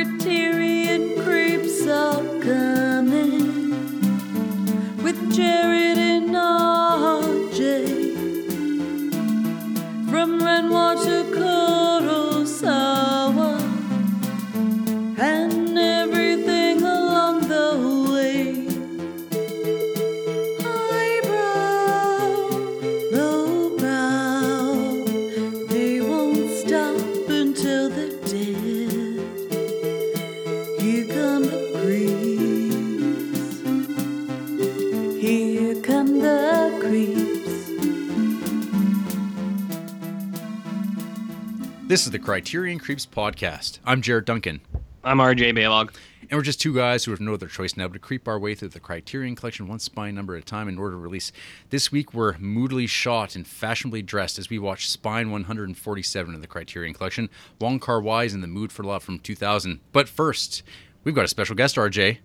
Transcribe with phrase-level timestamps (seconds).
[0.00, 0.39] Criterion
[42.30, 43.80] Criterion Creeps podcast.
[43.84, 44.60] I'm Jared Duncan,
[45.02, 45.92] I'm RJ Baylog.
[46.20, 48.38] and we're just two guys who have no other choice now but to creep our
[48.38, 51.32] way through the Criterion collection one spine number at a time in order to release.
[51.70, 56.46] This week, we're moodily shot and fashionably dressed as we watch Spine 147 of the
[56.46, 57.30] Criterion collection.
[57.60, 59.80] Wong Kar Wai is in the mood for love from 2000.
[59.90, 60.62] But first,
[61.02, 62.18] we've got a special guest, RJ.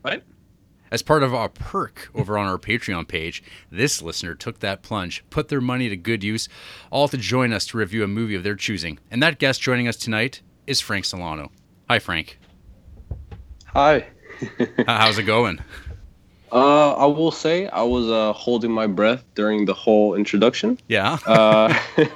[0.00, 0.22] What?
[0.90, 5.22] As part of our perk over on our Patreon page, this listener took that plunge,
[5.30, 6.48] put their money to good use,
[6.90, 8.98] all to join us to review a movie of their choosing.
[9.10, 11.50] And that guest joining us tonight is Frank Solano.
[11.90, 12.38] Hi, Frank.
[13.66, 14.06] Hi.
[14.86, 15.58] How's it going?
[16.50, 20.78] Uh, I will say I was uh, holding my breath during the whole introduction.
[20.88, 21.18] Yeah.
[21.26, 21.78] Uh,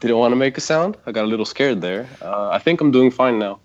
[0.00, 0.96] didn't want to make a sound.
[1.04, 2.08] I got a little scared there.
[2.22, 3.60] Uh, I think I'm doing fine now.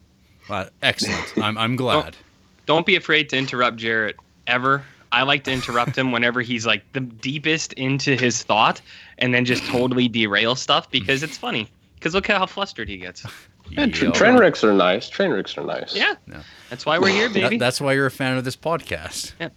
[0.50, 1.34] Uh, excellent.
[1.38, 2.18] I'm, I'm glad.
[2.66, 4.16] Don't be afraid to interrupt Jared
[4.48, 4.84] ever.
[5.12, 8.82] I like to interrupt him whenever he's like the deepest into his thought
[9.20, 11.70] and then just totally derail stuff because it's funny.
[11.96, 13.24] Because look at how flustered he gets.
[13.70, 14.12] Yeah, tr- Yeah.
[14.12, 15.08] train wrecks are nice.
[15.10, 15.96] Train wrecks are nice.
[15.96, 16.16] Yeah.
[16.28, 16.42] Yeah.
[16.70, 17.58] That's why we're here, That- baby.
[17.58, 19.34] that's why you're a fan of this podcast.
[19.40, 19.50] Yeah.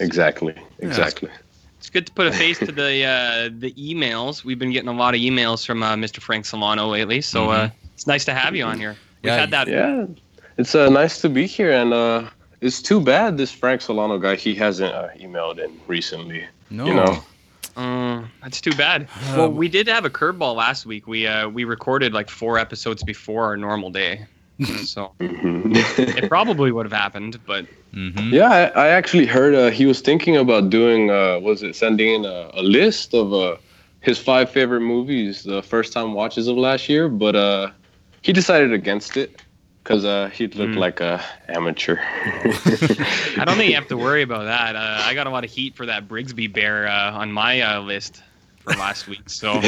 [0.00, 0.54] Exactly.
[0.80, 1.30] Exactly.
[1.78, 4.44] It's good to put a face to the uh, the emails.
[4.44, 6.20] We've been getting a lot of emails from uh, Mr.
[6.20, 8.96] Frank Solano lately, so uh, it's nice to have you on here.
[9.22, 9.68] We've Yeah, had that.
[9.68, 10.06] Yeah.
[10.58, 12.24] It's uh, nice to be here, and uh,
[12.60, 16.44] it's too bad this Frank Solano guy he hasn't uh, emailed in recently.
[16.70, 16.86] No.
[16.86, 17.22] You know.
[17.76, 19.06] Uh, that's too bad.
[19.36, 21.06] well, we did have a curveball last week.
[21.06, 24.26] We uh, we recorded like four episodes before our normal day,
[24.82, 25.76] so Mhm.
[26.16, 27.38] it probably would have happened.
[27.46, 31.62] But hmm Yeah, I, I actually heard uh, he was thinking about doing, uh, was
[31.62, 33.56] it sending in a, a list of uh,
[34.00, 37.70] his five favorite movies, the first time watches of last year, but uh,
[38.22, 39.42] he decided against it
[39.86, 40.78] because uh, he'd look Mm.
[40.78, 41.96] like a amateur.
[42.00, 44.74] I don't think you have to worry about that.
[44.74, 47.80] Uh, I got a lot of heat for that Brigsby bear uh, on my uh,
[47.82, 48.20] list
[48.58, 49.60] for last week, so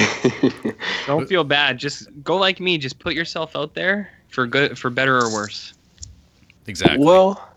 [1.06, 1.78] don't feel bad.
[1.78, 2.78] Just go like me.
[2.78, 5.74] Just put yourself out there for good, for better or worse.
[6.66, 7.04] Exactly.
[7.04, 7.48] well,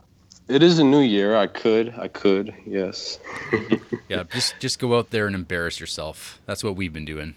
[0.48, 1.36] it is a new year.
[1.36, 3.18] I could, I could, yes.
[4.08, 6.40] Yeah, just just go out there and embarrass yourself.
[6.46, 7.34] That's what we've been doing.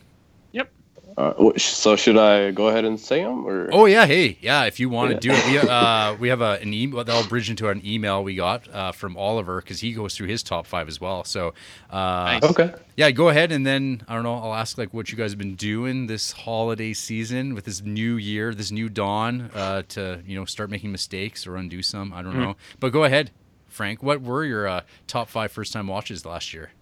[1.16, 3.68] Uh, so should I go ahead and say them or?
[3.72, 4.64] Oh yeah, hey, yeah.
[4.64, 5.20] If you want to Yeah.
[5.20, 8.34] do it, we uh we have a, an email that'll bridge into an email we
[8.34, 11.22] got uh, from Oliver because he goes through his top five as well.
[11.24, 11.54] So,
[11.90, 12.42] uh, Nice.
[12.44, 12.74] Okay.
[12.96, 14.34] yeah, go ahead and then I don't know.
[14.34, 18.16] I'll ask like what you guys have been doing this holiday season with this new
[18.16, 22.12] year, this new dawn, uh, to you know start making mistakes or undo some.
[22.12, 23.30] I don't know, but go ahead,
[23.68, 24.02] Frank.
[24.02, 26.72] What were your uh, top five first time watches last year?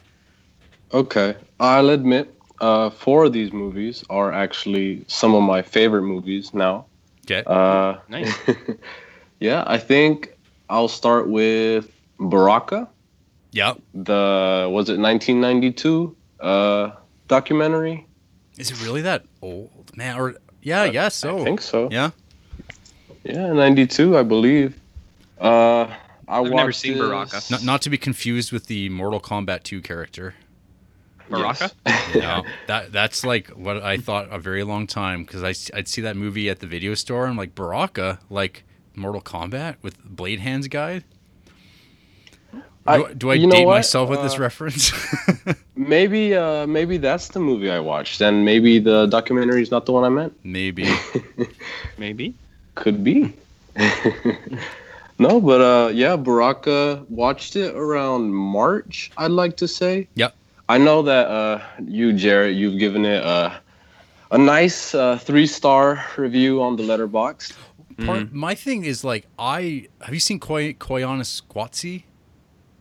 [0.94, 6.54] Okay, I'll admit, uh, four of these movies are actually some of my favorite movies
[6.54, 6.86] now.
[7.26, 7.42] Okay.
[7.46, 8.32] Uh, Nice.
[9.40, 10.34] yeah, I think
[10.70, 12.88] I'll start with Baraka.
[13.50, 13.74] yeah.
[13.94, 16.90] The was it 1992 uh,
[17.28, 18.06] documentary?
[18.58, 20.16] Is it really that old, man?
[20.18, 21.08] Or yeah, yeah.
[21.08, 21.88] So I think so.
[21.90, 22.10] yeah.
[23.24, 24.80] Yeah, 92, I believe.
[25.40, 25.86] Uh,
[26.28, 27.40] I I've never seen this- Baraka.
[27.50, 30.34] Not, not to be confused with the Mortal Kombat 2 character.
[31.31, 31.71] Baraka.
[31.87, 32.15] Yes.
[32.15, 36.15] No, that that's like what I thought a very long time because I'd see that
[36.16, 37.22] movie at the video store.
[37.25, 41.03] and I'm like Baraka, like Mortal Kombat with Blade Hands guy.
[42.53, 44.93] Do I, I- do I you know date myself with this Uh, reference?
[45.75, 49.93] Maybe, uh, maybe that's the movie I watched, and maybe the documentary is not the
[49.93, 50.39] one I meant.
[50.44, 50.87] Maybe.
[51.99, 52.34] Maybe.
[52.75, 53.33] Could be.
[55.18, 59.10] no, but uh, yeah, Baraka watched it around March.
[59.16, 60.09] I'd like to say.
[60.15, 60.36] Yep.
[60.72, 63.60] I know that uh, you, Jared, you've given it a
[64.30, 67.53] a nice uh, three star review on the Letterboxd.
[68.07, 72.04] Part, my thing is like I have you seen Koy Koyaanisqatsi?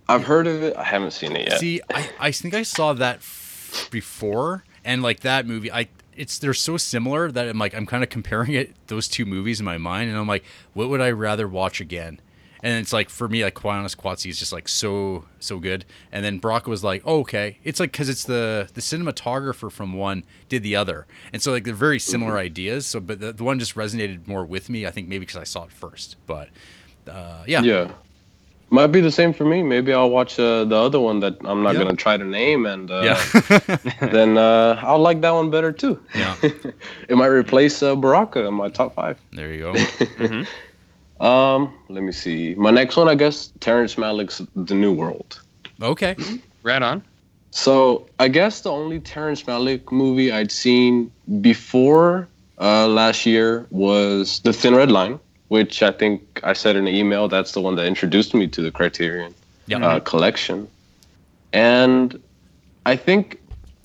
[0.07, 0.77] I've heard of it.
[0.77, 1.59] I haven't seen it yet.
[1.59, 6.39] See, I, I think I saw that f- before, and like that movie, I it's
[6.39, 9.65] they're so similar that I'm like I'm kind of comparing it those two movies in
[9.65, 12.21] my mind, and I'm like, what would I rather watch again?
[12.63, 15.83] And it's like for me, like Koyaanisqatsi is just like so so good.
[16.11, 19.93] And then Brock was like, oh, okay, it's like because it's the the cinematographer from
[19.93, 22.85] one did the other, and so like they're very similar ideas.
[22.85, 24.85] So, but the, the one just resonated more with me.
[24.85, 26.17] I think maybe because I saw it first.
[26.27, 26.49] But
[27.09, 27.91] uh, yeah, Yeah.
[28.73, 29.61] Might be the same for me.
[29.63, 31.83] Maybe I'll watch uh, the other one that I'm not Yeah.
[31.83, 33.77] gonna try to name, and uh, yeah,
[34.07, 35.99] then uh, I'll like that one better too.
[36.15, 36.35] yeah.
[37.09, 39.19] It might replace uh, Baraka in my top five.
[39.33, 39.73] There you go.
[41.21, 42.55] Um, let me see.
[42.55, 45.39] My next one, I guess, Terrence Malick's The New World.
[45.81, 46.15] Okay.
[46.63, 47.03] Right on.
[47.51, 52.27] So I guess the only Terrence Malick movie I'd seen before
[52.59, 55.19] uh, last year was The Thin Red Line,
[55.49, 57.27] which I think I said in an email.
[57.27, 59.33] That's the one that introduced me to the Criterion
[59.67, 59.85] Yeah.
[59.85, 60.67] uh, collection,
[61.51, 62.21] and
[62.85, 63.40] I think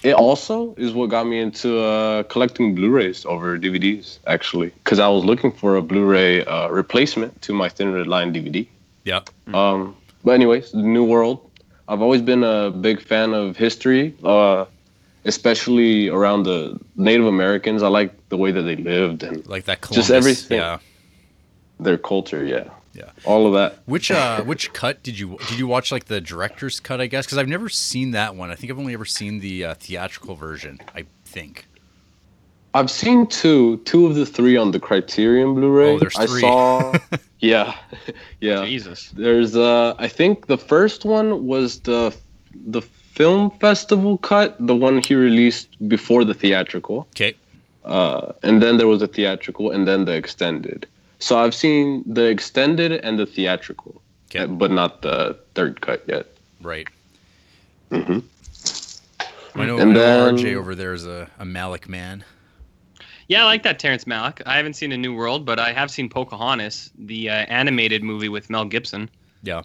[0.06, 4.18] it also is what got me into uh, collecting Blu-rays over DVDs.
[4.26, 8.32] Actually, because I was looking for a Blu-ray uh, replacement to my Thin Red Line
[8.32, 8.66] DVD.
[9.02, 9.22] Yeah.
[9.52, 11.38] Um, but anyways, the New World.
[11.88, 14.66] I've always been a big fan of history, uh,
[15.24, 17.82] especially around the Native Americans.
[17.82, 20.06] I like the way that they lived and Like that Columbus.
[20.06, 20.58] Just everything.
[20.58, 20.78] Yeah.
[21.80, 22.44] their culture.
[22.44, 23.10] Yeah, Yeah.
[23.24, 23.80] all of that.
[23.86, 27.26] Which uh which cut did you did you watch like the director's cut I guess
[27.26, 30.34] because I've never seen that one I think I've only ever seen the uh, theatrical
[30.34, 31.66] version I think
[32.74, 35.92] I've seen two, two of the three on the Criterion Blu-ray.
[35.94, 36.42] Oh, there's I three.
[36.42, 36.92] saw,
[37.40, 37.74] yeah,
[38.40, 38.66] yeah.
[38.66, 39.12] Jesus.
[39.16, 42.14] There's uh, I think the first one was the
[42.66, 47.08] the film festival cut, the one he released before the theatrical.
[47.14, 47.34] okay
[47.86, 50.86] uh, and then there was a theatrical, and then the extended.
[51.26, 54.00] So I've seen the extended and the theatrical,
[54.30, 54.44] Okay.
[54.44, 56.26] uh, but not the third cut yet.
[56.62, 56.86] right
[57.90, 58.18] Mm-hmm.
[59.60, 62.24] I know, And I know then- RJ over there is a, a Malick man
[63.26, 64.40] Yeah, I like that Terrence Malick.
[64.46, 68.28] I haven't seen A New World, but I have seen Pocahontas, the uh, animated movie
[68.28, 69.10] with Mel Gibson.
[69.42, 69.62] yeah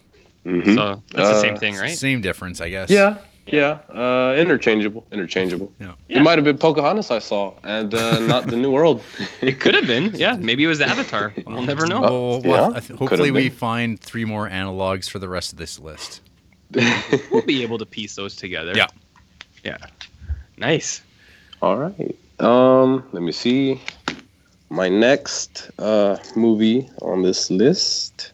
[0.48, 0.74] Mhm.
[0.74, 1.96] So that's the same Uh, thing, right?
[1.96, 3.18] same difference I guess Yeah,
[3.48, 5.72] yeah, uh, interchangeable, interchangeable.
[5.80, 5.94] Yeah.
[6.08, 6.20] Yeah.
[6.20, 9.02] It might have been Pocahontas I saw, and uh, not the New World.
[9.42, 10.14] It could have been.
[10.16, 11.34] Yeah, maybe it was the Avatar.
[11.46, 12.02] We'll never know.
[12.02, 15.80] well, well, I th- hopefully we find three more analogs for the rest of this
[15.80, 16.22] list
[17.32, 18.74] We'll be able to piece those together.
[18.76, 18.88] Yeah.
[19.64, 19.78] Yeah.
[20.58, 21.02] Nice.
[21.62, 22.16] All right.
[22.40, 23.82] Um, let me see.
[24.70, 28.32] My next uh, movie on this list.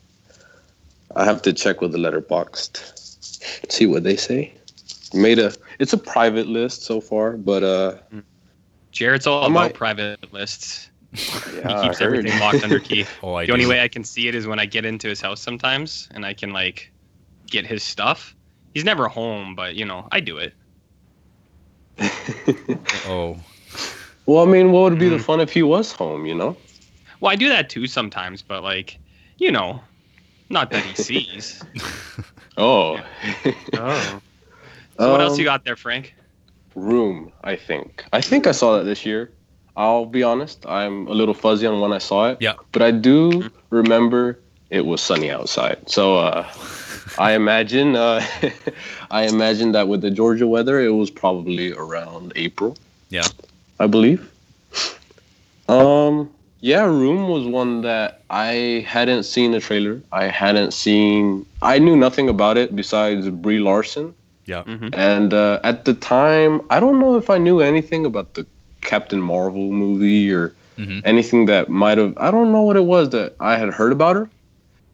[1.16, 3.72] I have to check with the Letterboxd.
[3.72, 4.54] See what they say.
[5.14, 5.54] Made a.
[5.80, 7.96] It's a private list so far, but uh,
[8.92, 10.90] Jared's all I about might- private lists.
[11.14, 13.06] yeah, He keeps everything locked under key.
[13.24, 15.22] oh I the only way I can see it is when I get into his
[15.22, 16.92] house sometimes and I can like
[17.48, 18.36] get his stuff.
[18.74, 20.54] He's never home, but you know, I do it.
[23.08, 23.38] oh
[24.26, 25.18] well, I mean, what would be Mm.
[25.18, 26.26] the fun if he was home?
[26.26, 26.58] You know.
[27.22, 29.00] Well, I do that too sometimes, but like,
[29.38, 29.82] you know,
[30.50, 31.64] not that he sees.
[32.58, 33.00] Oh.
[33.74, 34.22] oh.
[35.00, 36.16] So what else Um, you got there, Frank?
[36.76, 38.04] Room, I think.
[38.14, 39.32] I think I saw that this year.
[39.76, 42.38] I'll be honest, I'm a little fuzzy on when I saw it.
[42.40, 42.54] Yeah.
[42.72, 44.40] But I do remember
[44.72, 45.88] it was sunny outside.
[45.88, 46.48] So uh,
[47.20, 48.26] I imagine uh,
[49.12, 52.76] I imagine that with the Georgia weather, it was probably around April.
[53.10, 53.28] Yeah.
[53.80, 54.32] I believe.
[55.70, 60.02] Um yeah, Room was one that I hadn't seen the trailer.
[60.12, 64.16] I hadn't seen I knew nothing about it besides Brie Larson.
[64.48, 68.34] Yeah hmm And uh, at the time, I don't know if I knew anything about
[68.34, 68.46] the
[68.82, 71.02] Captain Marvel movie or Mhm.
[71.06, 72.14] anything that might have.
[72.18, 74.30] I don't know what it was that I had heard about her.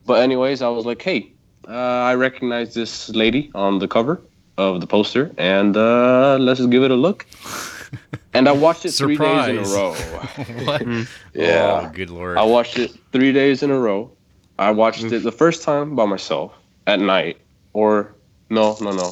[0.05, 1.19] But anyways, I was like, hey,
[1.67, 1.71] uh,
[2.11, 4.21] I recognize this lady on the cover
[4.57, 7.25] of the poster, and uh, let's just give it a look.
[8.35, 9.91] And I watched it three days in a row.
[10.65, 10.81] what
[11.35, 11.85] Yeah.
[11.85, 14.09] oh, good lord I watched it three days in a row.
[14.57, 16.51] I watched it the first time by myself
[16.87, 17.37] at night,
[17.73, 18.15] or
[18.49, 19.09] no, no, no,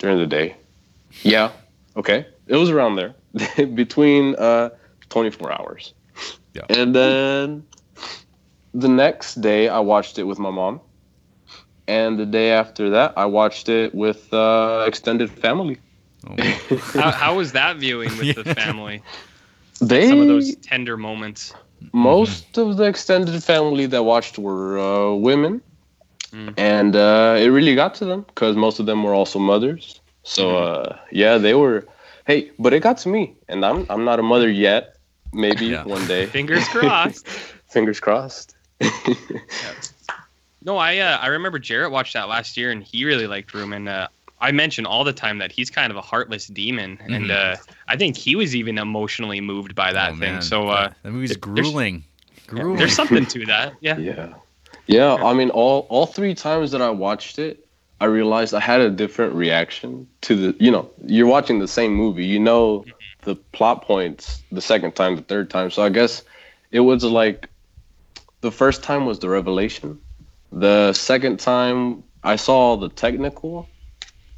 [0.00, 0.56] during the day.
[1.22, 1.52] Yeah,
[1.96, 3.14] okay, it was around there,
[3.74, 4.70] between uh,
[5.10, 5.94] 24 hours.
[6.54, 6.62] Yeah.
[6.68, 7.64] And then
[8.74, 10.80] the next day, I watched it with my mom,
[11.86, 15.78] and the day after that, I watched it with uh, extended family.
[16.28, 16.34] Oh,
[16.94, 19.02] How, how was that viewing with the family?
[19.80, 21.54] They Some of those tender moments.
[21.92, 25.62] most of the extended family that watched were uh, women
[26.32, 26.54] Mm.
[26.56, 30.56] and uh, it really got to them because most of them were also mothers so
[30.58, 31.86] uh, yeah they were
[32.26, 34.96] hey but it got to me and i'm, I'm not a mother yet
[35.32, 35.84] maybe Yeah.
[35.84, 37.26] one day Fingers crossed.
[37.68, 38.54] fingers crossed
[40.62, 43.72] No, I uh, I remember Jared watched that last year and he really liked Room
[43.72, 44.08] and uh,
[44.42, 47.30] I mention all the time that he's kind of a heartless demon and Mhm.
[47.30, 47.56] uh,
[47.88, 50.34] I think he was even emotionally moved by that oh, thing.
[50.34, 50.42] man.
[50.42, 52.04] So uh, that movie's there- there's- grueling
[52.46, 53.74] grueling there's something to that.
[53.80, 53.96] Yeah.
[53.98, 54.34] yeah
[54.90, 57.66] Yeah, I mean, all all three times that I watched it,
[58.00, 60.56] I realized I had a different reaction to the.
[60.58, 62.26] You know, you're watching the same movie.
[62.26, 62.88] You know
[63.22, 65.70] the plot points the second time, the third time.
[65.70, 66.24] So I guess
[66.72, 67.48] it was like
[68.40, 70.00] the first time was the revelation.
[70.52, 73.70] The second time I saw the technical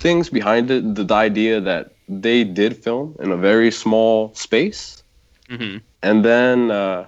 [0.01, 5.03] things behind it, the, the idea that they did film in a very small space,
[5.49, 7.07] hmm and then uh,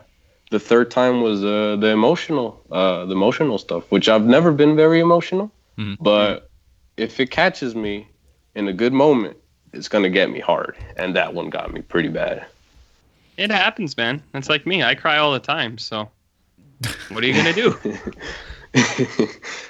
[0.51, 4.77] the third time was uh, the emotional, uh, the emotional stuff, which I've never been
[4.77, 5.97] very emotional, Mhm.
[6.01, 6.51] but
[6.97, 8.07] if it catches me
[8.55, 9.37] in a good moment,
[9.73, 12.47] it's gonna get me hard, and that one got me pretty bad.
[13.37, 14.23] It happens, man.
[14.35, 14.85] It's like me.
[14.85, 15.77] I cry all the time.
[15.79, 16.09] So,
[17.09, 17.77] what are you gonna do?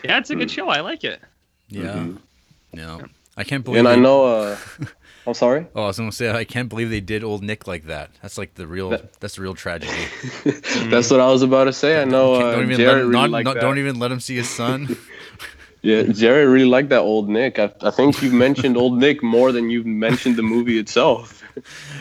[0.03, 0.69] Yeah, it's a good show.
[0.69, 1.21] I like it.
[1.69, 1.83] Yeah.
[1.95, 2.19] Mhm.
[2.73, 3.03] No.
[3.37, 3.81] I can't believe it.
[3.81, 4.25] And I know.
[4.25, 4.57] Uh,
[5.27, 5.67] I'm sorry.
[5.75, 8.11] Oh, I was gonna say I can't believe they did old Nick like that.
[8.21, 8.91] That's like the real.
[8.91, 9.93] That- that's the real tragedy.
[10.91, 12.01] That's what I was about to say.
[12.01, 12.35] I know.
[12.39, 14.21] Can't- Uh, don't even Jared let him, really not, liked not- don't even let him
[14.21, 14.97] see his son.
[15.83, 17.59] Yeah, Jared really liked that old Nick.
[17.59, 21.43] I, I think you've mentioned old Nick more than you've mentioned the movie itself.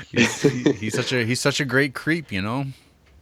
[0.10, 2.64] he's, he- he's such a he's such a great creep, you know.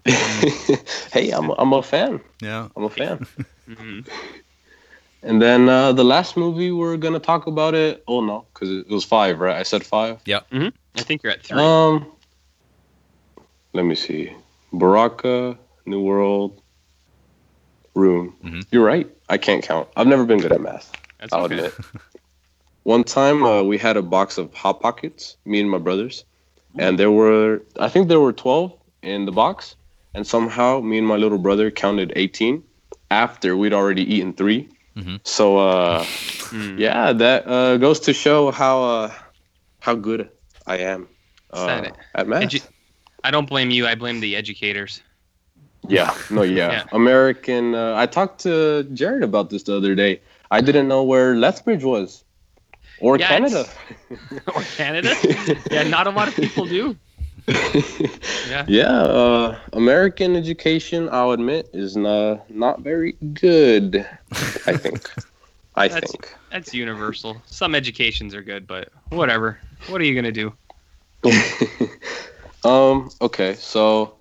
[0.06, 2.22] hey, I'm a, I'm a fan.
[2.42, 2.68] Yeah.
[2.76, 3.26] I'm a fan.
[3.70, 4.08] Mhm.
[5.24, 8.04] And then uh, the last movie we're gonna talk about it.
[8.08, 9.56] Oh no, because it was five, right?
[9.56, 10.20] I said five.
[10.26, 11.60] Yeah, I think you're at three.
[11.60, 12.12] Um,
[13.74, 14.34] let me see.
[14.74, 16.62] Baraka, New World,
[17.94, 18.36] Room.
[18.44, 18.66] Mhm.
[18.72, 19.08] You're right.
[19.30, 19.90] I can't count.
[19.96, 20.92] I've never been good at math.
[21.20, 21.56] That's I'll okay.
[21.56, 21.74] admit.
[22.84, 26.26] One time uh, we had a box of hot pockets, me and my brothers,
[26.80, 28.74] and there were I think there were twelve
[29.04, 29.76] in the box,
[30.16, 32.64] and somehow me and my little brother counted eighteen
[33.12, 35.20] after we'd already eaten 3 Mhm.
[35.24, 36.04] So uh,
[36.52, 36.78] Mm.
[36.80, 39.12] yeah, that uh, goes to show how uh,
[39.80, 40.30] how good
[40.68, 41.08] I am
[41.54, 42.44] uh, at math.
[42.44, 42.68] Edu-
[43.24, 43.88] I don't blame you.
[43.88, 45.02] I blame the educators.
[45.88, 46.72] Yeah, no, yeah.
[46.72, 46.84] Yeah.
[46.92, 47.74] American.
[47.76, 50.20] Uh, I talked to Jared about this the other day.
[50.52, 52.24] I didn't know where Lethbridge was,
[53.00, 53.66] or Yeah, Canada.
[54.56, 55.16] or Canada.
[55.72, 56.96] yeah, not a lot of people do.
[58.50, 58.66] Yeah.
[58.68, 64.06] yeah, uh, American education, I'll admit, is not not very good.
[64.68, 65.10] I think.
[65.76, 66.36] I That's- think.
[66.52, 67.42] That's universal.
[67.46, 69.58] Some educations are good, but whatever.
[69.88, 70.54] What are you gonna do?
[72.64, 73.10] um.
[73.22, 74.16] Okay, so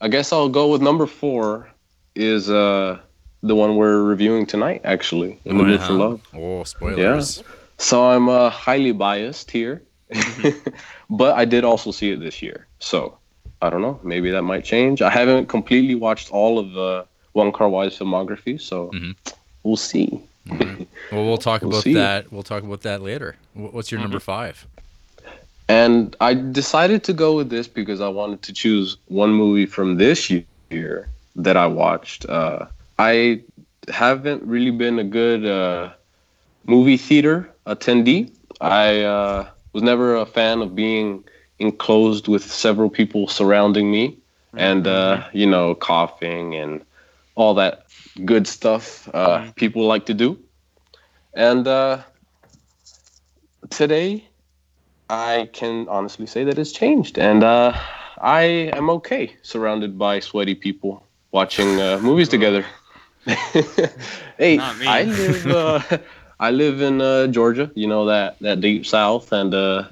[0.00, 1.68] I guess I'll go with number four.
[2.16, 2.98] Is uh
[3.44, 4.80] the one we're reviewing tonight?
[4.84, 6.20] Actually, in the mood for love.
[6.34, 7.38] Oh, spoilers.
[7.38, 7.44] Yeah.
[7.80, 9.82] So I'm uh, highly biased here,
[11.10, 12.66] but I did also see it this year.
[12.78, 13.18] So
[13.62, 13.98] I don't know.
[14.02, 15.02] Maybe that might change.
[15.02, 19.14] I haven't completely watched all of the Wong Kar Wai's filmography, so Mhm.
[19.62, 20.20] we'll see.
[20.48, 21.94] Well, we'll talk We'll about see.
[21.94, 22.32] that.
[22.32, 23.36] We'll talk about that later.
[23.54, 24.66] What's your number five?
[25.68, 29.96] And I decided to go with this because I wanted to choose one movie from
[29.98, 30.30] this
[30.70, 32.24] year that I watched.
[32.26, 32.66] Uh,
[32.98, 33.42] I
[33.88, 35.90] haven't really been a good uh,
[36.64, 38.30] movie theater attendee.
[38.62, 41.24] I uh, was never a fan of being
[41.60, 44.18] enclosed with several people surrounding me
[44.56, 46.84] and, uh, you know, coughing and
[47.36, 47.86] all that
[48.24, 49.54] good stuff uh, Mhm.
[49.56, 50.38] people like to do.
[51.34, 52.02] And uh,
[53.70, 54.28] today,
[55.08, 57.72] I can honestly say that it's changed, and uh,
[58.20, 58.42] I
[58.74, 62.64] am okay surrounded by sweaty people watching uh, movies together.
[64.38, 65.84] hey, I live.
[66.40, 67.70] I live in uh, Georgia.
[67.74, 69.84] You know that that deep south, and uh,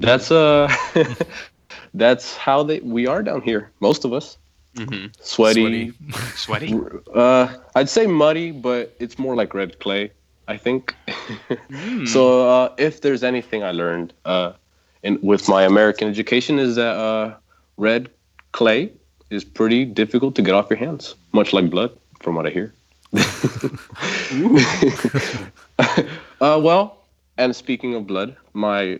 [0.00, 0.68] that's uh,
[1.94, 3.70] that's how they we are down here.
[3.80, 4.38] Most of us
[4.76, 5.92] hmm sweaty.
[6.34, 6.74] Sweaty.
[7.14, 10.12] Uh, I'd say muddy, but it's more like red clay.
[10.48, 10.96] I think.
[11.70, 12.06] Mm.
[12.08, 14.52] So uh, if there's anything I learned uh,
[15.02, 17.36] in with my American education is that uh,
[17.76, 18.10] red
[18.52, 18.92] clay
[19.30, 21.90] is pretty difficult to get off your hands, much like blood,
[22.20, 22.72] from what I hear.
[25.78, 26.02] uh,
[26.40, 26.98] well,
[27.36, 28.98] and speaking of blood, my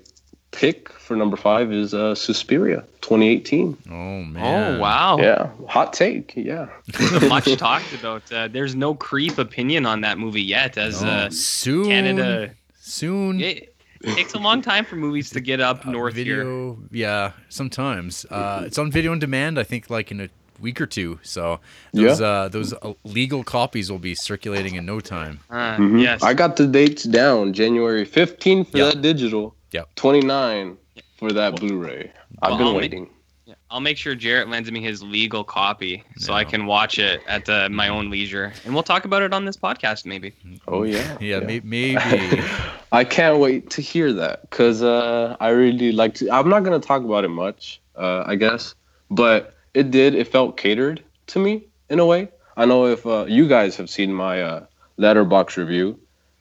[0.50, 3.76] pick for number five is uh, Suspiria, 2018.
[3.90, 4.76] Oh man.
[4.76, 5.18] oh wow.
[5.18, 6.32] Yeah, hot take.
[6.36, 6.68] Yeah.
[7.28, 8.30] Much talked about.
[8.32, 11.86] Uh, there's no creep opinion on that movie yet, as Oh, uh, soon.
[11.86, 12.50] Canada.
[12.80, 13.40] Soon.
[13.40, 13.74] It
[14.14, 16.74] takes a long time for movies to get up Uh, north here.
[16.92, 18.24] yeah, sometimes.
[18.30, 19.58] Uh, it's on video on demand.
[19.58, 20.28] I think like in a
[20.60, 21.18] week or two.
[21.22, 21.60] So
[21.92, 22.26] those Yeah.
[22.26, 25.40] uh, those uh, legal copies will be circulating in no time.
[25.50, 26.02] Uh, Mhm.
[26.02, 26.22] Yes.
[26.22, 27.52] I got the dates down.
[27.52, 28.92] January 15 for Yep.
[28.94, 29.54] that digital.
[29.72, 29.94] Yep.
[29.96, 30.76] 29
[31.18, 32.10] for that Blu-ray.
[32.42, 33.10] I've Well, been I'll ma- waiting.
[33.46, 37.20] Yeah, I'll make sure Jared lends me his legal copy so I can watch it
[37.26, 40.32] at uh, my own leisure, and we'll talk about it on this podcast maybe.
[40.66, 41.16] Oh yeah.
[41.20, 41.96] Yeah, may- maybe.
[42.92, 46.30] I can't wait to hear that because uh, I really like to.
[46.30, 48.74] I'm not gonna talk about it much, uh, I guess,
[49.10, 50.14] but it did.
[50.16, 52.28] It felt catered to me in a way.
[52.56, 54.66] I know if uh, you guys have seen my uh,
[54.98, 56.00] Letterboxd review,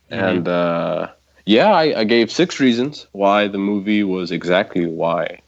[0.10, 1.10] and uh,
[1.46, 5.42] yeah, I, I gave six reasons why the movie was exactly why,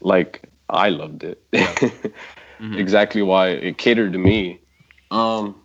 [0.00, 1.42] like I loved it,
[2.60, 4.60] exactly why it catered to me.
[5.10, 5.62] Um,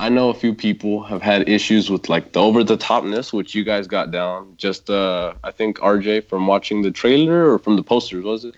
[0.00, 3.54] I know a few people have had issues with like the over the topness, which
[3.54, 4.54] you guys got down.
[4.56, 8.56] Just uh, I think RJ from watching the trailer or from the posters, was it?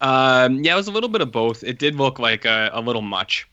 [0.00, 1.64] Um, yeah, it was a little bit of both.
[1.64, 3.48] It did look like a, a little much.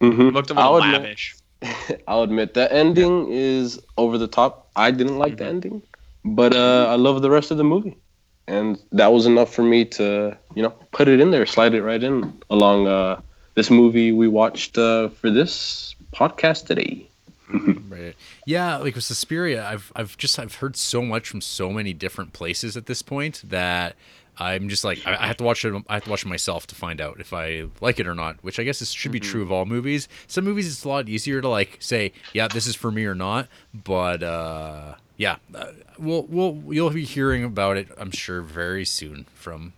[0.00, 0.20] Mm-hmm.
[0.28, 1.36] It looked a little I'll admit- lavish.
[2.08, 4.68] I'll admit the ending is over the top.
[4.76, 5.48] I didn't like the Mhm.
[5.48, 5.82] ending,
[6.24, 7.96] but uh, I love the rest of the movie,
[8.46, 11.82] and that was enough for me to you know put it in there, slide it
[11.82, 13.20] right in along uh,
[13.54, 17.06] this movie we watched uh, for this podcast today.
[17.88, 18.14] Right.
[18.44, 22.32] Yeah, like with Suspiria, I've I've just I've heard so much from so many different
[22.34, 23.94] places at this point that
[24.38, 25.74] I'm just like I, I have to watch it.
[25.88, 28.42] I have to watch it myself to find out if I like it or not.
[28.42, 30.08] Which I guess this should be true of all movies.
[30.26, 33.14] Some movies it's a lot easier to like say, yeah, this is for me or
[33.14, 33.48] not.
[33.72, 37.88] But uh, yeah, uh, we'll we'll you'll be hearing about it.
[37.96, 39.72] I'm sure very soon from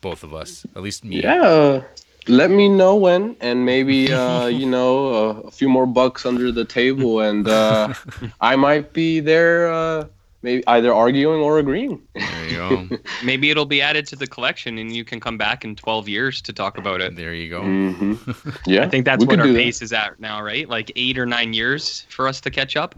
[0.00, 0.66] both of us.
[0.76, 1.22] At least me.
[1.22, 1.82] Yeah,
[2.28, 6.52] let me know when, and maybe uh, you know uh, a few more bucks under
[6.52, 7.94] the table, and uh,
[8.40, 9.72] I might be there.
[9.72, 10.06] Uh,
[10.46, 12.00] maybe either arguing or agreeing.
[12.14, 12.98] There you go.
[13.24, 16.40] Maybe it'll be added to the collection, and you can come back in 12 years
[16.42, 17.16] to talk about it.
[17.16, 17.62] there you go.
[17.62, 18.14] hmm
[18.66, 19.58] Yeah, I think that's what our do that.
[19.58, 20.68] pace is at now, right?
[20.68, 22.94] Like eight or nine years for us to catch up.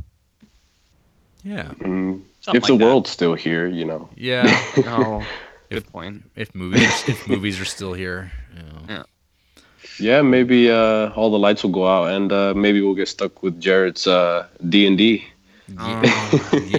[1.42, 1.68] Yeah.
[1.80, 4.08] Mm, Something if the like world's still here, you know.
[4.16, 4.44] Yeah.
[4.86, 5.24] Oh,
[5.70, 6.22] good point.
[6.36, 8.30] if movies if movies are still here.
[8.56, 8.62] You
[8.94, 9.04] know.
[10.00, 13.42] Yeah, maybe uh, all the lights will go out, and uh, maybe we'll get stuck
[13.42, 15.24] with Jared's uh, D and D.
[15.68, 16.02] Yeah.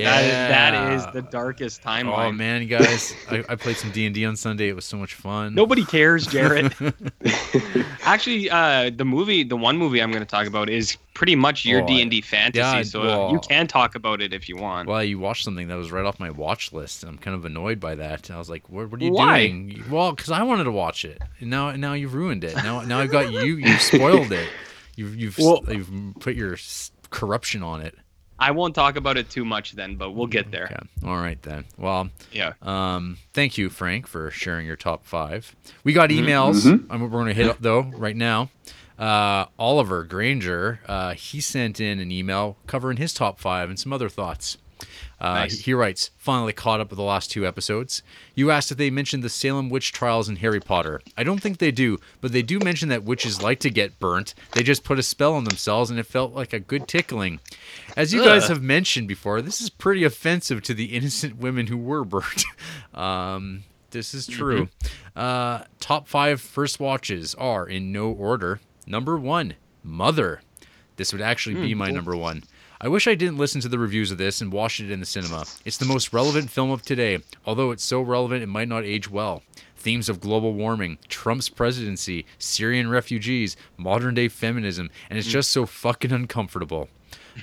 [0.09, 2.27] That is, that is the darkest timeline.
[2.29, 4.67] Oh man, guys, I, I played some D and D on Sunday.
[4.69, 5.53] It was so much fun.
[5.55, 6.73] Nobody cares, Jared.
[8.03, 11.65] Actually, uh, the movie, the one movie I'm going to talk about is pretty much
[11.65, 12.59] your Oh, D and D fantasy.
[12.59, 14.87] yeah, so well- you can talk about it if you want.
[14.87, 17.03] Well, you watched something that was right off my watch list.
[17.03, 18.29] and I'm kind of annoyed by that.
[18.31, 19.47] I was like, "What, what are you Why?
[19.47, 21.21] doing?" Well, because I wanted to watch it.
[21.39, 22.55] And now, now you've ruined it.
[22.57, 23.57] Now, now I've got you.
[23.57, 24.49] You've spoiled it.
[24.95, 26.57] You've you've Well- you've put your
[27.09, 27.95] corruption on it.
[28.39, 30.65] I won't talk about it too much then, but we'll get there.
[30.65, 31.07] Okay.
[31.07, 31.65] All right then.
[31.77, 32.53] Well, Yeah.
[32.61, 35.55] Um, thank you, Frank, for sharing your top five.
[35.83, 36.25] We got Mm-hmm.
[36.25, 36.87] emails.
[36.89, 38.49] I'm, we're going to hit up though right now.
[38.97, 43.93] Uh, Oliver Granger, uh, he sent in an email covering his top five and some
[43.93, 44.57] other thoughts.
[45.21, 45.59] Uh, Nice.
[45.61, 48.01] He writes, finally caught up with the last two episodes.
[48.35, 51.01] You asked if they mentioned the Salem witch trials in Harry Potter.
[51.17, 54.33] I don't think they do, but they do mention that witches like to get burnt.
[54.53, 57.41] They just put a spell on themselves, and it felt like a good tickling.
[57.99, 61.77] As you guys have mentioned before, this is pretty offensive to the innocent women who
[61.77, 62.45] were burnt.
[62.93, 64.69] um, this is true.
[65.17, 68.61] Uh, top five first watches are in no order.
[68.87, 70.39] Number one, Mother.
[70.95, 72.43] This would actually be my number one.
[72.79, 75.05] I wish I didn't listen to the reviews of this and watched it in the
[75.05, 75.43] cinema.
[75.65, 79.11] It's the most relevant film of today, although it's so relevant it might not age
[79.11, 79.43] well.
[79.75, 85.65] Themes of global warming, Trump's presidency, Syrian refugees, modern day feminism, and it's just so
[85.65, 86.87] fucking uncomfortable.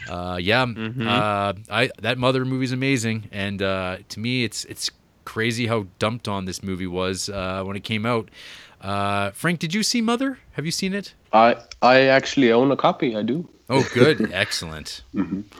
[0.09, 4.91] Uh, yeah, uh, I that Mother movie's amazing, and uh, to me, it's it's
[5.25, 8.31] crazy how dumped on this movie was uh, when it came out.
[8.81, 10.39] Uh, Frank, did you see Mother?
[10.53, 11.15] Have you seen it?
[11.33, 13.17] I I actually own a copy.
[13.17, 13.49] I do.
[13.69, 15.03] Oh, good, excellent.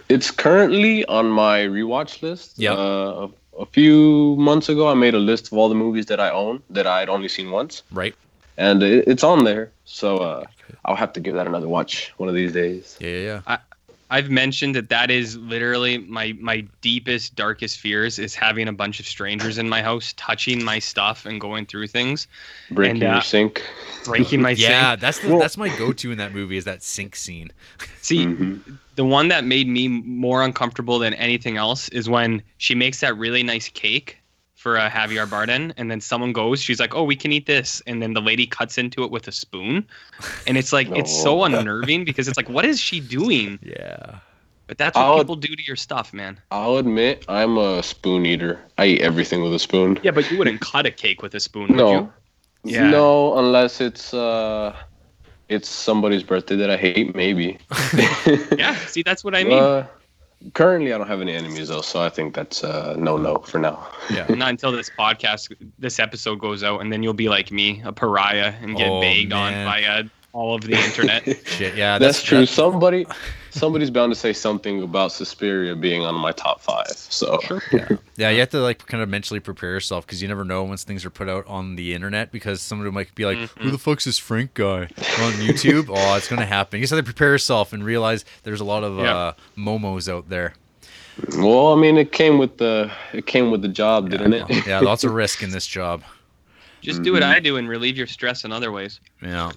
[0.09, 2.57] It's currently on my rewatch list.
[2.57, 2.75] Yeah.
[2.75, 6.21] Uh, a, a few months ago, I made a list of all the movies that
[6.21, 8.15] I own that I'd only seen once, Right?
[8.59, 9.73] and it, it's on there.
[9.87, 10.45] So uh,
[10.85, 12.97] I'll have to give that another watch one of these days.
[13.01, 13.59] Yeah, yeah, yeah.
[14.09, 19.01] I've mentioned that that is literally my my deepest darkest fears is having a bunch
[19.01, 22.29] of strangers in my house touching my stuff and going through things,
[22.71, 23.63] Breaking And, uh, your sink.
[24.05, 25.01] breaking my Yeah, sink.
[25.01, 27.51] that's the, Well- that's my go-to in that movie is that sink scene.
[28.01, 28.79] See, Mhm.
[28.95, 33.17] the one that made me more uncomfortable than anything else is when she makes that
[33.19, 34.19] really nice cake
[34.67, 37.81] for a Javier Bardem, and then someone goes, she's like, "Oh, we can eat this,"
[37.87, 39.87] and then the lady cuts into it with a spoon,
[40.49, 43.61] and it's like it's so unnerving because it's like, what is she doing?
[43.77, 44.19] Yeah.
[44.67, 46.41] But that's what I'll- people do to your stuff, man.
[46.51, 48.59] I'll admit I'm a spoon eater.
[48.77, 50.01] I eat everything with a spoon.
[50.03, 51.93] Yeah, but you wouldn't cut a cake with a spoon, would No.
[51.93, 52.13] you?
[52.65, 52.91] Yeah.
[52.91, 54.75] No, unless it's uh,
[55.49, 57.15] it's somebody's birthday that I hate.
[57.15, 57.59] Maybe.
[58.59, 59.63] Yeah, see, that's what I mean.
[59.63, 59.87] Uh,
[60.55, 63.59] currently, I don't have any enemies though, so I think that's uh, no no for
[63.59, 63.87] now.
[64.11, 64.27] Yeah.
[64.35, 67.93] Not until this podcast, this episode goes out, and then you'll be like me, a
[67.93, 70.03] pariah, and get Oh, bagged on by uh,
[70.37, 71.25] all of the internet.
[71.47, 72.41] Shit, yeah, That's, true.
[72.41, 73.07] that- Somebody,
[73.51, 76.91] somebody's bound to say something about Suspiria being on my top five.
[76.91, 77.39] So
[77.73, 80.63] Yeah, yeah, you have to like kind of mentally prepare yourself because you never know
[80.65, 83.79] once things are put out on the internet because somebody might be like, "Who the
[83.79, 86.79] fuck's this Frank guy on YouTube?" oh, it's gonna happen.
[86.81, 89.17] You just have to prepare yourself and realize there's a lot of Yeah.
[89.17, 90.55] uh, momos out there.
[91.39, 94.67] well, I mean, it came with the it came with the job, didn't it?
[94.67, 96.03] Yeah, lots of risk in this job.
[96.83, 99.01] Just do what I do and relieve your stress in other ways.
[99.23, 99.51] Yeah,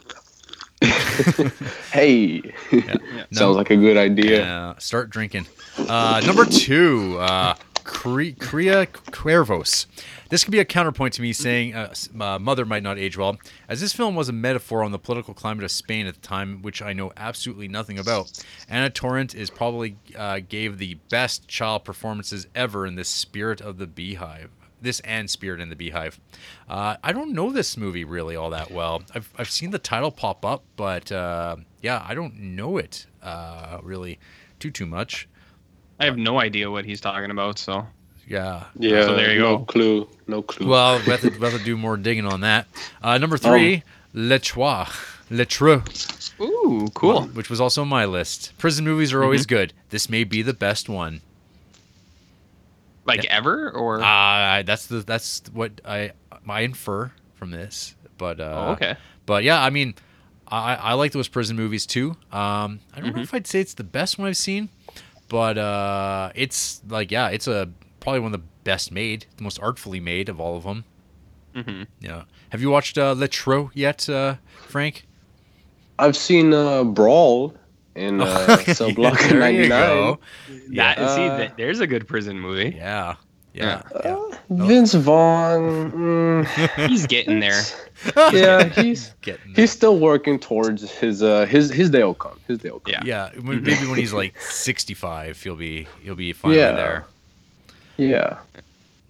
[1.91, 2.41] hey,
[3.31, 4.39] sounds like a good idea.
[4.41, 4.77] yeah.
[4.77, 5.45] Start drinking.
[5.77, 9.87] Uh, number two, uh, Cre- Cría Cuervos.
[10.29, 13.37] This could be a counterpoint to me saying uh, uh, Mother might not age well,
[13.67, 16.61] as this film was a metaphor on the political climate of Spain at the time,
[16.61, 18.31] which I know absolutely nothing about.
[18.69, 23.79] Ana Torrent is probably uh, gave the best child performances ever in this Spirit of
[23.79, 24.51] the Beehive.
[24.81, 26.19] This and Spirit in the Beehive.
[26.69, 29.03] Uh, I don't know this movie really all that well.
[29.13, 33.79] I've, I've seen the title pop up, but uh, yeah, I don't know it uh,
[33.83, 34.19] really
[34.59, 35.27] too too much.
[35.99, 37.85] I have no idea what he's talking about, so
[38.27, 38.65] Yeah.
[38.77, 39.65] Yeah, So there you no go.
[39.65, 40.67] clue, no clue.
[40.67, 42.67] Well, we have, to, we have to do more digging on that.
[43.03, 44.85] Uh, number three, Le Trou.
[45.31, 45.83] Le Trou,
[46.41, 47.23] ooh, cool.
[47.27, 48.51] which was also on my list.
[48.57, 49.73] Prison movies are always good.
[49.89, 51.21] This may be the best one.
[53.05, 56.11] Like ever, or Uh, that's the that's what I
[56.47, 57.95] I infer from this.
[58.17, 58.95] But uh, oh, okay.
[59.25, 59.95] But yeah, I mean,
[60.47, 62.11] I, I like those prison movies too.
[62.31, 63.15] Um, I don't Mm-hmm.
[63.17, 64.69] know if I'd say it's the best one I've seen,
[65.27, 69.59] but uh, it's like yeah, it's a probably one of the best made, the most
[69.59, 70.83] artfully made of all of them.
[71.55, 71.83] Mm-hmm.
[72.01, 72.23] Yeah.
[72.49, 74.35] Have you watched uh, Le Trou yet, uh,
[74.67, 75.05] Frank?
[75.97, 77.53] I've seen uh, Brawl
[77.95, 79.69] in uh, Cell Block There you 99.
[79.69, 80.19] go.
[80.73, 82.75] That see, Uh, th- there's a good prison movie.
[82.75, 83.15] Yeah.
[83.53, 83.81] Yeah.
[84.05, 84.15] yeah.
[84.15, 85.91] Uh, Vince Vaughn.
[86.45, 87.63] mm, He's getting there.
[88.31, 92.39] yeah, he's Getting he's still working towards his uh his his day will come.
[92.47, 92.93] His day will come.
[93.05, 93.31] Yeah.
[93.33, 93.41] yeah.
[93.41, 96.71] when- Maybe when he's like 65, he'll be he'll be finally Yeah.
[96.73, 97.05] there.
[97.97, 98.37] Yeah.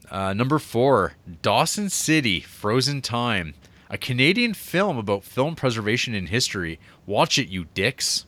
[0.10, 1.14] Uh, number four,
[1.44, 3.54] Dawson City, Frozen Time,
[3.92, 6.80] a Canadian film about film preservation in history.
[7.06, 8.26] Watch it, you dicks.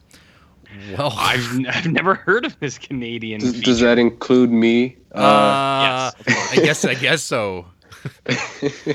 [0.97, 3.41] Well, I've, n- I've never heard of this Canadian.
[3.41, 4.97] Does, does that include me?
[5.13, 6.51] uh, Uh, yes.
[6.51, 7.65] I guess I guess so.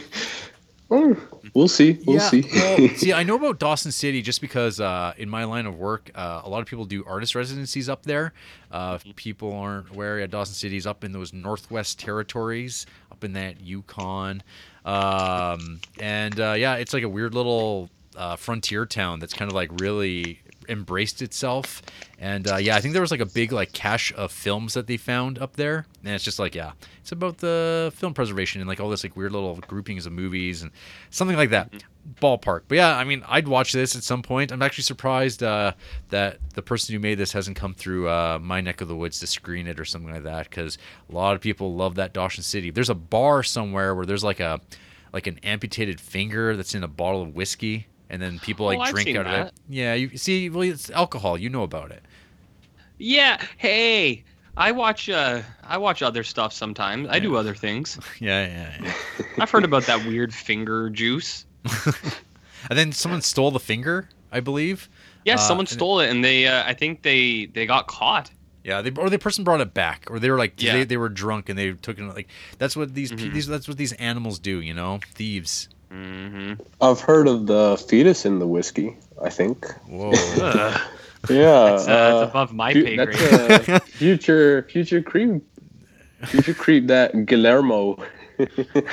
[0.88, 1.98] we'll see.
[2.06, 2.44] We'll yeah, see.
[2.54, 6.10] well, see, I know about Dawson City just because uh, in my line of work,
[6.14, 8.32] uh, a lot of people do artist residencies up there.
[8.70, 13.32] Uh, if people aren't aware, yeah, Dawson City's up in those Northwest Territories, up in
[13.34, 14.42] that Yukon,
[14.84, 19.54] um, and uh, yeah, it's like a weird little uh, frontier town that's kind of
[19.54, 21.82] like really embraced itself.
[22.18, 24.86] And uh, yeah, I think there was like a big like cache of films that
[24.86, 28.68] they found up there, and it's just like yeah, it's about the film preservation and
[28.68, 30.70] like all this like weird little groupings of movies and
[31.10, 31.70] something like that.
[32.22, 34.52] Ballpark, but yeah, I mean, I'd watch this at some point.
[34.52, 35.72] I'm actually surprised uh,
[36.10, 39.18] that the person who made this hasn't come through uh, my neck of the woods
[39.20, 40.78] to screen it or something like that, because
[41.10, 42.70] a lot of people love that Dawson City.
[42.70, 44.60] There's a bar somewhere where there's like a
[45.12, 48.90] like an amputated finger that's in a bottle of whiskey, and then people like Oh,
[48.92, 49.46] drink out of that.
[49.48, 49.54] it.
[49.68, 51.36] Yeah, you see, well, it's alcohol.
[51.38, 52.02] You know about it.
[52.98, 53.42] Yeah.
[53.58, 54.24] Hey,
[54.56, 55.08] I watch.
[55.10, 57.08] Uh, I watch other stuff sometimes.
[57.10, 57.98] I do other things.
[58.20, 59.26] Yeah, yeah, yeah.
[59.42, 61.44] I've heard about that weird finger juice.
[62.70, 64.88] and then someone stole the finger, I believe.
[65.24, 66.46] Yeah, Uh, someone stole it, and they.
[66.46, 68.30] Uh, I think they they got caught.
[68.64, 70.72] Yeah, they or the person brought it back, or they were like Yeah.
[70.72, 72.02] they, they were drunk and they took it.
[72.04, 73.32] Like that's what these, Mhm.
[73.32, 75.68] these that's what these animals do, you know, thieves.
[75.90, 78.96] Hmm I've heard of the fetus in the whiskey.
[79.22, 79.66] I think.
[79.88, 80.12] Whoa.
[81.28, 81.70] Yeah.
[81.70, 83.68] that's, uh, uh, that's above my fu- pay that's grade.
[83.68, 85.42] uh, future future creep.
[86.26, 87.96] Future creep that Guillermo.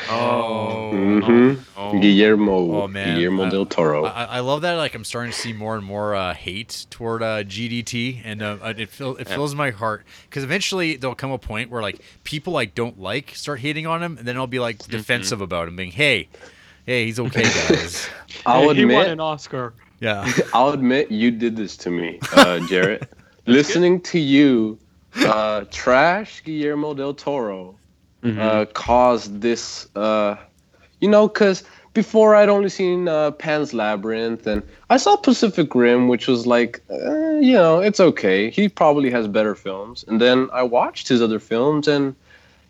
[0.09, 0.89] oh.
[0.93, 1.59] Mhm.
[1.77, 1.99] oh.
[1.99, 2.83] Guillermo.
[2.83, 3.15] Oh, man.
[3.19, 4.05] Guillermo Uh, del Toro.
[4.05, 4.73] I, I love that.
[4.75, 8.57] Like I'm starting to see more and more uh, hate toward uh, GDT, and uh,
[8.77, 9.35] it fill, it Yeah.
[9.35, 13.31] fills my heart because eventually there'll come a point where like people I don't like
[13.35, 16.29] start hating on him, and then I'll be like defensive about him, being, "Hey,
[16.85, 18.09] hey, he's okay, guys."
[18.45, 19.07] I'll he won admit.
[19.07, 19.73] an Oscar.
[19.99, 20.29] yeah.
[20.53, 23.07] I'll admit you did this to me, uh, Jared.
[23.45, 24.77] Listening to you
[25.25, 27.75] uh, trash Guillermo del Toro
[28.23, 30.37] uh, caused this, uh,
[31.01, 36.07] you know, because before I'd only seen uh, Pan's Labyrinth and I saw Pacific Rim,
[36.07, 38.49] which was like, uh, you know, it's okay.
[38.49, 40.03] He probably has better films.
[40.07, 42.15] And then I watched his other films and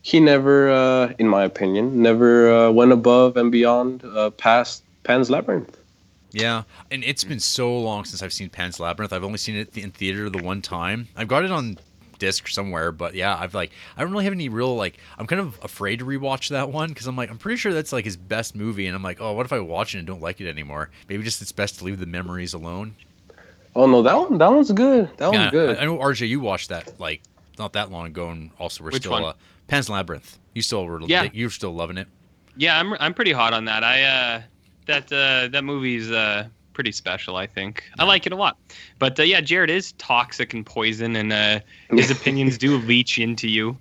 [0.03, 5.29] he never, uh, in my opinion, never uh, went above and beyond uh, past Pan's
[5.29, 5.77] Labyrinth.
[6.31, 9.13] Yeah, and it's been so long since I've seen Pan's Labyrinth.
[9.13, 11.07] I've only seen it in theater the one time.
[11.15, 11.77] I've got it on
[12.19, 12.91] disc somewhere.
[12.91, 15.99] But yeah, I've like I don't really have any real like I'm kind of afraid
[15.99, 18.87] to rewatch that one because I'm like I'm pretty sure that's like his best movie,
[18.87, 20.89] and I'm like, oh, what if I watch it and don't like it anymore?
[21.07, 22.95] Maybe just it's best to leave the memories alone.
[23.75, 25.09] Oh no, that one that one's good.
[25.17, 25.77] That yeah, one's good.
[25.77, 27.21] I, I know RJ, you watched that like
[27.59, 29.23] not that long ago, and also we're Which still one?
[29.23, 29.33] uh,
[29.73, 30.37] Pan's Labyrinth.
[30.53, 31.29] You still were Yeah.
[31.33, 32.07] you're still loving it.
[32.55, 33.83] Yeah, I'm I'm pretty hot on that.
[33.83, 34.41] I uh
[34.85, 37.83] that uh that movie's uh pretty special, I think.
[37.97, 38.57] I like it a lot.
[38.99, 41.59] But uh, yeah, Jared is toxic and poison and uh
[41.89, 43.75] his opinions do leach into you,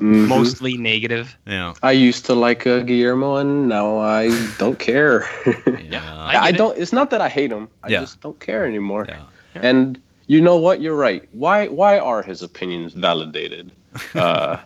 [0.00, 0.26] Mhm.
[0.26, 1.36] mostly negative.
[1.46, 5.24] Yeah, I used to like uh, Guillermo, and now I don't care.
[5.88, 6.76] yeah, I I, don't.
[6.76, 7.68] It's not that I hate him.
[7.84, 8.00] I Yeah.
[8.00, 9.06] just don't care anymore.
[9.08, 9.22] yeah.
[9.54, 10.80] And you know what?
[10.82, 11.22] You're right.
[11.32, 11.68] Why?
[11.68, 13.70] Why are his opinions validated?
[14.14, 14.58] Uh,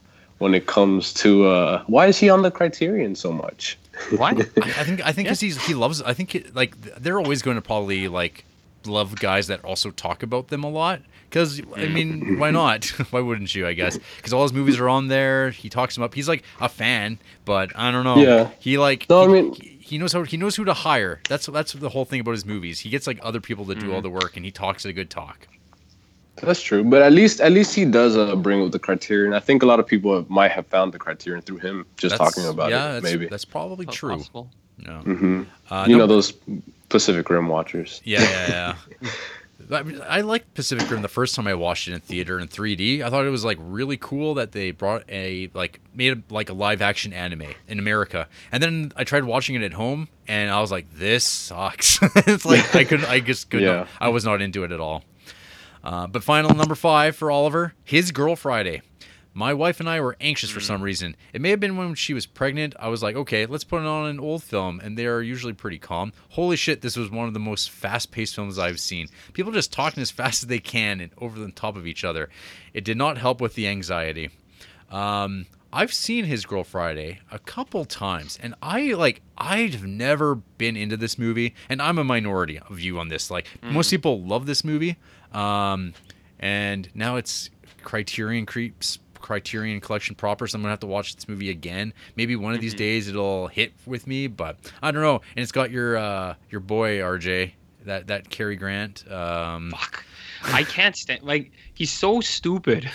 [0.43, 3.79] when it comes to uh, why is he on the Criterion so much?
[4.17, 4.41] What?
[4.41, 6.03] I, I think I think because he's he loves.
[6.03, 8.45] I think it, like they're always going to probably like
[8.87, 11.03] love guys that also talk about them a lot.
[11.29, 12.87] Because I mean, why not?
[13.13, 13.67] why wouldn't you?
[13.67, 15.51] I guess because all his movies are on there.
[15.51, 16.15] He talks them up.
[16.15, 18.17] He's like a fan, but I don't know.
[18.17, 18.51] Yeah.
[18.59, 19.09] He like.
[19.09, 21.21] No, I he, mean- he, he knows how he knows who to hire.
[21.29, 22.81] That's that's the whole thing about his movies.
[22.81, 25.11] He gets like other people to do all the work, and he talks a good
[25.11, 25.47] talk.
[26.37, 29.35] That's true, but at least at least he does uh, bring up the Criterion.
[29.35, 32.15] I think a lot of people have, might have found the Criterion through him just
[32.17, 33.01] That's- talking about yeah, it.
[33.01, 33.27] that's, Maybe.
[33.27, 34.17] that's probably That's true.
[34.17, 34.49] possible.
[34.79, 35.01] No.
[35.01, 36.33] hmm Uh, you no- know those
[36.89, 38.01] Pacific Rim watchers.
[38.05, 39.11] Yeah, yeah, yeah.
[39.71, 42.49] I, mean, I liked Pacific Rim the first time I watched it in theater in
[42.49, 43.01] 3D.
[43.03, 46.51] I thought it was like really cool that they brought a like made a, like
[46.51, 48.27] a live action anime in America.
[48.51, 51.99] And then I tried watching it at home, and I was like, this sucks.
[52.03, 53.73] it's like I could I just could Yeah.
[53.77, 55.05] not, I was not into it at all.
[55.85, 58.83] Uh, but final number five for Oliver, his Girl Friday.
[59.35, 61.17] My wife and I were anxious for some reason.
[61.33, 62.75] It may have been when she was pregnant.
[62.79, 65.79] I was like, okay, let's put on an old film, and they are usually pretty
[65.79, 66.13] calm.
[66.31, 69.09] Holy shit, this was one of the most fast-paced films I've seen.
[69.33, 72.29] People just talking as fast as they can and over the top of each other.
[72.75, 74.29] It did not help with the anxiety.
[74.91, 80.77] Um, I've seen his Girl Friday a couple times, and I like I've never been
[80.77, 83.31] into this movie, and I'm a minority of you on this.
[83.31, 84.97] Like most people love this movie,
[85.35, 85.95] um,
[86.41, 87.51] and now it's
[87.83, 91.93] Criterion creeps Criterion Collection proper, so I'm gonna have to watch this movie again.
[92.17, 95.21] Maybe one of these days it'll hit with me, but I don't know.
[95.37, 97.53] And it's got your uh, your boy RJ,
[97.85, 99.11] that that Cary Grant.
[99.11, 100.05] Um, Fuck.
[100.45, 102.91] I can't stand like he's so stupid.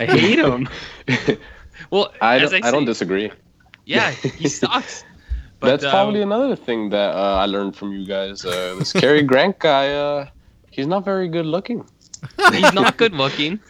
[0.00, 0.68] I hate him.
[1.88, 3.32] Well, I don't, I, I, don't disagree.
[3.86, 5.04] Yeah, he sucks.
[5.60, 8.44] But, That's um, probably another thing that uh, I learned from you guys.
[8.44, 10.26] Uh, this Cary Grant guy, uh,
[10.70, 11.84] he's not very good looking.
[12.52, 13.60] he's not good looking.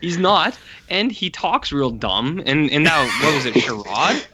[0.00, 0.58] He's not,
[0.90, 2.42] and he talks real dumb.
[2.44, 4.24] And and now what was it, charade?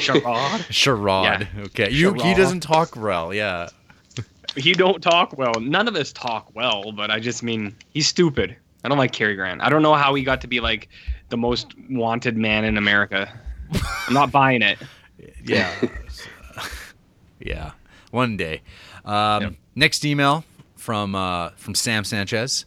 [0.00, 0.64] Charade.
[0.70, 1.48] Charade.
[1.66, 3.34] Okay, you he doesn't talk well.
[3.34, 3.68] Yeah.
[4.56, 5.54] He don't talk well.
[5.60, 8.56] None of us talk well, but I just mean he's stupid.
[8.84, 9.60] I don't like Cary Grant.
[9.60, 10.88] I don't know how he got to be like
[11.28, 13.30] the most wanted man in America.
[14.06, 14.78] I'm not buying it.
[15.44, 15.70] Yeah.
[17.40, 17.72] yeah.
[18.10, 18.62] One day.
[19.04, 19.54] Um, Yep.
[19.74, 20.44] Next email
[20.88, 22.64] from uh, from Sam Sanchez.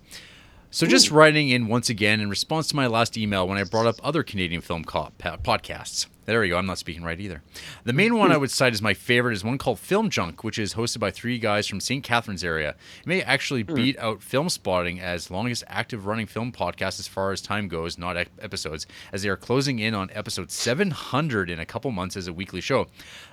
[0.69, 3.87] So just writing in once again in response to my last email when I brought
[3.87, 6.05] up other Canadian film co- podcasts.
[6.25, 6.57] There we go.
[6.57, 7.41] I'm not speaking right either.
[7.83, 10.59] The main one I would cite as my favorite is one called Film Junk, which
[10.59, 12.03] is hosted by three guys from St.
[12.03, 12.75] Catharines area.
[13.01, 17.31] It may actually beat out Film Spotting as longest active running film podcast as far
[17.31, 21.59] as time goes, not ep- episodes, as they are closing in on episode 700 in
[21.59, 22.85] a couple months as a weekly show.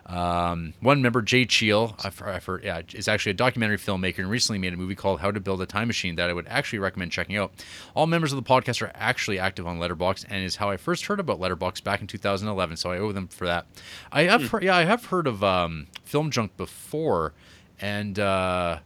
[0.09, 4.31] Um, one member, Jay Cheel, I've, I've heard, yeah, is actually a documentary filmmaker and
[4.31, 6.79] recently made a movie called How to Build a Time Machine that I would actually
[6.79, 7.53] recommend checking out.
[7.95, 11.05] All members of the podcast are actually active on Letterboxd and is how I first
[11.07, 12.79] heard about Letterboxd back in 2011.
[12.79, 13.67] So I owe them for that.
[14.11, 17.35] I have, heard, yeah, I have heard of um, Film Junk before,
[17.79, 18.79] and uh,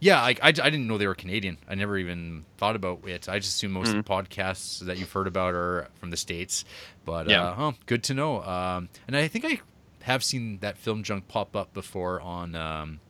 [0.00, 1.58] yeah, I, I, I didn't know they were Canadian.
[1.68, 3.28] I never even thought about it.
[3.28, 6.64] I just assume most of the podcasts that you've heard about are from the states.
[7.04, 7.42] But Yeah.
[7.48, 8.42] uh, huh, good to know.
[8.42, 9.60] Um, and I think I
[10.06, 13.00] have seen that film junk pop up before on um,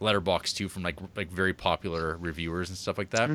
[0.00, 3.30] Letterboxd too, from like like very popular reviewers and stuff like that.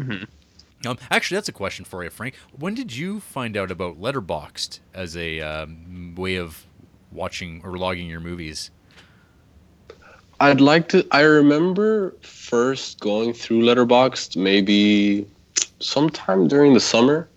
[0.86, 2.36] Um, actually, that's a question for you, Frank.
[2.58, 6.66] When did you find out about Letterboxd as a um, way of
[7.12, 8.72] watching or logging your movies?
[10.40, 11.06] I'd like to.
[11.12, 15.28] I remember first going through Letterboxd maybe
[15.80, 17.28] sometime during the summer.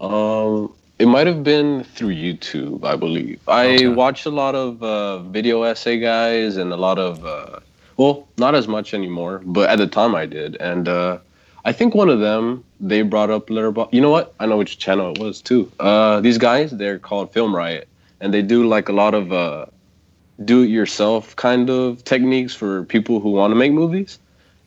[0.00, 3.40] Um, it might have been through YouTube, I believe.
[3.48, 3.88] I Okay.
[3.88, 7.60] watched a lot of uh, video essay guys and a lot of, uh,
[7.96, 10.56] well, not as much anymore, but at the time I did.
[10.60, 11.18] And uh,
[11.64, 13.92] I think one of them they brought up Letterboxd.
[13.92, 14.34] You know what?
[14.40, 15.70] I know which channel it was too.
[15.80, 17.88] Uh, these guys, they're called Film Riot,
[18.20, 19.32] and they do like a lot of.
[19.32, 19.66] Uh,
[20.44, 24.18] do it yourself kind of techniques for people who want to make movies.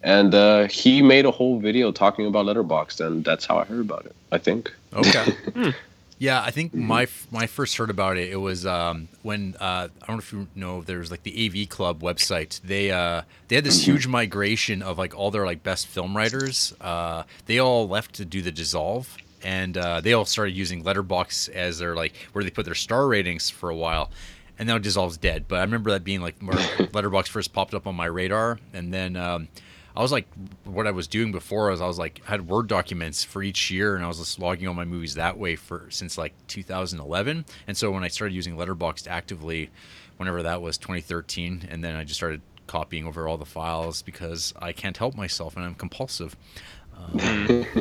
[0.04, 3.82] and uh, he made a whole video talking about Letterboxd, and that's how I heard
[3.82, 4.16] about it.
[4.32, 4.72] I think.
[4.94, 5.26] Okay.
[6.20, 9.88] yeah, I think my when I first heard about it, it was um, when uh,
[10.02, 12.60] I don't know if you know there's like the AV Club website.
[12.62, 16.74] They uh, they had this huge migration of like all their like best film writers.
[16.82, 21.50] Uh, they all left to do the dissolve, and uh, they all started using Letterboxd
[21.50, 24.12] as their like where they put their star ratings for a while.
[24.58, 26.58] And now Dissolve's dead, but I remember that being like where
[26.92, 29.48] Letterboxd first popped up on my radar, and then um,
[30.00, 30.28] I was like,
[30.64, 33.98] what I was doing before was I was like had Word documents for each year,
[33.98, 37.44] and I was just logging all my movies that way for since like 2011.
[37.68, 39.70] And so when I started using Letterboxd actively,
[40.16, 44.54] whenever that was 2013, and then I just started copying over all the files because
[44.62, 46.38] I can't help myself and I'm compulsive.
[46.98, 47.66] Um,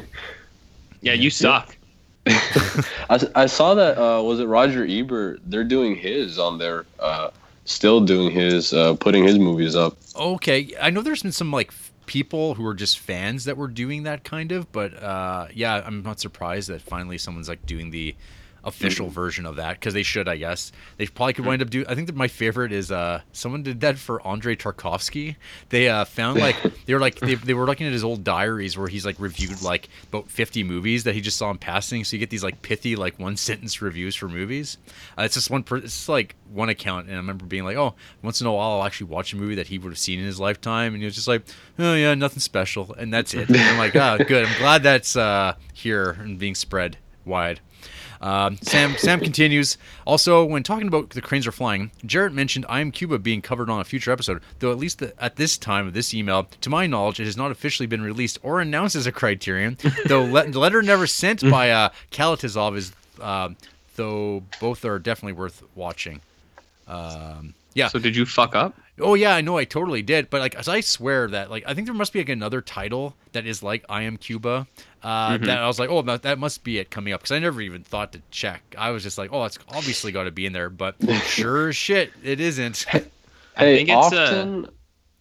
[1.00, 1.76] Yeah, you suck.
[2.26, 5.40] I, I saw that uh, was it Roger Ebert?
[5.46, 7.30] They're doing his on there, uh,
[7.64, 9.96] still doing his, uh, putting his movies up.
[10.16, 13.68] okay, I know there's been some like f- people who are just fans that were
[13.68, 17.90] doing that kind of, but uh, yeah, I'm not surprised that finally someone's like doing
[17.90, 18.16] the
[18.64, 20.72] official version of that because they should, I guess.
[20.96, 21.84] They probably could wind up do.
[21.88, 25.36] I think that my favorite is uh, someone did that for Andre Tarkovsky.
[25.68, 28.76] They uh, found like they were like they, they were looking at his old diaries
[28.76, 32.04] where he's like reviewed like about 50 movies that he just saw in passing.
[32.04, 34.78] So you get these like pithy like one sentence reviews for movies.
[35.16, 35.62] Uh, it's just one.
[35.62, 38.52] Per- it's just like one account, and I remember being like, oh, once in a
[38.52, 41.02] while I'll actually watch a movie that he would have seen in his lifetime, and
[41.02, 41.42] he was just like,
[41.78, 43.48] oh yeah, nothing special, and that's it.
[43.48, 44.46] And I'm like, oh, good.
[44.46, 47.60] I'm glad that's uh, here and being spread wide.
[48.20, 49.78] Um, Sam Sam continues.
[50.06, 53.70] Also, when talking about the cranes are flying, Jared mentioned I Am Cuba being covered
[53.70, 54.42] on a future episode.
[54.58, 57.36] Though at least the, at this time of this email, to my knowledge, it has
[57.36, 59.78] not officially been released or announced as a criterion.
[60.06, 63.50] though le- the letter never sent by uh, Kalatozov is, uh,
[63.96, 66.20] though both are definitely worth watching.
[66.86, 67.88] Um, yeah.
[67.88, 68.74] So did you fuck up?
[69.00, 71.74] Oh yeah, I know I totally did, but like as I swear that like I
[71.74, 74.66] think there must be like another title that is like I am Cuba.
[75.02, 77.38] Uh, That I was like, oh, that, that must be it coming up because I
[77.38, 78.74] never even thought to check.
[78.76, 81.76] I was just like, oh, it's obviously got to be in there, but sure as
[81.76, 82.84] shit, it isn't.
[83.56, 84.68] I think it's, uh, often,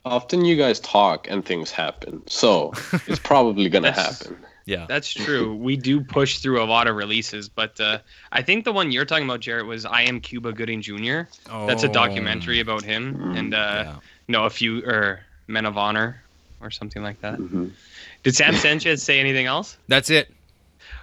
[0.04, 2.74] often you guys talk and things happen, so
[3.06, 4.38] it's probably gonna happen.
[4.68, 5.56] Yeah, That's true.
[5.56, 8.00] We do push through a lot of releases, but uh,
[8.34, 11.22] I think the one you're talking about, Jared, was I Am Cuba Gooding Jr.
[11.66, 13.94] That's a Oh, documentary about him and uh, Yeah.
[14.28, 16.22] you know a few or Men of Honor
[16.60, 17.40] or something like that.
[17.40, 17.72] Mhm.
[18.24, 19.78] Did Sam Sanchez say anything else?
[19.88, 20.34] That's it.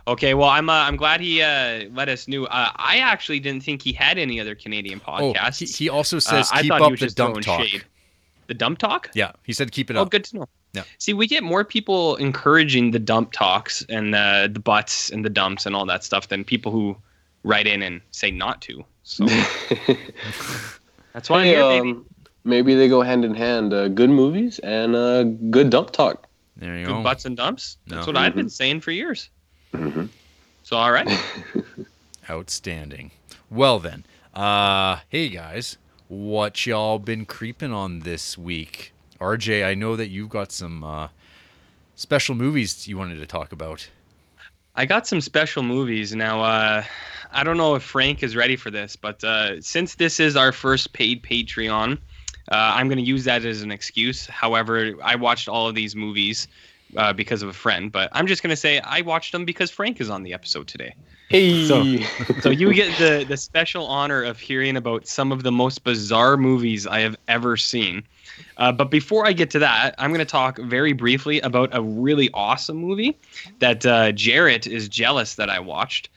[0.06, 2.44] Okay, well I'm uh, I'm glad he uh, let us know.
[2.44, 5.58] Uh, I actually didn't think he had any other Canadian Oh, podcasts.
[5.60, 7.62] he, he also Uh, says keep up the dump talk.
[7.64, 7.84] shade.
[8.46, 9.08] The dump talk?
[9.14, 10.06] Yeah, he said keep it up.
[10.06, 10.48] Oh, good to know.
[10.74, 10.82] Yeah.
[10.98, 15.30] See, we get more people encouraging the dump talks and uh, the butts and the
[15.30, 16.96] dumps and all that stuff than people who
[17.44, 18.84] write in and say not to.
[19.04, 19.24] So
[21.12, 21.90] that's why I'm here, baby.
[21.90, 22.06] um,
[22.44, 23.72] maybe they go hand in hand.
[23.72, 26.26] Uh, good movies and uh, good dump talk.
[26.56, 27.02] There you Good go.
[27.02, 27.78] butts and dumps.
[27.86, 28.12] That's No.
[28.12, 29.28] what I've been saying for years.
[29.72, 30.08] Mhm.
[30.62, 31.08] So all right.
[32.30, 33.10] Outstanding.
[33.50, 35.76] Well then, uh, hey guys,
[36.08, 38.92] what y'all been creeping on this week?
[39.24, 41.08] RJ, I know that you've got some uh,
[41.96, 43.88] special movies you wanted to talk about.
[44.76, 46.42] I got some special movies now.
[46.42, 46.84] Uh,
[47.32, 50.52] I don't know if Frank is ready for this, but uh, since this is our
[50.52, 51.98] first paid Patreon, uh,
[52.50, 54.26] I'm going to use that as an excuse.
[54.26, 56.48] However, I watched all of these movies
[56.96, 59.70] uh, because of a friend, but I'm just going to say I watched them because
[59.70, 60.94] Frank is on the episode today.
[61.30, 61.66] Hey.
[61.66, 61.82] So-
[62.42, 66.36] So you get the the special honor of hearing about some of the most bizarre
[66.36, 68.02] movies I have ever seen.
[68.56, 71.82] Uh, but before I get to that, I'm going to talk very briefly about a
[71.82, 73.18] really awesome movie
[73.58, 76.08] that uh, Jared is jealous that I watched.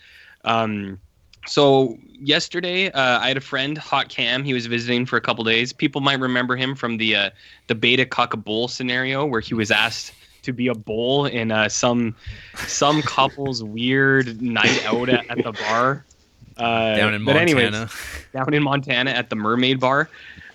[0.44, 1.00] Um,
[1.46, 4.44] so yesterday, uh, I had a friend, Hot Cam.
[4.44, 5.74] He was visiting for a couple days.
[5.74, 7.30] People might remember him from the uh,
[7.68, 11.52] the Beta Cock a Bull scenario, where he was asked to be a bull in
[11.52, 12.16] uh, some
[12.56, 16.06] some couple's weird night out at, at the bar.
[16.58, 17.90] Uh, Down in but anyways, Montana.
[18.34, 20.10] down in Montana at the Mermaid Bar.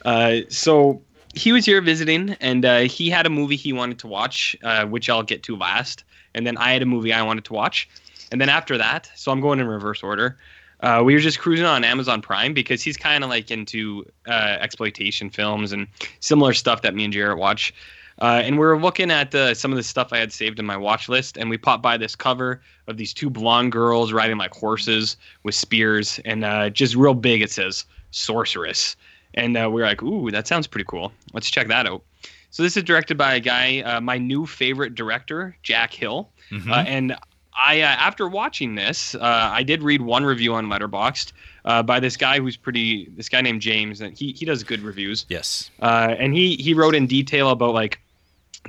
[0.04, 1.00] Uh, so
[1.34, 4.86] he was here visiting, and uh, he had a movie he wanted to watch, uh,
[4.86, 6.04] which I'll get to last.
[6.34, 7.88] And then I had a movie I wanted to watch.
[8.30, 10.38] And then after that, so I'm going in reverse order.
[10.80, 14.56] Uh, we were just cruising on Amazon Prime because he's kind of like into uh,
[14.60, 15.86] exploitation films and
[16.20, 17.72] similar stuff that me and Jared watch.
[18.20, 20.76] Uh, and we were looking at some of the stuff I had saved in my
[20.76, 24.52] watch list, and we popped by this cover of these two blonde girls riding like
[24.54, 28.96] horses with spears, and uh, just real big it says sorceress.
[29.34, 31.12] And uh, we were like, ooh, that sounds pretty cool.
[31.32, 32.02] Let's check that out.
[32.50, 36.28] So this is directed by a guy, uh, my new favorite director, Jack Hill.
[36.50, 36.70] Mhm.
[36.70, 37.16] Uh, and
[37.54, 41.32] I, uh, after watching this, uh, I did read one review on Letterboxd
[41.64, 44.80] uh, by this guy who's pretty, this guy named James, and he he does good
[44.80, 45.24] reviews.
[45.28, 45.70] yes.
[45.80, 48.00] Uh, and he he wrote in detail about like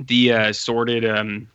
[0.06, 1.48] the uh, sordid um,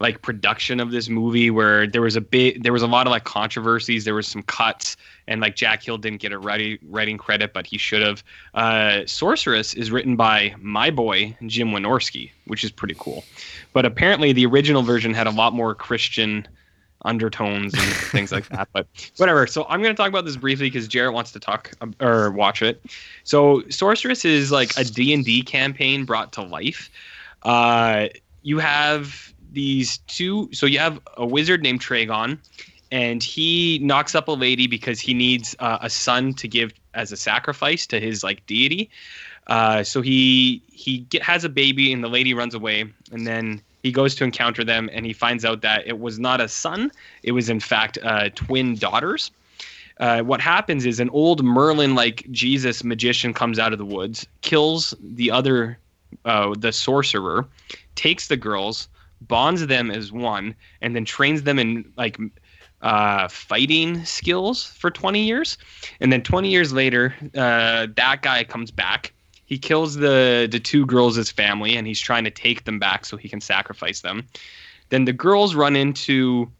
[0.00, 3.10] like production of this movie where there was a bit there was a lot of
[3.10, 4.04] like controversies.
[4.04, 4.96] There was some cuts
[5.26, 8.22] and like jack hill didn't get a writing writing credit but he should have.
[8.54, 13.24] Uh, sorceress is written by my boy jim wynorski which is pretty cool.
[13.72, 16.46] But apparently the original version had a lot more christian
[17.04, 17.82] undertones and
[18.12, 18.86] things like that but
[19.16, 19.46] whatever.
[19.48, 22.30] So i'm going to talk about this briefly because jared wants to talk um, or
[22.30, 22.84] watch it.
[23.24, 26.88] So sorceress is like a d&d campaign brought to life.
[27.42, 28.08] Uh,
[28.42, 30.48] you have these two.
[30.52, 32.40] So you have a wizard named Traigon,
[32.90, 37.12] and he knocks up a lady because he needs uh, a son to give as
[37.12, 38.90] a sacrifice to his like deity.
[39.46, 43.62] Uh, so he he get, has a baby, and the lady runs away, and then
[43.82, 46.90] he goes to encounter them, and he finds out that it was not a son;
[47.22, 49.30] it was in fact uh, twin daughters.
[50.00, 54.26] Uh, what happens is an old Merlin like Jesus magician comes out of the woods,
[54.42, 55.78] kills the other
[56.24, 57.46] uh, the sorcerer,
[57.94, 58.88] takes the girls,
[59.20, 62.18] bonds them as one, and then trains them in like
[62.82, 65.58] uh, fighting skills for 20 years.
[66.00, 69.12] And then 20 years later, uh, that guy comes back.
[69.46, 73.16] He kills the the two girls family, and he's trying to take them back so
[73.16, 74.26] he can sacrifice them.
[74.90, 76.50] Then the girls run into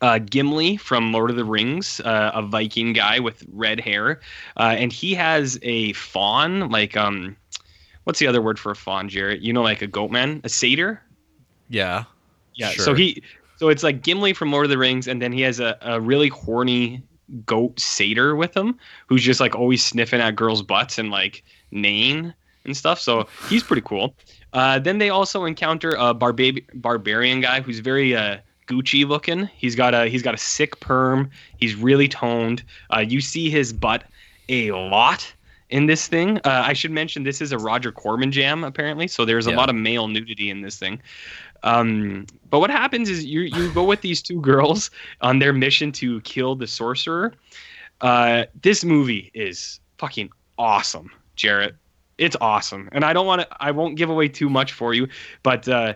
[0.00, 4.20] uh, Gimli from Lord of the Rings, uh, a Viking guy with red hair,
[4.58, 7.36] uh, and he has a fawn, like um,
[8.04, 9.42] what's the other word for a fawn, Jared?
[9.42, 11.02] You know, like a goat man, a satyr.
[11.68, 12.04] Yeah.
[12.54, 12.70] Yeah.
[12.70, 12.84] Sure.
[12.84, 13.22] So he,
[13.56, 16.00] so it's like Gimli from Lord of the Rings, and then he has a, a
[16.00, 17.02] really horny
[17.44, 22.32] goat satyr with him, who's just like always sniffing at girls' butts and like neighing
[22.64, 23.00] and stuff.
[23.00, 24.14] So he's pretty cool.
[24.52, 29.46] Uh, then they also encounter a barba- barbarian guy who's very uh, Gucci looking.
[29.56, 31.30] He's got a he's got a sick perm.
[31.58, 32.62] He's really toned.
[32.94, 34.04] Uh, you see his butt
[34.48, 35.30] a lot
[35.70, 36.38] in this thing.
[36.38, 39.56] Uh, I should mention this is a Roger Corman jam apparently, so there's a Yeah.
[39.56, 40.98] lot of male nudity in this thing.
[41.62, 44.90] Um, but what happens is you you go with these two girls
[45.20, 47.34] on their mission to kill the sorcerer.
[48.00, 51.76] Uh, this movie is fucking awesome, Jared.
[52.16, 53.48] It's awesome, and I don't want to.
[53.60, 55.08] I won't give away too much for you,
[55.42, 55.94] but uh,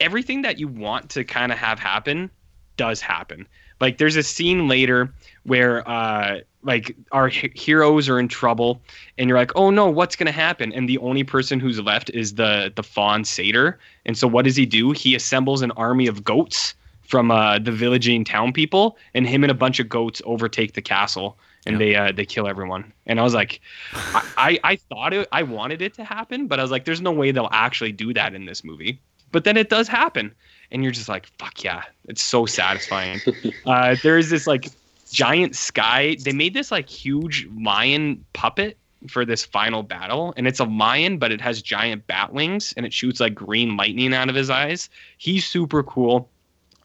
[0.00, 2.30] everything that you want to kind of have happen
[2.76, 3.46] does happen.
[3.80, 5.12] Like there's a scene later
[5.44, 8.80] where uh like our he- heroes are in trouble
[9.18, 12.10] and you're like, "Oh no, what's going to happen?" And the only person who's left
[12.10, 13.78] is the the fawn satyr.
[14.06, 14.92] And so what does he do?
[14.92, 19.50] He assembles an army of goats from uh the villaging town people and him and
[19.50, 21.36] a bunch of goats overtake the castle
[21.66, 21.78] and Yeah.
[21.78, 22.92] they uh they kill everyone.
[23.06, 23.60] And I was like
[23.92, 27.00] I, I I thought it I wanted it to happen, but I was like there's
[27.02, 28.98] no way they'll actually do that in this movie.
[29.32, 30.32] But then it does happen
[30.70, 33.20] and you're just like fuck yeah it's so satisfying
[33.66, 34.68] uh, there is this like
[35.12, 36.16] giant sky.
[36.24, 41.18] They made this like huge lion puppet for this final battle and it's a lion
[41.18, 44.50] but it has giant bat wings and it shoots like green lightning out of his
[44.50, 44.88] eyes.
[45.18, 46.28] He's super cool.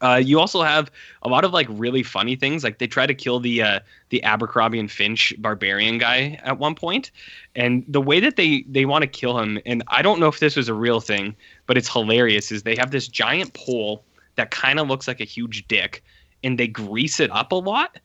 [0.00, 0.90] Uh, you also have
[1.22, 4.22] a lot of like really funny things like they try to kill the uh, the
[4.22, 7.10] abercrombie and finch barbarian guy at one point
[7.56, 10.38] and the way that they they want to kill him and i don't know if
[10.38, 11.34] this was a real thing
[11.66, 14.04] but it's hilarious is they have this giant pole
[14.36, 16.04] that kind of looks like a huge dick
[16.44, 17.98] and they grease it up a lot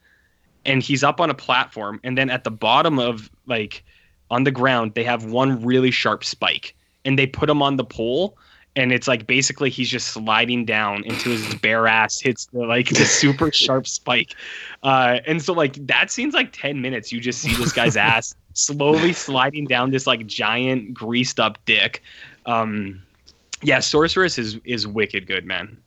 [0.65, 3.83] and he's up on a platform and then at the bottom of like
[4.31, 7.83] on the ground they have one really sharp spike and they put him on the
[7.83, 8.37] pole
[8.75, 12.89] and it's like basically he's just sliding down into his bare ass hits the like
[12.89, 14.33] the super sharp spike.
[14.81, 17.11] Uh and so like that seems like 10 minutes.
[17.11, 22.01] You just see this guy's ass slowly sliding down this like giant greased up dick.
[22.45, 23.01] Um
[23.61, 25.77] yeah sorceress is is wicked good man.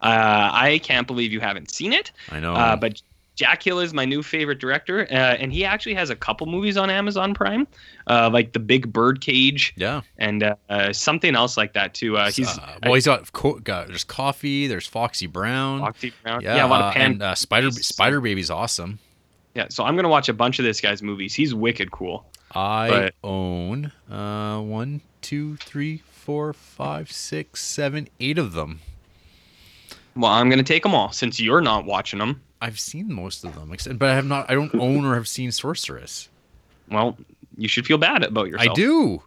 [0.00, 2.12] Uh i can't believe you haven't seen it.
[2.30, 2.54] I know.
[2.54, 3.02] uh, but
[3.36, 6.76] Jack Hill is my new favorite director, uh, and he actually has a couple movies
[6.78, 7.68] on Amazon Prime,
[8.06, 10.00] uh, like The Big Bird Cage yeah.
[10.18, 12.16] and uh, uh, something else like that too.
[12.16, 14.66] Uh, he's uh, well, he's got, co- got there's Coffy.
[14.66, 15.80] There's Foxy Brown.
[15.80, 16.40] Foxy Brown.
[16.40, 17.12] Yeah, Yeah, a lot of pan.
[17.12, 18.98] and uh, Spider Spider Baby's awesome.
[19.54, 21.34] yeah, so I'm gonna watch a bunch of this guy's movies.
[21.34, 22.24] He's wicked cool.
[22.52, 28.80] I But- own uh, one, two, three, four, five, six, seven, eight of them.
[30.14, 32.40] Well, I'm gonna take them all since you're not watching them.
[32.60, 34.50] I've seen most of them, except, but I have not.
[34.50, 36.28] I don't own or have seen Sorceress.
[36.90, 37.16] Well,
[37.56, 38.70] you should feel bad about yourself.
[38.70, 39.22] I do,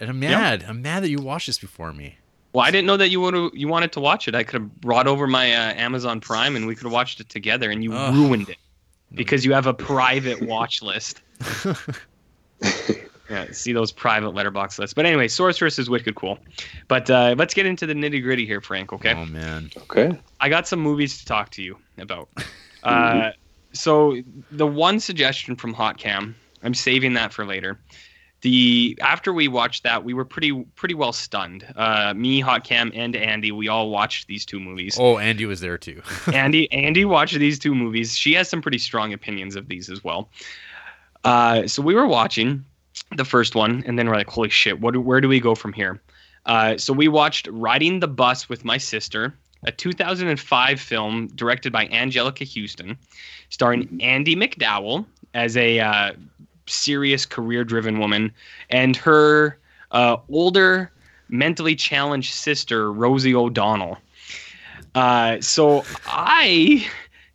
[0.00, 0.30] and I'm Yeah.
[0.38, 0.64] mad.
[0.68, 2.16] I'm mad that you watched this before me.
[2.52, 4.34] Well, I didn't know that you would you wanted to watch it.
[4.34, 7.28] I could have brought over my uh, Amazon Prime and we could have watched it
[7.28, 8.14] together, and you Ugh.
[8.14, 8.58] ruined it
[9.14, 11.22] because you have a private watch list.
[13.30, 14.94] yeah, see those private Letterboxd lists.
[14.94, 16.38] But anyway, Sorceress is wicked cool.
[16.88, 18.92] But uh, let's get into the nitty gritty here, Frank.
[18.92, 19.14] Okay.
[19.14, 19.70] Oh man.
[19.78, 20.18] Okay.
[20.40, 22.28] I got some movies to talk to you about.
[22.84, 23.32] Uh,
[23.72, 24.16] so
[24.50, 27.78] the one suggestion from Hot Cam, I'm saving that for later.
[28.42, 31.64] the after we watched that, we were pretty pretty well stunned.
[31.76, 34.96] Uh, me, Hot Cam, and Andy, we all watched these two movies.
[35.00, 36.02] Oh, Andy was there too.
[36.32, 38.16] Andy Andy watched these two movies.
[38.16, 40.28] She has some pretty strong opinions of these as well.
[41.24, 42.64] Uh, so we were watching
[43.16, 44.78] the first one, and then we're like, "Holy shit!
[44.80, 44.94] What?
[44.96, 46.00] Where do we go from here?"
[46.46, 51.86] Uh, so we watched "Riding the Bus with My Sister," a 2005 film directed by
[51.88, 52.96] Anjelica Huston,
[53.50, 56.12] starring Andie MacDowell as a uh,
[56.66, 58.32] serious career-driven woman
[58.70, 59.58] and her
[59.90, 60.90] uh, older,
[61.28, 63.98] mentally challenged sister, Rosie O'Donnell.
[64.94, 66.86] Uh, so I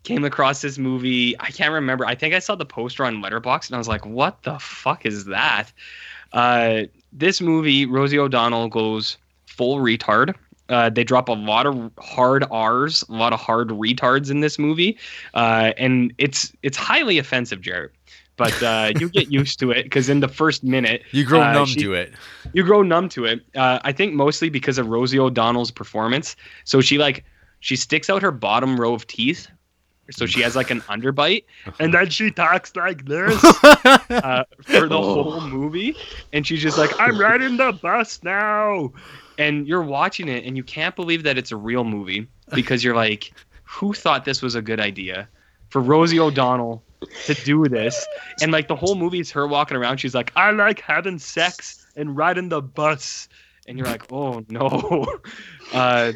[0.04, 1.40] came across this movie.
[1.40, 2.06] I can't remember.
[2.06, 5.06] I think I saw the poster on Letterboxd and I was like, "What the fuck
[5.06, 5.72] is that?"
[6.32, 10.36] Uh, this movie, Rosie O'Donnell goes full retard.
[10.70, 14.58] Uh, they drop a lot of hard R's, a lot of hard retards in this
[14.60, 14.98] movie,
[15.34, 17.92] uh, and it's it's highly offensive, Jared.
[18.38, 21.52] But uh, you get used to it because in the first minute, You grow uh,
[21.52, 22.14] numb she- to it.
[22.54, 23.42] you grow numb to it.
[23.56, 26.36] Uh, I think mostly because of Rosie O'Donnell's performance.
[26.64, 27.26] So she like
[27.60, 29.48] she sticks out her bottom row of teeth.
[30.12, 31.44] So she has like an underbite,
[31.80, 35.24] and then she talks like this uh, for the Oh.
[35.24, 35.96] whole movie.
[36.34, 38.92] And she's just like, "I'm riding the bus now,"
[39.40, 42.96] and you're watching it, and you can't believe that it's a real movie because you're
[42.96, 43.34] like,
[43.64, 45.28] "Who thought this was a good idea
[45.70, 46.84] for Rosie O'Donnell
[47.26, 48.06] to do this?"
[48.42, 49.98] And like the whole movie is her walking around.
[49.98, 53.30] She's like, "I like having sex and riding the bus,"
[53.66, 55.08] and you're like, "Oh no."
[55.74, 56.12] uh,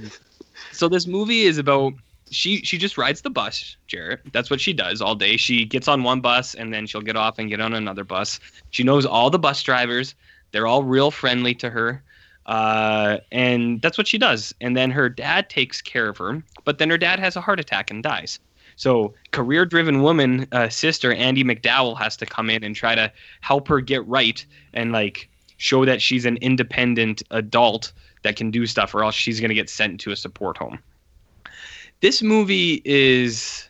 [0.74, 1.94] so this movie is about
[2.30, 4.20] she she just rides the bus, Jared.
[4.34, 5.38] That's what she does all day.
[5.38, 8.42] She gets on one bus and then she'll get off and get on another bus.
[8.72, 10.14] She knows all the bus drivers.
[10.52, 12.04] They're all real friendly to her.
[12.46, 14.54] Uh, and that's what she does.
[14.60, 17.60] And then her dad takes care of her, but then her dad has a heart
[17.60, 18.40] attack and dies.
[18.76, 23.12] So, career driven woman, uh, sister Andie MacDowell has to come in and try to
[23.42, 28.66] help her get right and like show that she's an independent adult that can do
[28.66, 30.80] stuff, or else she's going to get sent to a support home.
[32.02, 33.70] This movie is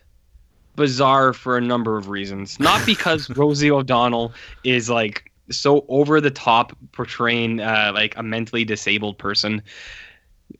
[0.75, 2.59] bizarre for a number of reasons.
[2.59, 8.63] Not because Rosie O'Donnell is like so over the top portraying uh, like a mentally
[8.65, 9.61] disabled person.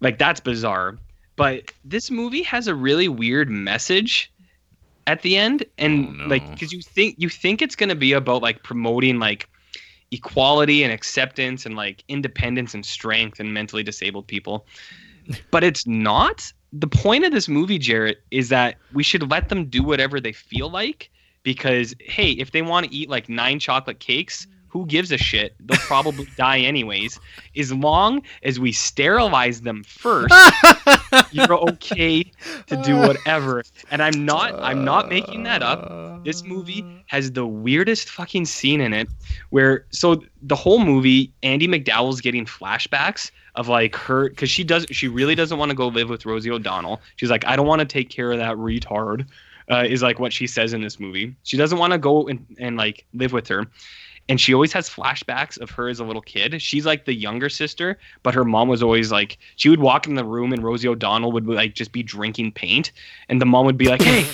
[0.02, 0.98] Like that's bizarre.
[1.36, 4.32] But this movie has a really weird message
[5.08, 6.26] at the end and Oh, no.
[6.28, 9.50] like because you think you think it's going to be about like promoting like
[10.12, 14.66] equality and acceptance and like independence and strength and mentally disabled people
[15.52, 19.66] but it's not the point of this movie jared is that we should let them
[19.66, 21.10] do whatever they feel like
[21.42, 25.54] because hey if they want to eat like nine chocolate cakes who gives a shit?
[25.60, 27.20] They'll probably die anyways.
[27.56, 30.34] As long as we sterilize them first
[31.32, 32.24] you're okay
[32.66, 33.64] to do whatever.
[33.92, 36.24] And i'm not i'm not making that up.
[36.26, 39.08] This movie has the weirdest fucking scene in it
[39.52, 44.88] where so the whole movie andie macdowell's getting flashbacks of like her because she does
[44.90, 47.00] she really doesn't want to go live with rosie o'donnell.
[47.18, 49.28] She's like i don't want to take care of that retard
[49.72, 51.34] uh, is like what she says in this movie.
[51.44, 53.68] She doesn't want to go and, and like live with her
[54.30, 56.62] and she always has flashbacks of her as a little kid.
[56.62, 60.16] She's like the younger sister, but her mom was always like she would walk in
[60.16, 62.92] the room and Rosie O'Donnell would like just be drinking paint,
[63.30, 64.26] and the mom would be like, "Hey,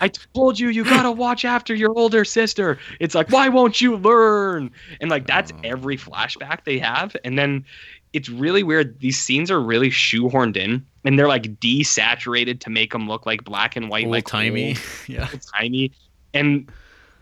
[0.00, 3.96] I told you you gotta watch after your older sister." It's like, why won't you
[3.96, 4.70] learn?
[5.00, 5.60] And like that's Oh.
[5.62, 7.64] every flashback they have, and then
[8.14, 8.98] it's really weird.
[9.00, 13.44] These scenes are really shoehorned in, and they're like desaturated to make them look like
[13.44, 14.68] black and white, Old like timey.
[14.70, 14.78] old
[15.08, 15.28] Yeah.
[15.54, 15.92] tiny
[16.32, 16.70] and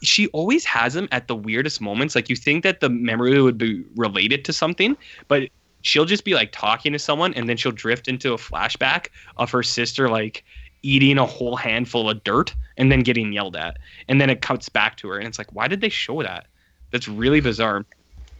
[0.02, 2.14] she always has them at the weirdest moments.
[2.14, 4.96] Like you think that the memory would be related to something
[5.28, 5.48] but
[5.82, 9.50] she'll just be like talking to someone and then she'll drift into a flashback of
[9.50, 10.44] her sister like
[10.82, 13.78] eating a whole handful of dirt and then getting yelled at.
[14.08, 16.46] And then it cuts back to her and it's like why did they show that?
[16.90, 17.84] That's really bizarre.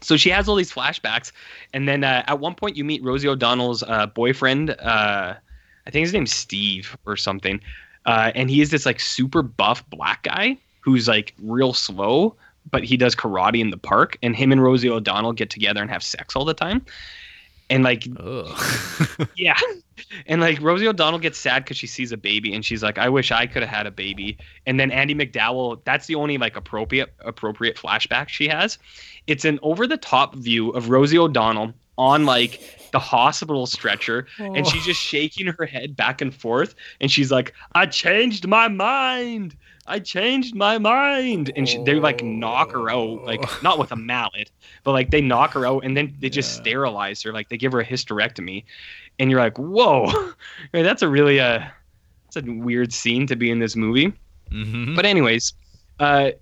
[0.00, 1.30] So she has all these flashbacks
[1.72, 5.34] and then uh, at one point you meet rosie o'donnell's uh, boyfriend uh,
[5.86, 7.60] i think his name's steve or something
[8.04, 12.36] uh, and he is this like super buff black guy who's like real slow,
[12.70, 14.18] but he does karate in the park.
[14.22, 16.84] And him and Rosie O'Donnell get together and have sex all the time.
[17.70, 18.06] And like,
[19.36, 19.58] yeah,
[20.26, 23.08] and like Rosie O'Donnell gets sad because she sees a baby, and she's like, "I
[23.08, 26.54] wish I could have had a baby." And then Andie MacDowell, that's the only like
[26.54, 28.78] appropriate appropriate flashback she has.
[29.26, 32.60] It's an over the top view of Rosie O'Donnell on like
[32.92, 34.86] the hospital stretcher and she's oh.
[34.86, 39.56] just shaking her head back and forth and she's like i changed my mind
[39.86, 43.96] i changed my mind and she, they like knock her out like not with a
[43.96, 44.50] mallet
[44.84, 46.62] but like they knock her out and then they just Yeah.
[46.62, 48.64] sterilize her like they give her a hysterectomy
[49.18, 50.06] and you're like whoa
[50.72, 51.64] that's a really uh
[52.32, 54.12] that's a weird scene to be in this movie
[54.52, 54.94] Mhm.
[54.94, 55.54] but anyways,
[55.98, 56.32] uh,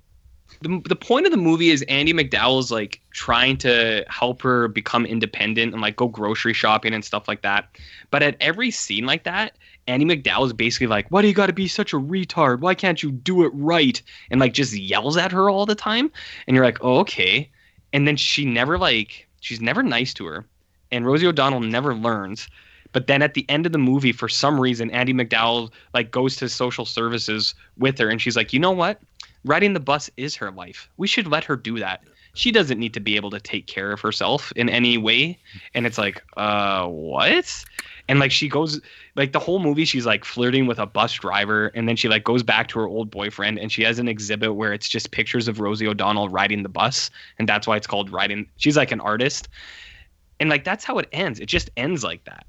[0.62, 5.06] the, the point of the movie is Andie MacDowell's like trying to help her become
[5.06, 7.68] independent and like go grocery shopping and stuff like that.
[8.10, 9.52] But at every scene like that,
[9.90, 12.60] Andie MacDowell is basically like, "Why do you got to be such a retard?
[12.60, 16.10] Why can't you do it right?" And like just yells at her all the time.
[16.46, 17.50] And you're like, "Oh, okay."
[17.92, 20.46] And then she never like she's never nice to her,
[20.92, 22.48] and Rosie O'Donnell never learns.
[22.92, 26.36] But then at the end of the movie, for some reason, Andie MacDowell like goes
[26.36, 29.00] to social services with her, and she's like, "You know what?
[29.44, 30.88] riding the bus is her life.
[30.96, 32.02] We should let her do that.
[32.34, 35.38] She doesn't need to be able to take care of herself in any way.
[35.74, 37.64] And it's like, uh, what?
[38.10, 38.80] And like she goes,
[39.14, 42.24] like the whole movie, she's like flirting with a bus driver, and then she like
[42.24, 45.48] goes back to her old boyfriend, and she has an exhibit where it's just pictures
[45.48, 48.46] of Rosie O'Donnell riding the bus, and that's why it's called riding.
[48.56, 49.48] She's like an artist,
[50.40, 51.40] and like that's how it ends.
[51.40, 52.44] It just ends like that,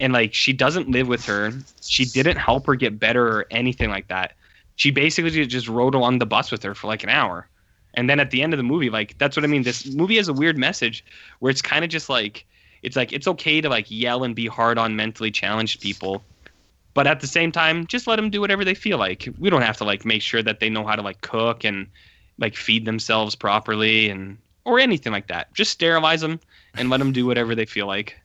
[0.00, 1.52] and like she doesn't live with her.
[1.82, 4.32] She didn't help her get better or anything like that
[4.76, 7.48] she basically just rode along the bus with her for like an hour.
[7.94, 9.62] And then at the end of the movie, like that's what I mean.
[9.62, 11.04] This movie has a weird message
[11.38, 12.44] where it's kind of just like
[12.84, 16.22] it's like it's okay to like yell and be hard on mentally challenged people,
[16.92, 19.26] but at the same time, just let them do whatever they feel like.
[19.38, 21.88] We don't have to like make sure that they know how to like cook and
[22.38, 25.52] like feed themselves properly and or anything like that.
[25.54, 26.38] Just sterilize them
[26.74, 28.20] and let them do whatever they feel like.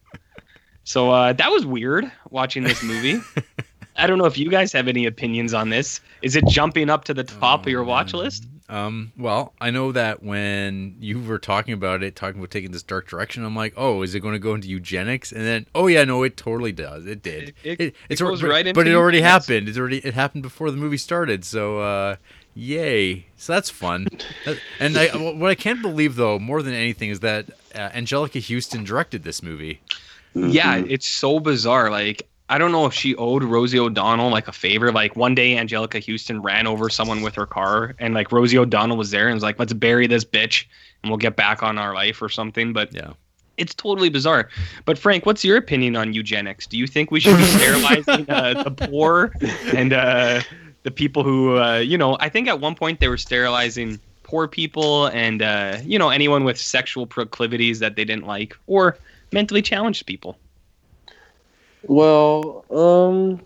[0.83, 3.21] So uh, that was weird watching this movie.
[3.95, 6.01] I don't know if you guys have any opinions on this.
[6.21, 8.45] Is it jumping up to the top of your watch list?
[8.69, 12.83] Um, well, I know that when you were talking about it, talking about taking this
[12.83, 15.31] dark direction, I'm like, oh, is it going to go into eugenics?
[15.31, 17.05] And then, oh yeah, no, it totally does.
[17.07, 17.55] It did.
[17.63, 19.47] It- it- it's it goes but, right but into it already eugenics.
[19.47, 19.69] happened.
[19.69, 21.43] It's already it happened before the movie started.
[21.43, 22.15] So, uh,
[22.53, 23.25] yay!
[23.37, 24.07] So that's fun.
[24.79, 28.83] And I, what I can't believe though, more than anything, is that uh, Anjelica Huston
[28.83, 29.81] directed this movie.
[30.35, 30.91] Yeah, Mm-hmm.
[30.91, 31.89] it's so bizarre.
[31.89, 34.91] Like, I don't know if she owed Rosie O'Donnell like a favor.
[34.91, 38.97] Like one day, Anjelica Huston ran over someone with her car, and like Rosie O'Donnell
[38.97, 40.65] was there and was like, "Let's bury this bitch,
[41.03, 43.11] and we'll get back on our life or something." But Yeah.
[43.57, 44.49] it's totally bizarre.
[44.85, 46.65] But Frank, what's your opinion on eugenics?
[46.65, 49.31] Do you think we should be sterilizing uh, the poor
[49.75, 50.41] and uh,
[50.83, 54.47] the people who, uh, you know, I think at one point they were sterilizing poor
[54.47, 58.97] people and uh, you know anyone with sexual proclivities that they didn't like or
[59.31, 60.37] mentally challenged people.
[61.83, 63.41] Well, um,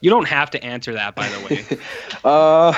[0.00, 1.66] You don't have to answer that, by the way.
[2.24, 2.72] uh,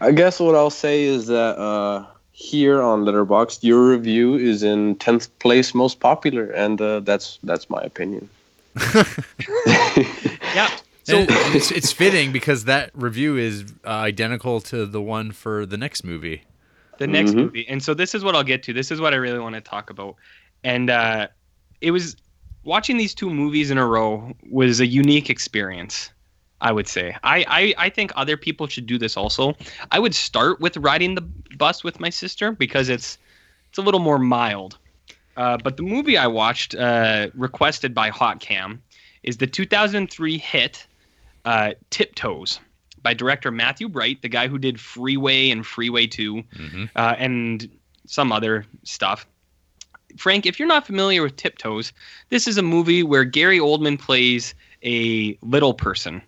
[0.00, 4.96] I guess what I'll say is that uh, here on Letterboxd, your review is in
[4.96, 8.28] tenth place most popular, and uh, that's that's my opinion.
[10.52, 10.68] yeah.
[11.04, 15.66] So So it's it's fitting because that review is uh, identical to the one for
[15.66, 16.42] the next movie.
[16.98, 17.44] the next Mhm.
[17.44, 18.72] movie, and so this is what I'll get to.
[18.72, 20.16] This is what I really want to talk about,
[20.62, 21.28] and uh,
[21.80, 22.16] it was
[22.64, 26.10] watching these two movies in a row was a unique experience.
[26.62, 27.16] I would say.
[27.24, 29.54] I, I I think other people should do this also.
[29.92, 31.22] I would start with riding the
[31.56, 33.16] bus with my sister because it's
[33.70, 34.76] it's a little more mild.
[35.38, 38.82] Uh, but the movie I watched, uh, requested by Hot Cam,
[39.22, 40.86] is the 2003 hit
[41.46, 42.60] uh, Tiptoes
[43.02, 46.90] by director Matthew Bright, the guy who did Freeway and Freeway 2 Mhm.
[46.94, 47.70] uh, and
[48.06, 49.26] some other stuff.
[50.16, 51.92] Frank, if you're not familiar with Tiptoes,
[52.28, 56.22] this is a movie where Gary Oldman plays a little person.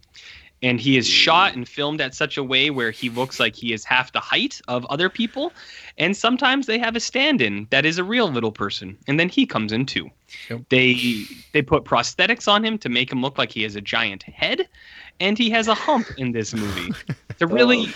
[0.62, 3.72] And he is shot and filmed at such a way where he looks like he
[3.72, 5.52] is half the height of other people.
[5.98, 9.44] And sometimes they have a stand-in that is a real little person, and then he
[9.44, 10.10] comes in too.
[10.48, 10.62] Yep.
[10.70, 14.22] They they put prosthetics on him to make him look like he has a giant
[14.22, 14.66] head,
[15.20, 16.92] and he has a hump in this movie
[17.38, 17.88] to really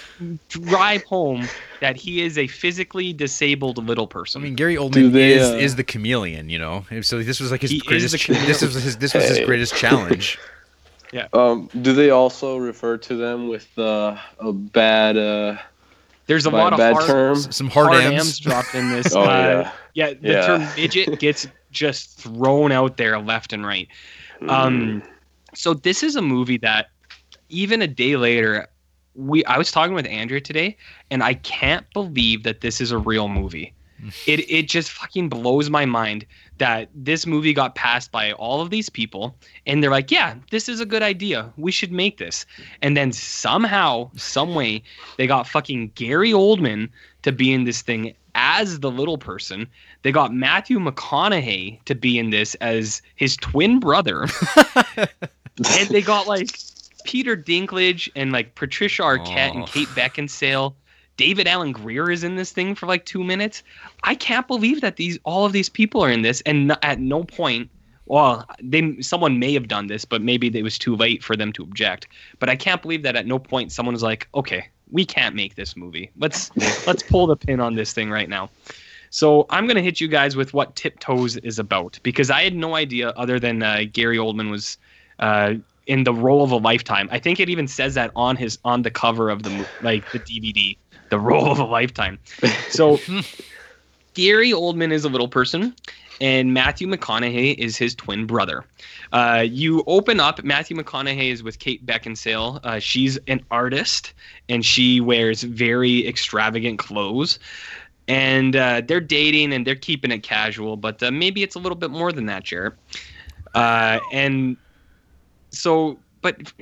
[0.48, 1.48] drive home
[1.80, 4.42] that he is a physically disabled little person.
[4.42, 6.84] I mean, Gary Oldman they, is, uh, is the chameleon, you know.
[7.02, 8.16] So this was like his He greatest.
[8.18, 8.98] ch- this was his.
[8.98, 10.38] This was his greatest challenge.
[11.32, 15.56] Um, do they also refer to them with uh, a bad uh,
[16.26, 17.36] There's a lot of bad hard, term?
[17.36, 18.20] Some hard, hard M's.
[18.20, 19.12] M's dropped in this.
[19.16, 19.72] Oh uh, yeah.
[19.94, 20.40] yeah, the Yeah.
[20.40, 23.88] term midget gets just thrown out there left and right.
[24.48, 25.02] Um,
[25.54, 26.86] so this is a movie that
[27.48, 28.66] even a day later,
[29.14, 30.76] we I was talking with Andrea today,
[31.10, 33.75] and I can't believe that this is a real movie.
[34.26, 36.26] It it just fucking blows my mind
[36.58, 39.36] that this movie got passed by all of these people,
[39.66, 41.52] and they're like, yeah, this is a good idea.
[41.56, 42.46] We should make this.
[42.82, 44.82] And then somehow, some way,
[45.18, 46.88] they got fucking Gary Oldman
[47.22, 49.66] to be in this thing as the little person.
[50.02, 54.26] They got Matthew McConaughey to be in this as his twin brother.
[54.96, 56.50] and they got like
[57.04, 60.74] Peter Dinklage and like Patricia Arquette and Kate Beckinsale.
[61.16, 63.62] David Alan Grier is in this thing for like two minutes.
[64.04, 67.00] I can't believe that these all of these people are in this, and n- at
[67.00, 67.70] no point,
[68.06, 71.52] well, they someone may have done this, but maybe it was too late for them
[71.54, 72.08] to object.
[72.38, 75.54] But I can't believe that at no point someone was like, okay, we can't make
[75.54, 76.10] this movie.
[76.18, 76.50] Let's
[76.86, 78.50] let's pull the pin on this thing right now.
[79.10, 82.74] So I'm gonna hit you guys with what Tiptoes is about because I had no
[82.74, 84.78] idea other than uh, Gary Oldman was
[85.18, 85.54] uh,
[85.86, 87.08] in the role of a lifetime.
[87.10, 90.20] I think it even says that on his on the cover of the like the
[90.20, 90.76] DVD,
[91.10, 92.18] the role of a lifetime.
[92.70, 92.98] So
[94.14, 95.74] Gary Oldman is a little person,
[96.20, 98.64] and Matthew McConaughey is his twin brother.
[99.12, 100.42] Uh, you open up.
[100.42, 102.60] Matthew McConaughey is with Kate Beckinsale.
[102.64, 104.14] Uh, she's an artist,
[104.48, 107.38] and she wears very extravagant clothes.
[108.08, 111.76] And uh, they're dating, and they're keeping it casual, but uh, maybe it's a little
[111.76, 112.74] bit more than that, Jared.
[113.54, 114.56] Uh, and
[115.50, 116.52] so but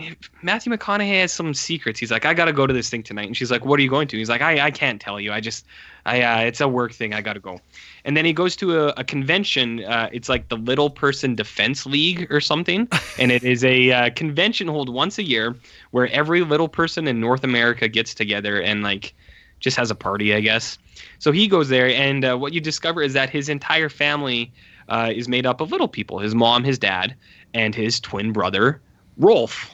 [0.42, 1.98] Matthew McConaughey has some secrets.
[1.98, 3.82] He's like, I got to go to this thing tonight, and she's like, What are
[3.82, 4.18] you going to?
[4.18, 5.32] He's like, I, I can't tell you.
[5.32, 5.64] I just,
[6.04, 7.14] I, uh, it's a work thing.
[7.14, 7.58] I got to go.
[8.04, 9.82] And then he goes to a, a convention.
[9.82, 12.86] Uh, it's like the Little Person Defense League or something,
[13.18, 15.56] and it is a uh, convention held once a year
[15.92, 19.14] where every little person in North America gets together and like
[19.60, 20.76] just has a party, I guess.
[21.20, 24.52] So he goes there, and uh, what you discover is that his entire family
[24.90, 27.14] uh, is made up of little people: his mom, his dad,
[27.54, 28.82] and his twin brother
[29.16, 29.70] Rolf,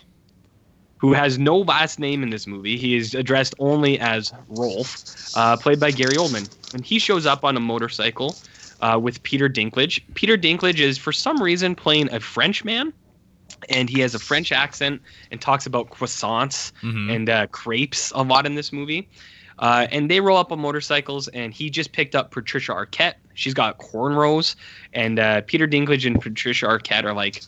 [0.98, 2.76] who has no last name in this movie.
[2.76, 4.94] He is addressed only as Rolf,
[5.34, 6.48] uh, played by Gary Oldman.
[6.74, 8.36] And he shows up on a motorcycle
[8.80, 10.00] uh, with Peter Dinklage.
[10.14, 12.92] Peter Dinklage is, for some reason, playing a French man.
[13.68, 17.14] And he has a French accent and talks about croissants Mhm.
[17.14, 19.08] and uh, crepes a lot in this movie.
[19.58, 23.14] Uh, and they roll up on motorcycles, and he just picked up Patricia Arquette.
[23.34, 24.54] She's got cornrows,
[24.92, 27.42] and uh, Peter Dinklage and Patricia Arquette are like,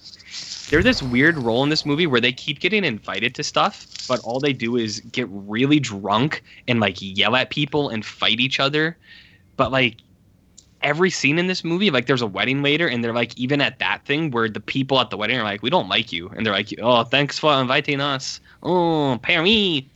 [0.70, 4.20] they're this weird role in this movie where they keep getting invited to stuff, but
[4.20, 8.58] all they do is get really drunk and like yell at people and fight each
[8.58, 8.96] other.
[9.56, 9.96] But like
[10.80, 13.78] every scene in this movie, like there's a wedding later, and they're like even at
[13.80, 16.46] that thing where the people at the wedding are like, we don't like you, and
[16.46, 18.40] they're like, oh, thanks for inviting us.
[18.62, 19.88] Oh, Perry.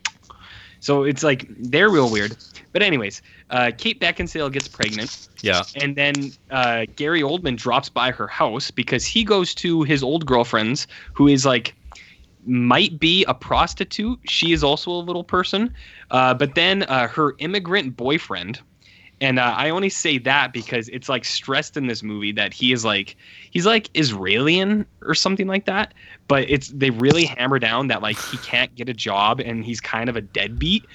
[0.81, 2.37] So it's like they're real weird.
[2.73, 5.63] But anyways, uh, Kate Beckinsale gets pregnant Yeah.
[5.77, 10.27] and then uh, Gary Oldman drops by her house because he goes to his old
[10.27, 11.75] girlfriend's, who is like
[12.45, 14.19] might be a prostitute.
[14.25, 15.75] She is also a little person,
[16.11, 18.61] uh, but then uh, her immigrant boyfriend.
[19.21, 22.73] And uh, I only say that because it's like stressed in this movie that he
[22.73, 23.17] is like
[23.51, 25.95] he's like Israelian or something like that.
[26.29, 29.81] But it's they really hammer down that like he can't get a job and he's
[29.81, 30.87] kind of a deadbeat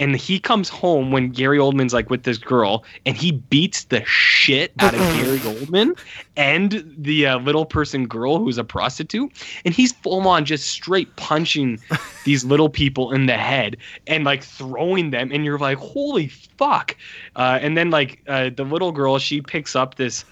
[0.00, 4.04] and he comes home when Gary Oldman's like with this girl, and he beats the
[4.04, 5.98] shit out of Gary Oldman
[6.36, 9.32] and the uh, little person girl who's a prostitute,
[9.64, 11.80] and he's full on just straight punching
[12.24, 13.76] these little people in the head
[14.06, 16.96] and like throwing them, and you're like, holy fuck!
[17.36, 20.24] Uh, and then like uh, the little girl, she picks up this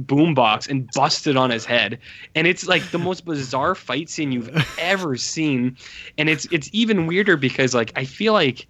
[0.00, 1.98] boombox and busts it on his head,
[2.34, 5.76] and it's like the most bizarre fight scene you've ever seen,
[6.18, 8.66] and it's it's even weirder because like I feel like.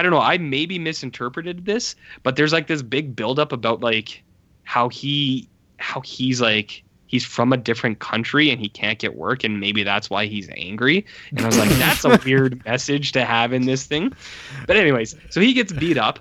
[0.00, 0.20] I don't know.
[0.20, 4.22] I maybe misinterpreted this, but there's like this big buildup about like
[4.62, 5.46] how he
[5.76, 9.82] how he's like he's from a different country and he can't get work and maybe
[9.82, 11.04] that's why he's angry.
[11.32, 14.14] And I was like, that's a weird message to have in this thing.
[14.66, 16.18] But anyways, so he gets beat up.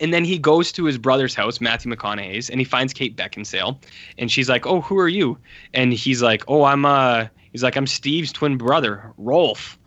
[0.00, 3.78] And then he goes to his brother's house, Matthew McConaughey's, and he finds Kate Beckinsale.
[4.16, 5.36] And she's like, Oh, who are you?
[5.74, 9.78] And he's like, Oh, I'm uh he's like, I'm Steve's twin brother, Rolf.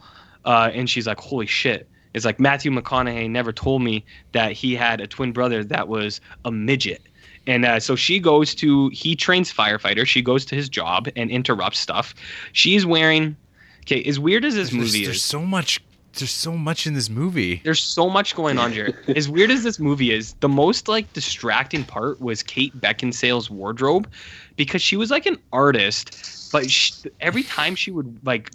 [0.45, 1.89] Uh, and she's like, Holy shit.
[2.13, 6.21] It's like Matthew McConaughey never told me that he had a twin brother that was
[6.45, 7.01] a midget.
[7.47, 10.05] And uh, so she goes to, he trains firefighter.
[10.05, 12.13] She goes to his job and interrupts stuff.
[12.51, 13.37] She's wearing,
[13.81, 15.81] okay, as weird as this There's, movie there's is, There's so much.
[16.13, 17.61] There's so much in this movie.
[17.63, 18.99] there's so much going on here.
[19.15, 24.09] as weird as this movie is, the most like distracting part was Kate Beckinsale's wardrobe
[24.55, 26.91] because she was like an artist, but sh
[27.21, 28.49] every time she would like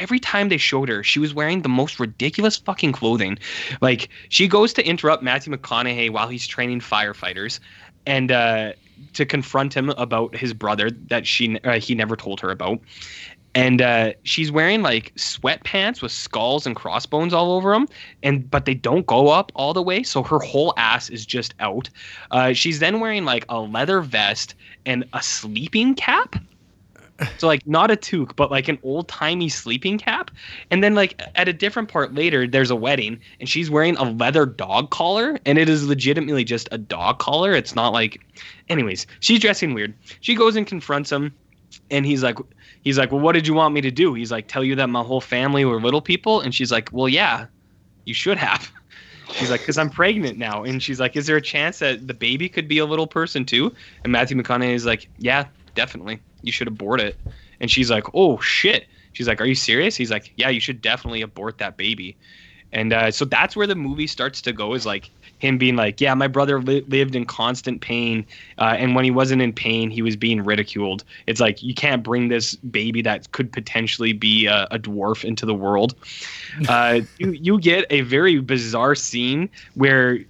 [0.00, 3.38] every time they showed her, she was wearing the most ridiculous fucking clothing.
[3.80, 7.60] Like she goes to interrupt Matthew McConaughey while he's training firefighters,
[8.06, 8.72] and uh,
[9.12, 12.80] to confront him about his brother that she uh, he never told her about.
[13.52, 17.88] And uh, she's wearing like sweatpants with skulls and crossbones all over them,
[18.22, 21.54] and but they don't go up all the way, so her whole ass is just
[21.58, 21.90] out.
[22.30, 24.54] Uh, she's then wearing like a leather vest
[24.86, 26.36] and a sleeping cap.
[27.38, 30.30] So like not a toque, but like an old timey sleeping cap.
[30.70, 34.04] And then like at a different part later, there's a wedding, and she's wearing a
[34.04, 37.52] leather dog collar, and it is legitimately just a dog collar.
[37.52, 38.20] It's not like,
[38.68, 39.94] anyways, she's dressing weird.
[40.20, 41.34] She goes and confronts him,
[41.90, 42.38] and he's like,
[42.82, 44.14] he's like, well, what did you want me to do?
[44.14, 47.08] He's like, tell you that my whole family were little people, and she's like, well,
[47.08, 47.46] yeah,
[48.04, 48.70] you should have.
[49.34, 52.14] She's like, because I'm pregnant now, and she's like, is there a chance that the
[52.14, 53.72] baby could be a little person too?
[54.02, 55.44] And Matthew McConaughey is like, yeah,
[55.74, 56.20] definitely.
[56.42, 57.16] You should abort it.
[57.60, 58.86] And she's like, oh shit.
[59.12, 59.96] She's like, are you serious?
[59.96, 62.16] He's like, yeah, you should definitely abort that baby.
[62.72, 66.00] And uh, so that's where the movie starts to go is like him being like,
[66.00, 68.24] yeah, my brother li- lived in constant pain.
[68.58, 71.02] Uh, and when he wasn't in pain, he was being ridiculed.
[71.26, 75.44] It's like, you can't bring this baby that could potentially be a, a dwarf into
[75.46, 75.94] the world.
[76.68, 80.20] Uh, you, you get a very bizarre scene where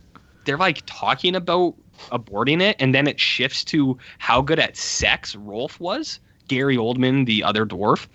[0.47, 1.75] they're like talking about
[2.11, 2.77] aborting it.
[2.79, 6.21] And then it shifts to how good at sex Rolf was.
[6.49, 8.09] Gary Oldman, the other dwarf.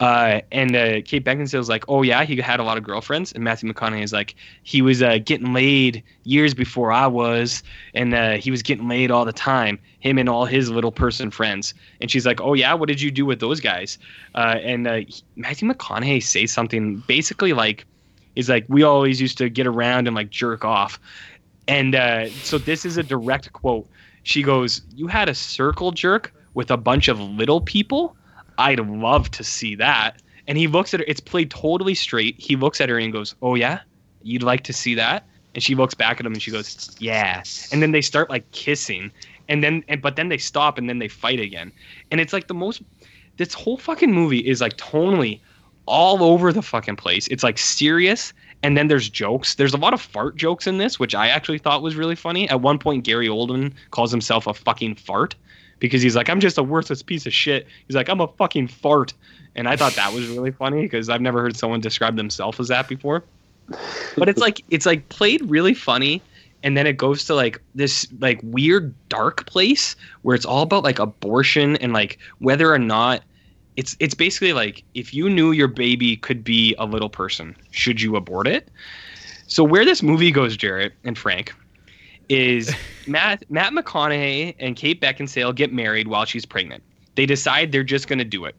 [0.00, 3.30] Uh, and uh, Kate Beckinsale's like, oh, yeah, he had a lot of girlfriends.
[3.30, 4.34] And Matthew McConaughey is like,
[4.64, 7.62] he was uh, getting laid years before I was.
[7.94, 11.30] And uh, he was getting laid all the time, him and all his little person
[11.30, 11.74] friends.
[12.00, 13.98] And she's like, oh, yeah, what did you do with those guys?
[14.34, 17.86] Uh, and uh, he- Matthew McConaughey says something basically like,
[18.34, 20.98] he's like, we always used to get around and like jerk off.
[21.68, 23.88] And uh, so this is a direct quote.
[24.22, 28.16] She goes, You had a circle jerk with a bunch of little people?
[28.58, 30.22] I'd love to see that.
[30.48, 32.36] And he looks at her, it's played totally straight.
[32.38, 33.80] He looks at her and goes, Oh, yeah?
[34.22, 35.26] You'd like to see that?
[35.54, 37.42] And she looks back at him and she goes, Yeah.
[37.72, 39.10] And then they start like kissing.
[39.48, 41.72] And then, and, but then they stop and then they fight again.
[42.10, 42.82] And it's like the most,
[43.36, 45.40] this whole fucking movie is like tonally
[45.86, 47.28] all over the fucking place.
[47.28, 48.32] It's like serious
[48.66, 49.54] and then there's jokes.
[49.54, 52.48] There's a lot of fart jokes in this, which I actually thought was really funny.
[52.48, 55.36] At one point, Gary Oldman calls himself a fucking fart
[55.78, 57.68] because he's like, I'm just a worthless piece of shit.
[57.86, 59.14] He's like, I'm a fucking fart.
[59.54, 62.66] And I thought that was really funny because I've never heard someone describe themselves as
[62.66, 63.22] that before.
[64.16, 66.20] But it's like it's like played really funny
[66.64, 70.82] and then it goes to like this like weird dark place where it's all about
[70.82, 73.22] like abortion and like whether or not
[73.76, 78.00] it's it's basically like if you knew your baby could be a little person, should
[78.00, 78.70] you abort it?
[79.46, 81.54] So where this movie goes, Jared and Frank,
[82.28, 82.74] is
[83.06, 86.82] Matt Matt McConaughey and Kate Beckinsale get married while she's pregnant.
[87.14, 88.56] They decide they're just gonna do it.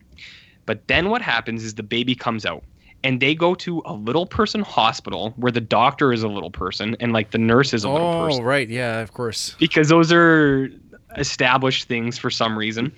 [0.65, 2.63] But then what happens is the baby comes out
[3.03, 6.95] and they go to a little person hospital where the doctor is a little person
[6.99, 8.41] and like the nurse is a little Oh, person.
[8.41, 8.67] Oh, right.
[8.69, 9.55] Yeah, of course.
[9.59, 10.69] Because those are
[11.15, 12.91] established things for some reason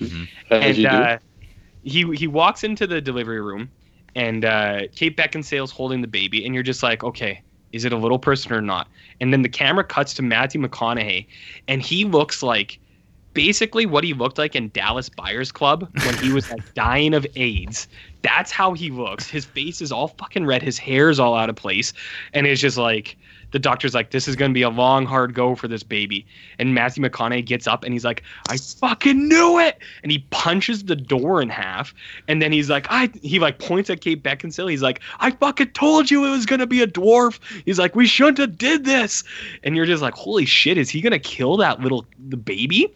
[0.50, 0.96] As and you do.
[0.96, 1.18] uh,
[1.84, 3.70] he he walks into the delivery room,
[4.16, 7.98] and uh, Kate Beckinsale's holding the baby, and you're just like, okay, is it a
[7.98, 8.88] little person or not?
[9.22, 11.28] And then the camera cuts to Matthew McConaughey,
[11.68, 12.80] and he looks like
[13.34, 17.26] basically what he looked like in Dallas Buyers Club when he was like dying of
[17.36, 17.88] AIDS.
[18.22, 19.30] That's how he looks.
[19.30, 20.62] His face is all fucking red.
[20.62, 21.94] His hair's all out of place,
[22.34, 23.18] and it's just like
[23.52, 26.26] the doctor's like, "This is gonna be a long, hard go for this baby."
[26.58, 30.84] And Matthew McConaughey gets up and he's like, "I fucking knew it!" And he punches
[30.84, 31.94] the door in half.
[32.28, 34.70] And then he's like, "I." He like points at Kate Beckinsale.
[34.70, 38.08] He's like, "I fucking told you it was gonna be a dwarf." He's like, "We
[38.08, 39.24] shouldn't have did this."
[39.64, 40.78] And you're just like, "Holy shit!
[40.78, 42.94] Is he gonna kill that little the baby?"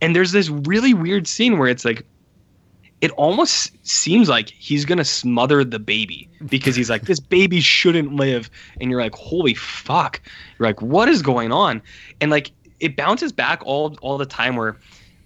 [0.00, 2.04] And there's this really weird scene where it's like
[3.02, 8.14] it almost seems like he's gonna smother the baby because he's like, this baby shouldn't
[8.14, 8.48] live,
[8.80, 10.22] and you're like, holy fuck,
[10.58, 11.82] you're like, what is going on?
[12.20, 14.76] And like it bounces back all all the time where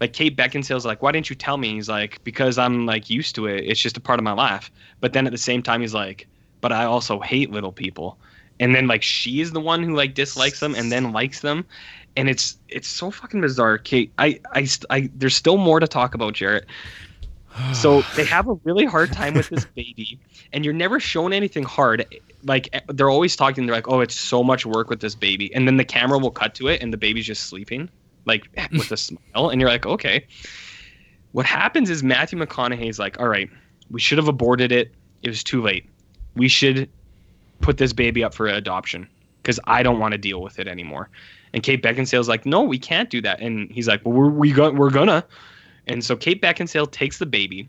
[0.00, 1.74] like Kate Beckinsale's like, why didn't you tell me?
[1.74, 3.64] He's like, because I'm like used to it.
[3.64, 4.70] It's just a part of my life.
[5.00, 6.26] But then at the same time, he's like,
[6.62, 8.18] but I also hate little people.
[8.58, 11.66] And then like she is the one who like dislikes them and then likes them,
[12.16, 13.76] and it's it's so fucking bizarre.
[13.76, 16.64] Kate, I I, I there's still more to talk about, Jared.
[17.72, 20.18] So they have a really hard time with this baby,
[20.52, 22.04] and you're never shown anything hard.
[22.44, 25.54] Like eh, they're always talking, they're like, "Oh, it's so much work with this baby,"
[25.54, 27.88] and then the camera will cut to it, and the baby's just sleeping,
[28.24, 30.26] like with a smile, and you're like, "Okay."
[31.32, 33.48] What happens is Matthew McConaughey's like, "All right,
[33.90, 34.94] we should have aborted it.
[35.22, 35.88] It was too late.
[36.34, 36.88] We should
[37.61, 39.09] put this baby up for adoption
[39.42, 41.09] because I don't want to deal with it anymore."
[41.54, 44.52] And Kate Beckinsale's like, "No, we can't do that." And he's like, "Well, we're we
[44.52, 45.24] go- we're gonna."
[45.87, 47.68] And so Kate Beckinsale takes the baby,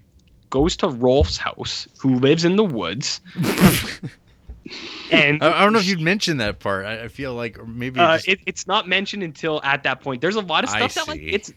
[0.50, 3.22] goes to Rolf's house, who lives in the woods.
[5.12, 6.86] and I, I don't know if you'd mentioned that part.
[6.86, 10.02] I, I feel like or maybe uh, just- it, it's not mentioned until at that
[10.02, 10.22] point.
[10.22, 11.54] There's a lot of I stuff that like it's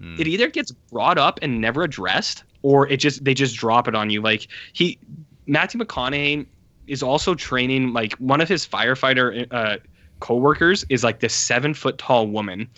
[0.00, 0.16] Hmm.
[0.18, 3.94] it either gets brought up and never addressed, or it just they just drop it
[3.94, 4.20] on you.
[4.20, 4.98] Like he
[5.46, 6.44] Matthew McConaughey
[6.88, 9.76] is also training like one of his firefighter uh,
[10.18, 12.68] co-workers is like this seven foot tall woman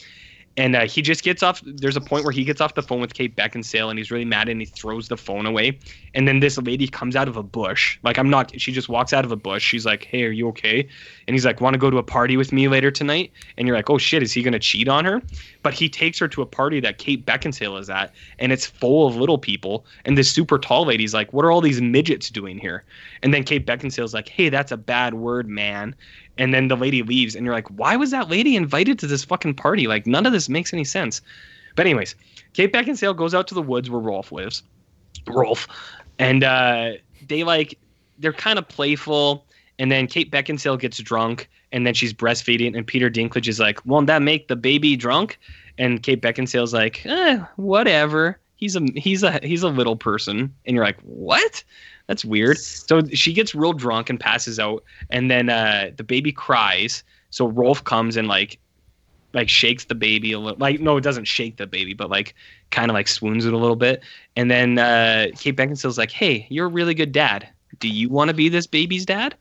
[0.56, 3.00] and uh, he just gets off there's a point where he gets off the phone
[3.00, 5.78] with kate beckinsale and he's really mad and he throws the phone away.
[6.14, 7.98] And then this lady comes out of a bush.
[8.02, 9.62] Like i'm not she just walks out of a bush.
[9.62, 10.88] She's like hey are you okay?
[11.26, 13.32] And he's like want to go to a party with me later tonight?
[13.58, 15.22] And you're like oh shit is he going to cheat on her?
[15.62, 19.06] But he takes her to a party that kate beckinsale is at and it's full
[19.06, 19.84] of little people.
[20.04, 22.84] And this super tall lady's like what are all these midgets doing here?
[23.22, 25.96] And then kate beckinsale's like hey that's a bad word man
[26.38, 29.24] and then the lady leaves and you're like why was that lady invited to this
[29.24, 31.20] fucking party like none of this makes any sense
[31.76, 32.14] but anyways
[32.52, 34.62] kate beckinsale goes out to the woods where rolf lives
[35.28, 35.68] rolf
[36.18, 36.90] and uh
[37.26, 37.78] they like
[38.18, 39.44] they're kind of playful
[39.78, 43.84] and then Kate Beckinsale gets drunk, and then she's breastfeeding, and Peter Dinklage is like,
[43.84, 45.38] "Won't that make the baby drunk?"
[45.78, 48.38] And Kate Beckinsale's like, eh, "Whatever.
[48.64, 51.62] He's a he's a he's a little person," and you're like, "What?"
[52.06, 52.56] That's weird.
[52.56, 57.04] So she gets real drunk and passes out, and then uh, the baby cries.
[57.28, 58.58] So Rolf comes and like
[59.34, 62.34] like shakes the baby a little like no it doesn't shake the baby but like
[62.70, 64.02] kind of like swoons it a little bit.
[64.34, 67.46] And then uh kate beckinsale's like hey you're a really good dad.
[67.80, 69.34] Do you want to be this baby's dad?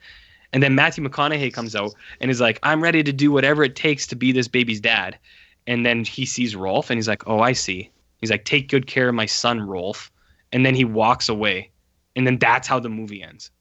[0.52, 3.78] And then matthew mcconaughey comes out and is like i'm ready to do whatever it
[3.78, 5.18] takes to be this baby's dad.
[5.66, 7.90] And then he sees rolf and he's like oh i see
[8.24, 10.12] he's like take good care of my son rolf
[10.52, 11.70] and then he walks away
[12.16, 13.52] and then that's how the movie ends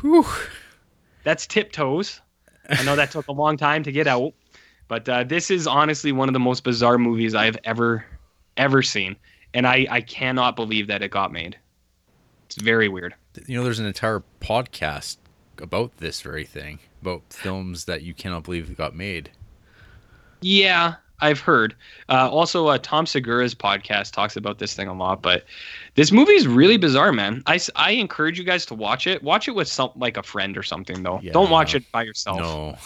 [0.00, 0.26] Whew.
[1.24, 2.20] that's tiptoes
[2.68, 4.34] I know that took a long time to get out,
[4.88, 8.04] but uh, this is honestly one of the most bizarre movies I've ever,
[8.56, 9.16] ever seen,
[9.54, 11.56] and I I cannot believe that it got made.
[12.46, 13.14] It's very weird.
[13.46, 15.16] You know, there's an entire podcast
[15.60, 19.30] about this very thing, about films that you cannot believe got made.
[20.40, 21.74] Yeah, I've heard.
[22.08, 25.44] Uh, also, uh, Tom Segura's podcast talks about this thing a lot, but
[25.94, 27.42] this movie is really bizarre, man.
[27.46, 29.22] I, I encourage you guys to watch it.
[29.22, 31.20] Watch it with some like a friend or something, though.
[31.22, 31.32] Yeah.
[31.32, 32.38] Don't watch it by yourself.
[32.38, 32.76] No.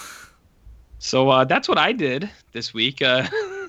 [0.99, 3.03] So uh, that's what I did this week.
[3.03, 3.27] Uh,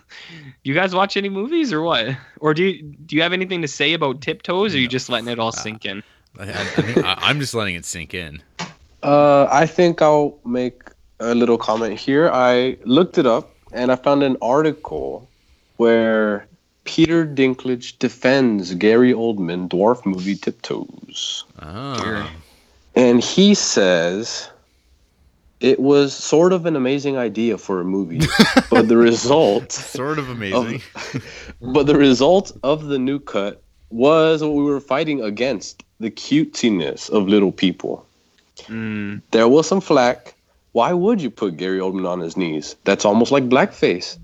[0.64, 2.16] you guys watch any movies or what?
[2.39, 4.74] Or do you do you have anything to say about Tiptoes?
[4.74, 6.03] Or are you just letting it all sink in?
[6.39, 8.41] I, I think I, I'm just letting it sink in.
[9.01, 10.84] Uh, I think I'll make
[11.20, 12.30] a little comment here.
[12.32, 15.28] I looked it up and I found an article
[15.78, 16.47] where
[16.86, 21.43] Peter Dinklage defends Gary Oldman dwarf movie Tiptoes.
[21.59, 22.30] Ah.
[22.95, 24.49] And he says
[25.59, 28.19] it was sort of an amazing idea for a movie,
[28.69, 30.82] but the result Sort of amazing.
[31.61, 37.09] but the result of the new cut was what we were fighting against the cutesiness
[37.09, 38.05] of little people.
[38.63, 40.32] Mm, There was some flack.
[40.74, 42.76] Why would you put Gary Oldman on his knees?
[42.84, 44.17] That's almost like blackface.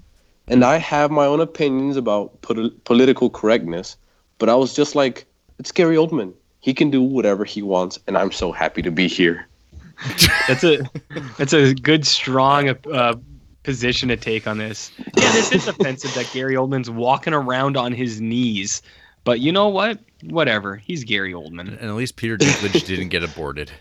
[0.48, 3.96] And I have my own opinions about pol- political correctness,
[4.40, 5.26] but I was just like,
[5.60, 6.34] it's Gary Oldman.
[6.62, 9.48] He can do whatever he wants, and I'm so happy to be here.
[10.48, 10.80] that's a
[11.38, 13.16] that's a good strong uh,
[13.64, 14.92] position to take on this.
[14.98, 18.82] Yeah, this is offensive that Gary Oldman's walking around on his knees.
[19.24, 20.00] But you know what?
[20.24, 20.76] Whatever.
[20.78, 21.68] He's Gary Oldman.
[21.68, 23.72] and at least Peter Dinklage didn't get aborted.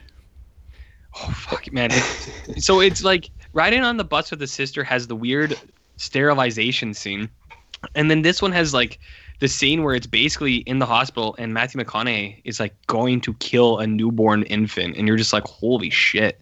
[1.16, 1.90] Oh fuck, man!
[1.92, 5.58] It- so it's like riding on the bus with the sister has the weird
[5.96, 7.28] sterilization scene,
[7.94, 8.98] and then this one has like
[9.40, 13.34] the scene where it's basically in the hospital and Matthew McConaughey is like going to
[13.34, 16.40] kill a newborn infant, and you're just like, holy shit!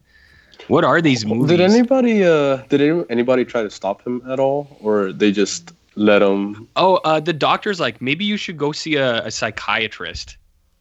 [0.69, 1.49] What are these movies?
[1.57, 5.73] Did anybody uh did any- anybody try to stop him at all or they just
[5.95, 10.37] let him Oh, uh, the doctor's like, maybe you should go see a, a psychiatrist,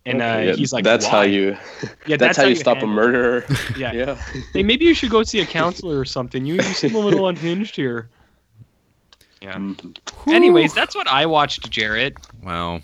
[0.06, 1.58] and uh, yeah, he's like, that's how you
[2.08, 3.02] yeah, that's, how you stop a handle it.
[3.02, 3.46] murderer.
[3.78, 3.94] Yeah.
[3.94, 4.16] yeah.
[4.54, 6.46] Hey, maybe you should go see a counselor or something.
[6.46, 8.10] You, you seem a little unhinged here.
[9.42, 9.56] Yeah.
[9.56, 9.98] Mhm.
[10.28, 12.82] Anyways, that's what I watched, Jared Wow.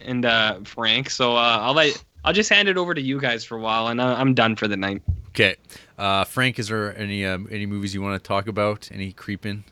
[0.00, 1.10] and uh, Frank.
[1.10, 3.88] So uh, I'll let I'll just hand it over to you guys for a while,
[3.88, 5.02] and I- I'm done for the night.
[5.28, 5.56] Okay.
[5.96, 8.88] Uh, Frank, is there any um, any movies you want to talk about?
[8.92, 9.64] Any creeping?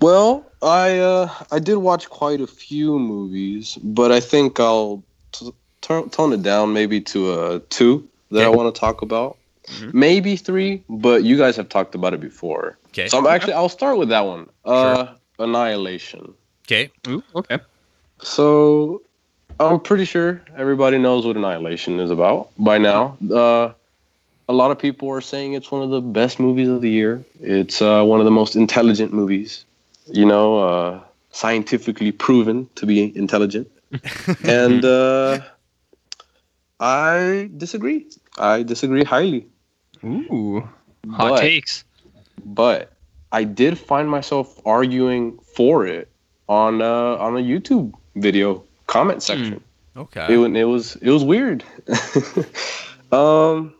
[0.00, 5.02] Well, I uh, I did watch quite a few movies, but I think I'll
[5.32, 9.36] t- t- tone it down maybe to a two that I want to talk about.
[9.66, 9.94] Mhm.
[9.94, 12.78] Maybe three, but you guys have talked about it before.
[12.88, 13.08] Okay.
[13.08, 14.48] So I'm actually I'll start with that one.
[14.64, 15.08] Uh,
[15.38, 16.34] Annihilation.
[16.66, 16.90] Okay.
[17.08, 17.58] Ooh, okay.
[18.22, 19.02] So
[19.60, 23.16] I'm pretty sure everybody knows what Annihilation is about by now.
[23.30, 23.72] Uh,
[24.48, 27.24] a lot of people are saying it's one of the best movies of the year.
[27.40, 29.64] It's uh, one of the most intelligent movies,
[30.06, 31.00] you know, uh,
[31.32, 33.68] scientifically proven to be intelligent.
[34.44, 35.40] And uh,
[36.80, 38.06] I disagree.
[38.38, 39.46] I disagree highly.
[40.04, 40.60] Ooh,
[41.10, 41.84] hot But- takes.
[42.44, 42.92] But
[43.32, 46.08] I did find myself arguing for it
[46.48, 49.60] on uh, on a YouTube video comment section.
[49.96, 50.32] Okay.
[50.32, 51.64] It, it was it was weird.
[53.12, 53.74] um,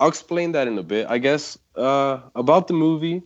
[0.00, 1.06] I'll explain that in a bit.
[1.08, 3.22] I guess uh, about the movie.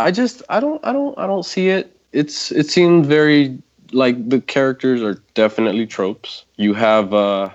[0.00, 1.96] I just I don't I don't I don't see it.
[2.12, 3.58] It's it seemed very
[3.94, 6.44] like the characters are definitely tropes.
[6.56, 7.50] You have uh,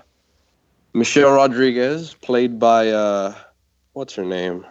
[0.94, 3.36] Michelle Rodriguez played by uh,
[3.94, 4.66] what's her name?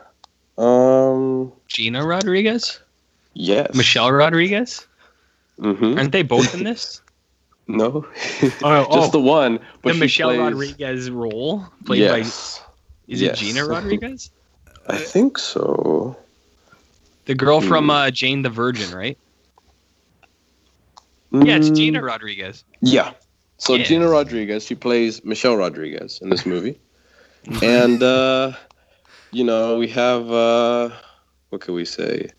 [0.56, 2.80] Um, Gina Rodriguez,
[3.34, 4.86] yes, Michelle Rodriguez.
[5.60, 5.98] Mm-hmm.
[5.98, 7.00] Aren't they both in this?
[7.68, 8.06] No,
[8.62, 9.60] Oh, just the one.
[9.82, 12.64] But the Michelle plays- Rodriguez role played Yes, by
[13.12, 13.40] is Yes.
[13.40, 14.30] it Gina Rodriguez?
[14.88, 16.16] I think so.
[17.26, 17.68] The girl Hmm.
[17.68, 19.18] from uh, Jane the Virgin, right?
[21.32, 22.64] Yeah, it's Mm, Gina Rodriguez.
[22.80, 23.12] Yeah.
[23.58, 23.84] So Yeah.
[23.84, 26.78] Gina Rodriguez, she plays Michelle Rodriguez in this movie.
[27.62, 28.52] and uh,
[29.32, 30.90] you know we have uh,
[31.50, 32.30] what can we say?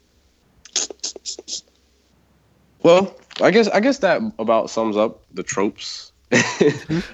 [2.83, 6.11] Well, I guess I guess that about sums up the tropes.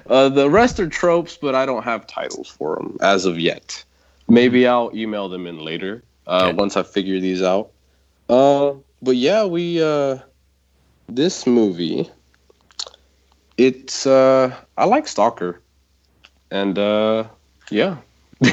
[0.07, 3.83] uh, the rest are tropes, but I don't have titles for them as of yet.
[4.27, 6.53] Maybe I'll email them in later uh, Okay.
[6.57, 7.71] once I figure these out.
[8.27, 10.17] Uh, but yeah, we uh,
[11.07, 12.09] this movie.
[13.57, 15.61] It's uh, I like Stalker,
[16.51, 17.25] and uh,
[17.71, 17.97] yeah.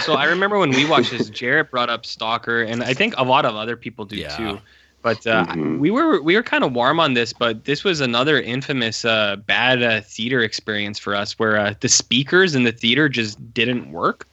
[0.00, 3.24] So I remember when we watched this, Jared brought up Stalker, and I think a
[3.24, 4.36] lot of other people do Yeah.
[4.36, 4.60] too.
[5.02, 5.78] But uh, Mhm.
[5.78, 9.36] we were we were kind of warm on this, but this was another infamous uh,
[9.36, 13.90] bad uh, theater experience for us, where uh, the speakers in the theater just didn't
[13.90, 14.26] work.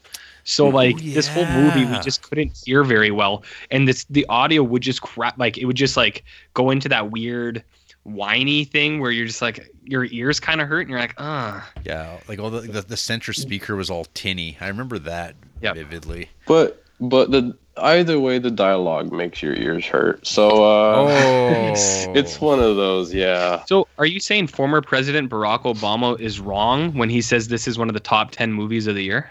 [0.50, 4.64] So like this whole movie, we just couldn't hear very well, and this the audio
[4.64, 6.24] would just crap like it would just like
[6.56, 7.64] go into that weird
[8.02, 11.70] whiny thing where you're just like your ears kind of hurt, and you're like, ah.
[11.86, 14.58] Yeah, like all the, the the center speaker was all tinny.
[14.60, 15.76] I remember that Yep.
[15.76, 16.30] vividly.
[16.48, 20.26] But but the either way, the dialogue makes your ears hurt.
[20.26, 21.48] So uh, Oh.
[22.16, 23.14] it's one of those.
[23.14, 23.64] Yeah.
[23.66, 27.78] So, are you saying former President Barack Obama is wrong when he says this is
[27.78, 29.30] one of the top 10 movies of the year?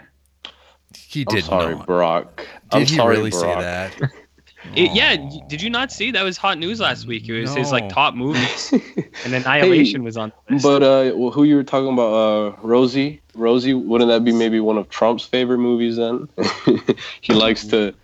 [1.07, 1.87] He I'm did sorry, not.
[1.87, 2.37] Barack.
[2.37, 3.95] Did I'm he sorry, really say that?
[4.75, 5.15] It, yeah,
[5.47, 7.27] did you not see that was hot news last week?
[7.29, 8.73] It was his like top movies,
[9.25, 10.63] and Annihilation was on the list.
[10.65, 12.13] But uh, who you were talking about?
[12.13, 13.21] Uh, Rosie.
[13.35, 13.73] Rosie.
[13.73, 15.95] Wouldn't that be maybe one of Trump's favorite movies?
[15.95, 16.27] Then
[17.21, 17.95] he likes to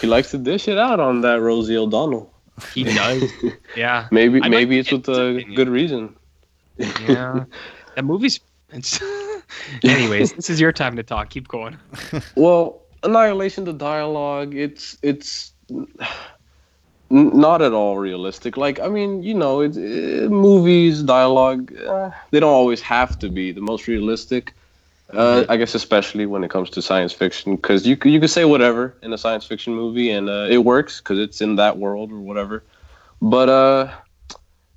[0.00, 2.30] he likes to dish it out on that Rosie O'Donnell.
[2.74, 3.24] he does.
[3.74, 5.54] Yeah, Maybe I'd maybe it's with a opinion.
[5.54, 6.14] good reason.
[6.76, 7.44] yeah.
[7.96, 8.40] That movie's.
[8.70, 9.00] It's.
[9.84, 11.30] Anyways, this is your time to talk.
[11.30, 11.78] Keep going.
[12.36, 15.52] Well, Annihilation, the dialogue, it's it's
[17.10, 18.56] not at all realistic.
[18.56, 23.28] Like, I mean, you know, it's uh, movies, dialogue, uh, they don't always have to
[23.28, 24.52] be the most realistic.
[25.12, 28.44] Uh, I guess especially when it comes to science fiction, because you you can say
[28.46, 32.10] whatever in a science fiction movie and uh, it works because it's in that world
[32.10, 32.64] or whatever.
[33.20, 33.92] But uh,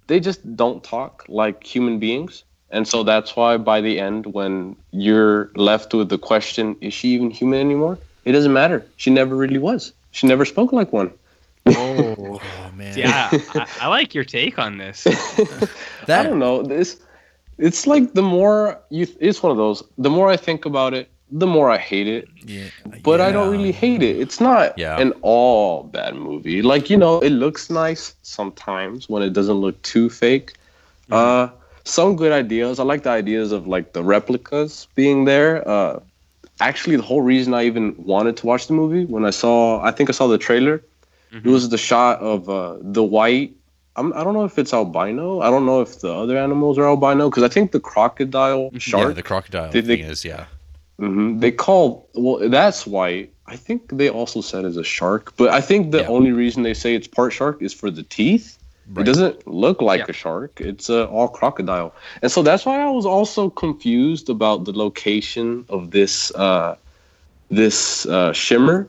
[0.08, 2.44] they just don't talk like human beings.
[2.70, 7.10] And so that's why by the end, when you're left with the question, is she
[7.10, 7.98] even human anymore?
[8.26, 8.86] It doesn't matter.
[8.98, 9.94] She never really was.
[10.12, 11.12] She never spoke like one.
[11.68, 12.98] Oh, Oh man.
[12.98, 13.30] yeah.
[13.56, 15.08] I, I like your take on this.
[16.08, 16.62] I don't know.
[16.64, 17.00] This,
[17.58, 19.82] it's like the more you, it's one of those.
[19.98, 22.28] The more I think about it, the more I hate it.
[22.46, 22.68] yeah,
[23.04, 24.18] But I don't really hate it.
[24.20, 24.98] It's not Yeah.
[25.00, 26.62] an all bad movie.
[26.62, 30.54] Like you know, it looks nice sometimes when it doesn't look too fake.
[31.12, 31.48] Uh,
[31.88, 32.80] some good ideas.
[32.80, 35.68] I like the ideas of like the replicas being there.
[35.68, 36.00] Uh,
[36.60, 39.92] actually, the whole reason I even wanted to watch the movie when I saw, I
[39.92, 40.84] think I saw the trailer.
[41.32, 43.54] It was the shot of uh, the white.
[43.98, 45.42] I'm, I don't know if it's albino.
[45.42, 49.08] I don't know if the other animals are albino because I think the crocodile shark.
[49.10, 50.46] Yeah, the crocodile Did they- thing is yeah.
[51.00, 53.34] hmm They call well that's white.
[53.46, 56.08] I think they also said it's a shark, but I think the Yeah.
[56.08, 58.57] only reason they say it's part shark is for the teeth.
[58.94, 59.02] Right.
[59.02, 60.06] It doesn't look like Yeah.
[60.10, 60.62] a shark.
[60.62, 65.66] It's uh, all crocodile, and so that's why I was also confused about the location
[65.70, 66.76] of this uh,
[67.50, 68.88] this uh, shimmer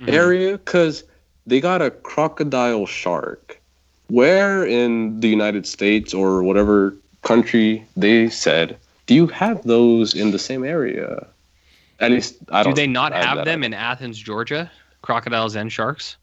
[0.00, 0.12] Mhm.
[0.12, 1.04] area because
[1.46, 3.60] they got a crocodile shark.
[4.08, 8.76] Where in the United States or whatever country they said,
[9.06, 11.26] do you have those in the same area?
[12.00, 12.76] At least I Do don't.
[12.76, 14.70] they not have that- them in Athens, Georgia?
[15.02, 16.16] Crocodiles and sharks?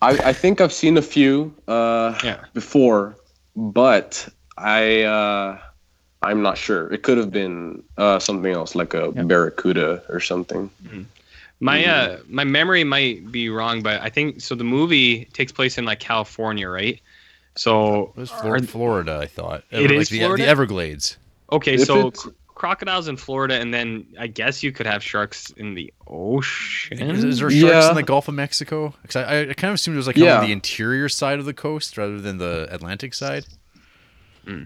[0.00, 2.44] I, I think I've seen a few uh, Yeah.
[2.54, 3.16] before,
[3.56, 5.58] but I uh,
[6.22, 6.92] I'm not sure.
[6.92, 9.22] It could have been uh, something else, like a Yeah.
[9.22, 10.70] barracuda or something.
[11.60, 11.88] My Mhm.
[11.88, 14.54] uh my memory might be wrong, but I think so.
[14.54, 17.00] The movie takes place in like California, right?
[17.56, 19.64] So It was Flor- are- Florida, I thought.
[19.72, 20.44] It like is the, Florida?
[20.44, 21.16] the Everglades.
[21.50, 22.28] okay, If so it's- cr-
[22.58, 27.00] crocodiles in Florida, and then I guess you could have sharks in the ocean.
[27.00, 27.88] Is, is there sharks Yeah.
[27.90, 28.94] in the Gulf of Mexico?
[29.02, 30.38] Because I, I kind of assumed it was like Yeah.
[30.40, 33.46] on the interior side of the coast rather than the Atlantic side.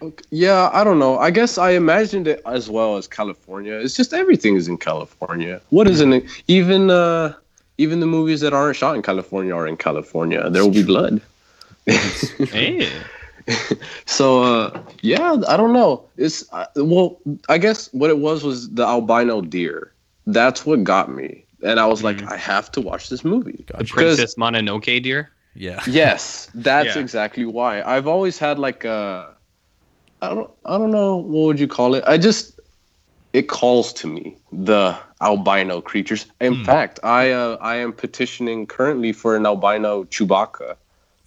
[0.01, 0.23] Okay.
[0.31, 1.19] Yeah, I don't know.
[1.19, 3.75] I guess I imagined it as well as California.
[3.75, 5.61] It's just everything is in California.
[5.71, 6.25] What isn't it?
[6.47, 7.35] Even uh,
[7.79, 10.49] even the movies that aren't shot in California are in California.
[10.51, 11.21] There will be blood.
[11.87, 12.89] hey,
[14.07, 16.09] So uh, yeah, I don't know.
[16.17, 19.93] It's uh, well, I guess what it was was the albino deer.
[20.27, 22.31] That's what got me, and I was like, Mhm.
[22.31, 23.65] I have to watch this movie.
[23.79, 25.31] the Princess Mononoke deer.
[25.55, 25.83] Yeah.
[25.87, 27.01] Yes, that's Yeah.
[27.01, 27.83] exactly why.
[27.83, 29.35] I've always had like a,
[30.21, 32.05] I don't, I don't know what would you call it.
[32.07, 32.61] I just,
[33.33, 36.27] it calls to me the albino creatures.
[36.41, 36.63] In Hmm.
[36.63, 40.77] fact, I, uh, I am petitioning currently for an albino Chewbacca,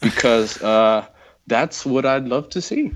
[0.02, 1.06] because uh,
[1.48, 2.92] that's what I'd love to see.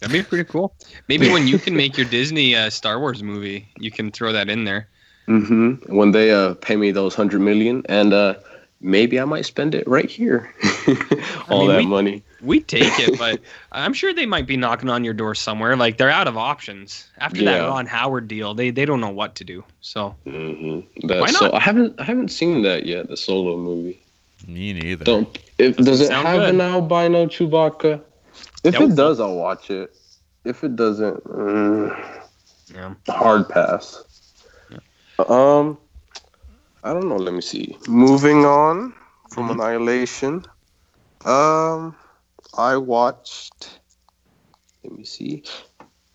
[0.00, 0.74] That'd be pretty cool.
[1.08, 4.48] Maybe when you can make your Disney uh, Star Wars movie, you can throw that
[4.50, 4.88] in there.
[5.26, 8.34] hmm When they uh, pay me those hundred million, and uh,
[8.80, 10.52] maybe I might spend it right here.
[11.50, 12.22] All mean, that we- money.
[12.42, 15.76] We'd take it, but I'm sure they might be knocking on your door somewhere.
[15.76, 18.52] Like they're out of options after that Ron Howard deal.
[18.52, 19.62] They they don't know what to do.
[19.80, 21.34] So hmm Why not?
[21.34, 21.52] so.
[21.52, 22.00] I haven't.
[22.00, 23.08] I haven't seen that yet.
[23.08, 24.02] The solo movie.
[24.48, 25.04] Me neither.
[25.04, 25.38] Don't.
[25.62, 26.54] If does it Sound have good.
[26.54, 28.02] an albino Chewbacca?
[28.64, 28.90] If Nope.
[28.90, 29.94] it does, I'll watch it.
[30.44, 32.20] If it doesn't, mm,
[32.74, 32.94] yeah.
[33.08, 34.02] hard pass.
[35.28, 35.78] Um,
[36.82, 37.16] I don't know.
[37.16, 37.76] Let me see.
[37.86, 38.92] Moving on
[39.30, 39.60] from Mm-hmm.
[39.60, 40.44] Annihilation.
[41.24, 41.94] Um,
[42.58, 43.78] I watched.
[44.82, 45.44] Let me see.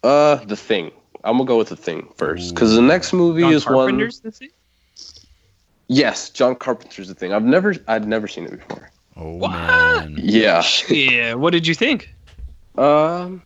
[0.03, 0.91] Uh, The Thing.
[1.23, 3.75] I'm gonna go with The Thing first because the next movie John is one.
[3.75, 4.41] Carpenter's this?
[5.87, 7.31] Yes, John Carpenter's The Thing.
[7.33, 8.91] I've never, I'd never seen it before.
[9.17, 9.51] Oh What?
[9.51, 10.15] man.
[10.21, 10.63] Yeah.
[10.89, 11.33] Yeah.
[11.35, 12.13] What did you think?
[12.77, 13.41] Um,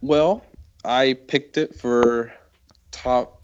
[0.00, 0.44] well,
[0.84, 2.32] I picked it for
[2.92, 3.42] top.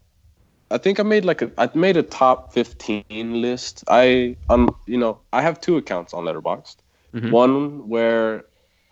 [0.70, 3.84] I think I made like a I made a top fifteen list.
[3.88, 6.76] I um you know I have two accounts on Letterboxd.
[7.14, 7.30] Mhm.
[7.30, 8.44] One where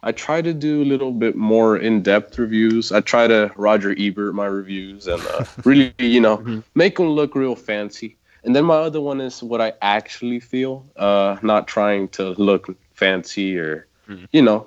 [0.02, 2.92] I try to do a little bit more in depth reviews.
[2.92, 6.62] I try to Roger Ebert my reviews and uh, really you know Mhm.
[6.74, 8.16] make them look real fancy.
[8.44, 12.68] And then my other one is what I actually feel, uh, not trying to look
[12.94, 14.28] fancy or Mhm.
[14.32, 14.66] you know.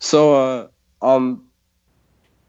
[0.00, 0.68] So uh,
[1.00, 1.40] on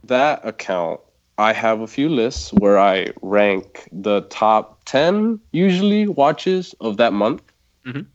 [0.03, 0.99] that account,
[1.37, 7.13] I have a few lists where I rank the top 10 usually watches of that
[7.13, 7.41] month.
[7.85, 8.07] Mhm.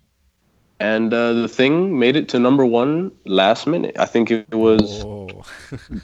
[0.81, 3.97] And uh, the thing made it to number one last minute.
[3.99, 5.07] I think it was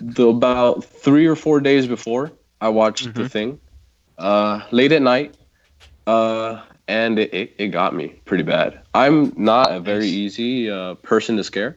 [0.00, 3.30] the about three or four days before I watched the Mhm.
[3.30, 3.60] thing,
[4.18, 5.36] uh, late at night,
[6.06, 8.80] uh, and it, it, it got me pretty bad.
[8.94, 11.76] I'm not a very easy uh, person to scare.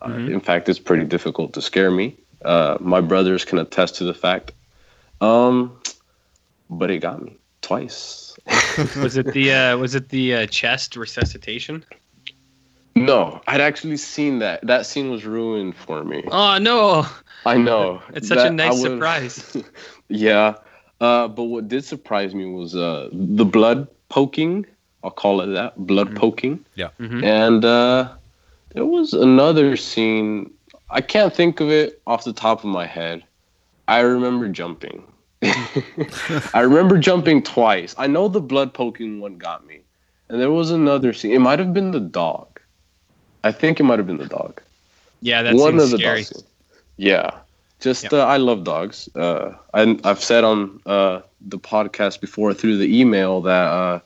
[0.00, 0.32] Uh, Mhm.
[0.32, 2.16] In fact, it's pretty difficult to scare me.
[2.44, 4.52] Uh, my brothers can attest to the fact.
[5.20, 5.78] Um,
[6.70, 8.36] but it got me twice.
[8.96, 11.84] Was it the uh, was it the uh, chest resuscitation?
[12.96, 14.64] No, I'd actually seen that.
[14.66, 16.22] That scene was ruined for me.
[16.30, 17.06] Oh no!
[17.46, 18.02] I know.
[18.12, 19.56] It's such a That- I nice surprise.
[20.08, 20.54] yeah.
[21.00, 24.66] Uh, but what did surprise me was uh, the blood poking.
[25.02, 26.16] I'll call it that blood Mhm.
[26.16, 26.64] poking.
[26.76, 27.22] Mhm.
[27.24, 28.08] And uh,
[28.72, 30.50] there was another scene.
[30.90, 33.22] I can't think of it off the top of my head.
[33.88, 35.02] I remember jumping.
[36.54, 37.94] I remember jumping twice.
[37.98, 39.80] I know the blood poking one got me.
[40.28, 41.32] And there was another scene.
[41.32, 42.60] It might have been the dog.
[43.42, 44.62] I think it might have been the dog.
[45.20, 46.22] Yeah, that one of the scary.
[46.22, 46.44] dogs.
[46.96, 47.30] Yeah,
[47.84, 48.18] just Yeah.
[48.18, 49.08] Uh, I love dogs.
[49.14, 54.00] Uh, I, I've said on uh, the podcast before through the email that uh,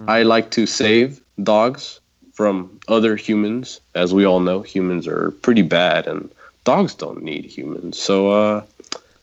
[0.00, 0.10] Mm-hmm.
[0.10, 2.00] I like to save dogs
[2.32, 3.80] from other humans.
[3.94, 6.30] As we all know, humans are pretty bad, and
[6.64, 7.98] dogs don't need humans.
[7.98, 8.62] So uh,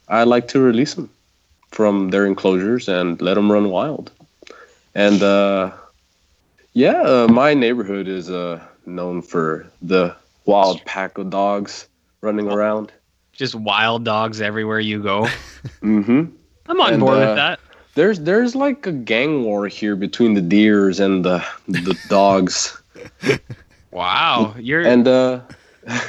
[0.10, 1.10] I like to release them
[1.72, 4.12] from their enclosures and let them run wild.
[4.96, 5.72] And uh,
[6.74, 10.16] yeah, uh, my neighborhood is uh, known for the
[10.46, 11.88] wild pack of dogs
[12.22, 12.92] running around.
[13.38, 15.28] Just wild dogs everywhere you go.
[15.82, 16.26] hmm
[16.68, 17.60] I'm on And, board uh, with that.
[17.96, 22.82] There's there's like a gang war here between the deers and the the dogs.
[23.92, 25.42] Wow, you're And uh,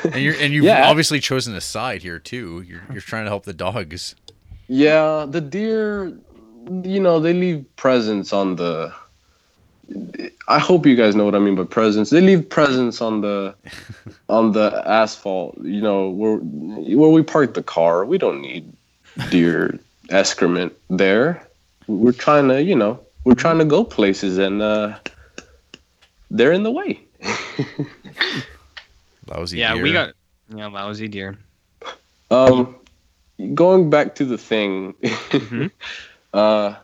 [0.05, 0.89] And you're and you've Yeah.
[0.89, 2.65] obviously chosen a side here too.
[2.67, 4.15] You're you're trying to help the dogs.
[4.67, 6.13] yeah, the deer,
[6.83, 8.93] you know, they leave presents on the.
[10.49, 12.11] I hope you guys know what I mean by presents.
[12.11, 13.55] They leave presents on the
[14.29, 15.59] on the asphalt.
[15.63, 18.05] You know, where where we park the car.
[18.05, 18.71] We don't need
[19.31, 19.79] deer
[20.11, 21.47] excrement there.
[21.87, 24.99] We're trying to, you know, we're trying to go places, and uh,
[26.31, 27.01] they're in the way.
[29.27, 29.75] Lousy yeah.
[29.75, 29.83] deer.
[29.83, 30.15] We got
[30.55, 31.37] yeah lousy deer.
[32.31, 32.77] Um,
[33.55, 35.71] going back to the thing, Mhm.
[36.35, 36.75] uh,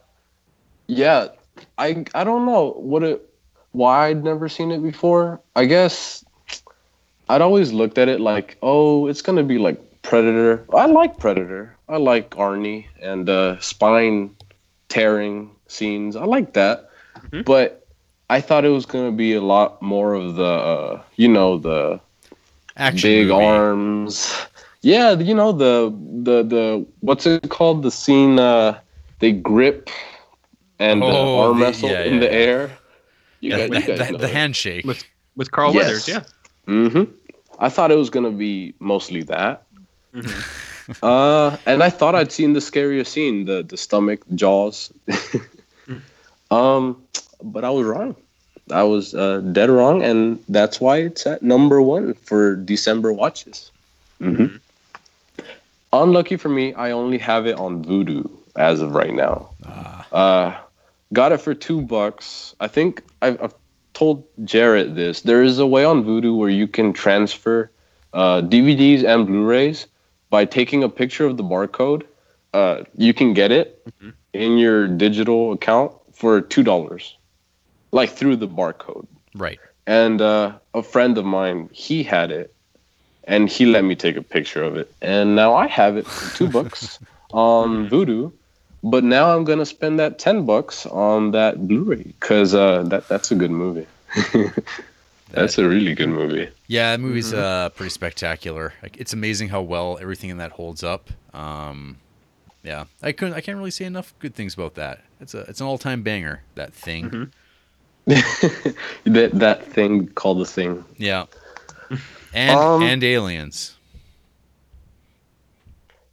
[0.87, 1.29] yeah,
[1.79, 3.23] I I don't know what it,
[3.73, 5.41] why I'd never seen it before.
[5.57, 6.25] I guess
[7.29, 10.65] I'd always looked at it like, oh, it's gonna be like Predator.
[10.75, 11.75] I like Predator.
[11.89, 14.35] I like Arnie and uh, spine
[14.89, 16.17] tearing scenes.
[16.17, 16.91] I like that,
[17.31, 17.45] Mhm.
[17.45, 17.87] but
[18.31, 22.01] I thought it was gonna be a lot more of the, uh, you know, the
[22.77, 23.45] Action big movie.
[23.45, 24.35] arms.
[24.83, 25.93] Yeah, you know the
[26.23, 27.83] the the what's it called?
[27.83, 28.79] The scene uh
[29.21, 29.89] they grip
[30.79, 32.33] and uh, Oh, arm the- wrestle yeah, in the yeah.
[32.47, 32.71] air.
[33.41, 34.85] You Yeah, guys, the, you guys the- the handshake.
[34.85, 35.05] With-
[35.37, 35.83] With Carl Yes.
[35.85, 36.23] Weathers, yeah.
[36.69, 37.09] Mhm.
[37.59, 39.63] I thought it was gonna be mostly that.
[40.15, 40.31] Mhm.
[41.03, 44.93] Uh, and I thought I'd seen the scariest scene, the the stomach jaws.
[46.51, 47.03] um,
[47.43, 48.15] but I was wrong.
[48.71, 53.71] I was uh, dead wrong, and that's why it's at number one for December watches.
[54.21, 54.47] hmm
[55.93, 59.51] Unlucky for me, I only have it on Vudu as of right now.
[60.13, 60.55] Uh,
[61.15, 62.55] got it for two bucks.
[62.61, 63.55] I think I've, I've
[63.95, 65.23] told Jared this.
[65.23, 67.71] There is a way on Vudu where you can transfer
[68.13, 69.87] uh, DVDs and Blu-rays
[70.29, 72.03] by taking a picture of the barcode.
[72.53, 73.87] Uh, you can get it
[74.33, 77.17] in your digital account for two dollars,
[77.93, 79.07] like through the barcode.
[79.35, 79.59] Right.
[79.87, 82.55] And uh, a friend of mine, he had it,
[83.25, 86.37] and he let me take a picture of it, and now I have it for
[86.37, 86.99] two bucks
[87.33, 88.33] on Vudu.
[88.85, 93.31] But now I'm gonna spend that ten bucks on that Blu-ray because uh, that that's
[93.31, 93.87] a good movie.
[95.31, 96.51] that's a really good movie.
[96.67, 98.75] Yeah, that movie's uh, pretty spectacular.
[98.83, 101.09] Like, it's amazing how well everything in that holds up.
[101.33, 101.97] Um,
[102.63, 103.33] yeah, I couldn't.
[103.33, 105.01] I can't really say enough good things about that.
[105.19, 105.41] It's a.
[105.49, 106.43] It's an all-time banger.
[106.55, 107.33] That thing.
[108.07, 110.85] that that thing called the thing.
[110.99, 111.25] Yeah.
[112.35, 113.77] And Um, and aliens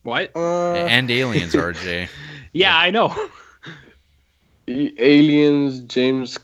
[0.03, 0.31] What?
[0.35, 1.53] Uh, and aliens.
[1.53, 2.07] RJ.
[2.53, 3.14] Yeah, I know.
[4.68, 6.38] Aliens, James.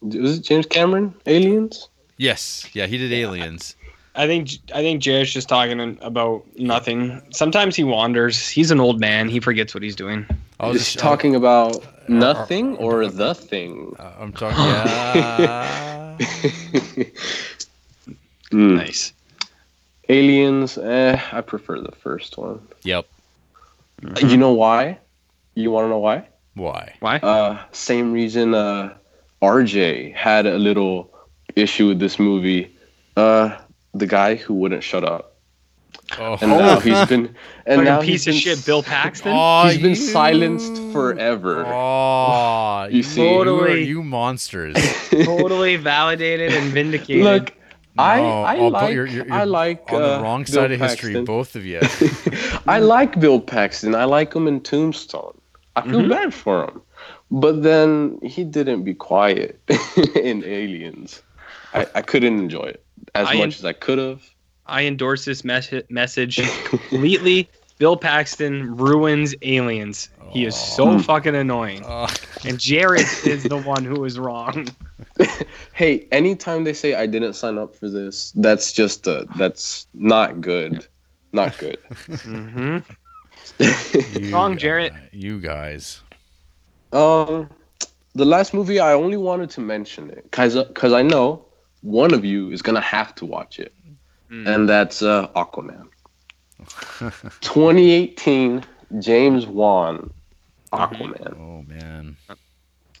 [0.00, 1.14] Was it James Cameron?
[1.26, 1.88] Aliens.
[2.16, 2.68] Yes.
[2.72, 3.74] Yeah, he did aliens.
[4.14, 7.20] I think I think Jared's just talking about nothing.
[7.30, 8.48] Sometimes he wanders.
[8.48, 9.28] He's an old man.
[9.28, 10.26] He forgets what he's doing.
[10.58, 13.94] I was Just just talking about nothing or the thing.
[13.98, 14.64] Uh, I'm talking.
[14.64, 16.18] Yeah.
[18.52, 18.76] Mm.
[18.76, 19.12] Nice.
[20.08, 20.78] Aliens.
[20.78, 22.60] Eh, I prefer the first one.
[22.84, 23.06] yep.
[24.20, 24.98] You know why?
[25.56, 26.28] You want to know why?
[26.54, 26.94] Why?
[27.00, 27.16] Why?
[27.16, 28.94] Uh, same reason uh,
[29.42, 31.12] RJ had a little
[31.56, 32.76] issue with this movie.
[33.16, 33.56] Uh,
[33.94, 35.32] the guy who wouldn't shut up,
[36.18, 36.36] Oh.
[36.40, 37.34] and now he's been
[37.64, 39.32] and Fucking now piece of shit, Bill Paxton.
[39.34, 41.64] Oh, He's been you- silenced forever.
[41.66, 43.84] Oh, You you, see- you, are, Totally.
[43.84, 44.76] you monsters.
[45.10, 47.24] totally validated and vindicated.
[47.24, 47.54] Look,
[47.98, 50.54] I No, I oh, like you're- you're- I you're like on uh, the wrong Bill
[50.54, 51.24] side of history, Paxton.
[51.24, 51.80] both of you.
[52.68, 53.94] I like Bill Paxton.
[53.94, 55.35] I like him in Tombstone.
[55.76, 56.08] I feel Mhm.
[56.08, 56.82] bad for him.
[57.30, 59.60] But then he didn't be quiet
[60.16, 61.22] in Aliens.
[61.74, 62.82] I, I couldn't enjoy it
[63.14, 64.22] as I much en- as I could have.
[64.66, 67.48] I endorse this mes- message completely.
[67.78, 70.08] Bill Paxton ruins aliens.
[70.30, 70.98] He is so Oh.
[70.98, 71.82] fucking annoying.
[71.86, 72.08] Oh,
[72.46, 74.68] And Jared is the one who is wrong.
[75.74, 80.40] Hey, anytime they say I didn't sign up for this, that's just uh, that's not
[80.40, 80.86] good.
[81.32, 81.76] Not good.
[82.08, 82.78] Mm-hmm.
[83.58, 84.92] You Wrong, guys- Jared.
[85.12, 86.02] You guys.
[86.92, 87.48] um,
[88.14, 91.44] the last movie I only wanted to mention it because because I know
[91.82, 93.72] one of you is gonna have to watch it,
[94.30, 94.46] Mm.
[94.48, 95.86] and that's uh, Aquaman.
[97.40, 98.64] 2018
[98.98, 100.12] James Wan
[100.72, 101.36] Aquaman.
[101.38, 102.16] Oh man.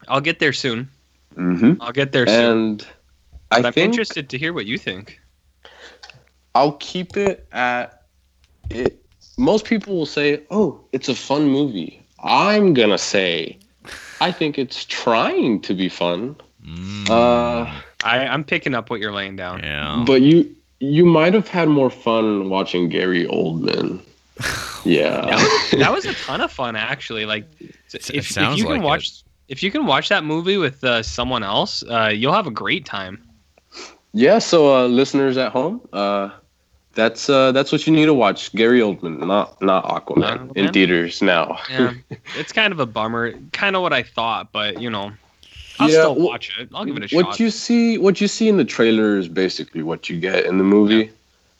[0.08, 0.88] I'll get there soon.
[1.34, 2.36] hmm I'll get there soon.
[2.52, 2.86] And
[3.50, 5.20] I But I'm think interested to hear what you think.
[6.54, 8.02] I'll keep it at
[8.70, 9.04] it.
[9.36, 13.58] Most people will say, "Oh, it's a fun movie." I'm gonna say,
[14.20, 16.36] I think it's trying to be fun.
[16.66, 17.70] Mm, Uh,
[18.04, 19.60] I, I'm picking up what you're laying down.
[19.62, 20.02] yeah.
[20.06, 20.50] but you
[20.80, 24.00] you might have had more fun watching Gary Oldman.
[24.84, 25.20] Yeah.
[25.26, 25.34] That
[25.72, 27.26] was, that was a ton of fun, actually.
[27.26, 27.44] Like,
[27.92, 31.02] if, it if you can like watch, if you can watch that movie with uh,
[31.02, 33.20] someone else, uh, you'll have a great time.
[34.12, 36.30] Yeah, so uh, listeners at home, uh,
[36.96, 38.52] that's uh, that's what you need to watch.
[38.54, 40.72] Gary Oldman, not not Aquaman, in Aquaman?
[40.72, 41.58] theaters now.
[41.70, 41.92] Yeah,
[42.36, 43.32] it's kind of a bummer.
[43.52, 45.12] Kind of what I thought, but you know,
[45.78, 46.68] I'll Yeah, still watch it.
[46.74, 47.40] I'll give it a what shot.
[47.40, 50.64] you see, what you see in the trailer is basically what you get in the
[50.64, 51.10] movie.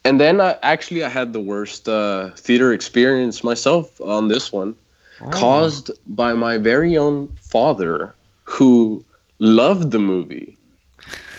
[0.03, 4.75] And then uh, actually, I had the worst uh, theater experience myself on this one,
[5.19, 5.29] Oh.
[5.31, 9.03] caused by my very own father, who
[9.39, 10.55] loved the movie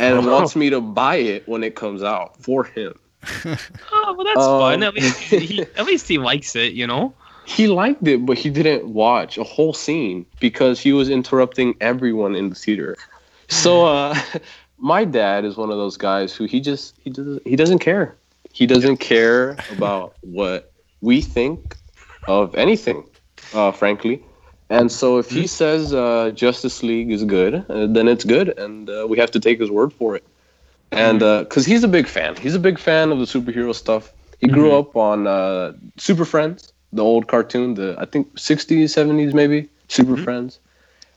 [0.01, 0.31] and Oh.
[0.33, 2.99] wants me to buy it when it comes out for him.
[3.91, 4.83] Oh, well, that's Um, fun.
[4.83, 7.15] At least he, at least he likes it, you know.
[7.47, 12.35] He liked it, but he didn't watch a whole scene because he was interrupting everyone
[12.35, 12.97] in the theater.
[13.49, 14.15] So uh,
[14.79, 18.15] my dad is one of those guys who he just he doesn't he doesn't care.
[18.53, 21.77] He doesn't care about what we think
[22.27, 23.05] of anything,
[23.53, 24.23] uh, frankly.
[24.71, 28.89] And so if he says uh, Justice League is good, uh, then it's good, and
[28.91, 30.25] uh, we have to take his word for it.
[30.90, 34.12] And because he's a big fan, he's a big fan of the superhero stuff.
[34.40, 39.35] He grew up on uh, Super Friends, the old cartoon, the I think 60s, 70s
[39.35, 40.60] maybe, Super Friends,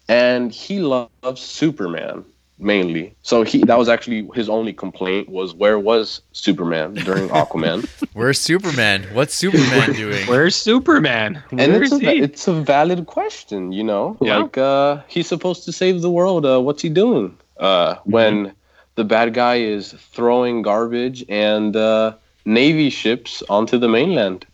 [0.09, 2.25] and he loves Superman
[2.61, 3.13] mainly.
[3.23, 7.87] So he that was actually his only complaint was where was Superman during Aquaman?
[8.13, 9.03] Where's Superman?
[9.13, 10.25] What's Superman doing?
[10.27, 11.43] Where's Superman?
[11.51, 12.21] and it's is a, he?
[12.21, 14.17] it's a valid question, you know.
[14.21, 14.37] Yeah.
[14.37, 16.45] Like uh, he's supposed to save the world.
[16.45, 17.37] Uh, what's he doing?
[17.57, 18.53] Uh, when
[18.95, 22.15] the bad guy is throwing garbage and uh,
[22.45, 24.45] navy ships onto the mainland.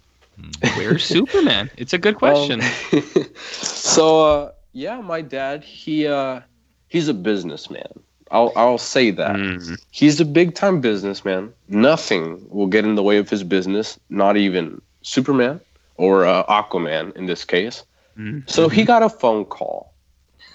[0.72, 1.70] Where's Superman?
[1.78, 2.62] It's a good question.
[2.62, 2.72] Um,
[3.74, 6.42] so uh, yeah, my dad he uh,
[6.88, 8.04] he's a businessman.
[8.32, 9.80] I'll I'll say that Mhm.
[9.92, 11.54] he's a big time businessman.
[11.68, 14.00] Nothing will get in the way of his business.
[14.10, 15.62] Not even Superman
[15.96, 17.84] or uh, Aquaman in this case.
[18.18, 18.44] Mhm.
[18.48, 19.94] So he got a phone call,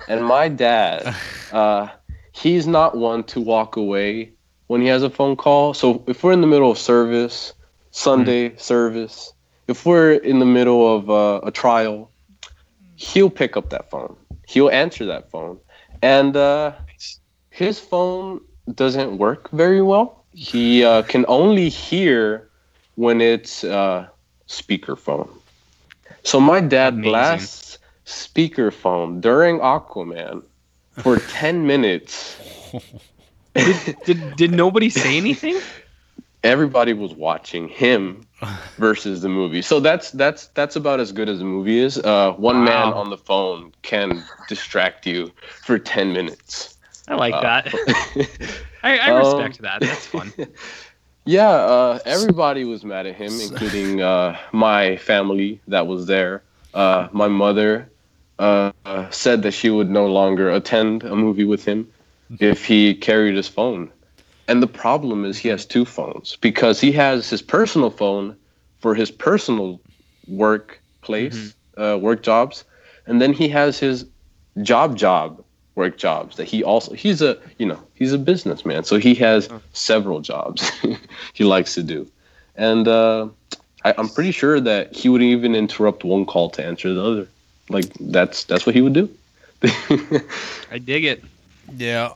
[0.06, 1.12] and my dad,
[1.50, 1.88] uh,
[2.32, 4.32] he's not one to walk away
[4.66, 5.74] when he has a phone call.
[5.74, 7.52] So if we're in the middle of service,
[7.90, 9.32] Sunday service,
[9.68, 12.10] if we're in the middle of uh, a trial,
[12.96, 14.16] he'll pick up that phone.
[14.48, 15.58] He'll answer that phone,
[16.02, 16.72] and uh,
[17.50, 18.40] his phone
[18.74, 20.24] doesn't work very well.
[20.32, 22.48] He uh, can only hear
[22.96, 24.06] when it's uh,
[24.48, 25.28] speakerphone.
[26.22, 27.10] So my dad Amazing.
[27.10, 30.42] blasts speakerphone during Aquaman
[30.98, 32.36] for 10 minutes.
[33.54, 35.58] Did did nobody say anything?
[36.44, 38.26] Everybody was watching him
[38.76, 39.62] versus the movie.
[39.62, 41.98] So that's that's that's about as good as the movie is.
[41.98, 45.30] Uh, one man on the phone can distract you
[45.62, 46.76] for 10 minutes.
[47.08, 47.74] I like Uh, that.
[48.82, 49.80] I, I Um, respect that.
[49.80, 50.32] That's fun.
[51.24, 56.42] Yeah, uh, everybody was mad at him, including uh, my family that was there.
[56.74, 57.91] Uh, my mother
[58.42, 61.88] uh, said that she would no longer attend a movie with him
[62.40, 63.90] if he carried his phone.
[64.48, 68.36] And the problem is he has two phones because he has his personal phone
[68.80, 69.80] for his personal
[70.26, 72.64] workplace, uh, work jobs,
[73.06, 74.06] and then he has his
[74.62, 75.42] job job
[75.76, 79.48] work jobs that he also he's a you know he's a businessman so he has
[79.72, 80.70] several jobs
[81.32, 82.06] he likes to do.
[82.56, 83.28] And uh,
[83.84, 87.28] I, i'm pretty sure that he would even interrupt one call to answer the other
[87.68, 89.08] like that's that's what he would do
[90.72, 91.22] I dig it.
[91.76, 92.10] Yeah.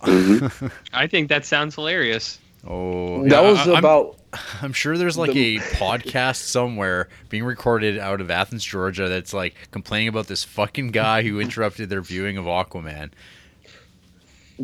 [0.92, 2.38] I think that sounds hilarious.
[2.66, 4.16] Oh, that yeah, was I- I'm- about
[4.60, 9.32] I'm sure there's like The- a podcast somewhere being recorded out of Athens, Georgia that's
[9.32, 13.10] like complaining about this fucking guy who interrupted their viewing of Aquaman.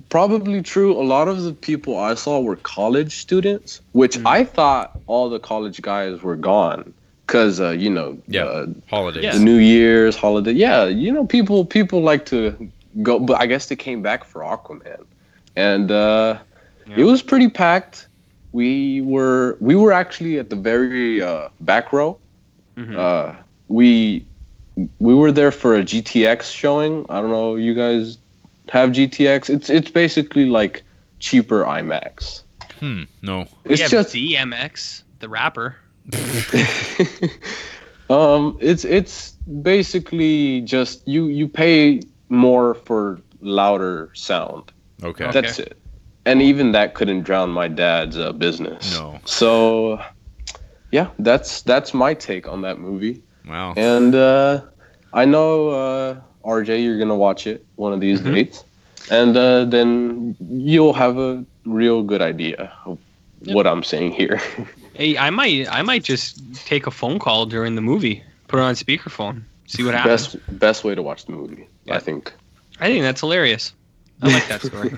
[0.09, 4.27] probably true a lot of the people i saw were college students which Hmm.
[4.27, 6.95] i thought all the college guys were gone
[7.27, 8.45] because uh, you know Yeah.
[8.45, 9.25] uh, Holidays.
[9.25, 9.33] Yeah.
[9.33, 10.53] the New Year's holiday.
[10.53, 12.71] Yeah, you know, people people like to
[13.03, 15.05] go, but I guess they came back for Aquaman,
[15.57, 16.39] and uh,
[16.97, 18.09] it was pretty packed.
[18.53, 22.19] We were we were actually at the very uh, back row.
[22.77, 22.97] Mhm.
[22.97, 23.35] Uh,
[23.69, 24.27] we
[24.99, 27.07] we were there for a GTX showing.
[27.09, 28.19] I don't know, you guys
[28.69, 29.49] have GTX?
[29.51, 30.83] It's it's basically like
[31.19, 32.43] cheaper IMAX.
[32.81, 33.03] Hmm.
[33.23, 33.47] No.
[33.65, 35.77] We It's have just DMX, the rapper.
[38.11, 44.73] um, it's it's basically just you you pay more for louder sound.
[45.03, 45.25] Okay.
[45.25, 45.41] Okay.
[45.41, 45.77] That's it.
[46.25, 48.93] And even that couldn't drown my dad's uh, business.
[48.93, 49.19] No.
[49.25, 50.01] So,
[50.93, 53.23] yeah, that's that's my take on that movie.
[53.49, 53.75] Wow.
[53.77, 54.63] And uh,
[55.13, 58.35] I know uh, RJ, you're gonna watch it one of these Mhm.
[58.35, 58.65] days,
[59.11, 62.99] and uh, then you'll have a real good idea of
[63.47, 64.41] what I'm saying here.
[64.95, 68.23] Hey, I might I might just take a phone call during the movie.
[68.47, 69.41] Put it on speakerphone.
[69.67, 70.35] See what happens.
[70.35, 71.97] best best way to watch the movie, Yeah.
[71.97, 72.31] I think.
[72.79, 73.73] I think that's hilarious.
[74.21, 74.93] I like that story.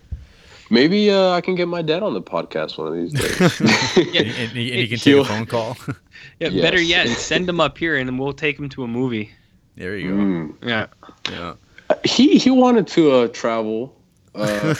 [0.70, 3.60] Maybe uh, I can get my dad on the podcast one of these days.
[4.12, 4.20] Yeah.
[4.22, 5.76] and, and he and he can take He'll- a phone call.
[6.38, 6.62] Yeah, Yes.
[6.62, 9.30] better yet, send him up here and then we'll take him to a movie.
[9.76, 10.16] there you go.
[10.16, 10.54] Mm.
[10.68, 10.86] Yeah.
[11.30, 11.54] Yeah.
[12.04, 13.96] he he wanted to uh, travel,
[14.34, 14.74] uh,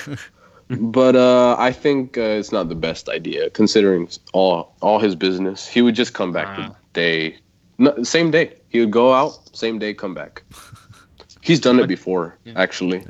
[0.80, 5.66] but uh, I think uh, it's not the best idea considering all all his business.
[5.66, 7.36] He would just come back the day,
[7.78, 8.54] no, same day.
[8.68, 10.42] He would go out, same day, come back.
[11.42, 12.52] He's done it before, Yeah.
[12.56, 13.02] actually.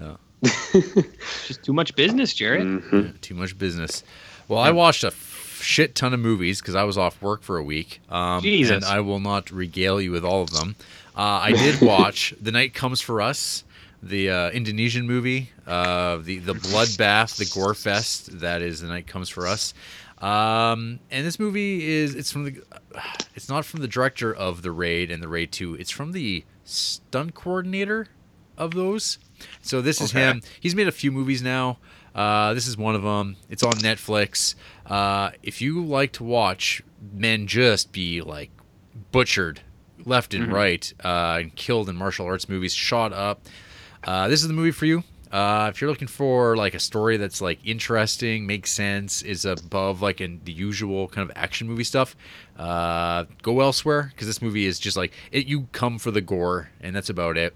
[1.46, 2.62] Just too much business, Jared.
[2.62, 3.20] Mhm.
[3.20, 4.02] Too much business.
[4.48, 7.58] Well, I watched a f- shit ton of movies because I was off work for
[7.58, 8.00] a week.
[8.08, 8.76] Um, Jesus.
[8.76, 10.76] And I will not regale you with all of them.
[11.16, 13.64] Uh, I did watch The Night Comes for Us,
[14.02, 19.06] the uh, Indonesian movie, uh, the the bloodbath, the gore fest that is The Night
[19.06, 19.74] Comes for Us.
[20.18, 22.62] Um, and this movie is it's from the
[23.34, 25.74] it's not from the director of The Raid and The Raid 2.
[25.76, 28.06] It's from the stunt coordinator
[28.58, 29.18] of those.
[29.62, 30.42] So this is him.
[30.60, 31.78] He's made a few movies now.
[32.14, 33.36] Uh, this is one of them.
[33.48, 34.54] It's on Netflix.
[34.84, 36.82] Uh, if you like to watch
[37.12, 38.50] men just be like
[39.12, 39.60] butchered
[40.04, 40.52] left and Mhm.
[40.52, 43.46] right uh, and killed in martial arts movies, shot up,
[44.04, 45.02] uh, this is the movie for you.
[45.32, 50.02] Uh, if you're looking for like a story that's like interesting, makes sense, is above
[50.02, 52.16] like in the usual kind of action movie stuff,
[52.58, 55.46] uh, go elsewhere because this movie is just like it.
[55.46, 57.54] You come for the gore, and that's about it.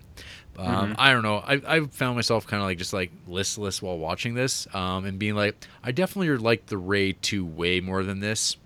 [0.57, 1.39] Um, I don't know.
[1.39, 5.19] I, I found myself kind of like just like listless while watching this, um, and
[5.19, 8.57] being like, I definitely like the Raid two way more than this,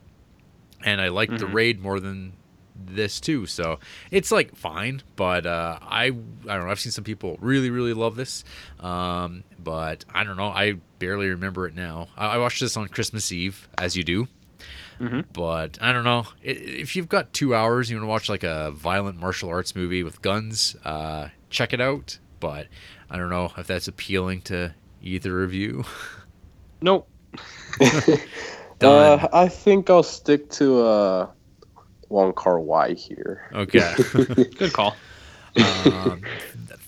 [0.85, 1.55] and I like the Mhm.
[1.55, 2.35] Raid more than
[2.87, 3.47] this too.
[3.47, 3.79] So
[4.11, 6.71] it's like fine, but uh, I I don't know.
[6.71, 8.45] I've seen some people really really love this,
[8.81, 10.49] um, but I don't know.
[10.49, 12.09] I barely remember it now.
[12.17, 14.29] I, I watched this on Christmas Eve, as you do.
[15.33, 18.73] But I don't know if you've got two hours, you want to watch like a
[18.73, 20.75] violent martial arts movie with guns.
[20.85, 22.19] Uh, check it out.
[22.41, 22.67] But
[23.11, 25.85] I don't know if that's appealing to either of you.
[26.81, 27.09] Nope.
[28.81, 31.31] Uh, I think I'll stick to uh,
[32.09, 33.49] Wong Kar Wai here.
[33.53, 33.95] Okay.
[34.13, 34.97] Good call.
[35.87, 36.23] um,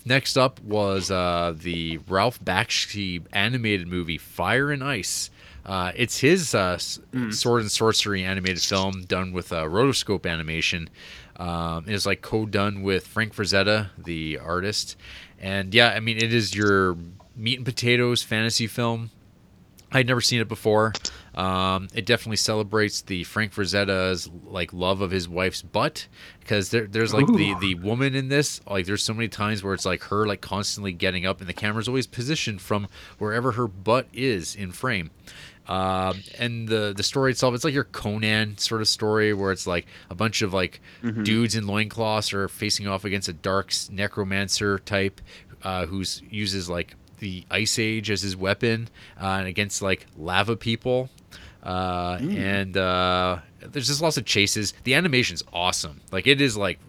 [0.05, 5.29] next up was uh, the Ralph Bakshi animated movie Fire and Ice.
[5.65, 6.99] Uh, it's his uh, s-
[7.29, 10.89] sword and sorcery animated film done with uh, rotoscope animation.
[11.37, 14.95] Um, it is like co-done with Frank Frazetta, the artist,
[15.39, 16.97] and yeah, I mean it is your
[17.35, 19.11] meat and potatoes fantasy film.
[19.91, 20.93] I'd never seen it before.
[21.35, 26.07] Um, it definitely celebrates the Frank Frazetta's like love of his wife's butt
[26.39, 27.59] because there, there's like the Ooh.
[27.59, 30.91] the woman in this like there's so many times where it's like her like constantly
[30.93, 32.87] getting up and the camera's always positioned from
[33.17, 35.11] wherever her butt is in frame.
[35.67, 39.67] Um, and the the story itself, it's like your Conan sort of story where it's
[39.67, 40.81] like a bunch of like
[41.23, 45.21] dudes in loincloths are facing off against a dark necromancer type
[45.63, 48.89] uh, who's uses like the ice age as his weapon
[49.21, 51.09] uh, and against like lava people.
[51.63, 54.73] Uh, and uh, there's just lots of chases.
[54.83, 56.01] The animation's awesome.
[56.11, 56.79] Like it is like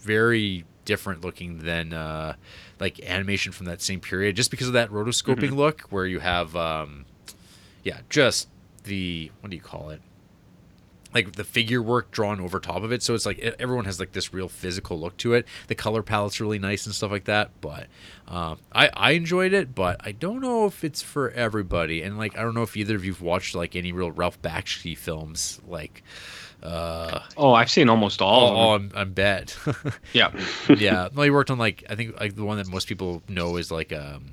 [0.00, 2.34] very different looking than uh,
[2.80, 6.56] like animation from that same period, just because of that rotoscoping look, where you have
[6.56, 7.04] um,
[7.84, 8.48] yeah, just
[8.84, 10.00] the what do you call it?
[11.14, 14.12] Like the figure work drawn over top of it, so it's like everyone has like
[14.12, 15.46] this real physical look to it.
[15.68, 17.50] The color palette's really nice and stuff like that.
[17.60, 17.86] But
[18.28, 22.02] um, I I enjoyed it, but I don't know if it's for everybody.
[22.02, 24.96] And like I don't know if either of you've watched like any real Ralph Bakshi
[24.96, 26.02] films, like
[26.62, 28.92] uh, Oh, I've seen almost all oh, of them.
[28.94, 29.56] I'm, I'm bet.
[30.12, 30.32] Yeah.
[30.68, 33.56] yeah, no, he worked on like I think like the one that most people know
[33.56, 34.32] is like um,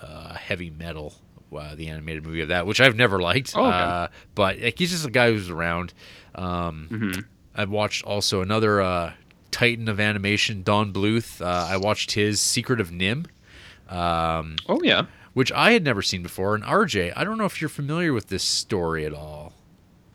[0.00, 1.14] uh, heavy metal,
[1.56, 3.54] uh, the animated movie of that, which I've never liked.
[3.56, 3.76] Oh, okay.
[3.76, 5.92] uh, but like he's just a guy who's around.
[6.34, 7.20] Um, hmm
[7.56, 9.12] I've watched also another uh,
[9.52, 11.40] titan of animation, Don Bluth.
[11.40, 13.26] Uh, I watched his Secret of NIMH.
[13.88, 15.06] Um, Oh yeah.
[15.34, 16.54] which I had never seen before.
[16.56, 19.52] And RJ, I don't know if you're familiar with this story at all.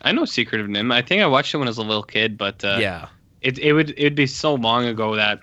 [0.02, 0.94] I know Secret of NIMH.
[0.94, 3.08] I think I watched it when I was a little kid, but uh, yeah.
[3.42, 5.40] it it would it would be so long ago that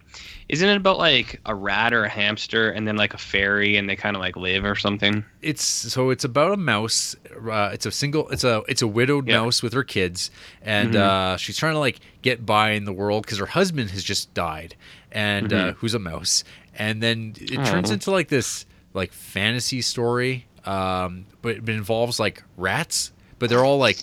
[0.48, 3.88] isn't it about like a rat or a hamster and then like a fairy and
[3.88, 5.24] they kind of like live or something?
[5.42, 7.16] it's so it's about a mouse
[7.50, 9.40] uh, it's a single it's a it's a widowed Yeah.
[9.42, 10.30] mouse with her kids
[10.62, 11.00] and Mhm.
[11.00, 14.32] uh, she's trying to like get by in the world because her husband has just
[14.34, 14.74] died
[15.12, 16.44] and uh, who's a mouse
[16.74, 17.94] and then it turns Oh.
[17.94, 23.78] into like this like fantasy story um, but it involves like rats but they're all
[23.78, 23.98] like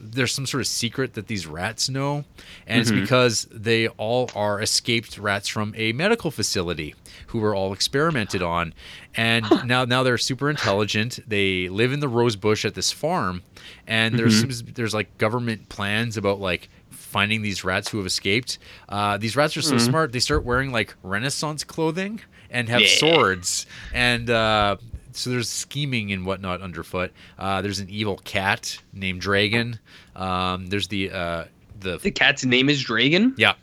[0.00, 2.24] there's some sort of secret that these rats know
[2.66, 3.02] and it's Mhm.
[3.02, 6.94] because they all are escaped rats from a medical facility
[7.28, 8.74] who were all experimented on
[9.14, 13.42] and now now they're super intelligent they live in the rose bush at this farm
[13.86, 14.72] and there's Mm-hmm.
[14.74, 18.58] there's like government plans about like finding these rats who have escaped
[18.88, 19.80] uh, these rats are so Mhm.
[19.80, 22.20] smart they start wearing like renaissance clothing
[22.50, 22.88] and have Yeah.
[22.98, 24.76] swords and uh,
[25.18, 27.12] so there's scheming and whatnot underfoot.
[27.38, 29.78] Uh, there's an evil cat named Dragon.
[30.16, 31.44] Um, there's the uh,
[31.80, 33.34] the The cat's name is Dragon.
[33.36, 33.54] yeah,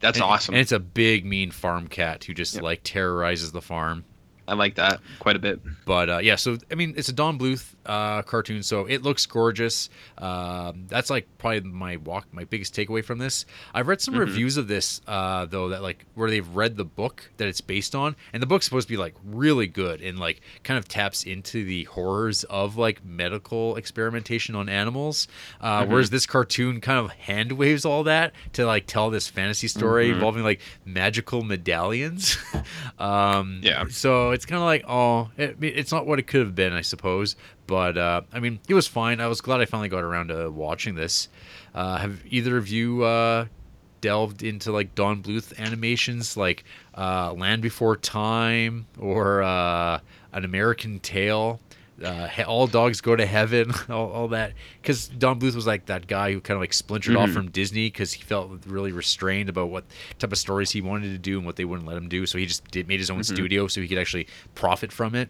[0.00, 0.54] That's and- awesome.
[0.54, 2.62] And it's a big mean farm cat who just Yep.
[2.62, 4.04] like terrorizes the farm.
[4.48, 5.60] I like that quite a bit.
[5.84, 9.26] But uh, yeah, so I mean, it's a Don Bluth uh, cartoon, so it looks
[9.26, 9.90] gorgeous.
[10.18, 13.44] Um, that's like probably my walk, my biggest takeaway from this.
[13.74, 14.18] I've read some Mhm.
[14.20, 17.94] reviews of this uh, though that like where they've read the book that it's based
[17.94, 21.24] on, and the book's supposed to be like really good and like kind of taps
[21.24, 25.26] into the horrors of like medical experimentation on animals.
[25.60, 25.88] Uh, Mhm.
[25.88, 30.08] Whereas this cartoon kind of hand waves all that to like tell this fantasy story
[30.10, 30.14] Mhm.
[30.14, 32.36] involving like magical medallions.
[32.98, 33.84] um, Yeah.
[33.88, 36.82] so it's kind of like, oh, it, it's not what it could have been, I
[36.82, 37.36] suppose.
[37.70, 39.20] But uh, I mean, it was fine.
[39.20, 41.28] I was glad I finally got around to watching this.
[41.72, 43.46] Uh, have either of you uh,
[44.00, 46.64] delved into like Don Bluth animations, like
[46.98, 50.00] uh, Land Before Time or uh,
[50.32, 51.60] An American Tale?
[52.02, 54.54] Uh, all dogs go to heaven, all, all that.
[54.82, 57.34] Because Don Bluth was like that guy who kind of like splintered off Mhm.
[57.34, 59.84] from Disney because he felt really restrained about what
[60.18, 62.26] type of stories he wanted to do and what they wouldn't let him do.
[62.26, 63.26] So he just did, made his own Mhm.
[63.26, 64.26] studio so he could actually
[64.56, 65.28] profit from it.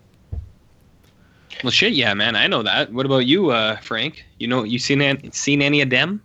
[1.62, 2.92] Well, shit, yeah, man, I know that.
[2.92, 4.24] What about you, uh, Frank?
[4.38, 6.22] You know, you seen an- seen any of them?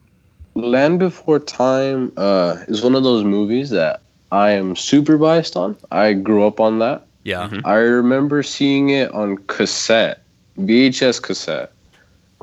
[0.56, 5.76] Land Before Time uh, is one of those movies that I am super biased on.
[5.92, 7.06] I grew up on that.
[7.24, 7.50] Yeah.
[7.50, 7.62] Mhm.
[7.66, 10.22] I remember seeing it on cassette,
[10.58, 11.72] VHS cassette.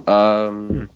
[0.06, 0.90] Um,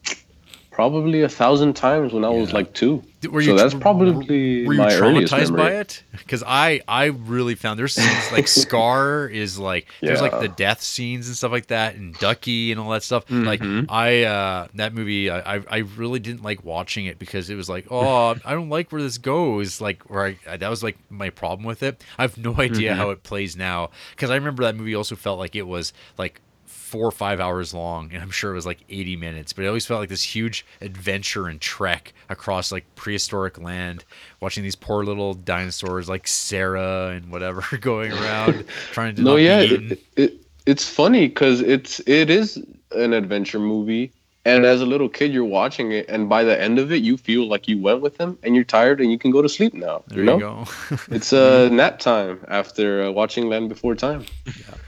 [0.76, 3.02] probably a thousand times when I was like two.
[3.30, 5.62] Were so that's tr- probably were you my earliest traumatized memory.
[5.62, 10.38] by it because i i really found there's scenes like scar is like there's like
[10.38, 13.44] the death scenes and stuff like that and ducky and all that stuff Mhm.
[13.44, 17.56] like i uh that movie I, I i really didn't like watching it because it
[17.56, 20.96] was like oh i don't like where this goes like where i that was like
[21.10, 22.96] my problem with it i have no idea Mhm.
[22.96, 26.40] how it plays now because i remember that movie also felt like it was like
[26.86, 29.68] four or five hours long and i'm sure it was like 80 minutes but it
[29.68, 34.04] always felt like this huge adventure and trek across like prehistoric land
[34.40, 39.60] watching these poor little dinosaurs like Cera and whatever going around trying to No, yeah,
[39.60, 40.34] it, it,
[40.66, 44.12] it's funny because it's it is an adventure movie,
[44.44, 47.16] and as a little kid, you're watching it, and by the end of it, you
[47.16, 49.74] feel like you went with them, and you're tired, and you can go to sleep
[49.74, 50.02] now.
[50.08, 50.66] there you you, know, go.
[51.10, 54.24] It's uh, nap time after uh, watching Land Before Time,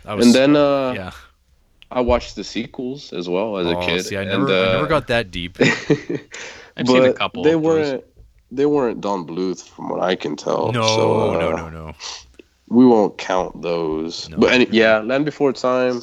[0.04, 1.12] I was, and then uh, yeah
[1.90, 4.04] I watched the sequels as well as Oh, a kid.
[4.04, 5.58] see i and, never i never uh, got that deep
[6.76, 8.04] I've seen a couple They weren't.
[8.50, 10.72] They weren't Don Bluth, from what I can tell.
[10.72, 11.94] no so, uh, no no no
[12.68, 14.28] we won't count those.
[14.28, 14.36] No.
[14.38, 16.00] But any, yeah, Land Before Time.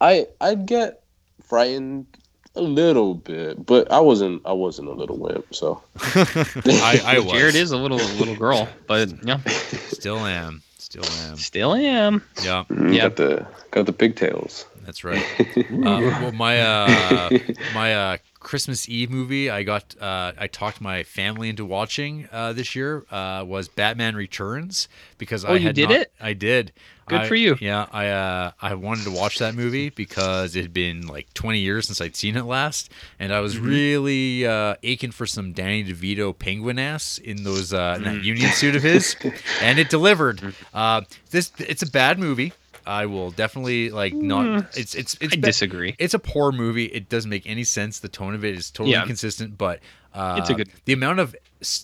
[0.00, 1.02] I I'd get
[1.42, 2.06] frightened
[2.54, 5.54] a little bit, but I wasn't I wasn't a little wimp.
[5.54, 9.40] So I, I was Jared is a little little girl, but yeah,
[9.88, 12.22] still am still am still am.
[12.42, 13.02] yeah mm, Yeah.
[13.08, 14.64] got the got the pigtails.
[14.86, 15.22] That's right.
[15.58, 17.30] uh, well, my uh,
[17.74, 22.52] my uh, Christmas Eve movie I got uh, I talked my family into watching uh,
[22.52, 24.88] this year uh, was Batman Returns
[25.18, 26.12] because I Oh, you did not- it?
[26.20, 26.72] I did.
[27.08, 27.56] Good I- for you.
[27.60, 31.58] Yeah, I uh, I wanted to watch that movie because it had been like 20
[31.58, 33.66] years since I'd seen it last, and I was Mm-hmm.
[33.66, 38.04] really uh, aching for some Danny DeVito penguin ass in those uh, in Mm.
[38.04, 39.16] that Union suit of his,
[39.62, 40.54] and it delivered.
[40.74, 42.52] Uh, this it's a bad movie.
[42.86, 44.76] I will definitely like not.
[44.76, 45.38] It's it's it's Mm.
[45.38, 45.94] I ba- disagree.
[45.98, 46.84] it's a poor movie.
[46.86, 47.98] It doesn't make any sense.
[48.00, 49.02] The tone of it is totally Yeah.
[49.02, 49.80] inconsistent, but
[50.14, 51.34] uh, It's a good- the amount of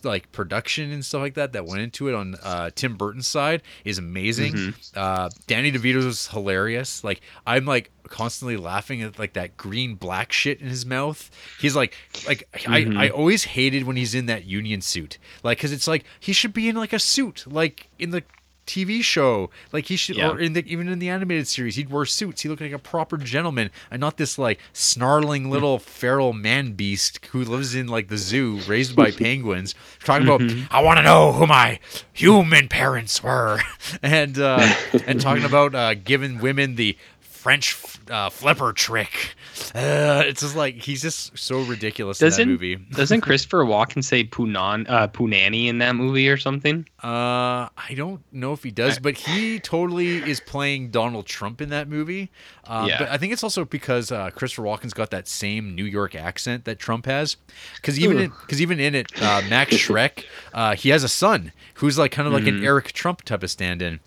[0.04, 3.62] like production and stuff like that that went into it on uh, Tim Burton's side
[3.84, 4.52] is amazing.
[4.52, 4.70] Mm-hmm.
[4.94, 7.02] Uh, Danny DeVito's was hilarious.
[7.02, 11.30] Like I'm like constantly laughing at like that green black shit in his mouth.
[11.58, 11.94] He's like
[12.26, 12.96] like Mm-hmm.
[12.98, 15.18] I I always hated when he's in that union suit.
[15.42, 18.22] Like because it's like he should be in like a suit like in the
[18.66, 19.50] TV show.
[19.72, 20.30] Like he should, Yeah.
[20.30, 22.42] or in the even in the animated series, he'd wear suits.
[22.42, 27.24] He looked like a proper gentleman, and not this like snarling little feral man beast
[27.32, 29.74] who lives in like the zoo, raised by penguins.
[30.04, 31.78] Talking about, I want to know who my
[32.12, 33.60] human parents were,
[34.02, 34.66] and uh,
[35.06, 36.96] and talking about uh, giving women the
[37.42, 37.76] French
[38.08, 39.34] uh, flipper trick.
[39.74, 42.76] Uh, it's just like he's just so ridiculous in that Doesn't movie.
[42.92, 46.86] doesn't Christopher Walken say Punan uh, Punani in that movie or something?
[47.02, 51.70] Uh, I don't know if he does, but he totally is playing Donald Trump in
[51.70, 52.30] that movie.
[52.64, 52.98] Uh, Yeah.
[53.00, 56.64] But I think it's also because uh, Christopher Walken's got that same New York accent
[56.66, 57.36] that Trump has.
[57.74, 61.50] Because even in, cause even in it, uh, Max Shreck, uh, he has a son
[61.74, 63.98] who's like kind of like an Eric Trump type of stand-in.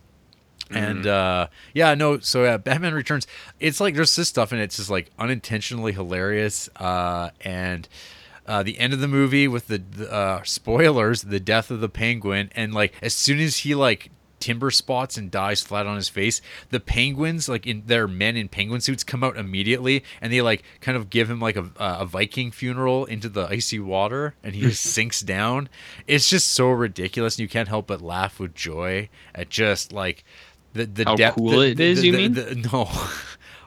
[0.71, 2.19] And uh, yeah, no.
[2.19, 3.27] So yeah, Batman Returns.
[3.59, 4.61] It's like there's this stuff and.
[4.61, 6.69] It's just like unintentionally hilarious.
[6.75, 7.87] Uh, and
[8.47, 11.89] uh, the end of the movie with the, the uh, spoilers, the death of the
[11.89, 16.09] penguin, and like as soon as he like timber spots and dies flat on his
[16.09, 20.41] face, the penguins like in their men in penguin suits come out immediately, and they
[20.41, 24.53] like kind of give him like a, a Viking funeral into the icy water, and
[24.53, 25.67] he just sinks down.
[26.05, 30.23] It's just so ridiculous, and you can't help but laugh with joy at just like
[30.75, 31.37] the the How depth.
[31.37, 32.33] cool the- it is, the- you the- mean?
[32.33, 32.89] the- no.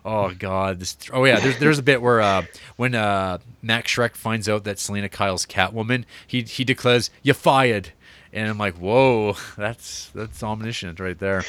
[0.05, 0.79] Oh God!
[0.81, 2.43] This, oh yeah, there's there's a bit where uh,
[2.77, 7.91] when uh, Max Shreck finds out that Selina Kyle's Catwoman, he he declares "You fired,"
[8.33, 11.45] and I'm like, whoa, that's that's omniscient right there.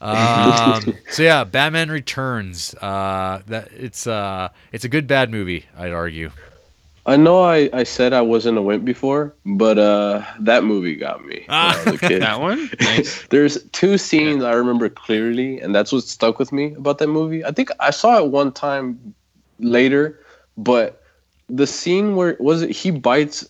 [0.00, 2.74] Um, so yeah, Batman Returns.
[2.74, 6.30] Uh, that it's uh it's a good bad movie, I'd argue.
[7.04, 11.24] I know I, I said I wasn't a wimp before, but uh, that movie got
[11.24, 12.22] me when I was a kid.
[12.22, 12.70] That one?
[12.80, 13.26] Nice.
[13.30, 17.44] There's two scenes I remember clearly, and that's what stuck with me about that movie.
[17.44, 19.14] I think I saw it one time
[19.58, 20.20] later,
[20.56, 21.02] but
[21.48, 23.40] the scene where was it he bites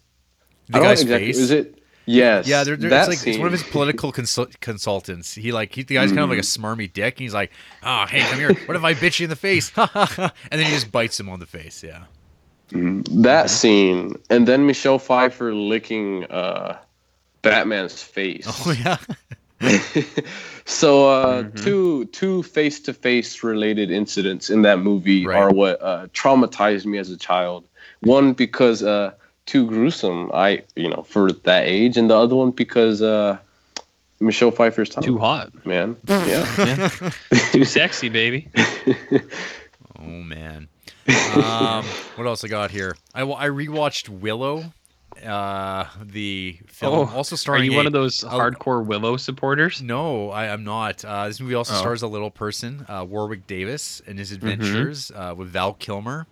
[0.70, 1.37] The I don't know guy's face.
[1.39, 1.79] Is it?
[2.07, 2.49] Yes.
[2.49, 5.35] Yeah, there, there, that it's like it's one of his political consul- consultants.
[5.35, 6.65] He like he, the guy's kind of like a Mm-hmm.
[6.65, 7.15] smarmy dick.
[7.15, 7.53] And he's like,
[7.83, 8.55] "Oh, hey, come here.
[8.66, 11.39] What if I bitch you in the face?" and then he just bites him on
[11.39, 11.85] the face.
[11.85, 12.05] Yeah.
[12.73, 16.78] That scene, and then Michelle Pfeiffer licking uh,
[17.43, 18.47] Batman's face.
[18.49, 18.99] Oh yeah.
[20.65, 21.62] so uh, Mhm.
[21.62, 25.36] two two face to face related incidents in that movie Right.
[25.39, 27.65] are what uh, traumatized me as a child.
[28.01, 29.12] One because uh,
[29.47, 33.39] too gruesome, I you know for that age, and the other one because uh,
[34.20, 35.05] Michelle Pfeiffer's tongue.
[35.05, 35.53] Too hot.
[35.66, 35.97] man.
[36.09, 36.89] Yeah.
[37.53, 38.49] Too sexy, baby.
[39.99, 40.66] Oh man.
[41.31, 41.85] Um,
[42.17, 42.97] what else I got here?
[43.15, 44.73] I I rewatched Willow,
[45.25, 47.65] uh, the film, also Oh, Are starring.
[47.65, 49.83] you one of those hardcore Willow supporters?
[49.83, 51.05] No, I, I'm not.
[51.05, 51.79] Uh, this movie also Oh.
[51.81, 54.37] stars a little person, uh, Warwick Davis, and his Mm-hmm.
[54.37, 56.27] adventures uh, with Val Kilmer,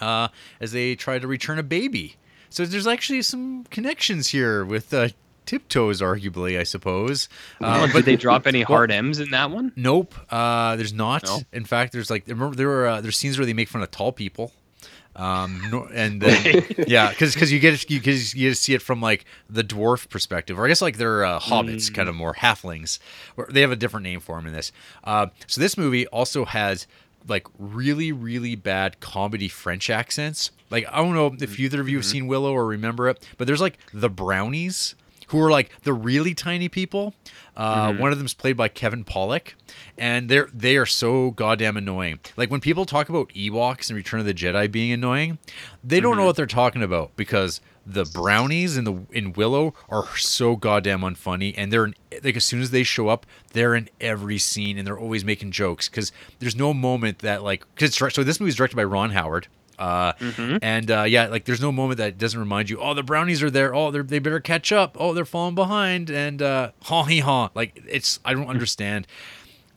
[0.00, 0.28] uh,
[0.60, 2.16] as they try to return a baby.
[2.50, 5.08] So there's actually some connections here with uh,
[5.46, 7.28] Tiptoes, arguably, I suppose.
[7.60, 9.72] Uh, Oh, did they drop any hard M's in that one?
[9.76, 11.24] Nope, uh, there's not.
[11.24, 11.40] No?
[11.52, 13.90] In fact, there's like remember there were uh, there's scenes where they make fun of
[13.90, 14.52] tall people.
[15.14, 18.74] Um, no, and then, yeah, because because you get you cause you get to see
[18.74, 22.14] it from like the dwarf perspective, or I guess like they're uh, hobbits, kind of
[22.14, 22.98] more halflings.
[23.36, 24.72] Or they have a different name for them in this.
[25.04, 26.86] Uh, so this movie also has
[27.28, 30.50] like really really bad comedy French accents.
[30.70, 33.46] Like I don't know if either of you have seen Willow or remember it, but
[33.46, 34.94] there's like the brownies
[35.32, 37.14] who are like the really tiny people.
[37.56, 39.54] Uh, One of them is played by Kevin Pollak,
[39.98, 42.20] and they're they are so goddamn annoying.
[42.36, 45.38] Like when people talk about Ewoks and Return of the Jedi being annoying,
[45.82, 50.06] they don't know what they're talking about because the brownies in the in Willow are
[50.16, 53.88] so goddamn unfunny, and they're in, like as soon as they show up, they're in
[54.00, 58.22] every scene, and they're always making jokes because there's no moment that like because so
[58.22, 59.48] this movie's directed by Ron Howard.
[59.82, 60.12] Uh,
[60.62, 63.50] and uh, yeah, like there's no moment that doesn't remind you, oh, the brownies are
[63.50, 63.74] there.
[63.74, 64.96] Oh, they're, better catch up.
[64.98, 66.08] Oh, they're falling behind.
[66.08, 67.50] And uh, ha he ha.
[67.54, 69.08] Like it's, I don't understand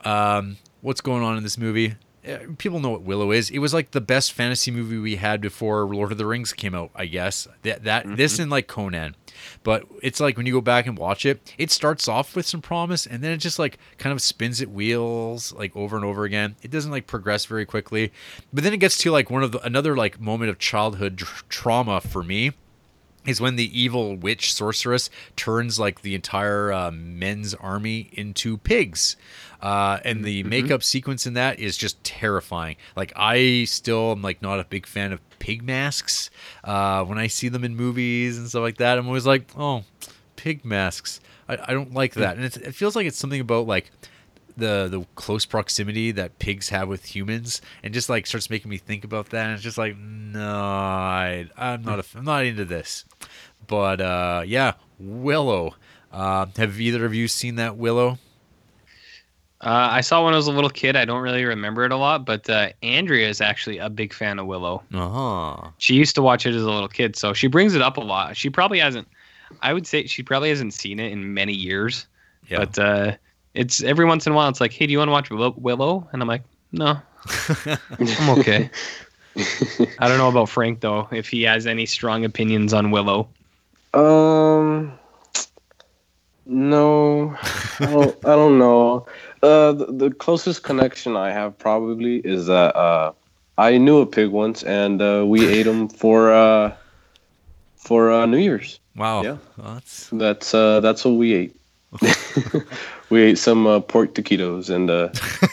[0.01, 1.95] um, what's going on in this movie.
[2.27, 3.49] Uh, People know what Willow is.
[3.49, 6.75] It was like the best fantasy movie we had before Lord of the Rings came
[6.75, 6.91] out.
[6.95, 9.15] I guess that that this and like Conan,
[9.63, 12.61] but it's like when you go back and watch it, it starts off with some
[12.61, 16.23] promise and then it just like kind of spins its wheels like over and over
[16.23, 16.55] again.
[16.61, 18.11] It doesn't like progress very quickly,
[18.53, 21.43] but then it gets to like one of the another like moment of childhood tr-
[21.49, 22.51] trauma for me
[23.25, 29.15] is when the evil witch sorceress turns like the entire uh, men's army into pigs.
[29.61, 32.75] Uh, and the makeup sequence in that is just terrifying.
[32.95, 36.29] Like I still am like not a big fan of pig masks.
[36.63, 39.83] Uh, when I see them in movies and stuff like that, I'm always like, oh,
[40.35, 41.19] pig masks.
[41.47, 42.35] I, I don't like that.
[42.35, 43.91] And it's, it feels like it's something about like
[44.57, 48.77] the the close proximity that pigs have with humans, and just like starts making me
[48.77, 49.45] think about that.
[49.45, 53.05] And it's just like, no, I, I'm not a, I'm not into this.
[53.67, 55.75] But uh, yeah, Willow.
[56.11, 58.17] Uh, have either of you seen that Willow?
[59.65, 60.95] Uh, I saw when I was a little kid.
[60.95, 64.37] I don't really remember it a lot, but uh, Andrea is actually a big fan
[64.37, 64.83] of Willow.
[64.93, 65.69] Uh huh.
[65.79, 68.01] She used to watch it as a little kid, so she brings it up a
[68.01, 68.37] lot.
[68.37, 69.07] She probably hasn't.
[69.63, 72.05] I would say she probably hasn't seen it in many years.
[72.47, 72.59] Yeah.
[72.59, 73.15] But uh,
[73.55, 74.49] it's every once in a while.
[74.49, 75.55] It's like, hey, do you want to watch Willow?
[75.57, 76.07] Willow?
[76.13, 76.99] And I'm like, no,
[77.99, 78.69] I'm okay.
[79.99, 81.07] I don't know about Frank though.
[81.11, 83.27] If he has any strong opinions on Willow.
[83.95, 84.93] Um,
[86.45, 87.35] no,
[87.79, 89.07] I don't, I don't know.
[89.41, 93.13] Uh, the, the closest connection I have probably is that uh,
[93.57, 96.75] I knew a pig once, and uh, we ate him for uh,
[97.75, 98.79] for uh, New Year's.
[98.95, 99.23] wow.
[99.23, 99.37] Yeah.
[99.57, 101.55] Well, that's That's uh, that's what we ate.
[103.09, 105.09] we ate some uh, pork taquitos, and uh,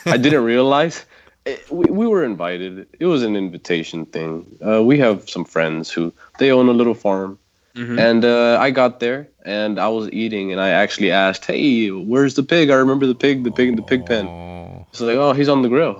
[0.06, 1.04] I didn't realize
[1.44, 2.86] it, we, we were invited.
[2.98, 4.46] It was an invitation thing.
[4.64, 7.38] Uh, we have some friends who they own a little farm,
[7.74, 7.98] Mhm.
[7.98, 12.34] and uh, I got there and I was eating, and I actually asked, "Hey, where's
[12.34, 12.70] the pig?
[12.70, 14.86] I remember the pig, the pig in the pig pen." Oh.
[14.90, 15.96] It's like, "Oh, he's on the grill."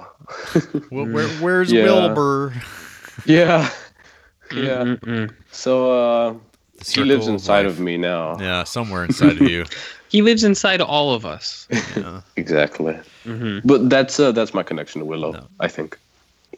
[0.91, 1.85] Where, where, where's Yeah.
[1.85, 2.53] Wilbur?
[3.27, 3.71] yeah,
[4.53, 4.85] yeah.
[4.85, 5.33] Mm-mm-mm.
[5.51, 6.35] So uh,
[6.87, 7.73] he lives inside life.
[7.75, 8.37] of me now.
[8.39, 9.65] Yeah, somewhere inside of you.
[10.13, 11.67] He lives inside all of us.
[11.97, 12.21] Yeah.
[12.37, 13.01] Exactly.
[13.25, 15.33] hmm But that's uh, that's my connection to Willow.
[15.33, 15.49] No.
[15.59, 15.97] I think,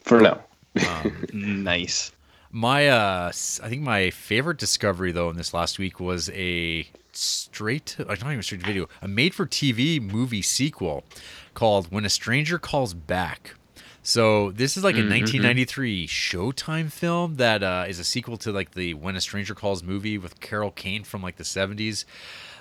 [0.02, 0.42] for now.
[0.74, 2.10] Um, Nice.
[2.54, 3.32] My, uh,
[3.64, 8.30] I think my favorite discovery though in this last week was a straight, uh, not
[8.30, 11.02] even straight to video, a made-for-TV movie sequel
[11.54, 13.56] called "When a Stranger Calls Back."
[14.04, 18.52] So this is like a Mm, 1993 Showtime film that uh, is a sequel to
[18.52, 22.04] like the "When a Stranger Calls" movie with Carol Kane from like the 70s.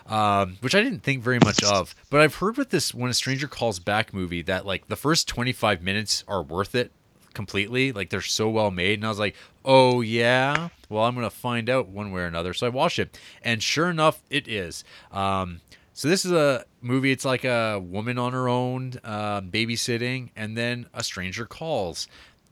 [0.07, 3.13] Um, which I didn't think very much of, but I've heard with this "When a
[3.13, 6.91] Stranger Calls Back" movie that like the first 25 minutes are worth it
[7.33, 7.91] completely.
[7.91, 9.35] Like they're so well made, and I was like,
[9.65, 13.17] "Oh yeah, well I'm gonna find out one way or another." So I watched it,
[13.41, 14.83] and sure enough, it is.
[15.11, 15.61] Um,
[15.93, 17.11] so this is a movie.
[17.11, 22.07] It's like a woman on her own, uh, babysitting, and then a stranger calls,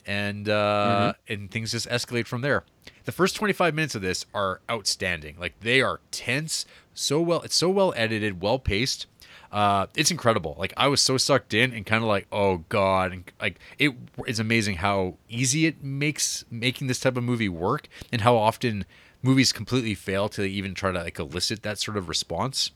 [0.05, 2.63] and uh, and things just escalate from there.
[3.05, 5.37] The first 25 minutes of this are outstanding.
[5.39, 7.41] Like they are tense, so well.
[7.41, 9.07] It's so well edited, well paced.
[9.51, 10.55] Uh, it's incredible.
[10.57, 13.93] Like I was so sucked in and kind of like, oh god, and like it
[14.25, 18.85] is amazing how easy it makes making this type of movie work, and how often
[19.21, 22.71] movies completely fail to even try to like elicit that sort of response.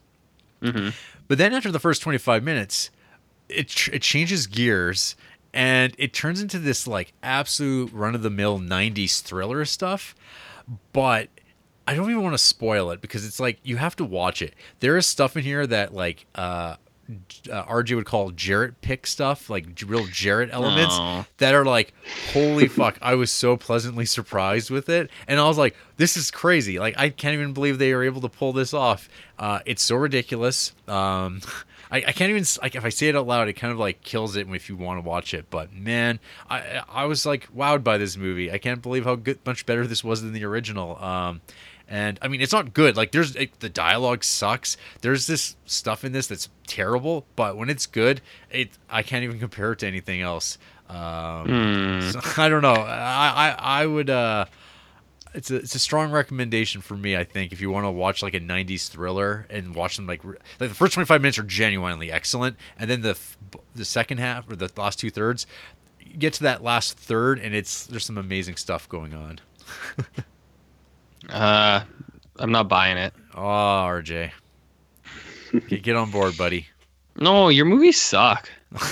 [1.27, 2.89] But then after the first 25 minutes,
[3.47, 5.15] it it changes gears
[5.53, 10.15] and it turns into this like absolute run of the mill 90s thriller stuff
[10.91, 11.30] but
[11.88, 14.53] I don't even want to spoil it because it's like you have to watch it.
[14.80, 16.78] There is stuff in here that like uh,
[17.52, 21.26] uh RJ would call Jared pick stuff, like real Jared elements Aw.
[21.38, 21.94] that are like,
[22.34, 22.98] holy fuck!
[23.02, 26.80] I was so pleasantly surprised with it, and I was like, this is crazy.
[26.80, 29.07] Like I can't even believe they were able to pull this off.
[29.38, 30.74] Uh, it's so ridiculous.
[30.88, 31.41] Um,
[31.91, 34.02] I, I can't even like if I say it out loud, it kind of like
[34.02, 35.49] kills it if you want to watch it.
[35.49, 38.52] But man, I I was like wowed by this movie.
[38.52, 41.02] I can't believe how good, much better this was than the original.
[41.03, 41.41] Um,
[41.88, 42.98] and I mean, it's not good.
[42.98, 44.78] Like, there's it, the dialogue sucks.
[45.02, 49.40] There's this stuff in this that's terrible, but when it's good, it I can't even
[49.40, 50.57] compare it to anything else.
[50.90, 52.74] Um, so, I don't know.
[52.74, 54.10] I I, I would.
[54.10, 54.45] Uh,
[55.36, 57.16] it's a it's a strong recommendation for me.
[57.16, 60.24] I think if you want to watch like a '90s thriller and watch them like
[60.24, 63.18] like the first 25 minutes are genuinely excellent, and then the
[63.76, 65.45] the second half or the last two thirds,
[66.18, 69.40] get to that last third, and it's there's some amazing stuff going on.
[71.30, 71.81] Uh,
[72.38, 73.14] I'm not buying it.
[73.35, 74.31] Oh, RJ.
[75.68, 76.68] get, get on board, buddy.
[77.18, 78.49] No, your movies suck.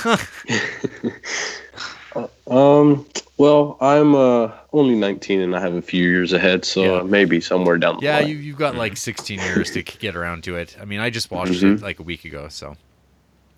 [2.46, 3.08] Um.
[3.38, 6.92] Well, I'm uh only 19 and I have a few years ahead, so Yeah.
[7.00, 8.28] uh, maybe somewhere down the Yeah, line.
[8.28, 10.78] Yeah, you, you've got like 16 years to get around to it.
[10.80, 11.78] I mean, I just watched Mhm.
[11.78, 12.48] it like a week ago.
[12.50, 12.76] So,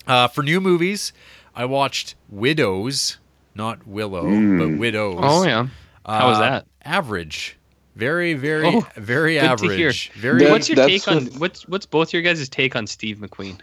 [0.08, 1.12] uh, for new movies,
[1.54, 3.18] I watched Widows,
[3.54, 4.78] not Willow, but Mm.
[4.78, 5.20] Widows.
[5.22, 5.68] Oh yeah.
[6.06, 6.66] How was Uh, that?
[6.86, 7.58] Average.
[7.96, 10.12] Very, very, Oh, very good to average.
[10.16, 13.18] Very That- what's your that's take on what's what's both your guys' take on Steve
[13.18, 13.60] McQueen?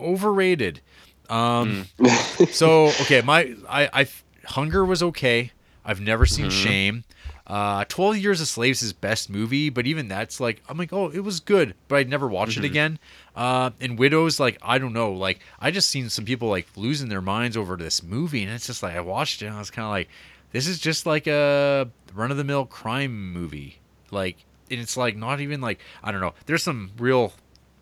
[0.00, 0.80] overrated.
[1.28, 2.44] Um, Hmm.
[2.50, 4.06] so okay, my I, I
[4.46, 5.52] Hunger was okay.
[5.84, 6.64] I've never seen Mm-hmm.
[6.64, 7.04] Shame.
[7.46, 10.92] Uh, Twelve Years a Slave is his best movie, but even that's like I'm like,
[10.92, 12.64] oh, it was good, but I'd never watch Mm-hmm.
[12.64, 12.98] it again.
[13.36, 17.08] Uh, and Widows, like I don't know, like I just seen some people like losing
[17.08, 19.70] their minds over this movie, and it's just like I watched it, and I was
[19.70, 20.08] kind of like,
[20.52, 23.78] this is just like a run of the mill crime movie,
[24.10, 24.36] like,
[24.70, 26.34] and it's like not even like I don't know.
[26.46, 27.32] There's some real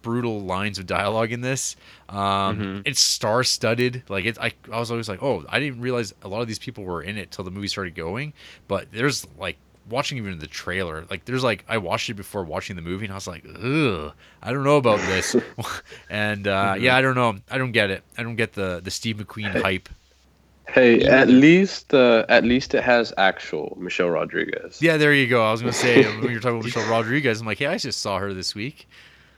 [0.00, 1.74] brutal lines of dialogue in this.
[2.08, 2.82] Um, Mhm.
[2.86, 4.04] It's star studded.
[4.08, 6.58] Like it, I, I was always like, oh, I didn't realize a lot of these
[6.60, 8.32] people were in it till the movie started going.
[8.68, 9.56] But there's like
[9.90, 11.04] watching even the trailer.
[11.10, 14.12] Like there's like I watched it before watching the movie, and I was like, ugh,
[14.42, 15.34] I don't know about this.
[16.10, 17.36] and uh, yeah, I don't know.
[17.50, 18.02] I don't get it.
[18.16, 19.88] I don't get the the Steve McQueen hype.
[20.68, 24.80] Hey, at least uh, at least it has actual Michelle Rodriguez.
[24.82, 25.42] Yeah, there you go.
[25.44, 28.00] I was gonna say when you're talking about Michelle Rodriguez, I'm like, hey, I just
[28.00, 28.86] saw her this week.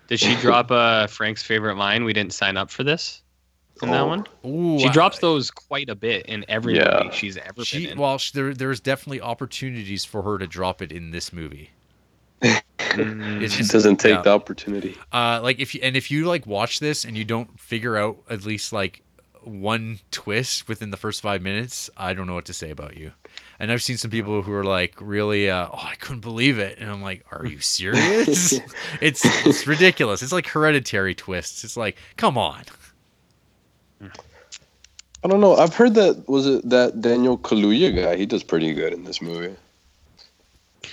[0.08, 2.02] Did she drop uh, Frank's favorite line?
[2.04, 3.22] We didn't sign up for this.
[3.82, 4.06] In that Oh.
[4.08, 7.00] one, Ooh, she I- drops those quite a bit in every Yeah.
[7.04, 7.98] movie she's ever She been in.
[7.98, 11.70] well, she, there there's definitely opportunities for her to drop it in this movie.
[12.92, 14.22] It's She just- doesn't take yeah.
[14.22, 14.98] the opportunity.
[15.12, 18.18] Uh, like if you and if you like watch this and you don't figure out
[18.28, 19.02] at least like
[19.42, 23.12] one twist within the first five minutes, I don't know what to say about you.
[23.58, 26.78] And I've seen some people who are like really, uh, oh, I couldn't believe it,
[26.78, 28.60] and I'm like, are you serious?
[29.00, 30.22] it's it's ridiculous.
[30.22, 31.64] It's like hereditary twists.
[31.64, 32.62] It's like, come on.
[35.22, 35.56] I don't know.
[35.56, 38.16] I've heard that was it that Daniel Kaluuya guy.
[38.16, 39.54] He does pretty good in this movie.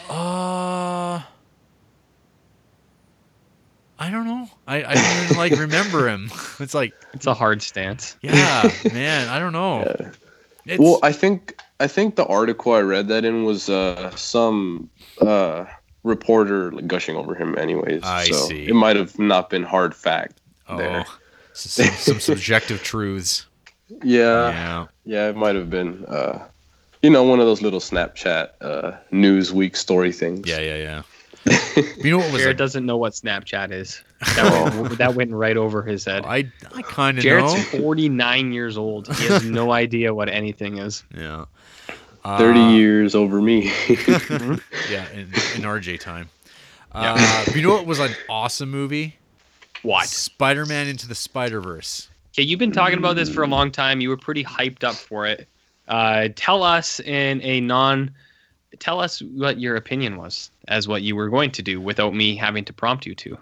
[0.10, 1.22] Uh,
[4.00, 4.50] I don't know.
[4.68, 6.30] I I don't even like remember him.
[6.60, 8.18] It's like, It's a hard stance.
[8.22, 9.80] yeah, man, I don't know.
[9.80, 10.12] Yeah.
[10.66, 14.90] It's, Well, I think I think the article I read that in was uh, some
[15.22, 15.66] uh,
[16.04, 17.58] reporter like, gushing over him.
[17.58, 18.68] Anyways, I so see.
[18.68, 20.40] It might have not been hard fact.
[20.68, 21.06] oh, there.
[21.54, 23.46] some, some subjective truths.
[24.04, 24.88] Yeah, yeah.
[25.06, 26.04] yeah, it might have been.
[26.06, 26.46] Uh,
[27.02, 30.48] you know, one of those little Snapchat uh, Newsweek story things.
[30.48, 31.02] Yeah, yeah, yeah.
[31.98, 34.02] you know what was Jared a, doesn't know what Snapchat is.
[34.36, 36.26] That went, that went right over his head.
[36.26, 37.80] I I kind of Jared's know.
[37.82, 39.08] 49 years old.
[39.16, 41.04] He has no idea what anything is.
[41.16, 41.46] Yeah.
[42.38, 43.72] Thirty Uh, years over me.
[43.88, 46.30] Yeah, in, in RJ time.
[46.92, 49.16] Uh, you know what was an awesome movie?
[49.84, 50.08] What?
[50.08, 52.10] Spider-Man into the Spider-Verse.
[52.34, 54.02] Okay, you've been talking about this for a long time.
[54.02, 55.48] You were pretty hyped up for it.
[55.88, 58.12] Uh, tell us in a non.
[58.80, 62.36] Tell us what your opinion was as what you were going to do without me
[62.36, 63.38] having to prompt you to.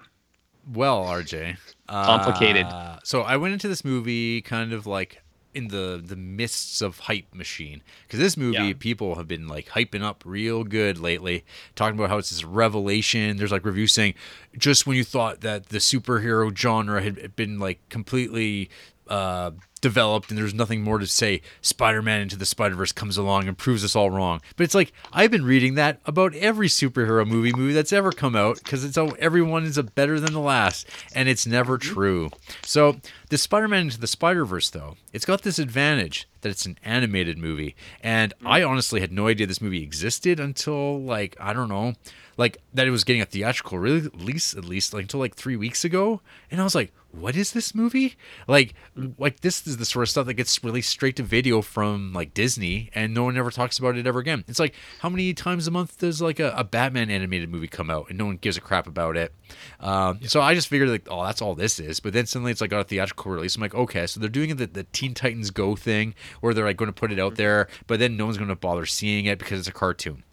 [0.74, 1.58] Well, RJ.
[1.88, 2.66] Uh, Complicated.
[3.04, 5.22] So I went into this movie kind of like
[5.54, 8.74] in the the mists of hype machine because this movie Yeah.
[8.78, 11.46] people have been like hyping up real good lately,
[11.76, 13.38] talking about how it's this revelation.
[13.38, 14.16] There's like reviews saying
[14.58, 18.70] just when you thought that the superhero genre had been like completely
[19.08, 19.52] uh,
[19.86, 21.42] developed and there's nothing more to say.
[21.62, 24.42] Spider-Man into the Spider-Verse comes along and proves us all wrong.
[24.58, 28.36] But it's like I've been reading that about every superhero movie movie that's ever come
[28.36, 32.32] out because it's all everyone is a better than the last, and it's never true.
[32.64, 32.98] So
[33.30, 37.76] the Spider-Man into the Spider-Verse though, it's got this advantage that it's an animated movie,
[38.02, 41.94] and I honestly had no idea this movie existed until like I don't know,
[42.38, 45.86] like that it was getting a theatrical release at least like until like three weeks
[45.86, 46.22] ago,
[46.52, 48.16] and I was like, what is this movie?
[48.48, 48.74] Like,
[49.18, 52.34] like this is the sort of stuff that gets released straight to video from like
[52.34, 54.44] Disney, and no one ever talks about it ever again.
[54.48, 57.90] It's like how many times a month does like a, a Batman animated movie come
[57.90, 59.34] out, and no one gives a crap about it.
[59.80, 62.00] Um, so I just figured like, oh, that's all this is.
[62.00, 63.56] But then suddenly it's like got a theatrical release.
[63.56, 66.78] I'm like, okay, so they're doing the, the Teen Titans Go thing, where they're like
[66.78, 69.40] going to put it out there, but then no one's going to bother seeing it
[69.40, 70.24] because it's a cartoon.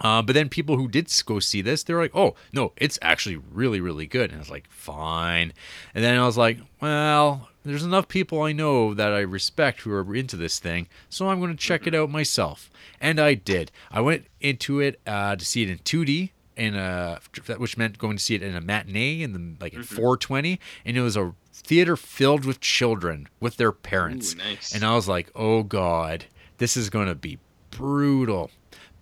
[0.00, 3.36] Uh, but then people who did go see this, they're like, "Oh no, it's actually
[3.36, 5.52] really, really good." And I was like, "Fine."
[5.94, 9.92] And then I was like, "Well, there's enough people I know that I respect who
[9.92, 12.70] are into this thing, so I'm going to check it out myself."
[13.00, 13.70] And I did.
[13.90, 17.20] I went into it uh, to see it in 2D, in a
[17.56, 20.96] which meant going to see it in a matinee in the like at 420, and
[20.96, 24.34] it was a theater filled with children with their parents.
[24.34, 24.74] Ooh, nice.
[24.74, 26.26] And I was like, "Oh God,
[26.58, 27.38] this is going to be
[27.70, 28.50] brutal."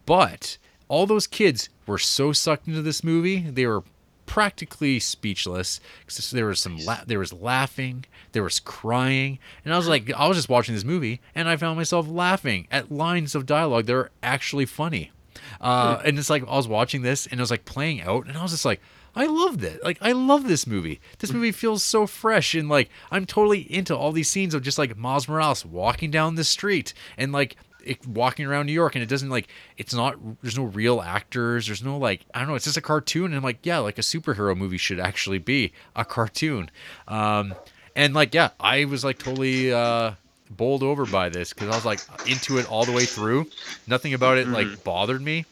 [0.05, 3.83] But all those kids were so sucked into this movie they were
[4.27, 9.77] practically speechless because there was some la- there was laughing there was crying and i
[9.77, 13.35] was like i was just watching this movie and i found myself laughing at lines
[13.35, 15.13] of dialogue that are actually funny
[15.61, 18.37] uh, and it's like i was watching this and it was like playing out and
[18.37, 18.81] i was just like
[19.19, 19.83] I loved it.
[19.83, 21.01] Like I love this movie.
[21.21, 24.77] This movie feels so fresh and like I'm totally into all these scenes of just
[24.77, 27.57] like Miles Morales walking down the street and like
[27.87, 31.67] it, walking around New York and it doesn't like it's not there's no real actors
[31.67, 34.03] there's no like I don't know it's just a cartoon and like yeah like a
[34.03, 36.71] superhero movie should actually be a cartoon.
[37.09, 37.55] Um
[37.95, 40.13] and like yeah I was like totally uh
[40.51, 43.47] bowled over by this because I was like into it all the way through.
[43.87, 45.45] Nothing about it like bothered me.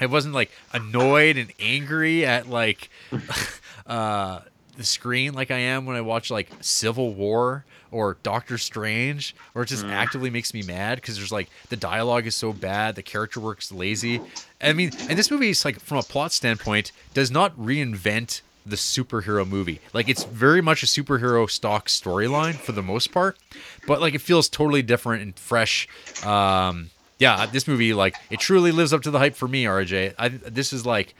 [0.00, 2.88] I wasn't like annoyed and angry at like
[3.86, 4.40] uh
[4.76, 9.62] the screen like I am when I watch like Civil War or Doctor Strange, or
[9.62, 13.02] it just actively makes me mad because there's like the dialogue is so bad, the
[13.02, 14.20] character work's lazy.
[14.60, 18.76] I mean, and this movie is like from a plot standpoint does not reinvent the
[18.76, 19.80] superhero movie.
[19.92, 23.38] Like it's very much a superhero stock storyline for the most part,
[23.86, 25.88] but like it feels totally different and fresh.
[26.24, 30.14] Um, yeah, this movie like it truly lives up to the hype for me, RJ.
[30.18, 31.14] I, this is like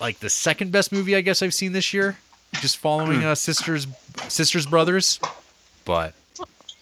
[0.00, 2.18] like the second best movie I guess I've seen this year,
[2.60, 3.86] just following uh, Sisters
[4.28, 5.18] Sisters Brothers.
[5.86, 6.12] But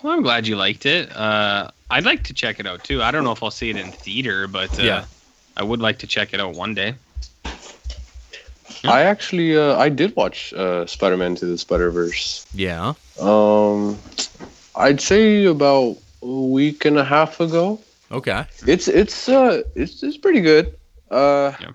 [0.02, 1.14] Well, I'm glad you liked it.
[1.14, 3.02] Uh, I'd like to check it out too.
[3.02, 5.04] I don't know if I'll see it in theater, but uh, Yeah.
[5.56, 6.94] I would like to check it out one day.
[8.86, 12.44] I actually uh, I did watch uh, Spider-Man to the Spider-Verse.
[12.52, 13.98] yeah, Um,
[14.74, 17.80] I'd say about a week and a half ago.
[18.10, 20.74] okay, It's it's uh it's it's pretty good.
[21.10, 21.70] Uh, Yeah.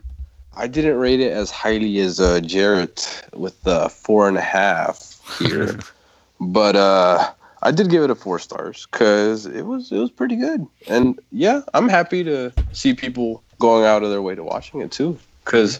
[0.55, 3.01] I didn't rate it as highly as uh, Jared
[3.33, 4.99] with the four and a half
[5.39, 5.79] here,
[6.39, 10.35] but uh, I did give it a four stars because it was it was pretty
[10.35, 10.65] good.
[10.87, 14.91] And yeah, I'm happy to see people going out of their way to watching it
[14.91, 15.17] too.
[15.43, 15.79] Because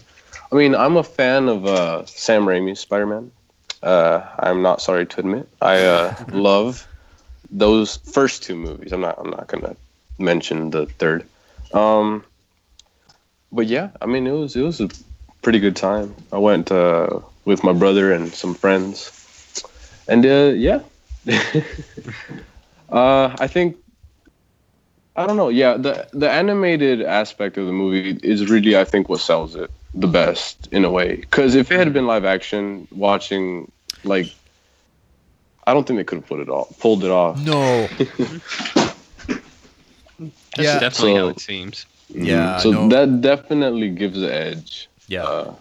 [0.52, 3.30] I mean, I'm a fan of uh, Sam Raimi's Spider-Man.
[3.82, 6.86] Uh, I'm not sorry to admit I uh, love
[7.50, 8.92] those first two movies.
[8.92, 9.76] I'm not I'm not gonna
[10.18, 11.26] mention the third.
[11.72, 12.24] Um,
[13.52, 14.88] but yeah, I mean it was it was a
[15.42, 16.14] pretty good time.
[16.32, 19.19] I went uh, with my brother and some friends,
[20.10, 20.80] and uh, yeah,
[22.90, 23.76] uh, I think
[25.16, 25.48] I don't know.
[25.50, 29.70] Yeah, the the animated aspect of the movie is really I think what sells it
[29.94, 31.16] the best in a way.
[31.16, 33.72] Because if it had been live action, watching
[34.04, 34.26] like.
[35.66, 37.38] I don't think they could have put it off, pulled it off.
[37.44, 37.88] no,
[40.56, 40.78] That's Yeah.
[40.80, 41.86] definitely how it seems.
[42.08, 42.88] Yeah, So no.
[42.88, 44.88] that definitely gives the edge.
[45.08, 45.54] yeah,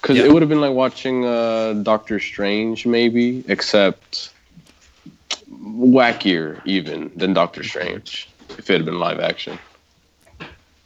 [0.00, 0.24] Because Yeah.
[0.24, 4.30] it would have been like watching uh, Doctor Strange, maybe, except
[5.50, 9.58] wackier even than Doctor Strange if it had been live action.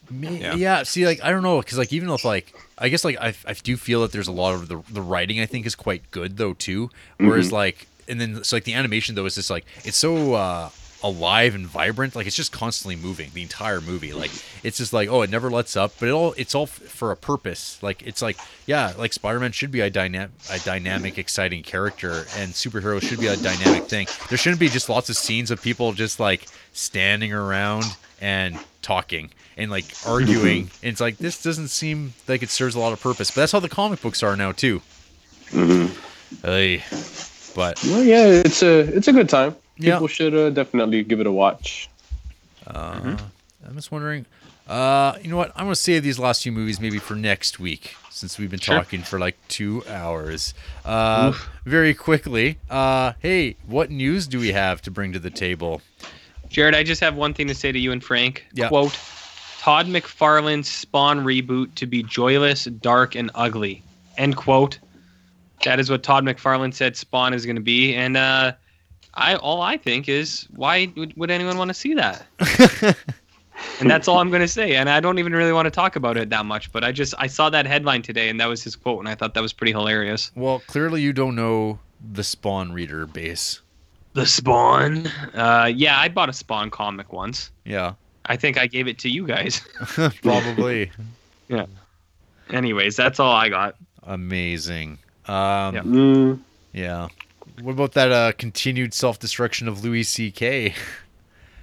[0.09, 0.55] Me- Yeah.
[0.55, 0.83] yeah.
[0.83, 3.53] See, like I don't know, because like even if like I guess like I, I
[3.53, 6.37] do feel that there's a lot of the the writing I think is quite good
[6.37, 6.89] though too.
[7.17, 10.69] Whereas like and then so like the animation though is just like it's so uh
[11.03, 14.13] alive and vibrant like it's just constantly moving the entire movie.
[14.13, 14.31] Like
[14.63, 17.11] it's just like oh it never lets up but it all it's all f- for
[17.11, 17.81] a purpose.
[17.83, 22.53] Like it's like yeah like spider-man should be a dynamic a dynamic exciting character and
[22.53, 24.07] superheroes should be a dynamic thing.
[24.29, 27.85] There shouldn't be just lots of scenes of people just like standing around
[28.21, 30.69] and talking and like arguing.
[30.81, 33.51] And it's like this doesn't seem like it serves a lot of purpose but that's
[33.51, 34.81] how the comic books are now too.
[35.49, 35.87] Hmm
[36.43, 36.83] Ay.
[37.55, 39.55] But Well, yeah, it's a it's a good time.
[39.83, 39.95] Yeah.
[39.95, 41.89] People should uh, definitely give it a watch.
[42.67, 43.17] uh,
[43.65, 44.25] I'm just wondering.
[44.67, 45.51] Uh, you know what?
[45.55, 48.77] I'm gonna save these last few movies maybe for next week since we've been Sure.
[48.77, 50.53] talking for like two hours.
[50.85, 51.33] Uh,
[51.65, 52.57] very quickly.
[52.69, 55.81] Uh, hey, what news do we have to bring to the table?
[56.47, 58.45] Jared, I just have one thing to say to you and Frank.
[58.53, 58.69] Yeah.
[58.69, 58.97] Quote:
[59.59, 63.83] Todd McFarlane's Spawn reboot to be joyless, dark, and ugly.
[64.17, 64.79] End quote.
[65.65, 68.53] That is what Todd McFarlane said Spawn is going to be, and uh,
[69.15, 72.25] I all I think is why would, would anyone want to see that?
[73.79, 74.75] and that's all I'm going to say.
[74.75, 77.13] And I don't even really want to talk about it that much, but I just
[77.17, 79.53] I saw that headline today, and that was his quote, and I thought that was
[79.53, 80.31] pretty hilarious.
[80.35, 81.79] Well, clearly you don't know
[82.13, 83.61] the Spawn reader base.
[84.13, 85.07] The Spawn.
[85.33, 87.51] Uh, yeah, I bought a Spawn comic once.
[87.65, 87.93] Yeah,
[88.25, 89.61] I think I gave it to you guys.
[90.21, 90.91] probably.
[91.47, 91.65] Yeah.
[92.49, 93.75] Anyways, that's all I got.
[94.03, 94.99] Amazing.
[95.27, 95.81] Um, Yeah.
[95.83, 96.39] Mm,
[96.73, 97.07] Yeah.
[97.61, 100.73] What about that uh, continued self destruction of Louis C.K.?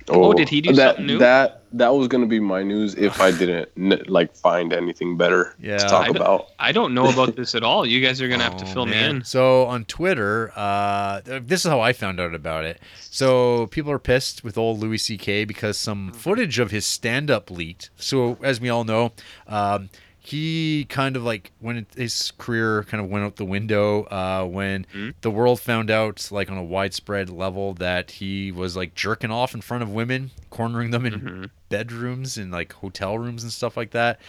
[0.08, 1.18] Oh, did he do that, something new?
[1.18, 5.54] That that was gonna be my news if I didn't n- like find anything better
[5.60, 5.78] Yeah.
[5.78, 6.46] to talk I don't- about.
[6.58, 7.86] I don't know about this at all.
[7.86, 9.10] You guys are gonna have to Oh, fill man.
[9.12, 9.24] me in.
[9.24, 12.80] So on Twitter, uh, this is how I found out about it.
[12.98, 15.44] So people are pissed with old Louis C.K.
[15.44, 17.90] because some footage of his stand up leaked.
[17.96, 19.12] So as we all know,
[19.46, 19.90] um,
[20.22, 24.86] he kind of like when his career kind of went out the window uh, when
[24.94, 25.14] Mhm.
[25.22, 29.54] the world found out like on a widespread level that he was like jerking off
[29.54, 31.50] in front of women, cornering them in Mhm.
[31.70, 34.20] bedrooms and like hotel rooms and stuff like that.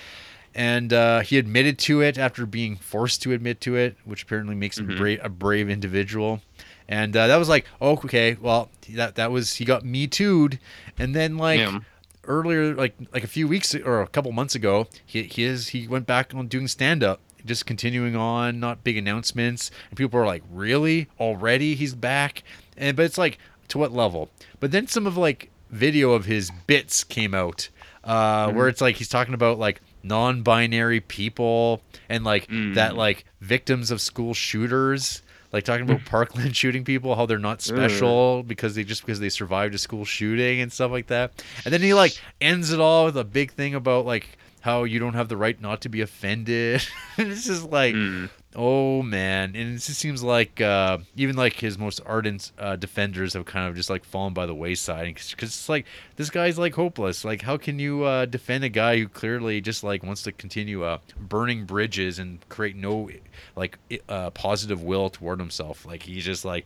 [0.55, 4.55] And uh, he admitted to it after being forced to admit to it, which apparently
[4.55, 4.97] makes him Mhm.
[4.97, 6.41] bra- a brave individual.
[6.89, 10.59] And uh, that was like, oh, okay, well, that that was he got me too'd,
[10.97, 11.79] and then like Yeah.
[12.25, 15.87] Earlier, like like a few weeks or a couple months ago, he he is he
[15.87, 20.25] went back on doing stand up, just continuing on, not big announcements, and people are
[20.25, 22.43] like, really, already he's back,
[22.77, 23.37] and but it's like
[23.69, 24.29] to what level?
[24.59, 27.69] But then some of like video of his bits came out,
[28.03, 32.75] uh, where it's like he's talking about like non-binary people and like Mm.
[32.75, 37.61] that like victims of school shooters like talking about parkland shooting people how they're not
[37.61, 41.43] special because they just because they survived a school shooting and stuff like that.
[41.65, 44.99] And then he like ends it all with a big thing about like how you
[44.99, 46.83] don't have the right not to be offended.
[47.17, 48.29] It's just like Mm.
[48.55, 49.55] Oh man.
[49.55, 53.67] And it just seems like uh, even like his most ardent uh, defenders have kind
[53.67, 57.23] of just like fallen by the wayside because it's like this guy's like hopeless.
[57.23, 60.83] Like how can you uh, defend a guy who clearly just like wants to continue
[60.83, 63.09] uh, burning bridges and create no
[63.55, 63.77] like
[64.09, 65.85] uh, positive will toward himself?
[65.85, 66.65] Like he's just like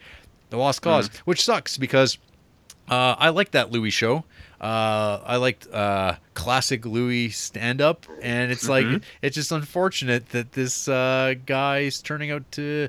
[0.50, 2.18] the lost cause which sucks because
[2.90, 4.24] uh, I like that Louis show.
[4.62, 9.02] Uh, I liked uh, classic Louis stand up, and it's like Mhm.
[9.22, 12.88] it's just unfortunate that this uh, guy is turning out to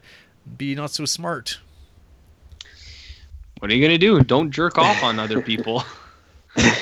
[0.56, 1.58] be not so smart.
[3.58, 4.20] What are you gonna do?
[4.22, 5.82] Don't jerk off on other people.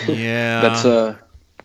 [0.09, 1.17] Yeah, That's uh,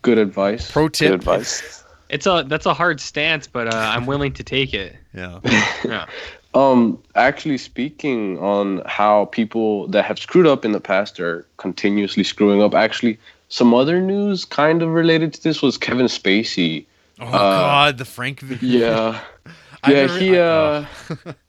[0.01, 0.71] good advice.
[0.71, 1.09] Pro tip.
[1.09, 1.83] Good advice.
[2.09, 4.95] It's a that's a hard stance, but uh, I'm willing to take it.
[5.13, 5.39] yeah.
[5.83, 6.05] Yeah.
[6.53, 12.23] Um, actually, speaking on how people that have screwed up in the past are continuously
[12.23, 12.73] screwing up.
[12.73, 13.19] Actually,
[13.49, 16.85] some other news kind of related to this was Kevin Spacey.
[17.19, 18.39] Oh Uh, God, the Frank.
[18.41, 19.19] vi- Yeah,
[19.87, 19.93] yeah.
[19.93, 20.85] never- he uh,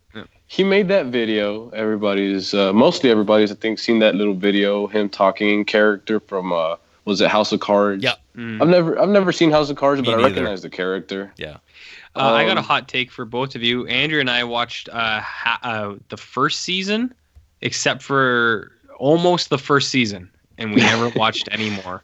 [0.46, 1.70] he made that video.
[1.70, 4.86] Everybody's uh, mostly everybody's I think seen that little video.
[4.86, 8.02] Him talking in character from uh, was it House of Cards?
[8.04, 8.14] Yeah.
[8.36, 8.60] Mm.
[8.60, 11.32] I've never I've never seen House of Cards, Me but I recognize the character.
[11.38, 11.56] yeah.
[12.16, 13.86] Uh, I got a Um, hot take for both of you.
[13.86, 17.14] Andrew and I watched uh, ha- uh, the first season,
[17.60, 22.02] except for almost the first season, and we never watched any more.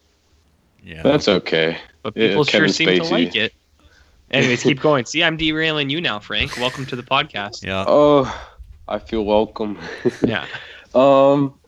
[0.82, 1.02] Yeah.
[1.02, 1.78] That's okay.
[2.02, 3.52] But Yeah, people sure Kevin seem to like it.
[4.30, 5.04] Anyways, keep going.
[5.06, 6.56] See, I'm derailing you now, Frank.
[6.56, 7.64] Welcome to the podcast.
[7.64, 7.84] yeah.
[7.86, 8.32] Oh,
[8.86, 9.78] I feel welcome.
[10.24, 10.46] Yeah.
[10.94, 11.58] Um,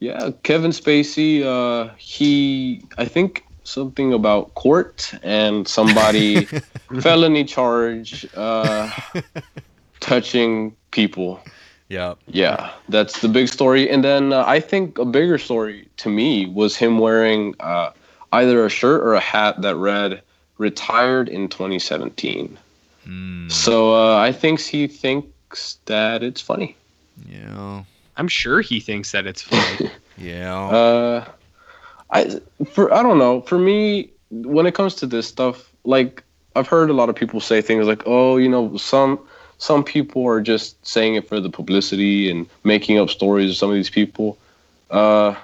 [0.00, 1.42] yeah, Kevin Spacey.
[1.44, 6.44] Uh, he, I think something about court and somebody
[7.00, 8.90] felony charge, uh,
[10.00, 11.40] touching people.
[11.88, 12.14] Yeah.
[12.26, 13.88] Yeah, that's the big story.
[13.90, 17.90] And then uh, I think a bigger story to me was him wearing uh,
[18.32, 20.20] either a shirt or a hat that read
[20.58, 22.58] "retired in 2017."
[23.06, 26.74] Mm, So uh, I think he thinks that it's funny.
[27.28, 27.84] yeah.
[28.18, 29.90] I'm sure he thinks that it's funny.
[30.18, 30.56] Yeah.
[30.56, 31.24] Uh,
[32.10, 33.40] I for I don't know.
[33.42, 36.22] For me, when it comes to this stuff, like
[36.54, 39.18] I've heard a lot of people say things like, "Oh, you know, some
[39.58, 43.70] some people are just saying it for the publicity and making up stories of some
[43.70, 44.38] of these people."
[44.90, 45.34] Uh,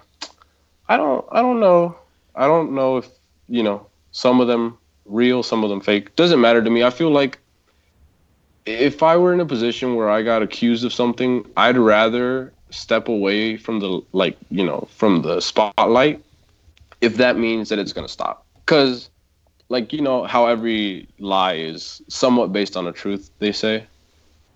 [0.89, 1.25] I don't.
[1.33, 1.97] I don't know.
[2.35, 3.09] I don't know if
[3.49, 6.15] you know some of them real, some of them fake.
[6.17, 6.85] Doesn't matter to me.
[6.85, 7.39] I feel like
[8.67, 13.09] if I were in a position where I got accused of something, I'd rather step
[13.09, 16.23] away from the like you know from the spotlight
[17.03, 18.47] if that means that it's gonna stop.
[18.65, 19.11] Cause
[19.69, 23.85] like you know how every lie is somewhat based on a truth, they say.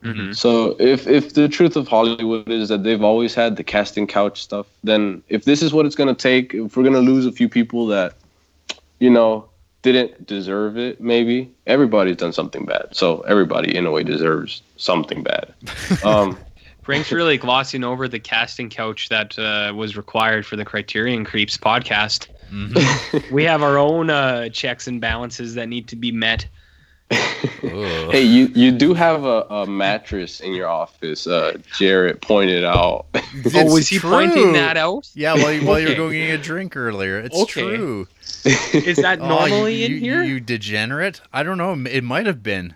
[0.03, 0.33] Mm-hmm.
[0.33, 4.41] So if if the truth of Hollywood is that they've always had the casting couch
[4.43, 7.49] stuff, then if this is what it's gonna take, if we're gonna lose a few
[7.49, 8.15] people that,
[9.01, 9.49] you know,
[9.83, 12.89] didn't deserve it, maybe everybody's done something bad.
[12.93, 15.53] So everybody in a way deserves something bad.
[16.05, 16.39] Um,
[16.83, 21.57] Frank's really glossing over the casting couch that uh, was required for the Criterion Creeps
[21.57, 22.29] podcast.
[22.53, 23.31] Mhm.
[23.31, 26.47] We have our own uh, checks and balances that need to be met.
[27.61, 31.27] Hey, you you do have a, a mattress in your office.
[31.27, 33.07] Uh, Jared pointed out.
[33.55, 34.11] oh, was he true.
[34.11, 35.09] pointing that out?
[35.15, 35.97] Yeah, while you, while you were Okay.
[35.97, 37.61] going getting a drink earlier, it's Okay.
[37.77, 38.09] true.
[38.45, 40.23] Is that Oh, normally you, in you- here?
[40.23, 41.21] You degenerate.
[41.33, 41.73] I don't know.
[41.89, 42.75] It might have been.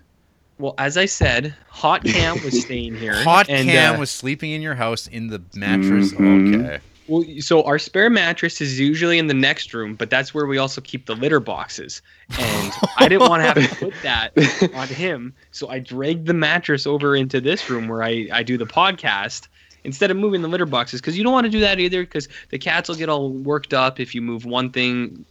[0.58, 3.14] Well, as I said, Hot Cam was staying here.
[3.24, 6.12] Hot and, Cam uh, was sleeping in your house in the mattress.
[6.12, 6.54] Mhm.
[6.66, 6.78] Okay.
[7.10, 10.58] Well, so our spare mattress is usually in the next room, but that's where we
[10.58, 12.00] also keep the litter boxes.
[12.38, 16.34] And I didn't want to have to put that on him, so I dragged the
[16.34, 19.48] mattress over into this room where I, I do the podcast
[19.82, 22.28] instead of moving the litter boxes because you don't want to do that either because
[22.50, 25.24] the cats will get all worked up if you move one thing.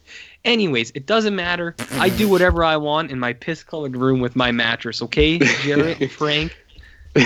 [0.44, 1.74] Anyways, it doesn't matter.
[1.92, 5.38] I do whatever I want in my piss colored room with my mattress, okay?
[5.38, 6.56] Jared, Frank.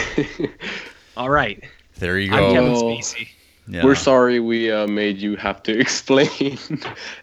[1.16, 1.62] All right.
[1.98, 2.52] There you I'm go.
[2.52, 2.82] Kevin Oh.
[2.82, 3.28] Spacey.
[3.66, 3.84] Yeah.
[3.84, 6.58] We're sorry we uh, made you have to explain,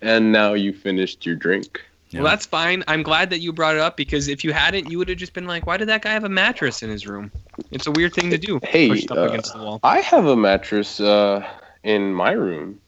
[0.02, 1.82] and now you finished your drink.
[2.10, 2.22] Yeah.
[2.22, 2.84] Well, that's fine.
[2.88, 5.34] I'm glad that you brought it up because if you hadn't, you would have just
[5.34, 7.32] been like, "Why did that guy have a mattress in his room?"
[7.72, 8.60] It's a weird thing to do.
[8.64, 9.80] Hey, pushed up uh, against the wall.
[9.84, 11.48] I have a mattress uh,
[11.84, 12.82] in my room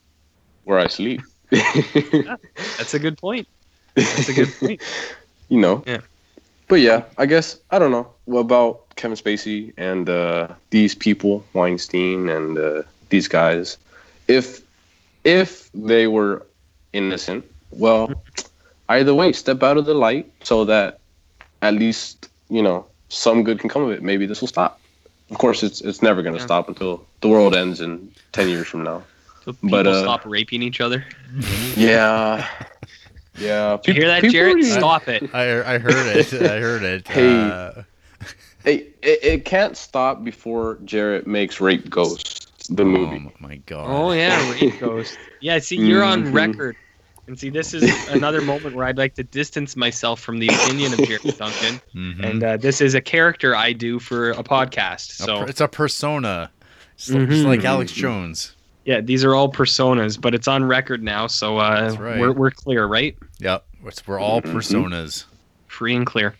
[0.66, 1.22] where I sleep.
[1.52, 3.48] That's a good point.
[3.96, 4.82] That's a good point.
[5.48, 5.84] you know.
[5.86, 6.02] Yeah.
[6.68, 11.46] But yeah, I guess I don't know what about Kevin Spacey and uh, these people,
[11.54, 13.78] Weinstein and uh, these guys.
[14.28, 14.62] If
[15.24, 16.46] if they were
[16.94, 18.12] innocent, well,
[18.90, 21.00] either way, step out of the light so that
[21.62, 24.02] at least you know some good can come of it.
[24.02, 24.80] Maybe this will stop.
[25.30, 26.46] Of course, it's it's never going to Yeah.
[26.52, 29.04] stop until the world ends in ten years from now.
[29.46, 31.06] So people But, uh, stop raping each other.
[31.76, 32.48] Yeah.
[33.38, 33.78] Yeah.
[33.88, 34.54] You hear that, people Jared?
[34.54, 35.24] already- Stop it.
[35.34, 36.34] I, I heard it.
[36.56, 37.08] I heard it.
[37.08, 37.36] Hey.
[37.50, 37.84] Uh,
[38.64, 43.26] Hey, it, it can't stop before Jared makes Rape Ghost the movie.
[43.28, 43.86] Oh my god.
[43.90, 45.18] Oh yeah, rape ghost.
[45.42, 46.34] Yeah, see, you're on Mhm.
[46.34, 46.76] record.
[47.26, 50.92] And see, this is another moment where I'd like to distance myself from the opinion
[50.94, 51.80] of Jared Duncan.
[51.96, 52.22] Mhm.
[52.24, 55.12] And uh, this is a character I do for a podcast.
[55.22, 56.52] A So per- it's a persona.
[56.96, 57.46] It's, l- it's Mhm.
[57.46, 58.56] like Alex Jones.
[58.84, 62.20] Yeah, these are all personas, but it's on record now, so uh, right.
[62.20, 63.16] we're we're clear, right?
[63.40, 63.66] Yep.
[63.86, 64.52] It's, we're all Mhm.
[64.54, 65.24] personas.
[65.68, 66.36] Free and clear.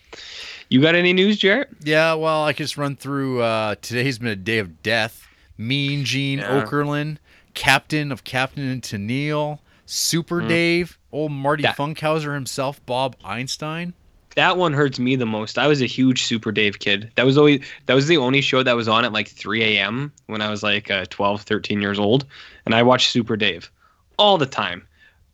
[0.68, 1.68] You got any news, Jared?
[1.82, 3.40] Yeah, well, I could just run through.
[3.40, 5.23] Uh, today's been a day of death.
[5.58, 6.62] Mean Gene Yeah.
[6.64, 7.18] Okerlund,
[7.54, 10.48] captain of Captain and Tennille, Super Mm.
[10.48, 13.92] Dave, old Marty That- Funkhauser himself, Bob Einstein.
[14.36, 15.58] That one hurts me the most.
[15.58, 17.10] I was a huge Super Dave kid.
[17.14, 20.10] That was always that was the only show that was on at like 3 a.m.
[20.26, 22.24] when I was like uh, 12, 13 years old,
[22.66, 23.70] and I watched Super Dave
[24.18, 24.82] all the time.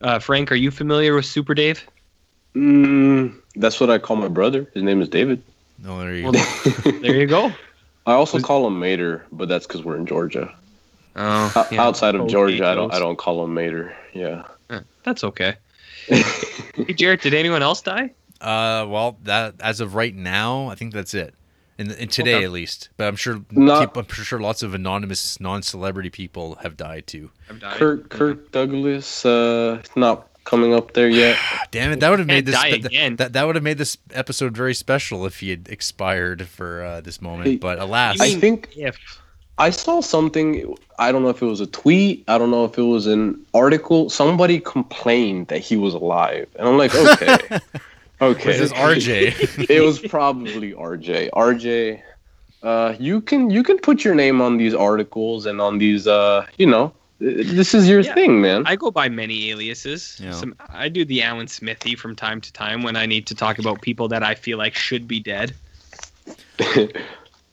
[0.03, 1.83] Uh, Frank, are you familiar with Super Dave?
[2.55, 4.67] Mm, that's what I call my brother.
[4.75, 5.43] His name is David.
[5.87, 6.91] Oh, there you Well, go.
[7.01, 7.53] There you go.
[8.07, 10.55] I also call him Mater, but that's because we're in Georgia.
[11.17, 11.83] Oh, yeah.
[11.83, 12.93] Outside of Okay, Georgia, I don't.
[12.95, 13.95] I don't call him Mater.
[14.15, 14.45] Yeah.
[14.71, 15.57] Eh, That's okay.
[16.09, 18.13] hey, Jared, did anyone else die?
[18.41, 21.35] Uh, well, that as of right now, I think that's it.
[21.79, 22.45] In, in today, Okay.
[22.45, 22.91] at least.
[22.97, 27.31] But I'm sure, Not- peop- I'm sure lots of anonymous, non-celebrity people have died too.
[27.49, 27.77] I've died.
[27.77, 31.39] Kirk Kirk Douglas uh not coming up there yet.
[31.71, 32.01] Damn it!
[32.01, 33.17] That would have made Can't this die that, again.
[33.17, 37.01] that, that would have made this episode very special if he had expired for uh,
[37.01, 37.49] this moment.
[37.49, 38.97] Hey, but alas, I think If
[39.61, 40.75] I saw something.
[40.99, 42.25] I don't know if it was a tweet.
[42.29, 44.09] I don't know if it was an article.
[44.09, 47.61] Somebody complained that he was alive, and I'm like, okay,
[48.23, 48.45] okay.
[48.45, 49.69] this is RJ.
[49.71, 51.29] it was probably RJ.
[51.33, 52.01] RJ,
[52.63, 56.07] uh, you can you can put your name on these articles and on these.
[56.07, 58.15] Uh, you know, this is your Yeah.
[58.15, 58.65] thing, man.
[58.67, 60.19] I go by many aliases.
[60.23, 60.33] Yeah.
[60.33, 63.59] Some, I do the Alan Smithee from time to time when I need to talk
[63.59, 65.55] about people that I feel like should be dead.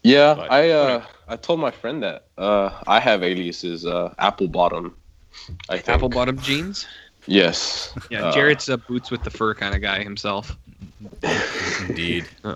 [0.04, 3.86] yeah, But I uh, I told my friend that uh, I have aliases.
[3.86, 4.96] Uh, Apple Bottom.
[5.70, 5.90] I think.
[5.90, 6.88] Apple bottom jeans.
[7.28, 7.94] Yes.
[8.10, 10.58] Yeah, Uh, Jared's a boots with the fur kind of guy himself.
[11.88, 12.26] Indeed.
[12.44, 12.56] Oh.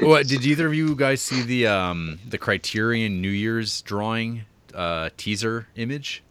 [0.00, 4.42] what did either of you guys see the um the Criterion New Year's drawing
[4.74, 6.22] uh teaser image?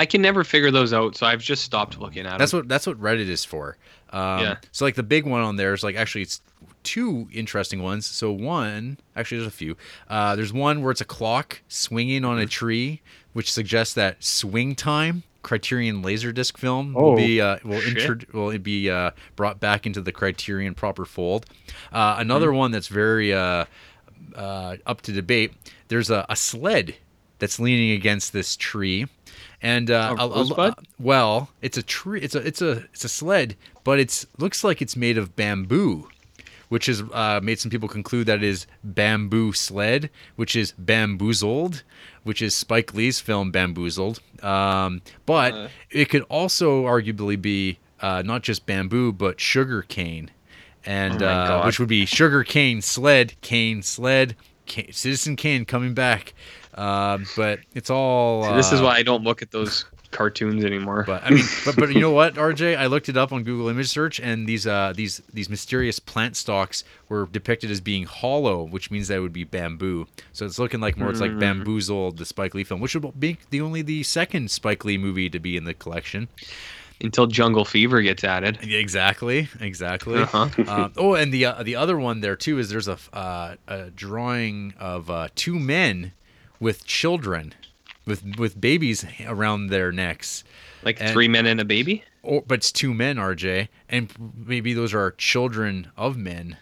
[0.00, 2.60] I can never figure those out, so I've just stopped looking at That's them.
[2.60, 3.76] what that's what Reddit is for.
[4.10, 4.56] Um, Yeah.
[4.72, 6.40] So like the big one on there is like actually it's
[6.84, 8.06] two interesting ones.
[8.06, 9.76] So one, actually, there's a few.
[10.08, 12.48] Uh, there's one where it's a clock swinging on a Mm-hmm.
[12.48, 13.02] tree,
[13.32, 17.98] which suggests that Swing Time Criterion Laserdisc film will Oh, be uh, will shit.
[17.98, 21.46] intro- will it be uh, brought back into the Criterion proper fold.
[21.92, 22.56] Uh, another Mm-hmm.
[22.56, 23.64] one that's very uh,
[24.36, 25.52] uh, up to debate.
[25.88, 26.94] There's a, a sled
[27.38, 29.06] that's leaning against this tree,
[29.62, 30.74] and uh, A a- a- rosebud?
[30.98, 32.20] well, it's a tree.
[32.20, 36.08] It's a it's a it's a sled, but it's looks like it's made of bamboo,
[36.68, 41.82] which has uh, made some people conclude that it is bamboo sled, which is bamboozled,
[42.24, 44.20] which is Spike Lee's film Bamboozled.
[44.42, 45.68] Um, but Uh.
[45.90, 50.30] it could also arguably be uh, not just bamboo, but sugar cane,
[50.84, 54.36] and Oh uh, which would be sugar cane sled, cane sled,
[54.90, 56.34] Citizen Kane coming back.
[56.78, 58.44] Uh, but it's all.
[58.44, 61.02] See, this is uh, why I don't look at those cartoons anymore.
[61.06, 62.76] but I mean, but but you know what, RJ?
[62.76, 66.36] I looked it up on Google Image Search, and these uh these these mysterious plant
[66.36, 70.06] stalks were depicted as being hollow, which means that it would be bamboo.
[70.32, 73.38] So it's looking like more it's like bamboozled, the Spike Lee film, which would be
[73.50, 76.28] the only the second Spike Lee movie to be in the collection.
[77.00, 78.58] Until Jungle Fever gets added.
[78.60, 80.18] Exactly, exactly.
[80.18, 80.48] Uh-huh.
[80.66, 83.90] Um, oh, and the uh, the other one there too is there's a uh, a
[83.90, 86.12] drawing of uh, two men
[86.60, 87.54] with children,
[88.06, 90.44] with with babies around their necks.
[90.84, 92.04] Like And- three men and a baby.
[92.22, 96.56] or but it's two men, RJ, and maybe those are children of men.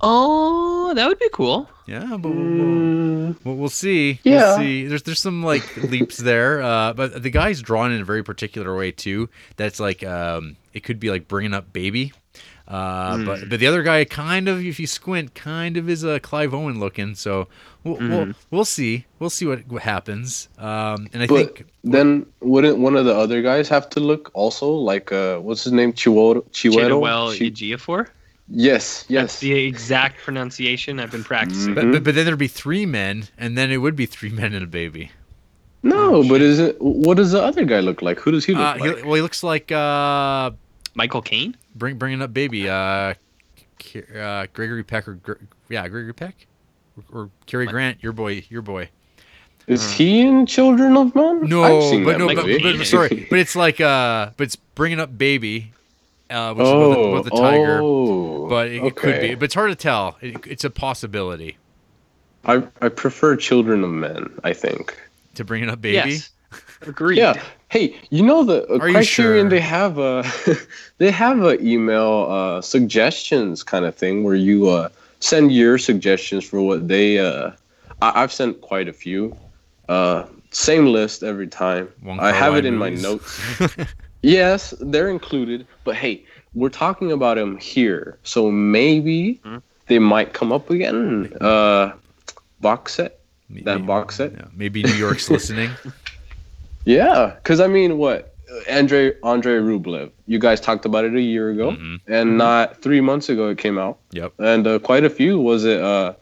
[0.00, 1.68] Oh, that would be cool.
[1.86, 4.18] Yeah, but we'll, we'll, we'll, we'll see.
[4.24, 4.56] Yeah.
[4.56, 4.86] We'll see.
[4.86, 8.74] There's there's some like leaps there, uh, but the guy's drawn in a very particular
[8.76, 9.28] way too.
[9.56, 12.12] That's like um, it could be like bringing up baby.
[12.66, 16.18] Uh, But but the other guy kind of, if you squint, kind of is a
[16.20, 17.14] Clive Owen looking.
[17.14, 17.48] So
[17.84, 19.04] we'll we'll, we'll see.
[19.18, 20.48] We'll see what, what happens.
[20.58, 24.30] Um, and I But think then wouldn't one of the other guys have to look
[24.34, 26.72] also like uh what's his name Chiwetel Chiwetel?
[27.00, 28.08] Chidowell Chi- Ejiofor.
[28.48, 29.40] yes, That's yes.
[29.40, 31.74] the exact pronunciation I've been practicing.
[31.74, 34.52] but, but but then there'd be three men, and then it would be three men
[34.54, 35.10] and a baby.
[35.84, 38.20] No, but is it what does the other guy look like?
[38.20, 39.04] Who does he look Uh, he, like?
[39.04, 40.52] well, he looks like uh,
[40.94, 41.56] Michael Caine.
[41.74, 42.68] bring bringing up baby.
[42.68, 43.14] Uh,
[44.16, 45.32] uh, Gregory Peck or Gr-
[45.68, 46.46] yeah, Gregory Peck
[47.12, 48.02] or, or Cary Grant.
[48.02, 48.88] Your boy, your boy.
[49.66, 51.48] Is he in Children of Men?
[51.48, 55.16] No, but no, but, but, but sorry, but it's like uh, but it's bringing up
[55.16, 55.72] baby,
[56.30, 57.80] uh, which is oh, with the, with the tiger.
[57.80, 60.16] oh, but it, it could be, but it's hard to tell.
[60.20, 61.58] It, it's a possibility
[62.44, 64.32] I I prefer Children of Men.
[64.44, 64.98] I think.
[65.34, 66.10] to bring it up baby.
[66.10, 66.30] Yes.
[66.82, 67.18] Agreed.
[67.18, 67.40] Yeah.
[67.68, 69.04] Hey, you know the uh, Are you Criterion?
[69.04, 69.48] sure?
[69.48, 70.24] They have a
[70.98, 74.88] they have a email uh, suggestions kind of thing where you uh,
[75.22, 77.18] send your suggestions for what they.
[77.18, 77.52] Uh,
[78.02, 79.36] I, I've sent quite a few.
[79.88, 81.88] Uh, same list every time.
[82.02, 83.40] Wong I have it in my notes.
[84.22, 85.66] yes, they're included.
[85.84, 86.24] But hey,
[86.54, 89.58] we're talking about them here, so maybe Hmm?
[89.86, 91.32] they might come up again.
[91.40, 91.92] Uh,
[92.60, 93.20] box set.
[93.48, 94.32] Maybe- That box set.
[94.32, 95.70] yeah, maybe New York's listening.
[96.84, 98.31] Yeah, because I mean, what
[98.70, 100.10] Andre Andre Rublev?
[100.26, 102.00] You guys talked about it a year ago, Mhm.
[102.06, 104.32] and not three months ago it came out, Yep.
[104.38, 105.38] and uh, quite a few.
[105.40, 106.14] Was it uh,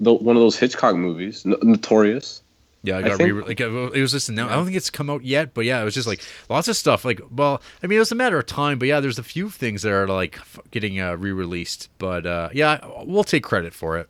[0.00, 2.42] the, one of those Hitchcock movies, N- Notorious?
[2.84, 3.68] Yeah, I I got think- re- like it
[4.00, 4.48] was just now.
[4.48, 6.76] I don't think it's come out yet, but yeah, it was just like lots of
[6.76, 7.04] stuff.
[7.04, 9.50] Like, well, I mean, it was a matter of time, but yeah, there's a few
[9.50, 10.38] things that are like
[10.72, 11.88] getting uh, re-released.
[11.98, 14.08] But uh, yeah, we'll take credit for it.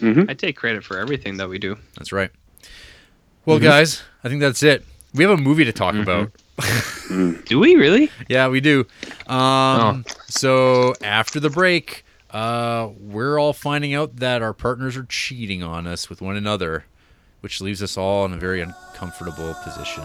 [0.00, 1.76] I take credit for everything that we do.
[1.96, 2.30] That's right.
[3.44, 4.84] Well, guys, I think that's it.
[5.14, 6.30] We have a movie to talk about.
[7.46, 8.10] Do we really?
[8.28, 8.86] Yeah, we do.
[9.26, 15.62] Um, So after the break, uh, we're all finding out that our partners are cheating
[15.62, 16.84] on us with one another,
[17.40, 20.04] which leaves us all in a very uncomfortable position.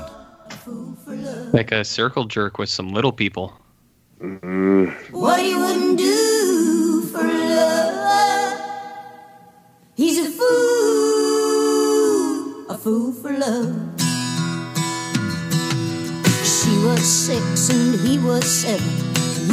[1.53, 3.53] Like a circle jerk with some little people.
[4.19, 8.59] What he wouldn't do for love.
[9.95, 10.45] He's a fool,
[12.69, 13.98] a fool for love.
[16.85, 18.87] Was six and he was seven.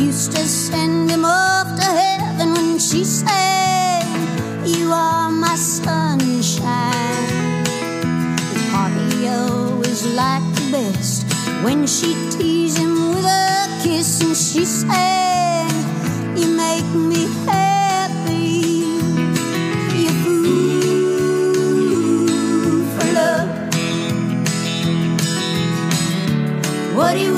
[0.01, 4.05] Used to send him off to heaven when she said,
[4.65, 6.63] You are my sunshine.
[8.53, 11.27] The part he always liked the best
[11.65, 15.69] when she teased him with a kiss and she said,
[16.39, 17.56] You make me happy.
[27.07, 27.36] What do wouldn't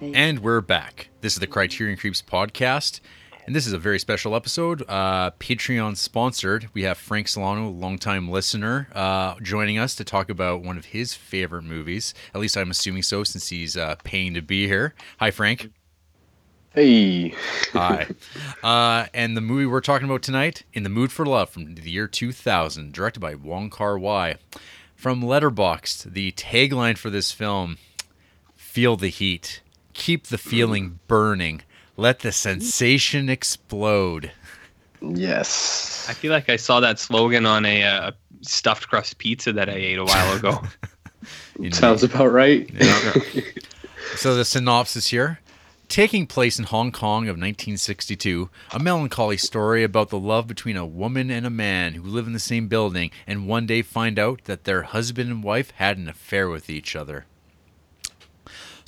[0.00, 1.08] And we're back.
[1.22, 3.00] This is the Criterion Creeps podcast.
[3.46, 6.68] And this is a very special episode, uh, Patreon sponsored.
[6.72, 11.14] We have Frank Solano, longtime listener, uh, joining us to talk about one of his
[11.14, 12.14] favorite movies.
[12.32, 14.94] At least I'm assuming so, since he's uh, paying to be here.
[15.18, 15.72] Hi, Frank.
[16.74, 17.34] Hey.
[17.72, 18.06] Hi.
[18.62, 21.90] Uh, and the movie we're talking about tonight, In the Mood for Love, from the
[21.90, 24.36] year 2000, directed by Wong Kar Wai.
[24.94, 27.78] From Letterboxd, the tagline for this film
[28.54, 29.62] Feel the heat,
[29.98, 31.60] keep the feeling burning,
[31.96, 34.30] let the sensation explode.
[35.02, 36.06] Yes.
[36.08, 38.12] I feel like I saw that slogan on a, uh
[38.42, 40.62] stuffed crust pizza that I ate a while ago.
[41.72, 42.70] Sounds about right.
[42.72, 43.12] Yeah.
[44.16, 45.40] So the synopsis here.
[45.88, 50.84] Taking place in Hong Kong of 1962, a melancholy story about the love between a
[50.84, 54.44] woman and a man who live in the same building and one day find out
[54.44, 57.24] that their husband and wife had an affair with each other.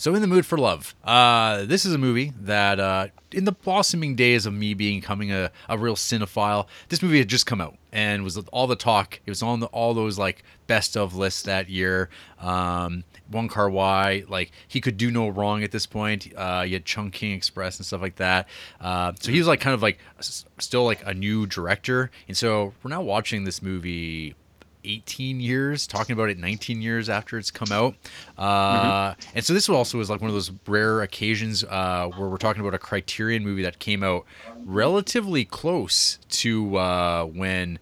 [0.01, 0.95] So, In the Mood for Love.
[1.05, 5.31] Uh, this is a movie that, uh, in the blossoming days of me being becoming
[5.31, 9.21] a, a real cinephile, this movie had just come out and was all the talk.
[9.27, 12.09] It was on the, all those like best of lists that year.
[12.41, 16.33] Um, Wong Kar Wai, like he could do no wrong at this point.
[16.35, 18.49] Uh, you had Chungking Express and stuff like that.
[18.81, 19.99] Uh, so he was like kind of like
[20.57, 24.35] still like a new director, and so we're now watching this movie
[24.85, 27.95] 18 years, talking about it 19 years after it's come out.
[28.39, 32.37] Uh, And so this also was like one of those rare occasions uh, where we're
[32.37, 34.25] talking about a Criterion movie that came out
[34.65, 37.79] relatively close to uh, when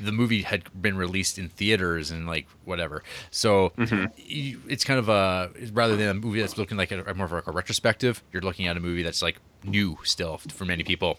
[0.00, 3.02] the movie had been released in theaters and like whatever.
[3.30, 3.72] So
[4.18, 7.32] you, it's kind of a rather than a movie that's looking like a, more of
[7.32, 11.18] like a retrospective, you're looking at a movie that's like new still for many people.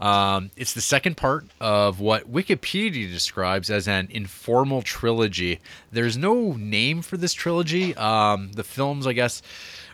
[0.00, 5.60] Um, it's the second part of what Wikipedia describes as an informal trilogy.
[5.90, 7.94] There's no name for this trilogy.
[7.96, 9.42] Um, the films, I guess,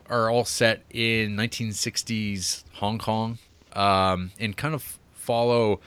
[0.09, 3.39] are all set in 1960s Hong Kong
[3.73, 5.81] um, and kind of follow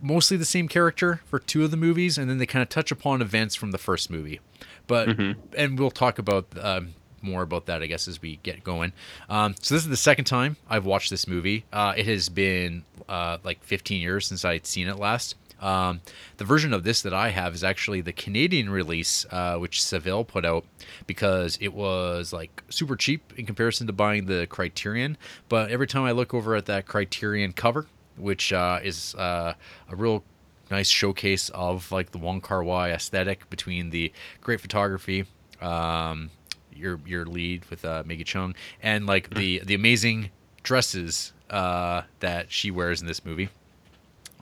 [0.00, 2.90] mostly the same character for two of the movies, and then they kind of touch
[2.90, 4.40] upon events from the first movie.
[4.86, 5.08] But
[5.56, 8.92] and we'll talk about um, more about that, I guess, as we get going.
[9.28, 11.64] Um, so this is the second time I've watched this movie.
[11.72, 15.36] Uh, it has been uh, like 15 years since I'd seen it last.
[15.60, 16.00] Um,
[16.36, 20.24] the version of this that I have is actually the Canadian release, uh, which Seville
[20.24, 20.64] put out
[21.06, 25.16] because it was like super cheap in comparison to buying the Criterion.
[25.48, 27.86] But every time I look over at that Criterion cover,
[28.16, 29.54] which uh, is uh,
[29.88, 30.22] a real
[30.70, 35.24] nice showcase of like the Wong Kar Wai aesthetic between the great photography,
[35.60, 36.30] um,
[36.78, 40.30] your your lead with uh, Maggie Cheung, and like the the amazing
[40.62, 43.48] dresses uh, that she wears in this movie.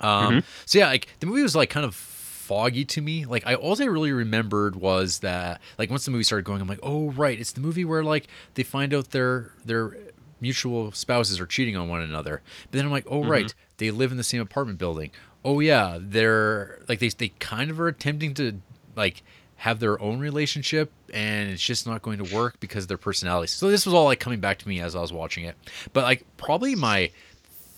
[0.00, 3.24] Um, So yeah, like the movie was like kind of foggy to me.
[3.24, 6.68] Like I all I really remembered was that like once the movie started going, I'm
[6.68, 9.96] like, oh right, it's the movie where like they find out their their
[10.40, 12.42] mutual spouses are cheating on one another.
[12.70, 15.10] But then I'm like, oh right, they live in the same apartment building.
[15.44, 18.60] Oh yeah, they're like they they kind of are attempting to
[18.96, 19.22] like
[19.56, 23.52] have their own relationship and it's just not going to work because of their personalities.
[23.52, 25.56] So this was all like coming back to me as I was watching it.
[25.92, 27.10] But like probably my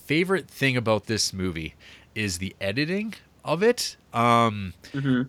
[0.05, 1.75] favorite thing about this movie
[2.15, 3.13] is the editing
[3.45, 3.95] of it.
[4.13, 4.73] Um,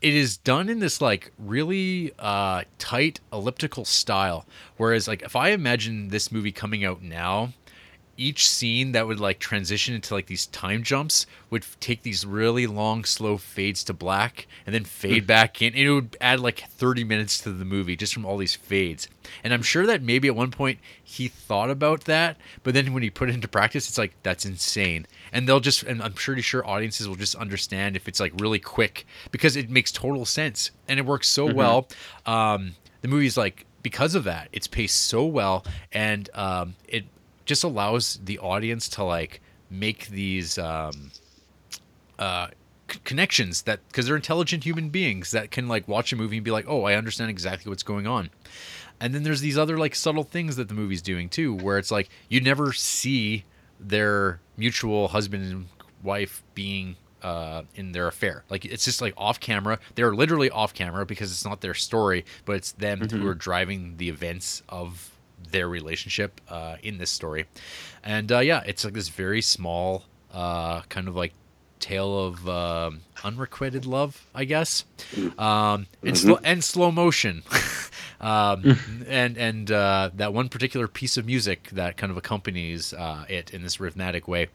[0.02, 4.44] it is done in this like really uh, tight elliptical style.
[4.77, 7.52] Whereas like if I imagine this movie coming out now,
[8.21, 12.67] each scene that would like transition into like these time jumps would take these really
[12.67, 16.61] long slow fades to black and then fade back in and it would add like
[16.69, 19.09] 30 minutes to the movie just from all these fades.
[19.43, 23.03] And i'm sure that maybe at one point he thought about that but then when
[23.03, 25.07] he put it into practice it's like that's insane.
[25.33, 28.59] And they'll just and i'm pretty sure audiences will just understand if it's like really
[28.59, 31.89] quick because it makes total sense and it works so well.
[32.27, 37.07] Um the movie's like because of that it's paced so well and um it
[37.51, 41.10] just allows the audience to like make these um,
[42.16, 42.47] uh,
[42.89, 46.44] c- connections that because they're intelligent human beings that can like watch a movie and
[46.44, 48.31] be like, oh, I understand exactly what's going on.
[49.01, 51.90] And then there's these other like subtle things that the movie's doing too, where it's
[51.90, 53.44] like you never see
[53.81, 55.66] their mutual husband and
[56.05, 58.44] wife being uh, in their affair.
[58.48, 59.81] Like it's just like off camera.
[59.97, 63.97] They're literally off camera because it's not their story, but it's them who are driving
[63.97, 65.10] the events of
[65.51, 67.47] their relationship uh, in this story.
[68.03, 71.33] And uh, yeah, it's like this very small uh, kind of like
[71.81, 74.85] tale of um unrequited love, I guess,
[75.39, 77.43] um, and slow and slow motion,
[78.21, 83.25] um, and and uh, that one particular piece of music that kind of accompanies uh,
[83.29, 84.49] it in this rhythmic way.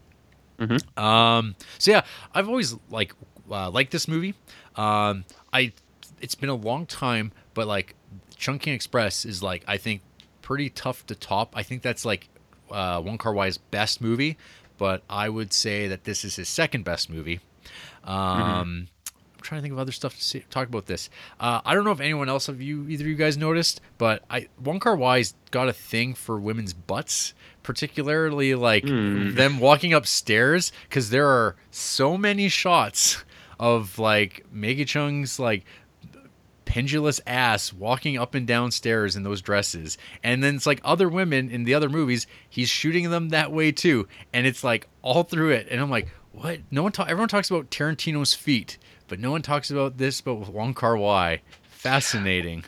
[0.96, 2.02] Um, so yeah,
[2.34, 3.12] I've always like
[3.50, 4.34] uh, liked this movie.
[4.76, 5.72] Um, I
[6.20, 7.94] it's been a long time, but like
[8.36, 10.00] Chungking Express is like I think
[10.46, 11.52] pretty tough to top.
[11.56, 12.28] I think that's like
[12.70, 14.38] uh, Wong Kar Wai's best movie,
[14.78, 17.40] but I would say that this is his second best movie.
[18.04, 18.86] Um,
[19.34, 21.10] I'm trying to think of other stuff to see, talk about this.
[21.40, 24.22] Uh, I don't know if anyone else of you, either of you guys noticed, but
[24.30, 30.70] I Wong Kar Wai's got a thing for women's butts, particularly like them walking upstairs,
[30.88, 33.24] because there are so many shots
[33.58, 35.64] of like Maggie Cheung's like
[36.66, 39.96] pendulous ass walking up and down stairs in those dresses.
[40.22, 43.72] And then it's like other women in the other movies, he's shooting them that way
[43.72, 44.06] too.
[44.34, 45.68] And it's like all through it.
[45.70, 46.58] And I'm like, what?
[46.70, 48.76] No one talk everyone talks about Tarantino's feet,
[49.08, 51.40] but no one talks about this but with Wong Kar Wai.
[51.70, 52.64] Fascinating.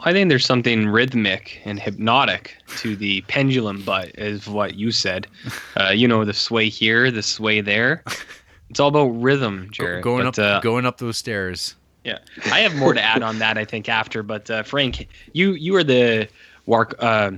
[0.00, 5.26] I think there's something rhythmic and hypnotic to the pendulum butt, is what you said.
[5.76, 8.02] Uh, you know, the sway here, the sway there.
[8.70, 11.74] It's all about rhythm, Go- going But, up uh, going up those stairs.
[12.04, 12.18] Yeah,
[12.52, 13.56] I have more to add on that.
[13.56, 16.28] I think after, but uh, Frank, you you are the
[16.66, 16.94] Wark.
[16.98, 17.32] Uh,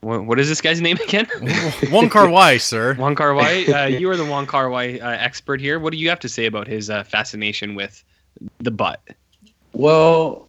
[0.00, 1.28] what, what is this guy's name again?
[1.90, 2.94] Wong Kar Wai, sir.
[2.94, 3.64] Wong Kar Wai.
[3.64, 5.78] Uh, you are the Wong Kar Wai uh, expert here.
[5.78, 8.02] What do you have to say about his uh, fascination with
[8.58, 9.00] the butt?
[9.72, 10.48] Well,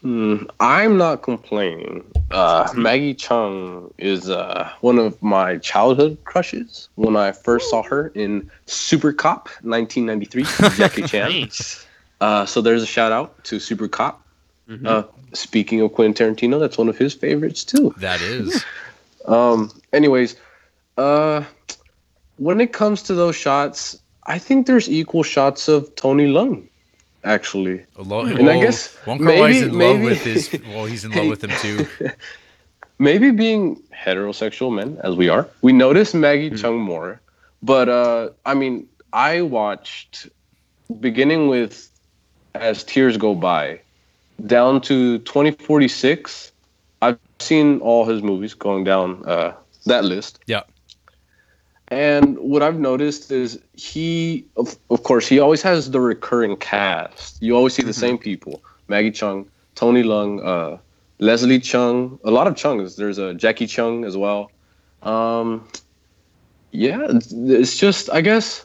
[0.00, 2.04] hmm, I'm not complaining.
[2.30, 6.88] Uh, Maggie Cheung is uh, one of my childhood crushes.
[6.94, 10.44] When I first saw her in Super Cop 1993,
[10.76, 11.30] Jackie Chan.
[11.40, 11.86] Nice.
[12.20, 14.22] Uh, so there's a shout out to Super Cop.
[14.68, 14.86] Mhm.
[14.86, 15.02] Uh,
[15.34, 17.94] speaking of Quentin Tarantino, that's one of his favorites too.
[17.98, 18.64] That is.
[19.26, 20.36] Um, anyways,
[20.96, 21.44] uh,
[22.36, 26.62] when it comes to those shots, I think there's equal shots of Tony Leung,
[27.24, 27.84] actually.
[27.98, 31.04] Lo- And I well, guess Wong Kar Wai's maybe- in love with his well, he's
[31.04, 31.86] in love with him too.
[32.98, 37.20] maybe being heterosexual men as we are, we notice Maggie Cheung more.
[37.62, 40.28] But uh, I mean, I watched
[41.00, 41.90] beginning with
[42.54, 43.80] as tears go by,
[44.46, 46.52] down to 2046.
[47.02, 49.54] I've seen all his movies going down uh,
[49.86, 50.40] that list.
[50.46, 50.62] Yeah.
[51.88, 57.42] And what I've noticed is he, of, of course, he always has the recurring cast.
[57.42, 60.78] You always see the same people: Maggie Cheung, Tony Leung, uh,
[61.18, 62.96] Leslie Cheung, a lot of Chungs.
[62.96, 64.50] There's a Jackie Chung as well.
[65.02, 65.68] Um,
[66.70, 68.64] yeah, it's- it's just I guess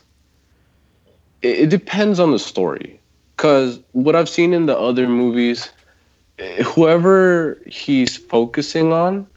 [1.41, 2.98] it, it depends on the story.
[3.39, 5.69] Cause what I've seen in the other movies,
[6.65, 9.27] whoever he's focusing on,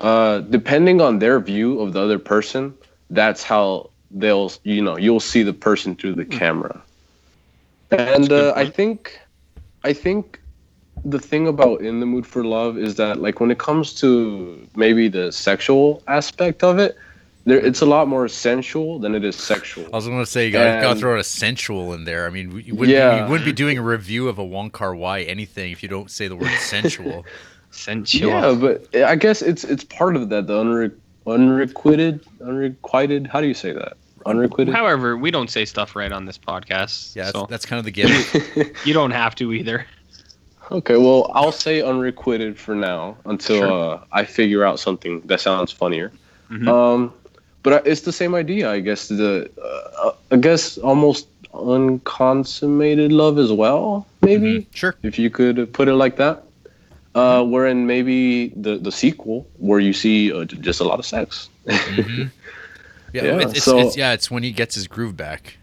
[0.00, 2.72] uh, depending on their view of the other person,
[3.10, 6.82] that's how they'll you know you'll see the person through the camera.
[7.90, 9.20] And uh, I think,
[9.84, 10.40] I think
[11.04, 14.66] the thing about in the mood for love is that like when it comes to
[14.76, 16.96] maybe the sexual aspect of it
[17.44, 20.46] there it's a lot more sensual than it is sexual I was going to say
[20.46, 22.26] you got to And- throw a sensual in there.
[22.26, 23.24] I mean, you wouldn't, Yeah.
[23.24, 26.10] you wouldn't be doing a review of a Wong Kar Wai anything if you don't
[26.10, 27.24] say the word sensual.
[27.74, 28.28] Sensual.
[28.28, 30.92] yeah but i guess it's it's part of that the unre-
[31.26, 33.94] unrequited unrequited how do you say that
[34.26, 37.16] unrequited However, we don't say stuff right on this podcast.
[37.16, 38.36] Yeah, that's, so that's kind of the gift.
[38.86, 39.86] you don't have to either.
[40.70, 43.94] okay well i'll say unrequited for now until Sure.
[43.94, 46.12] uh, i figure out something that sounds funnier
[46.50, 46.68] Mhm.
[46.68, 47.12] um
[47.62, 49.50] but it's the same idea i guess the
[50.02, 54.66] uh, i guess almost unconsummated love as well maybe Mhm.
[54.74, 54.94] Sure.
[55.02, 56.44] if you could put it like that.
[57.14, 61.50] Uh, wherein maybe the the sequel where you see uh, just a lot of sex.
[61.68, 62.22] hmm
[63.12, 65.58] Yeah, Yeah, it's, it's, so- it's, yeah, it's when he gets his groove back.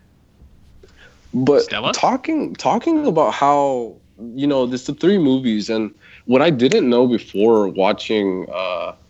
[1.34, 1.92] But Stella?
[1.94, 3.96] talking talking about how
[4.36, 5.90] you know this the three movies and
[6.26, 9.09] what I didn't know before watching uh, be-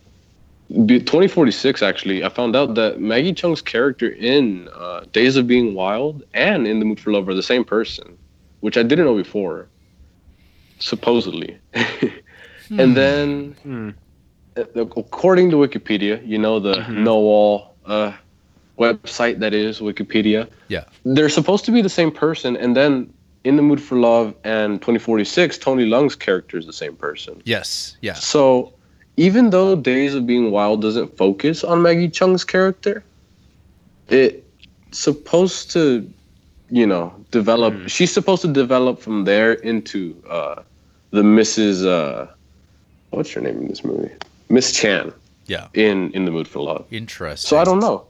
[0.72, 6.24] 2046 actually I found out that Maggie Cheung's character in uh, Days of Being Wild
[6.34, 8.18] and in The Mood for Love are the same person,
[8.60, 9.68] which I didn't know before.
[10.82, 11.58] Supposedly,
[12.78, 13.90] and then Hmm.
[14.56, 16.98] uh, according to Wikipedia, you know the Mhm.
[17.04, 18.14] know all uh,
[18.78, 20.48] website that is Wikipedia.
[20.70, 20.86] Yeah.
[21.04, 23.12] they're supposed to be the same person, and then
[23.44, 27.42] in the mood for love and 2046, Tony Leung's character is the same person.
[27.44, 27.98] Yes.
[28.02, 28.14] Yeah.
[28.14, 28.74] So
[29.20, 33.04] even though Days of Being Wild doesn't focus on Maggie Cheung's character,
[34.08, 34.42] it's
[34.92, 36.10] supposed to,
[36.70, 37.74] you know, develop.
[37.74, 37.88] Hmm.
[37.88, 40.64] She's supposed to develop from there into uh,
[41.12, 41.86] the Mrs.
[41.86, 42.28] Uh,
[43.10, 44.10] what's her name in this movie?
[44.48, 45.12] Miss Chan
[45.48, 45.68] Yeah.
[45.74, 46.86] in in the mood for love.
[46.90, 47.50] Interesting.
[47.50, 48.08] So I don't know,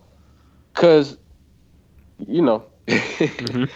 [0.76, 1.18] cause
[2.28, 2.64] you know.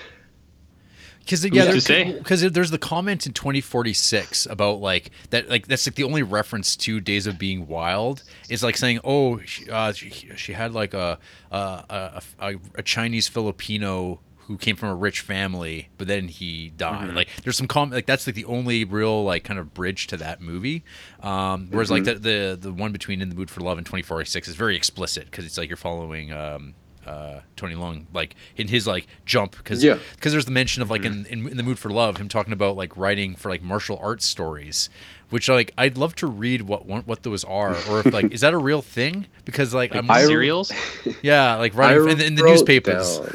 [1.23, 6.03] Because yeah, because there's the comment in 2046 about like that, like that's like the
[6.03, 10.53] only reference to Days of Being Wild is like saying, oh, she, uh, she, she
[10.53, 11.17] had like a,
[11.51, 16.69] a, a a a Chinese Filipino who came from a rich family, but then he
[16.75, 17.13] died.
[17.13, 20.17] Like there's some com like that's like the only real like kind of bridge to
[20.17, 20.83] that movie.
[21.21, 24.49] Um, whereas like the, the the one between In the Mood for Love and 2046
[24.49, 26.33] is very explicit because it's like you're following.
[26.33, 26.73] Um,
[27.05, 29.97] uh, Tony Leung, like in his like jump, because Yeah.
[30.15, 32.53] because there's the mention of like in, in in the mood for love, him talking
[32.53, 34.89] about like writing for like martial arts stories,
[35.29, 38.41] which like I'd love to read what what, what those are, or if like is
[38.41, 39.27] that a real thing?
[39.45, 40.71] Because like I'm serials,
[41.21, 43.19] yeah, like writing in, the- in the newspapers.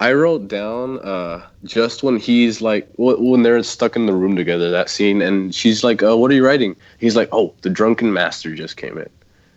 [0.00, 4.70] I wrote down uh, just when he's like when they're stuck in the room together
[4.70, 8.10] that scene, and she's like, uh, "What are you writing?" He's like, "Oh, the Drunken
[8.10, 9.10] Master just came in,"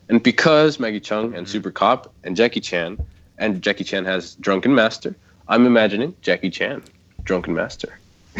[0.10, 2.98] and because Maggie Cheung and Super Cop and Jackie Chan,
[3.38, 5.16] and Jackie Chan has Drunken Master,
[5.48, 6.84] I'm imagining Jackie Chan,
[7.24, 7.98] Drunken Master.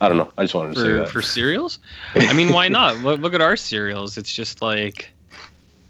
[0.00, 0.30] I don't know.
[0.36, 1.08] I just wanted to say for, that.
[1.08, 1.78] for cereals?
[2.14, 2.98] I mean, why not?
[2.98, 4.18] Look, look at our cereals.
[4.18, 5.10] It's just like,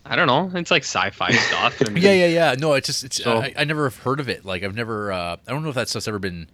[0.04, 0.50] I don't know.
[0.58, 1.82] It's like sci-fi stuff.
[1.86, 2.54] I mean, Yeah, yeah, yeah.
[2.58, 4.44] No, it's just it's So- I, I never have heard of it.
[4.44, 6.48] Like I've never uh, I don't know if that stuff's ever been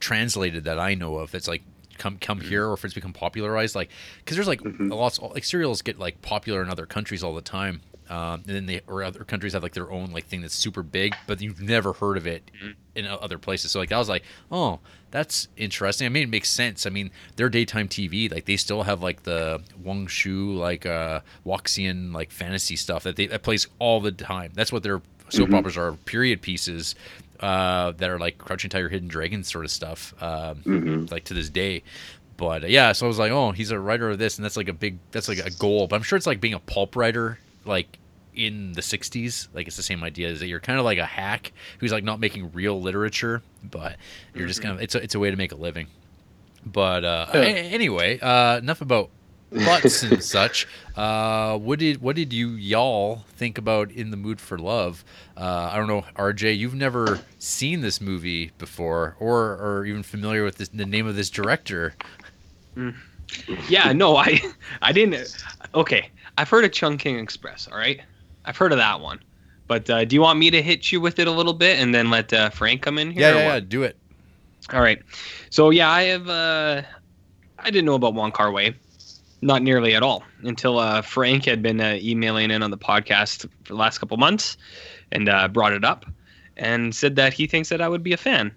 [0.00, 1.30] translated that I know of.
[1.30, 1.62] That's like
[1.98, 2.48] come come Mm-hmm.
[2.48, 3.74] here or if it's become popularized.
[3.74, 7.34] Like because there's like a lots like serials get like popular in other countries all
[7.34, 7.80] the time.
[8.10, 10.82] Um, and then they or other countries have like their own like thing that's super
[10.82, 12.70] big, but you've never heard of it Mm-hmm.
[12.94, 13.70] in other places.
[13.72, 16.06] So like I was like, oh, that's interesting.
[16.06, 16.86] I mean, it makes sense.
[16.86, 21.20] I mean, their daytime TV, like they still have like the Wong Shu like uh
[21.46, 24.52] Waxian like fantasy stuff that they that plays all the time.
[24.54, 25.00] That's what their
[25.30, 25.92] soap operas are.
[25.92, 26.94] Period pieces
[27.40, 30.14] uh, that are like Crouching Tiger, Hidden Dragon sort of stuff.
[30.22, 31.82] Um, Like to this day.
[32.36, 34.56] But uh, yeah, so I was like, oh, he's a writer of this, and that's
[34.56, 35.86] like a big, that's like a goal.
[35.86, 37.98] But I'm sure it's like being a pulp writer, like
[38.34, 39.48] in the 60s.
[39.54, 42.04] Like it's the same idea is that you're kind of like a hack who's like
[42.04, 43.96] not making real literature, but
[44.34, 45.86] you're just kind of, it's a, it's a way to make a living.
[46.66, 49.10] But uh, a- anyway, uh, enough about
[49.50, 50.66] butts and such.
[50.96, 55.04] Uh, what did what did you y'all think about In the Mood for Love?
[55.36, 56.56] Uh, I don't know, RJ.
[56.58, 61.16] You've never seen this movie before, or or even familiar with this, the name of
[61.16, 61.94] this director.
[63.68, 63.92] yeah.
[63.92, 64.40] No, I,
[64.82, 65.36] I didn't.
[65.74, 67.68] Okay, I've heard of Chungking Express.
[67.70, 68.00] All right,
[68.44, 69.20] I've heard of that one.
[69.66, 71.94] But uh, do you want me to hit you with it a little bit and
[71.94, 73.22] then let uh, Frank come in here?
[73.22, 73.54] Yeah, yeah, what?
[73.54, 73.96] yeah, do it.
[74.72, 75.00] All right.
[75.50, 76.28] So yeah, I have.
[76.28, 76.82] Uh,
[77.58, 78.74] I didn't know about Wong Kar Wai,
[79.40, 83.48] not nearly at all, until uh, Frank had been uh, emailing in on the podcast
[83.64, 84.56] for the last couple months,
[85.12, 86.04] and uh, brought it up,
[86.56, 88.54] and said that he thinks that I would be a fan.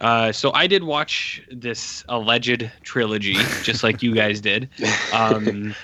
[0.00, 4.68] Uh, so I did watch this alleged trilogy, just like you guys did,
[5.12, 5.74] um,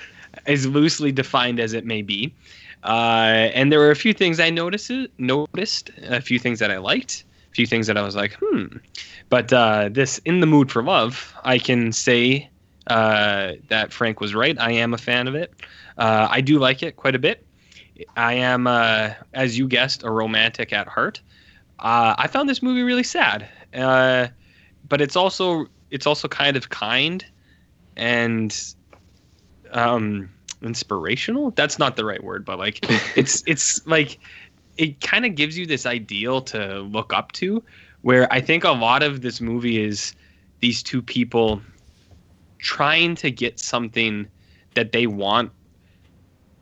[0.51, 2.35] as loosely defined as it may be.
[2.83, 6.79] Uh, and there were a few things I noticed, noticed, a few things that I
[6.79, 8.79] liked, a few things that I was like, hmm.
[9.29, 12.51] But uh, this In the Mood for Love, I can say
[12.87, 14.59] uh, that Frank was right.
[14.59, 15.53] I am a fan of it.
[15.99, 17.47] Uh, I do like it quite a bit.
[18.17, 21.21] I am, uh, as you guessed, a romantic at heart.
[21.79, 27.25] Uh, I found this movie really sad, but it's also it's also kind of kind
[27.97, 28.75] and
[29.73, 30.31] um,
[30.63, 31.51] inspirational.
[31.53, 32.79] That's not the right word, but like
[33.17, 34.19] it's it's like
[34.77, 37.63] it kind of gives you this ideal to look up to
[38.03, 40.15] where I think a lot of this movie is
[40.61, 41.61] these two people
[42.59, 44.27] trying to get something
[44.75, 45.51] that they want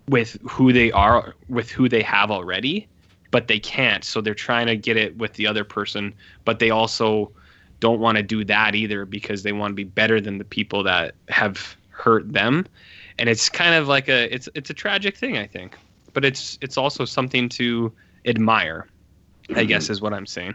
[0.08, 2.88] with who they are with who they have already
[3.30, 6.70] but they can't so they're trying to get it with the other person but they
[6.70, 7.30] also
[7.80, 10.82] don't want to do that either because they want to be better than the people
[10.82, 12.66] that have hurt them
[13.18, 15.76] and it's kind of like a it's it's a tragic thing i think
[16.12, 17.92] but it's it's also something to
[18.26, 18.86] admire
[19.56, 20.54] i guess is what i'm saying.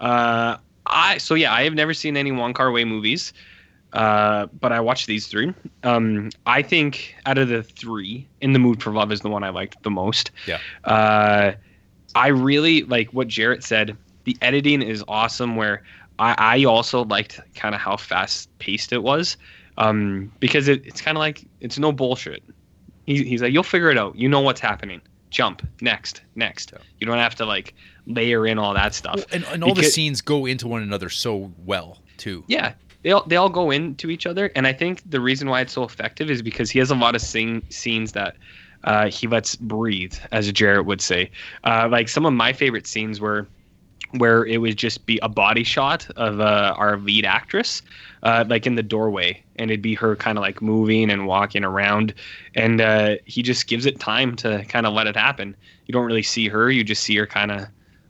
[0.00, 3.32] Uh i so yeah i have never seen any Wong Kar Wai movies
[3.92, 5.54] uh but i watched these three.
[5.82, 9.42] Um i think out of the three in the mood for love is the one
[9.42, 10.30] i liked the most.
[10.46, 10.58] Yeah.
[10.84, 11.52] uh
[12.14, 15.82] i really like what jared said the editing is awesome where
[16.18, 19.36] i i also liked kind of how fast paced it was
[19.78, 22.42] um because it, it's kind of like it's no bullshit.
[23.04, 24.16] He, he's like you'll figure it out.
[24.16, 25.00] You know what's happening.
[25.30, 25.66] Jump.
[25.80, 26.22] Next.
[26.34, 26.72] Next.
[26.98, 27.74] You don't have to like
[28.06, 29.16] layer in all that stuff.
[29.16, 32.44] Well, and, and all the scenes go into one another so well too.
[32.48, 32.72] yeah,
[33.02, 35.72] they all, they all go into each other, and I think the reason why it's
[35.72, 38.36] so effective is because he has a lot of sing, scenes that
[38.84, 41.30] uh, he lets breathe, as Jared would say.
[41.64, 43.46] Uh, like some of my favorite scenes were
[44.18, 47.82] where it would just be a body shot of uh, our lead actress,
[48.22, 51.64] uh, like in the doorway, and it'd be her kind of like moving and walking
[51.64, 52.14] around,
[52.54, 55.56] and uh, he just gives it time to kind of let it happen.
[55.86, 57.66] You don't really see her; you just see her kind of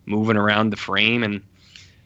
[0.07, 1.43] moving around the frame and.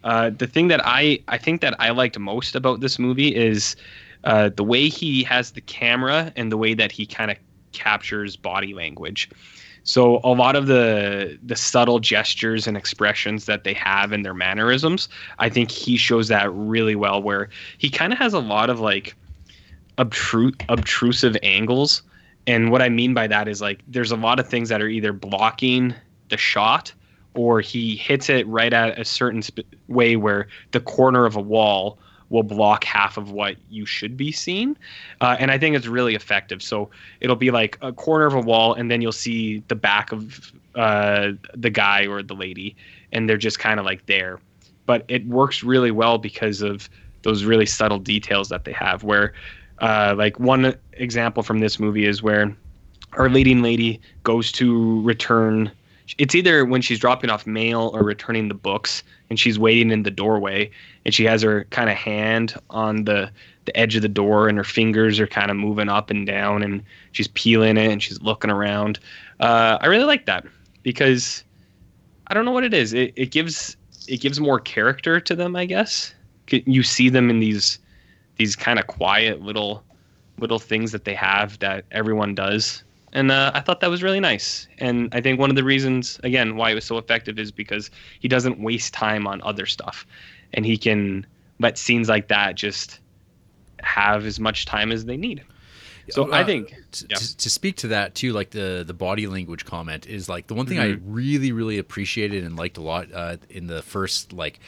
[0.03, 3.77] Uh, the thing that I I think that I liked most about this movie is
[4.25, 7.37] uh, the way he has the camera and the way that he kind of
[7.73, 9.29] captures body language.
[9.84, 14.34] So a lot of the the subtle gestures and expressions that they have in their
[14.34, 17.23] mannerisms, I think he shows that really well.
[17.23, 19.17] Where he kind of has a lot of like
[19.99, 22.02] obtru- obtrusive angles,
[22.47, 24.89] and what I mean by that is like there's a lot of things that are
[24.89, 25.94] either blocking
[26.28, 26.92] the shot
[27.34, 31.41] or he hits it right at a certain sp- way where the corner of a
[31.41, 31.99] wall
[32.31, 34.76] will block half of what you should be seeing.
[35.20, 36.62] Uh, and I think it's really effective.
[36.62, 36.89] So
[37.20, 40.52] it'll be like a corner of a wall, and then you'll see the back of
[40.75, 42.76] uh, the guy or the lady,
[43.12, 44.41] and they're just kind of like there.
[44.86, 46.89] But it works really well because of
[47.23, 49.05] those really subtle details that they have.
[49.05, 49.34] Where,
[49.81, 52.57] uh, like, one example from this movie is where
[53.12, 55.70] our leading lady goes to return
[56.19, 60.03] it's either when she's dropping off mail or returning the books and she's waiting in
[60.03, 60.71] the doorway
[61.05, 63.31] and she has her kind of hand on the
[63.67, 66.63] the edge of the door and her fingers are kind of moving up and down
[66.63, 66.83] and
[67.13, 68.99] she's peeling it and she's looking around.
[69.39, 70.45] Uh, i really like that
[70.83, 71.45] because
[72.27, 72.93] i don't know what it is.
[72.93, 73.77] It, it gives
[74.09, 76.15] it gives more character to them i guess.
[76.51, 77.79] You see them in these
[78.37, 79.85] these kind of quiet little
[80.39, 82.83] little things that they have that everyone does
[83.13, 84.69] and uh, I thought that was really nice.
[84.79, 87.91] And I think one of the reasons, again, why it was so effective is because
[88.21, 90.07] he doesn't waste time on other stuff,
[90.53, 91.27] and he can
[91.59, 93.01] let scenes like that just
[93.83, 95.43] have as much time as they need.
[96.11, 97.17] So uh, I think to, yeah.
[97.17, 100.67] to, speak to that too, like the the body language comment is like the one
[100.67, 101.05] thing mm-hmm.
[101.05, 104.59] I really really appreciated and liked a lot uh, in the first like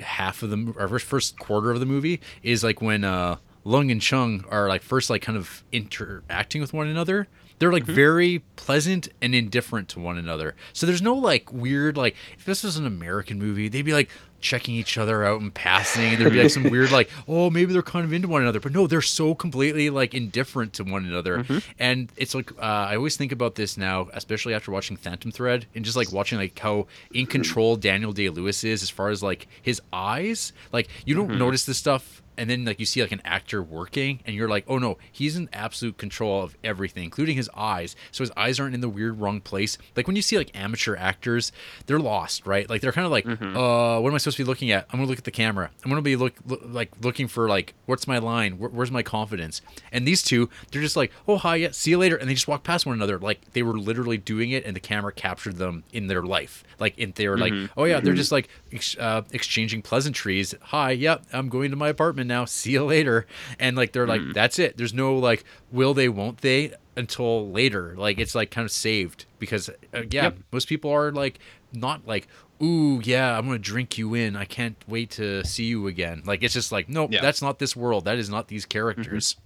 [0.00, 3.90] half of the or first first quarter of the movie is like when uh, Leung
[3.90, 7.94] and Cheung are like first like kind of interacting with one another they're like mm-hmm.
[7.94, 10.54] very pleasant and indifferent to one another.
[10.72, 14.10] So there's no like weird like if this was an American movie, they'd be like
[14.42, 17.72] checking each other out and passing and there'd be like some weird like oh maybe
[17.72, 21.06] they're kind of into one another but no they're so completely like indifferent to one
[21.06, 21.58] another mm-hmm.
[21.78, 25.64] and it's like uh, i always think about this now especially after watching phantom thread
[25.74, 29.22] and just like watching like how in control daniel day lewis is as far as
[29.22, 31.38] like his eyes like you don't mm-hmm.
[31.38, 34.64] notice this stuff and then like you see like an actor working and you're like
[34.68, 37.96] oh no he's in absolute control of everything including his eyes.
[38.10, 39.78] So his eyes aren't in the weird wrong place.
[39.96, 41.52] Like when you see like amateur actors
[41.86, 42.68] they're lost right?
[42.68, 43.56] Like they're kind of like mm-hmm.
[43.56, 44.86] uh what am i supposed to be looking at?
[44.90, 45.70] I'm gonna look at the camera.
[45.84, 48.58] I'm gonna be look, look like looking for like what's my line?
[48.58, 49.62] Where, where's my confidence?
[49.90, 52.48] And these two they're just like oh hi yeah see you later and they just
[52.48, 53.18] walk past one another.
[53.18, 56.64] Like they were literally doing it and the camera captured them in their life.
[56.78, 57.60] Like in they were mm-hmm.
[57.60, 58.16] like oh yeah they're mm-hmm.
[58.16, 60.54] just like ex- uh, exchanging pleasantries.
[60.62, 62.44] Hi yeah, i'm going to my apartment now.
[62.46, 63.26] See you later.
[63.58, 64.34] And like they're like, mm.
[64.34, 64.76] that's it.
[64.76, 67.94] There's no like, will they, won't they until later.
[67.96, 70.38] Like it's like kind of saved because uh, yeah, yep.
[70.50, 71.38] most people are like
[71.72, 72.28] not like,
[72.62, 74.36] ooh yeah, I'm gonna drink you in.
[74.36, 76.22] I can't wait to see you again.
[76.24, 77.20] Like it's just like, nope, yeah.
[77.20, 78.04] that's not this world.
[78.04, 79.36] That is not these characters.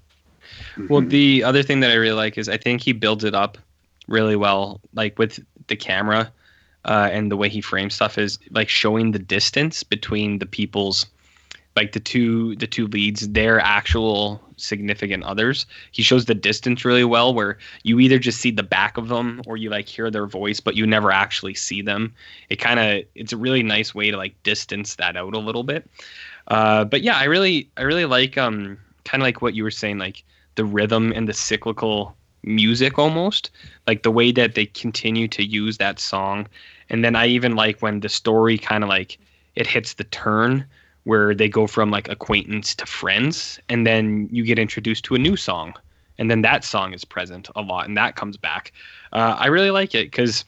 [0.76, 0.86] Mm-hmm.
[0.88, 3.58] Well, the other thing that I really like is I think he builds it up
[4.06, 6.32] really well, like with the camera.
[6.84, 11.06] Uh, and the way he frames stuff is like showing the distance between the people's
[11.76, 15.66] like the two the two leads their actual significant others.
[15.92, 19.42] He shows the distance really well where you either just see the back of them
[19.46, 22.14] or you like hear their voice but you never actually see them.
[22.48, 25.62] It kind of it's a really nice way to like distance that out a little
[25.62, 25.88] bit.
[26.48, 29.70] Uh, but yeah i really i really like um kind of like what you were
[29.70, 30.24] saying like
[30.54, 33.50] the rhythm and the cyclical music almost
[33.86, 36.48] like the way that they continue to use that song.
[36.88, 39.18] And then i even like when the story kind of like
[39.56, 40.64] it hits the turn
[41.06, 45.18] where they go from like acquaintance to friends and then you get introduced to a
[45.18, 45.72] new song
[46.18, 48.72] and then that song is present a lot and that comes back.
[49.12, 50.44] Uh, i really like it because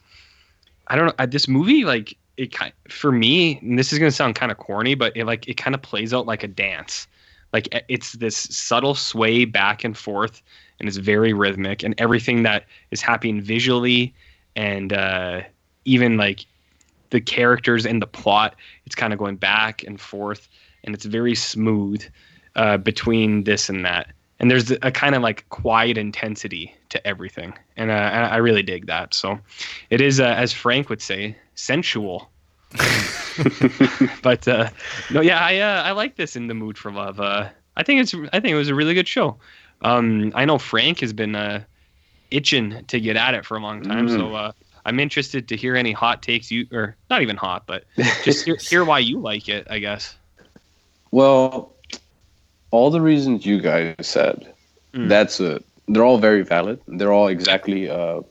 [0.87, 4.15] i don't know uh, this movie like it kind for me this is going to
[4.15, 7.07] sound kind of corny but it like it kind of plays out like a dance.
[7.51, 10.41] Like it's this subtle sway back and forth
[10.79, 14.13] and it's very rhythmic and everything that is happening visually
[14.55, 15.41] and uh,
[15.85, 16.45] even like
[17.09, 18.55] the characters and the plot
[18.85, 20.47] it's kind of going back and forth
[20.83, 22.03] and it's very smooth
[22.55, 24.11] uh, between this and that.
[24.39, 28.87] And there's a kind of like quiet intensity to everything and uh, i really dig
[28.87, 29.13] that.
[29.13, 29.39] So
[29.89, 32.29] it is uh, as frank would say sensual.
[34.21, 34.69] But uh,
[35.11, 37.19] no yeah i uh, i like this in the mood for love.
[37.19, 39.37] Uh, i think it's i think it was a really good show.
[39.81, 41.63] Um, i know frank has been uh,
[42.31, 44.11] itching to get at it for a long time mm.
[44.11, 44.53] so
[44.89, 47.83] I'm interested to hear any hot takes you, or not even hot, but
[48.23, 49.67] just hear, hear why you like it.
[49.69, 50.15] I guess.
[51.11, 51.75] Well,
[52.71, 54.51] all the reasons you guys said,
[54.93, 55.07] mm.
[55.07, 55.61] that's a.
[55.87, 56.81] They're all very valid.
[56.87, 58.21] They're all exactly uh,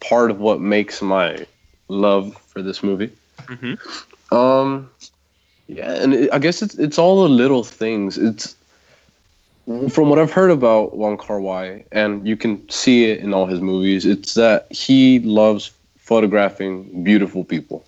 [0.00, 1.46] part of what makes my
[1.88, 3.10] love for this movie.
[3.46, 4.34] Mm-hmm.
[4.34, 4.90] Um,
[5.68, 8.18] yeah, and it, I guess it's it's all the little things.
[8.18, 8.56] It's
[9.88, 13.46] from what I've heard about Wong Kar Wai, and you can see it in all
[13.46, 15.70] his movies, it's that he loves
[16.04, 17.84] photographing beautiful people.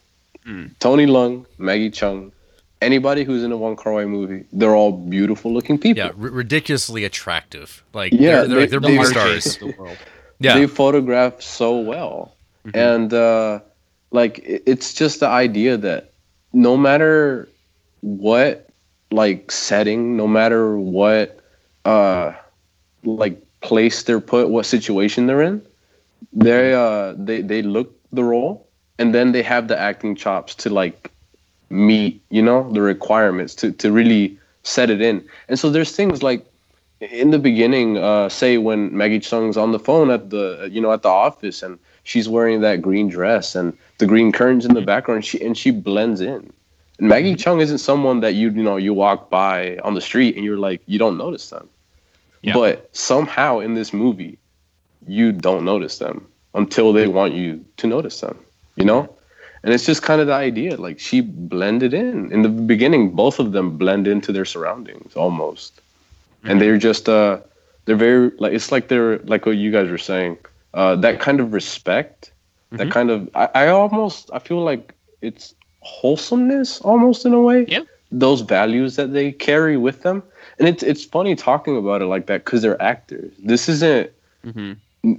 [0.47, 0.71] Mm.
[0.79, 2.33] Tony Leung, Maggie Cheung,
[2.81, 5.99] anybody who's in a Wong Kar Wai movie, they're all beautiful looking people.
[6.03, 7.83] Yeah, r- ridiculously attractive.
[7.93, 9.59] Like Yeah, they're, they're, they- movie stars.
[9.59, 9.99] the world.
[10.39, 12.35] Yeah, They photograph so well.
[12.67, 12.77] Mhm.
[12.95, 13.61] And uh,
[14.11, 16.13] like it's just the idea that
[16.53, 17.49] no matter
[18.01, 18.69] what
[19.11, 21.41] like setting, no matter what
[21.85, 22.33] uh
[23.05, 25.63] like place they're put, what situation they're in,
[26.33, 28.67] they uh they they look the role
[28.99, 31.11] and then they have the acting chops to like
[31.71, 35.25] meet, you know, the requirements to to really set it in.
[35.49, 36.45] And so there's things like
[37.01, 40.93] in the beginning, uh, say when Maggie Cheung's on the phone at the you know
[40.93, 44.81] at the office and she's wearing that green dress and the green curtains in the
[44.83, 46.53] background, she and she blends in.
[46.99, 50.37] And Maggie Cheung isn't someone that you you know you walk by on the street
[50.37, 51.69] and you're like you don't notice them,
[52.43, 52.55] Yeah.
[52.55, 54.39] but somehow in this movie,
[55.07, 58.39] you don't notice them until they want you to notice them.
[58.77, 59.03] You know.
[59.65, 60.77] And it's just kind of the idea.
[60.77, 62.33] Like she blended in.
[62.33, 65.81] In the beginning, both of them blend into their surroundings almost
[66.49, 67.39] and they're just uh
[67.87, 70.39] they're very like it's like they're like what you guys were saying
[70.75, 72.31] uh that kind of respect
[72.77, 72.93] that Mhm.
[72.97, 77.85] kind of I, I almost i feel like it's wholesomeness almost in a way Yeah.
[78.13, 80.23] those values that they carry with them
[80.59, 84.11] and it's it's funny talking about it like that because they're actors this isn't
[84.45, 84.73] hmm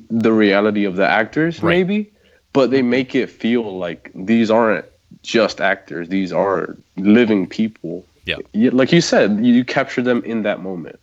[0.09, 1.77] the reality of the actors Right.
[1.77, 2.11] maybe
[2.53, 4.85] but they make it feel like these aren't
[5.23, 8.37] just actors these are living people Yeah.
[8.53, 10.99] Yeah, like you said you capture them in that moment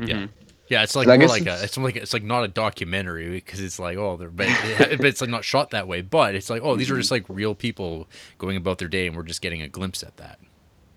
[0.00, 0.26] Yeah.
[0.68, 3.30] Yeah, it's like more guess like a it's- it's like it's like not a documentary
[3.30, 6.34] because it's like oh they're but, it- but it's like not shot that way but
[6.34, 7.00] it's like oh these are Mm-hmm.
[7.00, 10.14] just like real people going about their day and we're just getting a glimpse at
[10.18, 10.38] that.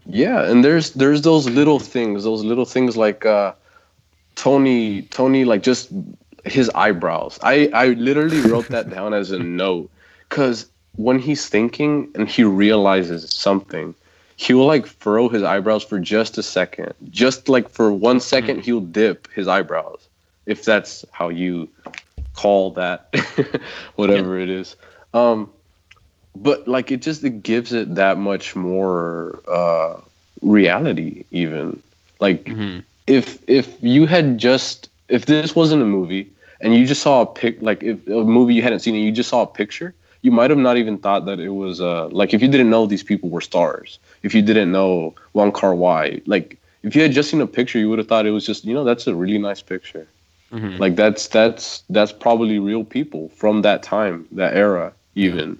[0.07, 3.53] Yeah, and there's there's those little things, those little things like uh,
[4.35, 5.89] Tony Tony like just
[6.45, 7.39] his eyebrows.
[7.43, 9.89] I I literally wrote that down as a note
[10.29, 13.95] because when he's thinking and he realizes something,
[14.35, 18.61] he will like furrow his eyebrows for just a second, just like for one second
[18.61, 20.07] he'll dip his eyebrows,
[20.45, 21.69] if that's how you
[22.33, 23.13] call that,
[23.95, 24.75] whatever it is.
[25.13, 25.49] Um,
[26.35, 29.99] but like it just it gives it that much more uh
[30.41, 31.81] reality even.
[32.19, 36.31] Like hmm if if you had just if this wasn't a movie
[36.61, 39.11] and you just saw a pic like if a movie you hadn't seen and you
[39.11, 42.33] just saw a picture you might have not even thought that it was uh like
[42.33, 46.21] if you didn't know these people were stars if you didn't know Wong Kar Wai
[46.25, 48.65] like if you had just seen a picture you would have thought it was just
[48.65, 50.07] you know that's a really nice picture.
[50.51, 55.57] Hmm like that's that's that's probably real people from that time that era even.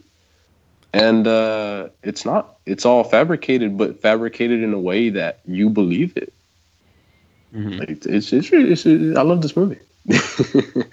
[0.94, 6.18] And uh it's not it's all fabricated but fabricated in a way that you believe
[6.18, 6.34] it
[7.52, 8.86] hmm like it's it's, it's, really- it's
[9.18, 9.80] i love this movie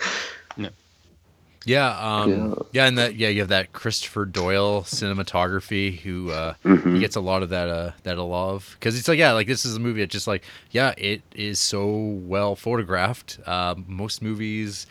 [1.67, 2.55] Yeah, um, Yeah.
[2.73, 6.95] yeah, and that yeah you have that Christopher Doyle cinematography who uh, Mhm.
[6.95, 9.67] he gets a lot of that uh, that love because it's like yeah like this
[9.67, 13.39] is a movie that just like yeah it is so well photographed.
[13.45, 14.87] Uh, most movies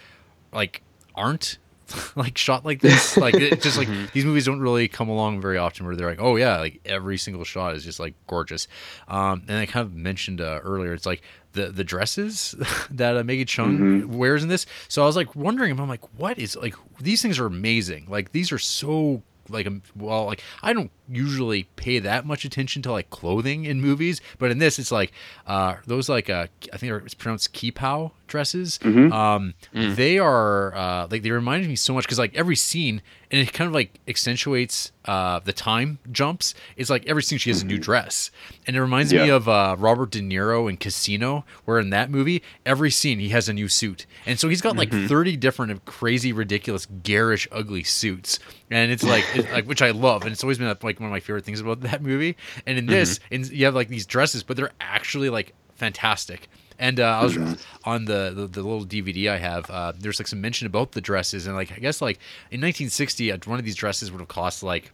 [0.54, 0.84] like
[1.16, 1.58] aren't
[2.16, 3.18] like shot like this.
[3.18, 6.22] Like it just like these movies don't really come along very often where they're like,
[6.22, 8.68] oh yeah, like every single shot is just like gorgeous.
[9.08, 11.24] Um, and I kind of mentioned uh, earlier, it's like
[11.58, 12.56] the the dresses
[12.92, 14.66] that uh, Maggie Cheung wears in this.
[14.88, 18.06] So I was like wondering, if I'm like, what is like these things are amazing.
[18.08, 22.82] Like these are so like um, well like I don't usually pay that much attention
[22.84, 25.11] to like clothing in movies, but in this it's like
[25.45, 28.80] uh those like uh I think it's pronounced kipow dresses.
[29.11, 33.41] Um they are uh like they remind me so much cuz like every scene and
[33.41, 36.53] it kind of like accentuates uh the time jumps.
[36.75, 38.31] It's like every scene she has a new dress.
[38.65, 42.43] And it reminds me of uh Robert De Niro in Casino where in that movie
[42.65, 44.06] every scene he has a new suit.
[44.25, 48.39] And so he's got like 30 different crazy ridiculous garish ugly suits.
[48.69, 51.11] And it's like, it's like which I love and it's always been like one of
[51.11, 52.35] my favorite things about that movie.
[52.65, 56.49] And in this, and you have like these dresses, but they're actually like fantastic.
[56.80, 57.38] And uh, I was
[57.85, 59.69] on the, the the little DVD I have.
[59.69, 62.17] Uh, there's like some mention about the dresses, and like I guess like
[62.51, 64.91] in 1960, uh, one of these dresses would have cost like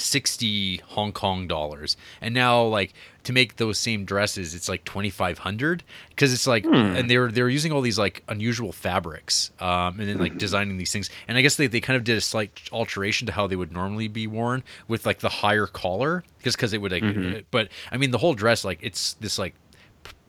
[0.00, 1.96] 60 Hong Kong dollars.
[2.20, 2.92] And now like
[3.24, 7.72] to make those same dresses it's like 2500 because it's like and they're they're using
[7.72, 11.10] all these like unusual fabrics um and then like designing these things.
[11.26, 13.72] And I guess they, they kind of did a slight alteration to how they would
[13.72, 17.02] normally be worn with like the higher collar just cuz it would like
[17.50, 19.54] but I mean the whole dress like it's this like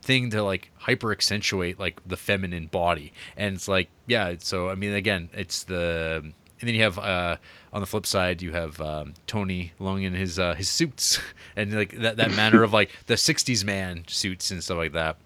[0.08, 4.76] thing to like hyper accentuate like the feminine body and it's like yeah so i
[4.76, 7.36] mean again it's the and then you have uh
[7.74, 11.19] on the flip side you have um, tony leung in his uh his suits
[11.58, 15.18] and like that, that manner of like the 60s man suits and stuff like that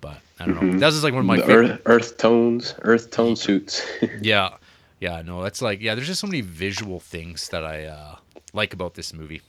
[0.00, 0.78] But I don't know.
[0.78, 3.80] That's just like one of my earth, earth tones, earth tone suits.
[4.20, 4.56] Yeah,
[5.00, 5.94] yeah, no, that's like yeah.
[5.94, 8.16] There's just so many visual things that I uh,
[8.52, 9.40] like about this movie.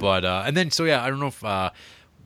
[0.00, 1.70] But uh, and then so yeah, I don't know if uh,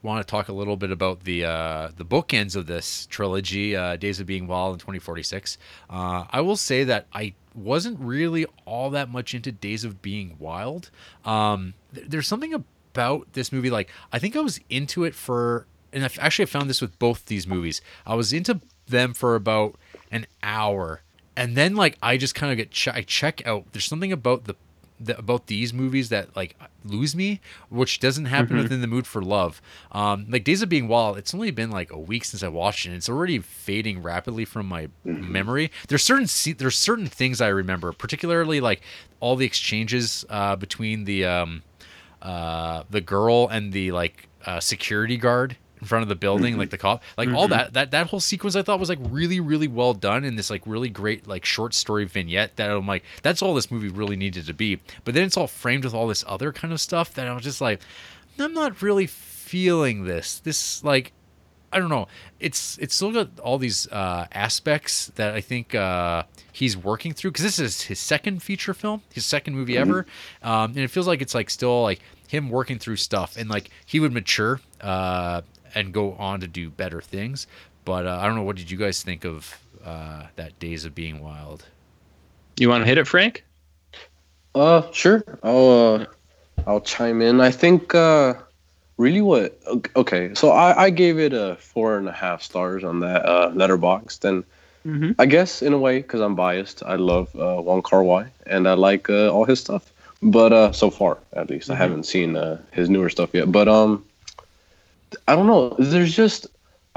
[0.02, 3.96] want to talk a little bit about the uh, the bookends of this trilogy, uh,
[3.96, 5.58] Days of Being Wild and 2046.
[5.90, 10.36] Uh, I will say that I wasn't really all that much into Days of Being
[10.38, 10.90] Wild.
[11.24, 15.66] Um, th- there's something about this movie, like I think I was into it for,
[15.92, 17.80] and actually I found this with both these movies.
[18.06, 19.76] I was into them for about
[20.10, 21.02] an hour,
[21.36, 23.72] and then like I just kind of get ch- I check out.
[23.72, 24.54] There's something about the
[25.00, 29.22] the, about these movies that like lose me, which doesn't happen within the mood for
[29.22, 29.60] love.
[29.92, 32.86] Um, like Days of Being Wild, it's only been like a week since I watched
[32.86, 32.90] it.
[32.90, 35.70] And it's already fading rapidly from my memory.
[35.88, 38.82] There's certain there's certain things I remember, particularly like
[39.20, 41.62] all the exchanges uh, between the um,
[42.22, 46.70] uh, the girl and the like uh, security guard in front of the building, like
[46.70, 49.68] the cop, like all that that that whole sequence I thought was like really really
[49.68, 53.42] well done in this like really great like short story vignette that I'm like that's
[53.42, 54.80] all this movie really needed to be.
[55.04, 57.42] But then it's all framed with all this other kind of stuff that I was
[57.42, 57.80] just like,
[58.38, 60.40] I'm not really feeling this.
[60.40, 61.12] This like
[61.72, 62.08] I don't know.
[62.40, 67.32] It's it's still got all these uh, aspects that I think uh, he's working through
[67.32, 70.06] because this is his second feature film, his second movie ever,
[70.42, 73.70] um, and it feels like it's like still like him working through stuff and like
[73.86, 75.40] he would mature uh,
[75.74, 77.46] and go on to do better things.
[77.84, 78.42] But uh, I don't know.
[78.42, 81.64] What did you guys think of uh, that Days of Being Wild?
[82.58, 83.44] You want to hit it, Frank?
[84.54, 85.24] Uh, sure.
[85.42, 86.06] I'll uh,
[86.66, 87.40] I'll chime in.
[87.40, 88.34] I think uh,
[88.96, 89.58] really what
[89.96, 90.34] okay.
[90.34, 94.20] So I I gave it a four and a half stars on that uh, Letterboxd.
[94.20, 94.44] Then
[94.86, 95.12] Mm-hmm.
[95.18, 98.66] I guess in a way because I'm biased, I love uh, Wong Kar Wai and
[98.66, 99.92] I like uh, all his stuff.
[100.22, 103.52] But uh, so far, at least, I haven't seen uh, his newer stuff yet.
[103.52, 104.04] But um,
[105.26, 105.74] I don't know.
[105.78, 106.46] There's just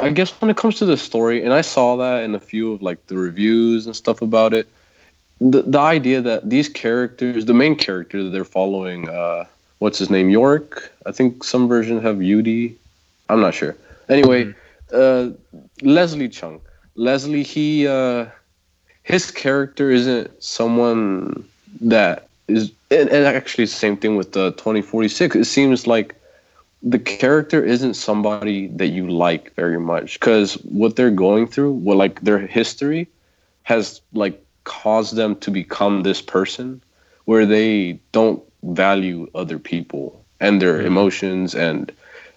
[0.01, 2.73] I guess when it comes to the story, and I saw that in a few
[2.73, 4.67] of like the reviews and stuff about it.
[5.40, 9.45] The the idea that these characters, the main character that they're following, uh,
[9.80, 10.91] what's his name, York?
[11.06, 12.75] I think some versions have Yudi.
[13.30, 13.75] I'm not sure.
[14.09, 14.53] Anyway,
[14.91, 15.30] uh,
[15.81, 16.59] Leslie Cheung.
[16.95, 18.25] Leslie, he uh,
[19.03, 21.48] his character isn't someone
[21.80, 25.35] that is, and, and actually it's the same thing with the 2046.
[25.35, 26.15] It seems like
[26.84, 31.98] the character isn't somebody that you like very much because what they're going through, what
[31.98, 33.08] like their history,
[33.64, 36.82] has like caused them to become this person
[37.26, 40.88] where they don't value other people and their hmm.
[40.88, 41.53] emotions.
[41.53, 41.92] And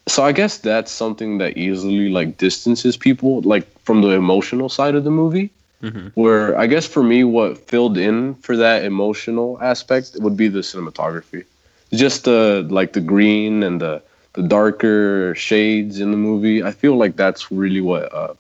[0.07, 4.95] so I guess that's something that easily like distances people like from the emotional side
[4.95, 5.51] of the movie.
[5.83, 6.09] Mm-hmm.
[6.15, 10.61] Where I guess for me, what filled in for that emotional aspect would be the
[10.61, 11.45] cinematography,
[11.93, 14.03] just the like the green and the
[14.35, 16.63] the darker shades in the movie.
[16.63, 18.35] I feel like that's really what uh,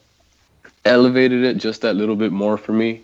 [0.84, 3.02] elevated it just that little bit more for me.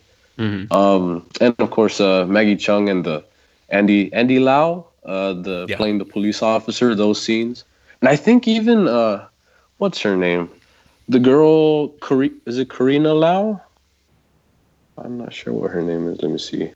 [0.71, 3.25] Um, and of course, uh, Maggie Cheung and the
[3.69, 5.77] Andy Andy Lau, uh, the Yeah.
[5.77, 7.65] playing the police officer, those scenes,
[8.01, 9.27] and I think even uh,
[9.79, 10.51] what's her name,
[11.09, 11.95] the girl,
[12.47, 13.61] is it Carina Lau?
[14.99, 16.23] I'm not sure what her name is.
[16.23, 16.73] Let me see.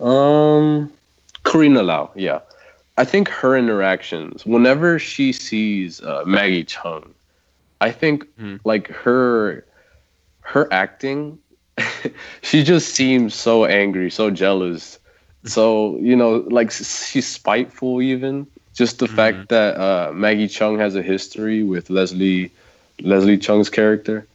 [0.00, 0.92] Um,
[1.44, 2.40] Carina Lau, yeah.
[2.98, 7.12] I think her interactions, whenever she sees uh, Maggie Cheung,
[7.80, 8.26] I think
[8.64, 9.64] like her
[10.40, 11.38] her acting,
[12.42, 14.98] she just seems so angry, so jealous.
[15.44, 18.02] So you know, like she's spiteful.
[18.02, 22.50] Even just the fact that uh, Maggie Cheung has a history with Leslie
[23.00, 24.26] Leslie Cheung's character,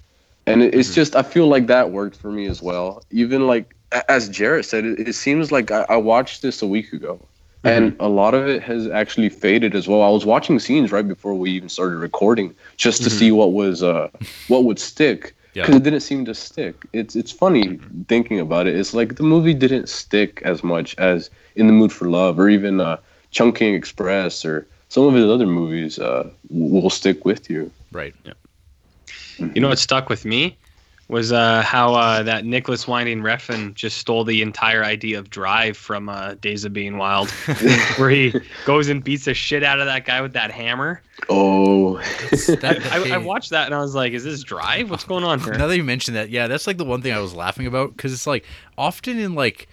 [0.48, 3.03] and it, it's just I feel like that worked for me as well.
[3.11, 3.75] Even like
[4.08, 7.19] as Jared said, it, it seems like I, I watched this a week ago,
[7.64, 10.01] and a lot of it has actually faded as well.
[10.01, 13.82] I was watching scenes right before we even started recording just to see what was
[13.83, 14.09] uh
[14.48, 15.64] what would stick Yeah.
[15.64, 16.75] because it didn't seem to stick.
[16.93, 18.75] It's it's funny thinking about it.
[18.75, 22.50] It's like the movie didn't stick as much as In the Mood for Love or
[22.50, 22.98] even uh,
[23.30, 27.72] Chungking Express or some of his other movies uh, will stick with you.
[27.92, 28.16] Right.
[28.25, 28.33] Yeah.
[29.53, 30.58] You know what stuck with me
[31.09, 35.75] was uh, how uh, that Nicolas Winding Refn just stole the entire idea of Drive
[35.77, 37.30] from uh, Days of Being Wild,
[37.98, 38.33] where he
[38.65, 41.01] goes and beats the shit out of that guy with that hammer.
[41.30, 44.90] Oh, I, I, I watched that and I was like, "Is this Drive?
[44.90, 47.14] What's going on here?" Now that you mentioned that, yeah, that's like the one thing
[47.14, 48.45] I was laughing about because it's like
[48.77, 49.67] often in like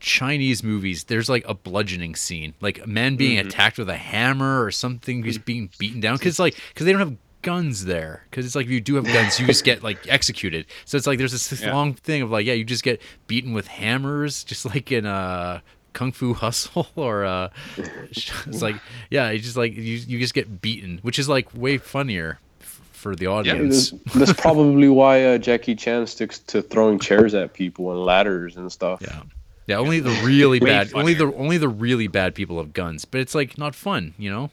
[0.00, 4.62] Chinese movies, there's like a bludgeoning scene, like a man being attacked with a hammer
[4.62, 6.16] or something, just being beaten down.
[6.16, 8.24] Because like, because they don't have guns there.
[8.30, 10.66] Because it's like if you do have guns, you just get like executed.
[10.84, 11.74] So it's like there's this Yeah.
[11.74, 15.62] long thing of like, yeah, you just get beaten with hammers, just like in a
[15.92, 18.76] Kung Fu Hustle or uh, it's like,
[19.10, 22.80] yeah, it's just like you you just get beaten, which is like way funnier f-
[22.92, 23.90] for the audience.
[23.90, 28.56] That's, that's probably why uh, Jackie Chan sticks to throwing chairs at people and ladders
[28.56, 29.00] and stuff.
[29.02, 29.22] Yeah.
[29.66, 33.04] Yeah, only the really Way bad, only the only the really bad people have guns,
[33.04, 34.50] but it's like not fun, you know.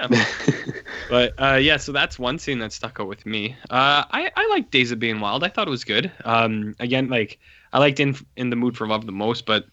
[0.00, 0.24] Yeah.
[1.10, 3.56] but uh, yeah, so that's one scene that stuck out with me.
[3.68, 5.44] Uh, I I like Days of Being Wild.
[5.44, 6.10] I thought it was good.
[6.24, 7.38] Um, again, like
[7.72, 9.66] I liked in in the Mood for Love the most, but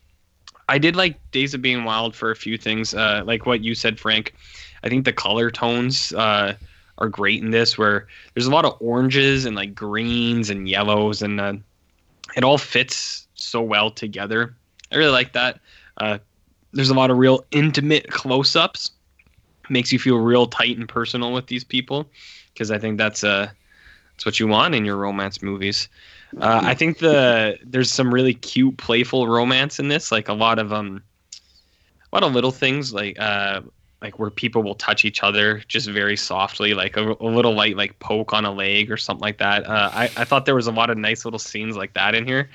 [0.70, 2.94] I did like Days of Being Wild for a few things.
[2.94, 4.34] Uh, like what you said, Frank.
[4.84, 6.54] I think the color tones uh,
[6.98, 11.22] are great in this, where there's a lot of oranges and like greens and yellows,
[11.22, 11.54] and uh,
[12.36, 14.56] it all fits so well together.
[14.92, 15.60] I really like that.
[15.98, 16.20] Uh,
[16.74, 18.92] there's a lot of real intimate close-ups
[19.70, 22.08] makes you feel real tight and personal with these people
[22.54, 23.50] because I think that's uh
[24.18, 25.90] that's what you want in your romance movies.
[26.42, 30.60] Uh, I think the there's some really cute, playful romance in this, like a lot
[30.60, 31.04] of um,
[32.12, 33.62] a lot of little things like uh,
[34.02, 37.78] like where people will touch each other just very softly, like a, a little light
[37.78, 39.66] like poke on a leg or something like that.
[39.68, 42.26] Uh, I I thought there was a lot of nice little scenes like that in
[42.26, 42.50] here,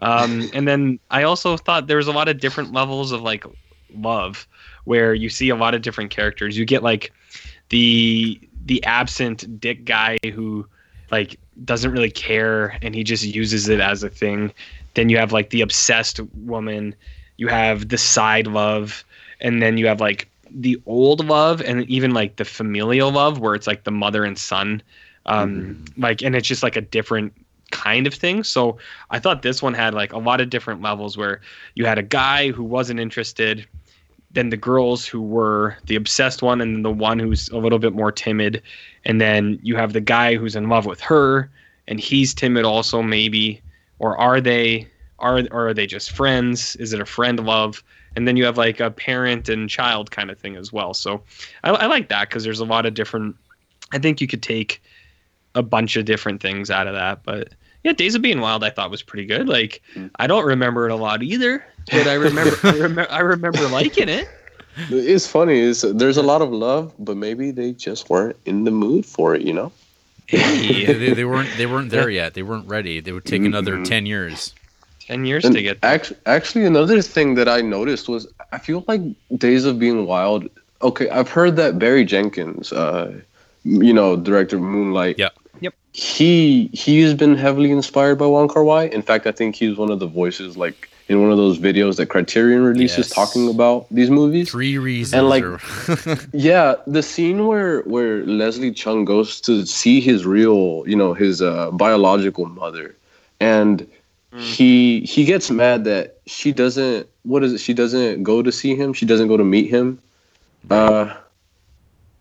[0.00, 3.44] um, and then I also thought there was a lot of different levels of like
[3.94, 4.46] love
[4.84, 6.56] where you see a lot of different characters.
[6.56, 7.12] You get like
[7.70, 10.66] the the absent dick guy who
[11.10, 14.52] like doesn't really care and he just uses it as a thing.
[14.94, 16.94] Then you have like the obsessed woman,
[17.36, 19.04] you have the side love,
[19.40, 23.54] and then you have like the old love and even like the familial love where
[23.54, 24.82] it's like the mother and son.
[25.26, 27.32] Um like and it's just like a different
[27.70, 28.44] kind of thing.
[28.44, 28.78] So
[29.10, 31.40] I thought this one had like a lot of different levels where
[31.74, 33.66] you had a guy who wasn't interested,
[34.34, 37.78] then the girls who were the obsessed one, and then the one who's a little
[37.78, 38.62] bit more timid,
[39.04, 41.50] and then you have the guy who's in love with her,
[41.88, 43.62] and he's timid also maybe,
[43.98, 44.88] or are they?
[45.20, 46.76] Are or are they just friends?
[46.76, 47.82] Is it a friend love?
[48.16, 50.94] And then you have like a parent and child kind of thing as well.
[50.94, 51.22] So
[51.62, 53.36] I, I like that because there's a lot of different.
[53.92, 54.82] I think you could take
[55.54, 57.54] a bunch of different things out of that, but
[57.84, 59.48] yeah, Days of Being Wild I thought was pretty good.
[59.48, 59.82] Like
[60.16, 64.08] I don't remember it a lot either, but I remember I, remember, I remember liking
[64.08, 64.28] it.
[64.90, 65.60] It's funny.
[65.60, 69.34] Is there's a lot of love, but maybe they just weren't in the mood for
[69.34, 69.42] it.
[69.42, 69.72] You know.
[70.32, 72.34] Yeah, they, they weren't they weren't there yet.
[72.34, 72.98] They weren't ready.
[73.00, 73.84] They would take another Mhm.
[73.84, 74.54] ten years.
[75.00, 75.90] Ten years And to get there.
[75.92, 79.02] actually, actually, another thing that I noticed was I feel like
[79.36, 80.48] Days of Being Wild.
[80.80, 83.20] Okay, I've heard that Barry Jenkins, uh,
[83.64, 85.18] you know, director of Moonlight.
[85.18, 85.28] Yeah.
[85.94, 86.02] Yep.
[86.02, 88.84] He he has been heavily inspired by Wong Kar Wai.
[88.86, 91.96] In fact, I think he's one of the voices, like in one of those videos
[91.96, 93.10] that Criterion releases, Yes.
[93.10, 94.50] talking about these movies.
[94.50, 95.12] Three reasons.
[95.14, 95.44] And, like,
[96.32, 101.40] Yeah, the scene where where Leslie Cheung goes to see his real, you know, his
[101.42, 102.94] uh, biological mother,
[103.40, 103.86] and
[104.36, 107.06] he he gets mad that she doesn't.
[107.22, 107.58] What is it?
[107.58, 108.92] She doesn't go to see him.
[108.92, 110.00] She doesn't go to meet him.
[110.70, 111.14] Uh,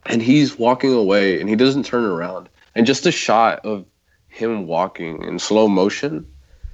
[0.06, 2.50] and he's walking away, and he doesn't turn around.
[2.76, 3.86] And just a shot of
[4.28, 6.26] him walking in slow motion.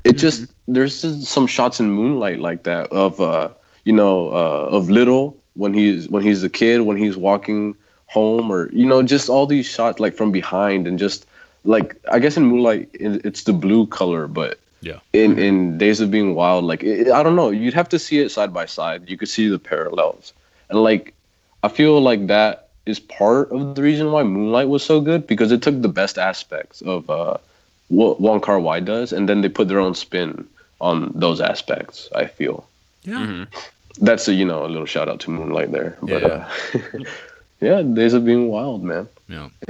[0.04, 3.50] It just there's just some shots in Moonlight like that of uh
[3.84, 8.50] you know uh of Little when he's when he's a kid when he's walking home
[8.52, 11.26] or you know just all these shots like from behind and just
[11.66, 15.00] like I guess in Moonlight it's the blue color but Yeah.
[15.12, 18.20] in in Days of Being Wild like it, I don't know you'd have to see
[18.20, 20.34] it side by side you could see the parallels
[20.70, 21.14] and like
[21.62, 25.52] I feel like that is part of the reason why Moonlight was so good because
[25.52, 27.38] it took the best aspects of uh,
[27.90, 30.48] what Wong Kar Wai does, and then they put their own spin
[30.82, 32.10] on those aspects.
[32.16, 32.66] I feel
[33.04, 33.20] yeah.
[33.26, 33.48] Mhm.
[34.02, 36.50] that's a you know a little shout out to Moonlight there, but Yeah.
[36.74, 37.00] uh,
[37.62, 39.08] yeah, Days of Being Wild, man.
[39.28, 39.50] Yeah.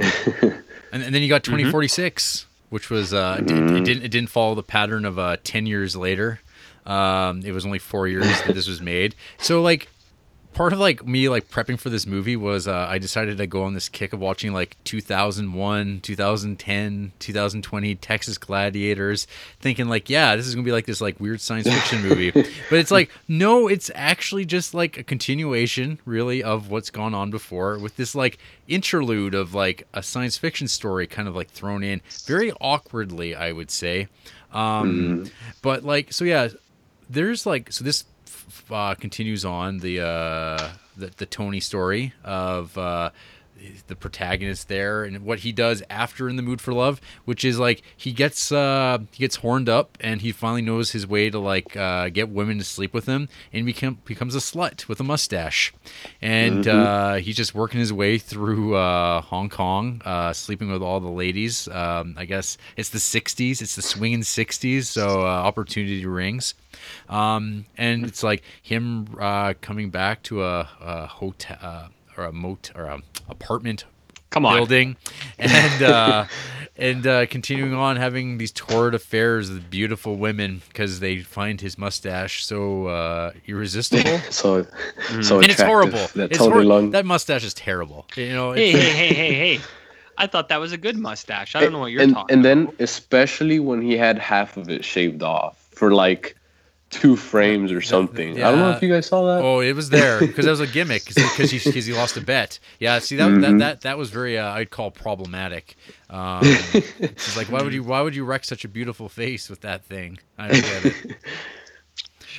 [0.92, 3.76] and, and then you got 2046, which was uh, it, Mm-hmm.
[3.76, 6.40] it didn't it didn't follow the pattern of uh, 10 years later.
[6.86, 9.14] Um, it was only four years that this was made.
[9.38, 9.88] So like
[10.52, 13.62] part of like me like prepping for this movie was uh, I decided to go
[13.62, 19.26] on this kick of watching like 2001, 2010, 2020 Texas Gladiators,
[19.60, 22.78] thinking like yeah this is gonna be like this like weird science fiction movie, but
[22.78, 27.78] it's like no, it's actually just like a continuation really of what's gone on before
[27.78, 28.38] with this like
[28.68, 33.52] interlude of like a science fiction story kind of like thrown in very awkwardly I
[33.52, 34.08] would say.
[34.52, 35.30] Um,
[35.62, 36.48] But like so yeah,
[37.08, 38.04] there's like so this
[38.70, 43.10] uh, continues on the uh the, the Tony story of uh
[43.88, 47.58] the protagonist there and what he does after in the mood for love which is
[47.58, 51.38] like he gets uh he gets horned up and he finally knows his way to
[51.38, 55.04] like uh get women to sleep with him and become becomes a slut with a
[55.04, 55.72] mustache.
[56.22, 61.00] And uh he's just working his way through uh hong kong uh sleeping with all
[61.00, 61.68] the ladies.
[61.68, 66.54] Um i guess it's the 60s it's the swinging 60s so uh, opportunity rings
[67.10, 72.32] um, and it's like him uh, coming back to a, a hotel uh, or a
[72.32, 73.84] mot or a apartment
[74.30, 74.56] Come on.
[74.56, 74.96] building,
[75.40, 76.24] and uh,
[76.76, 81.76] and uh, continuing on having these torrid affairs with beautiful women because they find his
[81.76, 84.20] mustache so uh, irresistible.
[84.30, 84.68] So, so
[85.10, 85.42] Mm.
[85.42, 86.06] and it's horrible.
[86.14, 86.92] That It's Tony hor- Leung.
[86.92, 88.06] That mustache is terrible.
[88.14, 89.60] You know, Hey, hey, hey, hey, hey.
[90.18, 91.56] I thought that was a good mustache.
[91.56, 94.68] I don't know what you're and, talking And then, especially when he had half of
[94.70, 96.36] it shaved off for like
[96.90, 98.36] two frames or something.
[98.42, 99.42] I don't know if you guys saw that.
[99.42, 102.20] Oh, it was there because that was a gimmick because he because he lost a
[102.20, 102.58] bet.
[102.78, 103.58] Yeah, see that that, Mhm.
[103.60, 105.76] that that was very uh, I'd call problematic.
[106.10, 109.60] Um, it's like why would you why would you wreck such a beautiful face with
[109.60, 110.18] that thing?
[110.36, 110.94] I don't get it.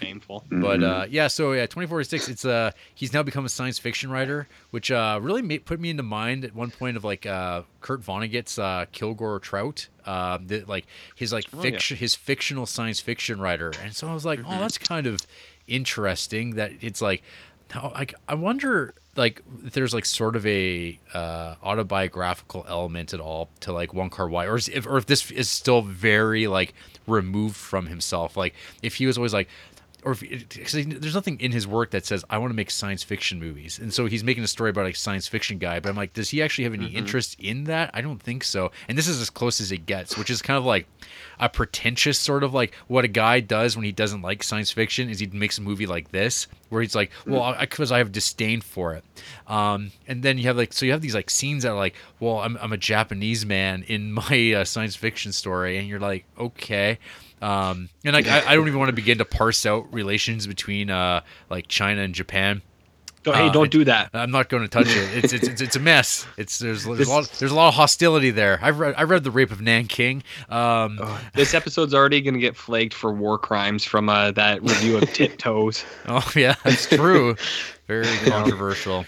[0.01, 0.43] Shameful.
[0.49, 1.03] But Mhm.
[1.03, 2.27] uh, yeah, so yeah, twenty four six.
[2.27, 5.89] It's uh he's now become a science fiction writer, which uh really made, put me
[5.89, 10.67] into mind at one point of like uh Kurt Vonnegut's uh Kilgore Trout, uh that
[10.67, 11.61] like his like Oh, yeah.
[11.71, 15.19] fiction his fictional science fiction writer, and so I was like, oh, that's kind of
[15.67, 17.23] interesting that it's like,
[17.69, 23.19] how like I wonder like if there's like sort of a uh, autobiographical element at
[23.19, 26.73] all to like Wong Kar Wai, or if or if this is still very like
[27.07, 29.49] removed from himself, like if he was always like
[30.03, 33.03] or if cause there's nothing in his work that says I want to make science
[33.03, 35.80] fiction movies, and so he's making a story about a science fiction guy.
[35.80, 37.91] But I'm like, does he actually have any interest in that?
[37.93, 38.71] I don't think so.
[38.88, 40.88] And this is as close as it gets, which is kind of like
[41.39, 45.09] a pretentious sort of like what a guy does when he doesn't like science fiction
[45.09, 48.61] is he makes a movie like this where he's like, well, because I, have disdain
[48.61, 49.03] for it.
[49.47, 51.95] Um, and then you have like so you have these like scenes that are like,
[52.19, 56.25] well, I'm I'm a Japanese man in my uh, science fiction story, and you're like,
[56.39, 56.97] okay.
[57.41, 60.89] Um, and like I, I don't even want to begin to parse out relations between
[60.89, 62.61] uh like China and Japan.
[63.23, 64.09] Don't, hey, Uh, don't it- do that.
[64.15, 65.09] I'm not going to touch it.
[65.23, 66.25] It's it's, it's, it's a mess.
[66.37, 68.57] It's there's there's a lot there's a lot of hostility there.
[68.63, 70.23] I've read I read the Rape of Nanking.
[70.49, 70.99] Um,
[71.35, 75.03] This episode's already going to get flagged for war crimes from uh, that review of
[75.13, 75.85] Tiptoes.
[76.07, 77.35] Oh yeah, that's true.
[77.87, 79.05] Very controversial.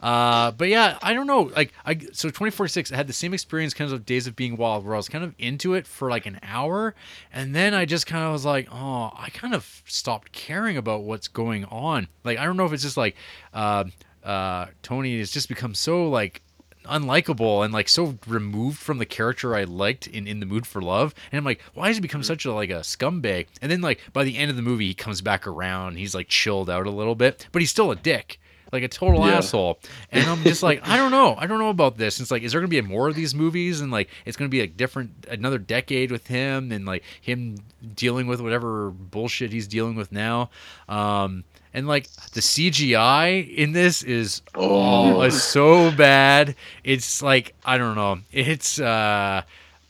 [0.00, 1.50] Uh, but yeah, I don't know.
[1.54, 4.84] Like I so 2046 I had the same experience kind of Days of Being Wild
[4.84, 6.94] where I was kind of into it for like an hour
[7.32, 11.02] and then I just kind of was like, "Oh, I kind of stopped caring about
[11.02, 13.16] what's going on." Like I don't know if it's just like
[13.54, 13.84] uh
[14.24, 16.42] uh Tony has just become so like
[16.86, 20.80] unlikable and like so removed from the character I liked in In the Mood for
[20.80, 21.14] Love.
[21.30, 23.46] And I'm like, why has he become such a like a scumbag?
[23.60, 26.28] And then like by the end of the movie he comes back around, he's like
[26.28, 28.38] chilled out a little bit, but he's still a dick.
[28.72, 29.34] Like a total Yeah.
[29.36, 29.78] asshole.
[30.10, 31.36] And I'm just like, I don't know.
[31.38, 32.20] I don't know about this.
[32.20, 34.60] It's like, is there gonna be more of these movies and like it's gonna be
[34.60, 37.56] a different another decade with him and like him
[37.94, 40.50] dealing with whatever bullshit he's dealing with now.
[40.88, 45.28] Um and like the CGI in this is oh, Oh.
[45.28, 46.54] so bad.
[46.84, 48.18] It's like I don't know.
[48.32, 49.42] It's uh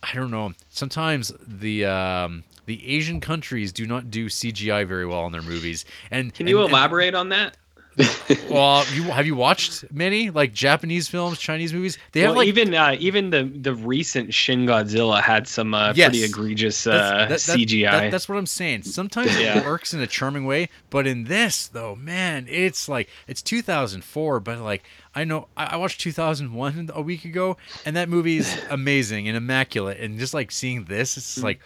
[0.02, 0.52] I don't know.
[0.68, 5.84] Sometimes the um the Asian countries do not do CGI very well in their movies.
[6.10, 7.56] And Can you and- and- elaborate on that?
[8.50, 11.96] well, you have you watched many like Japanese films, Chinese movies?
[12.12, 15.92] They have well, like even uh, even the the recent Shin Godzilla had some uh,
[15.96, 16.10] Yes.
[16.10, 17.90] pretty egregious uh, That's- that- that- CGI.
[17.90, 18.82] that- that's what I'm saying.
[18.82, 19.58] Sometimes Yeah.
[19.60, 24.40] it works in a charming way, but in this though, man, it's like it's 2004,
[24.40, 24.82] but like
[25.14, 29.36] I know I, I watched 2001 a week ago, and that movie is amazing and
[29.38, 31.60] immaculate, and just like seeing this, it's just like,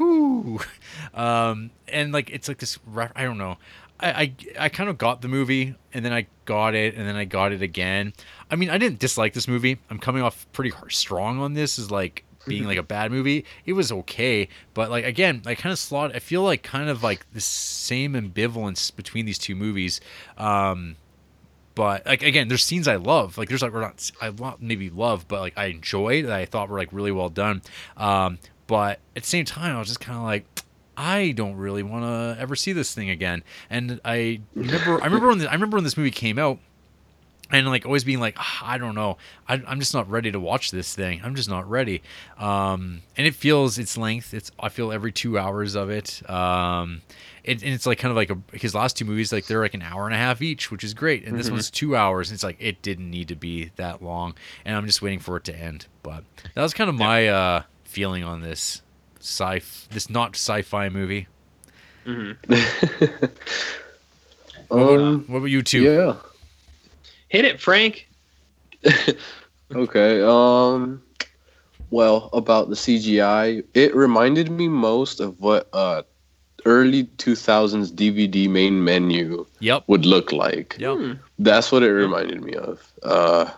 [0.00, 0.60] whoo,
[1.12, 2.78] um, and like it's like this.
[3.14, 3.58] I don't know.
[4.10, 7.24] I, I, kind of got the movie and then I got it and then I
[7.24, 8.12] got it again.
[8.50, 9.78] I mean, I didn't dislike this movie.
[9.90, 13.44] I'm coming off pretty strong on this as like being like a bad movie.
[13.64, 16.14] It was okay, but like again, I kind of slot.
[16.14, 20.00] I feel like kind of like the same ambivalence between these two movies.
[20.36, 20.96] Um,
[21.74, 23.38] but like again, there's scenes I love.
[23.38, 26.44] Like there's like we're not I want maybe love, but like I enjoyed that I
[26.44, 27.62] thought were like really well done.
[27.96, 30.44] Um, but at the same time, I was just kind of like.
[30.96, 33.42] I don't really want to ever see this thing again.
[33.70, 36.58] And I remember, I remember when the, I remember when this movie came out,
[37.50, 40.40] and like always being like, "Ah, I don't know, I, I'm just not ready to
[40.40, 41.20] watch this thing.
[41.22, 42.02] I'm just not ready.
[42.38, 44.32] Um, and it feels its length.
[44.34, 46.28] It's I feel every two hours of it.
[46.28, 47.02] Um,
[47.44, 49.74] it, and it's like kind of like a, his last two movies, like they're like
[49.74, 51.26] an hour and a half each, which is great.
[51.26, 52.30] And this one's two hours.
[52.30, 55.36] And it's like it didn't need to be that long, and I'm just waiting for
[55.36, 55.86] it to end.
[56.02, 56.24] But
[56.54, 58.80] that was kind of my uh, feeling on this
[59.24, 61.26] sci this not sci-fi movie.
[64.70, 65.82] um, What about you two?
[65.82, 66.16] yeah.
[67.28, 68.08] Hit it, Frank.
[69.74, 70.20] Okay.
[70.22, 71.02] Um.
[71.90, 76.02] Well, about the CGI, it reminded me most of what uh
[76.66, 79.84] early 2000s DVD main menu Yep.
[79.86, 80.76] would look like.
[80.78, 80.96] Yep.
[80.96, 81.12] Hmm.
[81.38, 82.92] That's what it reminded me of.
[83.02, 83.50] Uh,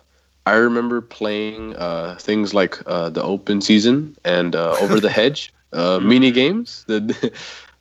[0.46, 5.52] I remember playing uh, things like uh, the open season and uh, over the hedge
[5.76, 6.84] uh, mini games.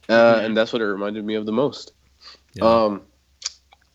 [0.08, 1.92] The, uh, and that's what it reminded me of the most.
[2.54, 2.66] Yeah.
[2.66, 3.02] Um,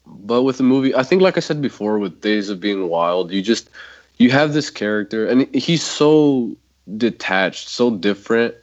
[0.04, 3.30] but with the movie, I think, like I said before, with Days of Being Wild,
[3.30, 3.70] you just
[4.18, 6.56] you have this character, and he's so
[6.96, 8.56] detached, so different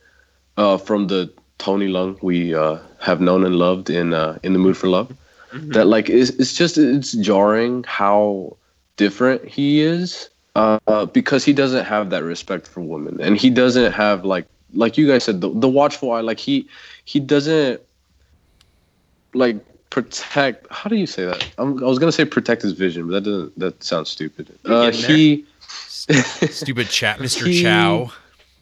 [0.57, 4.59] uh, from the Tony Leung we uh, have known and loved in uh, in the
[4.59, 5.15] Mood for Love.
[5.51, 5.71] Mm-hmm.
[5.71, 8.57] That like it's, it's just it's jarring how
[8.97, 13.93] different he is uh, because he doesn't have that respect for women, and he doesn't
[13.93, 16.21] have like like you guys said the, the watchful eye.
[16.21, 16.67] Like he
[17.05, 17.81] he doesn't
[19.33, 19.57] like
[19.89, 20.67] protect.
[20.71, 21.47] How do you say that?
[21.57, 23.59] I'm, i was gonna say protect his vision, but that doesn't.
[23.59, 24.57] That sounds stupid.
[24.65, 25.45] Uh, he
[25.89, 27.47] stupid chat, Mr.
[27.47, 28.11] He, Chow.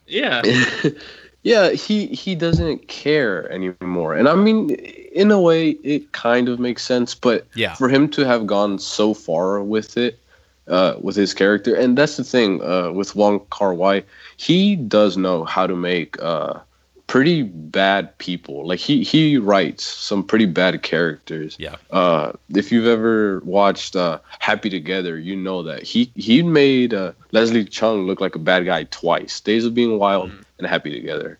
[0.08, 0.42] Yeah.
[1.43, 6.59] yeah, he he doesn't care anymore, and I mean, in a way, it kind of
[6.59, 7.16] makes sense.
[7.16, 10.19] But yeah, for him to have gone so far with it,
[10.68, 14.03] uh, with his character, and that's the thing uh, with Wong Kar Wai,
[14.38, 16.60] he does know how to make uh,
[17.08, 18.68] pretty bad people.
[18.68, 21.56] Like he he writes some pretty bad characters.
[21.60, 21.76] Yeah.
[21.92, 27.11] Uh, if you've ever watched uh, Happy Together, you know that he he made uh,
[27.32, 29.40] Leslie Cheung look like a bad guy twice.
[29.40, 30.44] Days of Being Wild mm.
[30.58, 31.40] and Happy Together,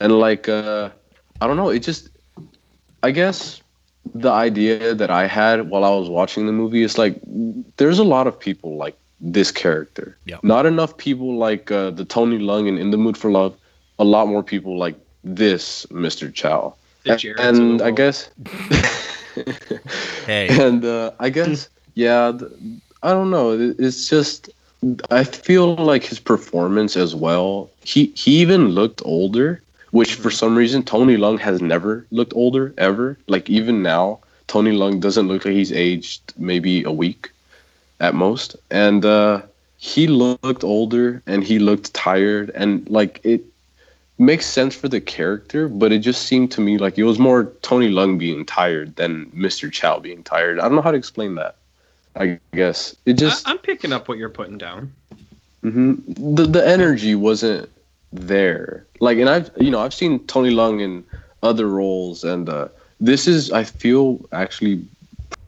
[0.00, 0.90] and like uh,
[1.40, 2.10] I don't know, it just
[3.02, 3.62] I guess
[4.14, 7.20] the idea that I had while I was watching the movie is like
[7.76, 10.16] there's a lot of people like this character.
[10.26, 10.38] Yeah.
[10.42, 13.56] Not enough people like uh, the Tony Leung in In the Mood for Love
[13.98, 16.32] a lot more people like this Mr.
[16.32, 16.74] Chow.
[17.38, 18.30] And, I guess
[20.26, 20.48] Hey.
[20.66, 22.32] And uh, I guess yeah,
[23.02, 23.74] I don't know.
[23.78, 24.50] It's just
[25.10, 27.70] I feel like his performance as well.
[27.82, 32.74] He he even looked older, which for some reason Tony Leung has never looked older
[32.78, 33.18] ever.
[33.26, 37.30] Like even now, Tony Leung doesn't look like he's aged maybe a week
[38.00, 38.56] at most.
[38.70, 39.42] And uh
[39.78, 43.44] he looked older and he looked tired and like it
[44.18, 47.52] makes sense for the character, but it just seemed to me like it was more
[47.62, 49.70] Tony Leung being tired than Mr.
[49.70, 50.58] Chow being tired.
[50.58, 51.54] I don't know how to explain that.
[52.16, 53.46] I guess it just.
[53.46, 54.92] I, am picking up what you're putting down.
[55.62, 56.34] Mm-hmm.
[56.34, 57.70] The the energy wasn't
[58.12, 58.86] there.
[59.00, 61.04] Like, and I've you know I've seen Tony Leung in
[61.42, 62.68] other roles, and uh,
[63.00, 64.84] this is I feel actually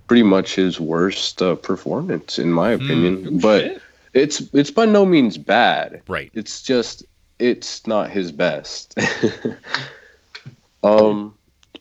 [0.07, 2.85] pretty much his worst uh, performance in my hmm.
[2.85, 3.25] opinion.
[3.25, 3.83] Mm, but shit.
[4.13, 6.03] it's it's by no means bad.
[6.09, 6.31] Right.
[6.35, 7.05] It's just
[7.39, 8.99] it's not his best.
[10.83, 11.35] um,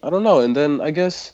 [0.03, 0.39] I don't know.
[0.39, 1.33] And then I guess,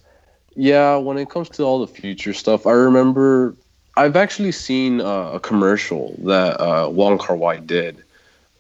[0.56, 3.56] yeah, when it comes to all the future stuff, I remember
[3.98, 8.05] I've actually seen uh, a commercial that uh, Wong Kar Wai did.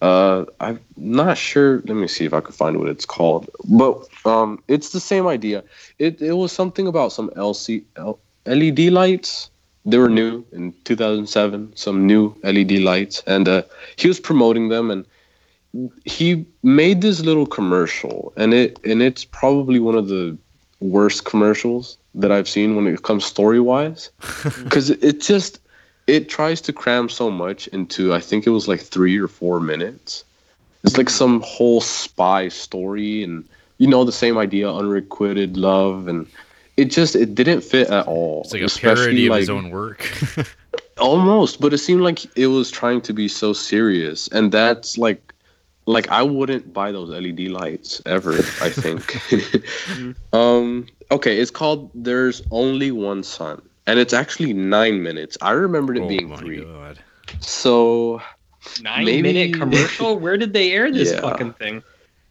[0.05, 1.81] Uh, I'm not sure.
[1.87, 3.49] Let me see if I can find what it's called.
[3.67, 5.63] But um, it's the same idea.
[5.97, 9.49] It it was something about some LC, L, LED lights.
[9.83, 11.75] They were new in 2007.
[11.75, 13.63] Some new LED lights, and uh,
[13.95, 15.05] he was promoting them and
[16.05, 20.37] he made this little commercial and it and it's probably one of the
[20.79, 24.09] worst commercials that I've seen when it comes story wise
[24.63, 25.59] because it just
[26.07, 29.59] it tries to cram so much into I think it was like three or four
[29.59, 30.23] minutes.
[30.83, 33.43] It's like some whole spy story and
[33.79, 36.27] you know the same idea unrequited love and
[36.77, 38.41] it just it didn't fit at all.
[38.43, 40.11] It's like a parody of like, his own work.
[40.99, 45.33] almost, but it seemed like it was trying to be so serious and that's like
[45.85, 48.33] like I wouldn't buy those LED lights ever.
[48.33, 49.01] I think.
[49.29, 50.11] mm-hmm.
[50.35, 50.87] um.
[51.11, 55.37] Okay, it's called "There's Only One Sun," and it's actually nine minutes.
[55.41, 56.63] I remembered it oh being three.
[56.63, 56.99] God.
[57.39, 58.21] So
[58.81, 59.21] nine maybe...
[59.21, 60.19] minute commercial.
[60.19, 61.21] Where did they air this yeah.
[61.21, 61.83] fucking thing?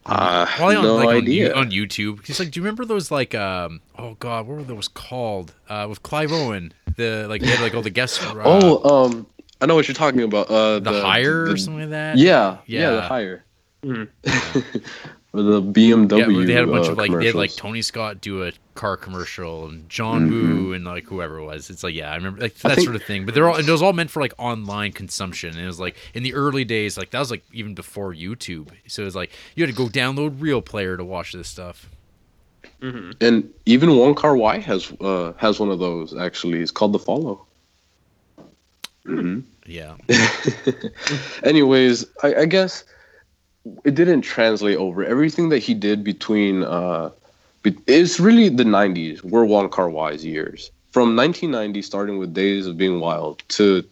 [0.07, 1.53] Uh, Probably on, no like, idea.
[1.53, 2.19] On, on YouTube.
[2.19, 3.81] Because like, do you remember those like um?
[3.99, 5.55] Oh God, what were those called?
[5.69, 8.23] Uh, with Clive Owen, the like he had like all the guests.
[8.23, 9.27] Uh, oh, um,
[9.61, 10.51] I know what you're talking about.
[10.51, 12.19] Uh, the, the hire the, or something like that.
[12.19, 13.45] Yeah, yeah, yeah the hire.
[13.83, 14.09] Mm.
[15.33, 16.41] the BMW.
[16.41, 18.53] Yeah, they had a bunch uh, of like they had like Tony Scott do a
[18.75, 20.65] car commercial and John mm-hmm.
[20.67, 21.71] Woo and like whoever it was.
[21.71, 23.25] It's like yeah, I remember like that think, sort of thing.
[23.25, 25.51] But they're all it was all meant for like online consumption.
[25.51, 28.69] And it was like in the early days, like that was like even before YouTube.
[28.87, 31.89] So it was like you had to go download Real Player to watch this stuff.
[32.81, 33.13] Mm-hmm.
[33.21, 36.17] And even Wong Kar Wai has uh, has one of those.
[36.17, 37.47] Actually, it's called The Follow.
[39.07, 39.41] Mm-hmm.
[39.67, 39.97] Yeah.
[41.45, 42.85] Anyways, I, I guess
[43.85, 45.05] it didn't translate over.
[45.05, 47.11] Everything that he did between uh,
[47.65, 50.71] it's really the 90s were Wong Kar Wai's years.
[50.93, 53.85] From 1990, starting with Days of Being Wild to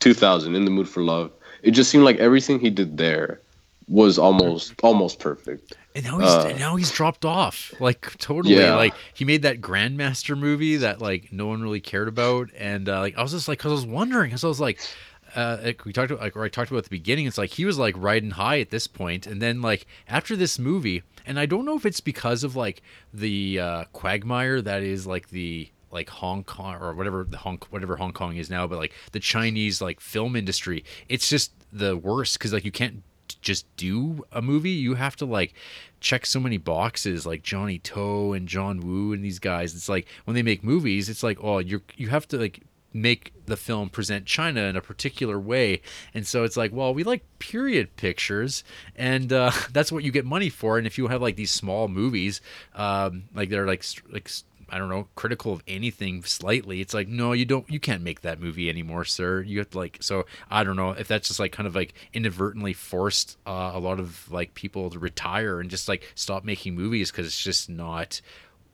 [0.00, 1.30] 2000, In the Mood for Love,
[1.62, 3.40] it just seemed like everything he did there
[3.88, 5.76] was almost almost perfect.
[5.94, 8.56] And now he's uh, now he's dropped off like totally.
[8.56, 8.74] Yeah.
[8.74, 13.00] Like he made that Grandmaster movie that like no one really cared about, and uh,
[13.00, 14.80] like I was just like, cause I was wondering, cause I was like,
[15.34, 17.50] uh, like we talked about, like, or I talked about at the beginning, it's like
[17.50, 21.38] he was like riding high at this point, and then like after this movie, and
[21.38, 22.82] I don't know if it's because of like
[23.12, 27.96] the uh, quagmire that is like the like Hong Kong or whatever the Hong whatever
[27.96, 32.38] Hong Kong is now, but like the Chinese like film industry, it's just the worst
[32.38, 33.02] because like you can't
[33.42, 34.70] just do a movie.
[34.70, 35.54] You have to like
[36.00, 39.74] check so many boxes, like Johnny To and John Woo and these guys.
[39.74, 43.32] It's like when they make movies, it's like oh you you have to like make
[43.46, 45.82] the film present China in a particular way.
[46.14, 48.64] And so it's like, well, we like period pictures,
[48.96, 50.78] and uh, that's what you get money for.
[50.78, 52.40] And if you have like these small movies,
[52.74, 54.30] um, like they're like like
[54.70, 58.20] I don't know, critical of anything slightly, it's like, no, you don't, you can't make
[58.20, 59.40] that movie anymore, sir.
[59.40, 61.94] You have to like, so I don't know if that's just like kind of like
[62.12, 66.74] inadvertently forced uh, a lot of like people to retire and just like stop making
[66.74, 68.20] movies because it's just not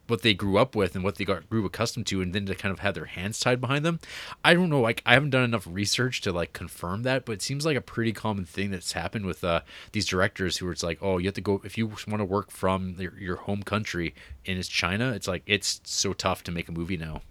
[0.07, 2.55] what they grew up with and what they got grew accustomed to and then to
[2.55, 3.99] kind of have their hands tied behind them
[4.45, 7.43] i don't know like i haven't done enough research to like confirm that but it
[7.43, 9.61] seems like a pretty common thing that's happened with uh,
[9.93, 12.51] these directors who are like oh you have to go if you want to work
[12.51, 14.15] from your, your home country
[14.47, 17.23] and it's china it's like it's so tough to make a movie now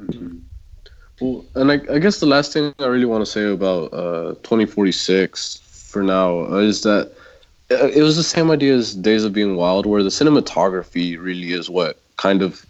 [0.00, 0.38] mm-hmm.
[1.20, 4.34] well and I, I, guess the last thing i really want to say about uh,
[4.42, 7.12] 2046 for now is that
[7.70, 11.70] it was the same idea as Days of Being Wild, where the cinematography really is
[11.70, 12.66] what kind of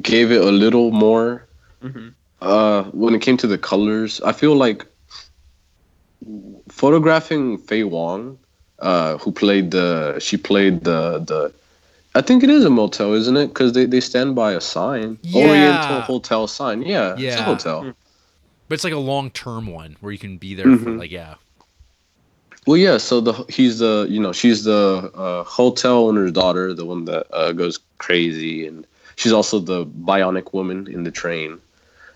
[0.00, 1.46] gave it a little more.
[1.82, 2.08] Mm-hmm.
[2.40, 4.86] Uh, when it came to the colors, I feel like
[6.68, 8.38] photographing Faye Wong,
[8.78, 11.52] uh, who played the, she played the the.
[12.14, 13.48] I think it is a motel, isn't it?
[13.48, 15.46] Because they, they stand by a sign, yeah.
[15.46, 16.82] Oriental Hotel sign.
[16.82, 17.94] Yeah, yeah, it's a hotel.
[18.68, 20.84] But it's like a long term one where you can be there mm-hmm.
[20.84, 21.34] for like yeah.
[22.68, 22.98] Well, yeah.
[22.98, 27.26] So the he's the you know she's the uh, hotel owner's daughter, the one that
[27.34, 31.62] uh, goes crazy, and she's also the bionic woman in the train.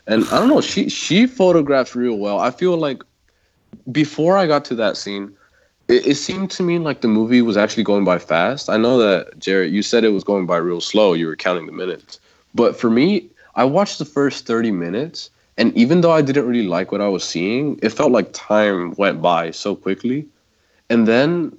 [0.06, 2.38] And I don't know, she she photographs real well.
[2.38, 3.02] I feel like
[3.92, 5.34] before I got to that scene,
[5.88, 8.68] it, it seemed to me like the movie was actually going by fast.
[8.68, 11.14] I know that Jared, you said it was going by real slow.
[11.14, 12.20] You were counting the minutes,
[12.54, 16.68] but for me, I watched the first thirty minutes, and even though I didn't really
[16.68, 20.28] like what I was seeing, it felt like time went by so quickly
[20.92, 21.56] and then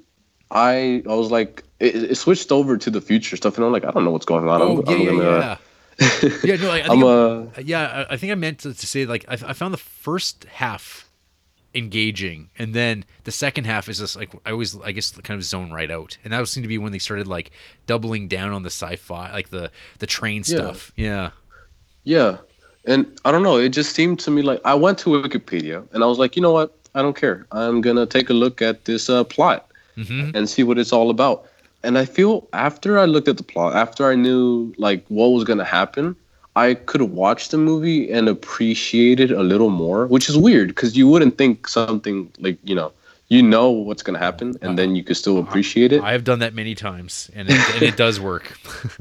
[0.52, 3.86] I I was like, it, it, switched over to the future stuff, and I'm like,
[3.86, 4.62] I don't know what's going on.
[4.62, 5.58] Oh, I'm, yeah, I'm yeah, gonna, yeah.
[6.44, 9.06] yeah, no, like, I think I'm, uh, yeah, I think I meant to, to say
[9.06, 11.10] like I, I, found the first half
[11.76, 15.44] engaging, and then the second half is just like I always I guess kind of
[15.44, 17.52] zone right out, and that seemed to be when they started like
[17.88, 20.92] doubling down on the sci-fi, like the the train stuff.
[20.96, 21.32] Yeah,
[22.04, 22.38] yeah,
[22.86, 26.04] and I don't know, it just seemed to me like I went to Wikipedia and
[26.04, 27.46] I was like, you know what, I don't care.
[27.52, 30.36] I'm gonna take a look at this uh, plot mm-hmm.
[30.36, 31.48] and see what it's all about.
[31.84, 35.44] And I feel after I looked at the plot, after I knew like what was
[35.44, 36.16] gonna happen,
[36.56, 40.96] I could watch the movie and appreciate it a little more, which is weird because
[40.96, 42.92] you wouldn't think something like you know
[43.28, 46.02] you know what's gonna happen and then you could still appreciate it.
[46.02, 48.58] I have done that many times, and it, and it does work.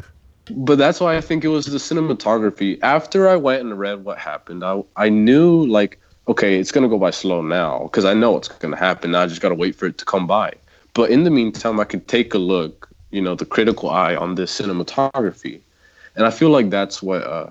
[0.51, 2.79] but that's why I think it was the cinematography.
[2.83, 6.99] After I went and read what happened, I I knew like okay, it's gonna go
[6.99, 9.13] by slow now because I know it's gonna happen.
[9.13, 10.55] Now I just gotta wait for it to come by.
[10.95, 14.35] But in the meantime, I can take a look, you know, the critical eye on
[14.35, 15.61] this cinematography,
[16.17, 17.23] and I feel like that's what.
[17.23, 17.51] Uh,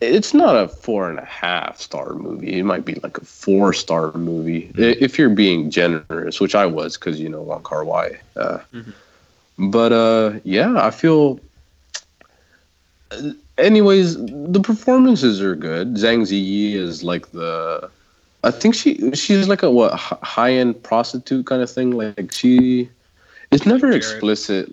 [0.00, 2.58] it's not a four and a half star movie.
[2.58, 5.04] It might be like a four star movie mm-hmm.
[5.04, 8.18] if you're being generous, which I was because you know Wong Kar Wai.
[8.34, 9.70] Uh, mm-hmm.
[9.70, 11.38] But uh, yeah, I feel.
[13.58, 15.94] Anyways, the performances are good.
[15.96, 17.90] Zhang Ziyi is like the
[18.42, 21.92] I think she she's like a what high end prostitute kind of thing.
[21.92, 22.88] Like she,
[23.50, 23.96] it's never Jared.
[23.96, 24.70] explicit.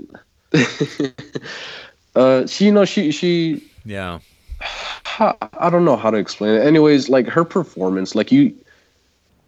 [2.15, 4.19] uh, she you know she she yeah.
[5.19, 6.65] I don't know how to explain it.
[6.65, 8.55] Anyways, like her performance, like you,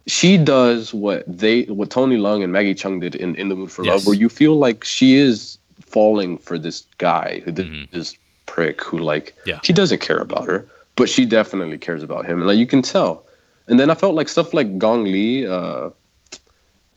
[0.07, 3.71] she does what they what Tony Leung and Maggie Cheung did in In the Mood
[3.71, 3.93] for yes.
[3.93, 7.95] Love, where you feel like she is falling for this guy who mm-hmm.
[7.95, 8.17] this
[8.47, 9.59] prick who like yeah.
[9.63, 12.81] he doesn't care about her, but she definitely cares about him, and like you can
[12.81, 13.23] tell.
[13.69, 15.91] And then I felt like stuff like Gong Li, uh,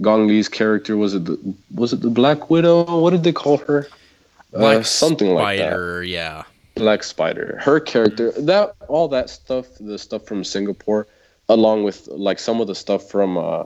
[0.00, 3.00] Gong Li's character was it the, was it the Black Widow?
[3.00, 3.86] What did they call her?
[4.52, 6.08] Black uh, something Spider, like that.
[6.08, 6.42] Yeah.
[6.74, 7.60] Black Spider.
[7.62, 11.06] Her character, that all that stuff, the stuff from Singapore,
[11.48, 13.64] along with like some of the stuff from uh,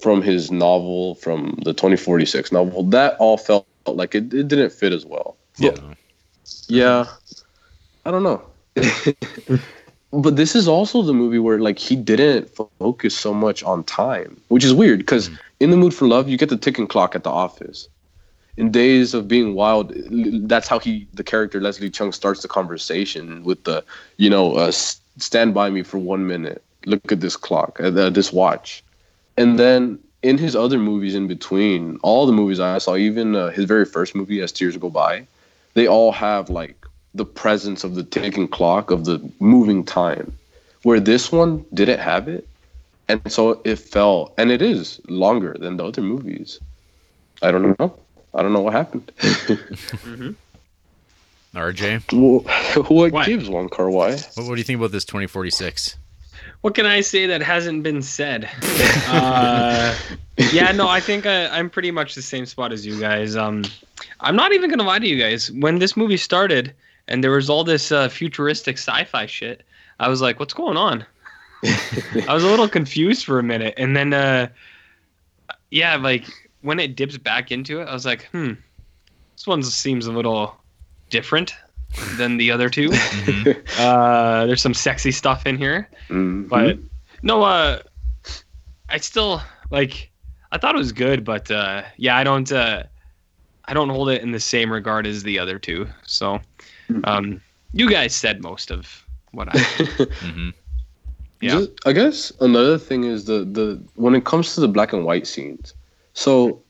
[0.00, 4.92] from his novel, from the 2046 novel, that all felt like it, it didn't fit
[4.92, 5.36] as well.
[5.56, 5.76] Yeah.
[6.68, 7.06] yeah.
[8.04, 8.42] I don't know.
[10.20, 14.40] but this is also the movie where like he didn't focus so much on time,
[14.48, 15.38] which is weird because mm.
[15.60, 17.88] in the mood for love, you get the ticking clock at the office.
[18.56, 19.92] In Days of Being Wild,
[20.48, 23.84] that's how he, the character Leslie Cheung starts the conversation with the,
[24.16, 26.62] you know, uh, stand by me for one minute.
[26.86, 28.84] Look at this clock, uh, this watch,
[29.36, 33.50] and then in his other movies in between, all the movies I saw, even uh,
[33.50, 35.26] his very first movie, As Tears Go By,
[35.74, 40.36] they all have like the presence of the ticking clock of the moving time,
[40.82, 42.46] where this one didn't have it,
[43.08, 46.58] and so it fell, and it is longer than the other movies.
[47.42, 47.96] I don't know.
[48.34, 49.12] I don't know what happened.
[51.54, 53.26] RJ, what, what What?
[53.26, 54.12] gives Wong Kar Wai?
[54.12, 55.96] what, what do you think about this 2046?
[56.62, 58.48] What can I say that hasn't been said?
[59.08, 59.94] uh,
[60.52, 63.36] yeah, no, I think I, I'm pretty much the same spot as you guys.
[63.36, 63.64] Um,
[64.20, 65.52] I'm not even gonna lie to you guys.
[65.52, 66.74] When this movie started
[67.08, 69.62] and there was all this uh, futuristic sci-fi shit,
[70.00, 71.04] I was like, "What's going on?"
[71.64, 74.48] I was a little confused for a minute, and then, uh,
[75.70, 76.26] yeah, like
[76.62, 78.52] when it dips back into it, I was like, "Hmm,
[79.36, 80.56] this one seems a little
[81.10, 81.54] different
[82.16, 82.90] than the other two."
[83.78, 85.88] uh, there's some sexy stuff in here.
[86.08, 86.48] Mhm.
[86.48, 86.78] But
[87.22, 87.80] no, uh,
[88.88, 90.10] I still like.
[90.52, 92.50] I thought it was good, but uh, yeah, I don't.
[92.50, 92.84] Uh,
[93.66, 95.88] I don't hold it in the same regard as the other two.
[96.04, 96.40] So,
[97.04, 97.40] um,
[97.72, 99.58] you guys said most of what I.
[100.20, 100.50] hmm
[101.40, 101.50] Yeah.
[101.58, 105.04] Just- I guess another thing is the the when it comes to the black and
[105.04, 105.74] white scenes.
[106.14, 106.62] So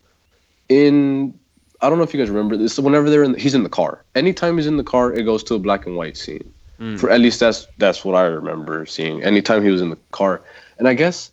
[0.68, 1.38] in
[1.80, 2.78] I don't know if you guys remember this.
[2.78, 4.04] Whenever they're in, he's in the car.
[4.14, 6.52] Anytime he's in the car, it goes to a black and white scene.
[6.80, 6.98] Mm.
[6.98, 9.22] For at least that's that's what I remember seeing.
[9.22, 10.40] Anytime he was in the car,
[10.78, 11.30] and I guess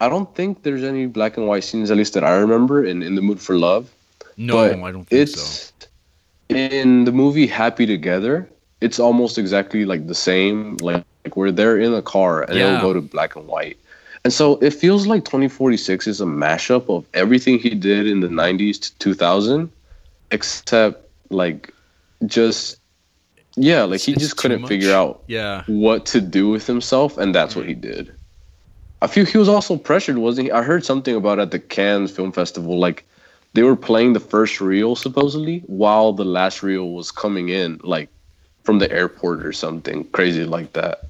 [0.00, 3.02] I don't think there's any black and white scenes, at least that I remember, in
[3.02, 3.90] in the mood for love.
[4.36, 5.86] No, But I don't think so.
[6.48, 8.48] In the movie Happy Together.
[8.80, 10.76] It's almost exactly like the same.
[10.80, 12.74] Like, like where they're in a car and Yeah.
[12.74, 13.78] it'll go to black and white.
[14.24, 18.28] And so it feels like 2046 is a mashup of everything he did in the
[18.28, 19.70] 90s to 2000,
[20.30, 21.72] except like
[22.26, 22.78] just
[23.56, 25.62] yeah, like he It's just couldn't figure out Yeah.
[25.66, 28.10] what to do with himself, and that's what he did.
[29.00, 30.52] I feel he was also pressured, wasn't he?
[30.52, 33.04] I heard something about at the Cannes Film Festival, like
[33.54, 38.08] they were playing the first reel supposedly while the last reel was coming in, like
[38.64, 41.04] from the airport or something crazy like that.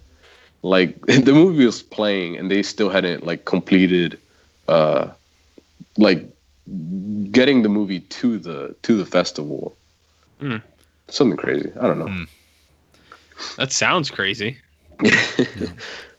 [0.63, 4.19] Like the movie was playing, and they still hadn't like completed,
[4.69, 5.09] uh,
[5.99, 6.29] like
[7.31, 9.77] getting the movie to the to the festival.
[10.39, 10.59] Hmm.
[11.09, 11.73] Something crazy.
[11.81, 12.07] I don't know.
[12.07, 12.25] Hmm.
[13.57, 14.59] That sounds crazy.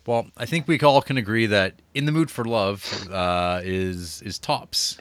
[0.05, 4.21] Well, I think we all can agree that "In the Mood for Love" uh, is
[4.21, 4.97] is tops.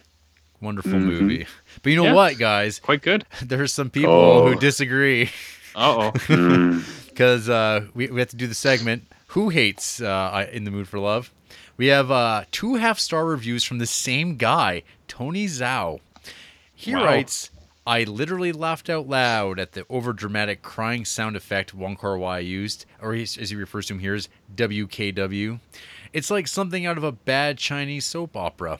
[0.60, 1.04] Wonderful Mhm.
[1.04, 1.46] movie.
[1.82, 2.12] But you know Yeah.
[2.14, 2.78] what, guys?
[2.78, 3.24] Quite good.
[3.42, 4.48] There's some people Oh.
[4.48, 5.30] who disagree
[5.74, 6.82] Uh oh.
[7.08, 9.04] Because uh, we we have to do the segment.
[9.28, 11.30] Who hates uh, "In the Mood for Love"?
[11.76, 15.98] We have uh, two half star reviews from the same guy, Tony Zhao.
[16.74, 17.04] He Wow.
[17.04, 17.50] writes,
[17.86, 22.86] I literally laughed out loud at the overdramatic crying sound effect Wong Kar Wai used,
[23.02, 25.58] or he's- as he refers to him here as WKW.
[26.12, 28.78] It's like something out of a bad Chinese soap opera.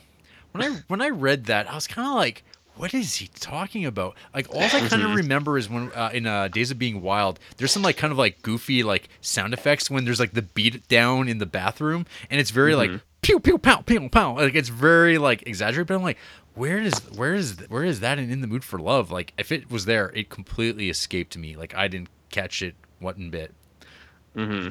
[0.54, 2.44] When I when I read that, I was kind of like,
[2.76, 6.26] "What is he talking about?" Like all I kind of remember is when uh, in
[6.26, 9.90] uh, Days of Being Wild, there's some like kind of like goofy like sound effects
[9.90, 12.90] when there's like the beat down in the bathroom, and it's very like
[13.22, 14.36] pew pew pow pew pow.
[14.36, 16.18] Like it's very like exaggerated, but I'm like,
[16.54, 19.10] where is where is where is that in, in the mood for love?
[19.10, 21.56] Like if it was there, it completely escaped me.
[21.56, 23.52] Like I didn't catch it one bit.
[24.36, 24.68] hmm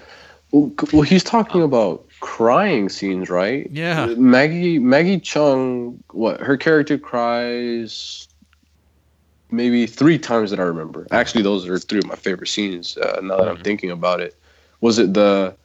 [0.53, 3.67] Well, well, he's talking about crying scenes, right?
[3.71, 4.05] Yeah.
[4.17, 8.27] Maggie Maggie Cheung, what her character cries
[9.49, 11.07] maybe three times that I remember.
[11.11, 12.97] Actually, those are three of my favorite scenes.
[12.97, 13.63] Uh, now that I'm Mhm.
[13.63, 14.35] thinking about it,
[14.79, 15.55] was it the?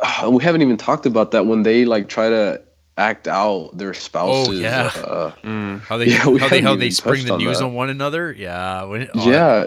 [0.00, 2.62] Uh, we haven't even talked about that when they like try to
[2.96, 4.60] act out their spouses.
[4.60, 4.90] yeah.
[4.96, 5.80] Uh, Mm.
[5.82, 7.64] How they Yeah, how they how they spring the news that.
[7.66, 8.32] on one another.
[8.32, 8.84] Yeah.
[8.84, 9.66] when- oh, yeah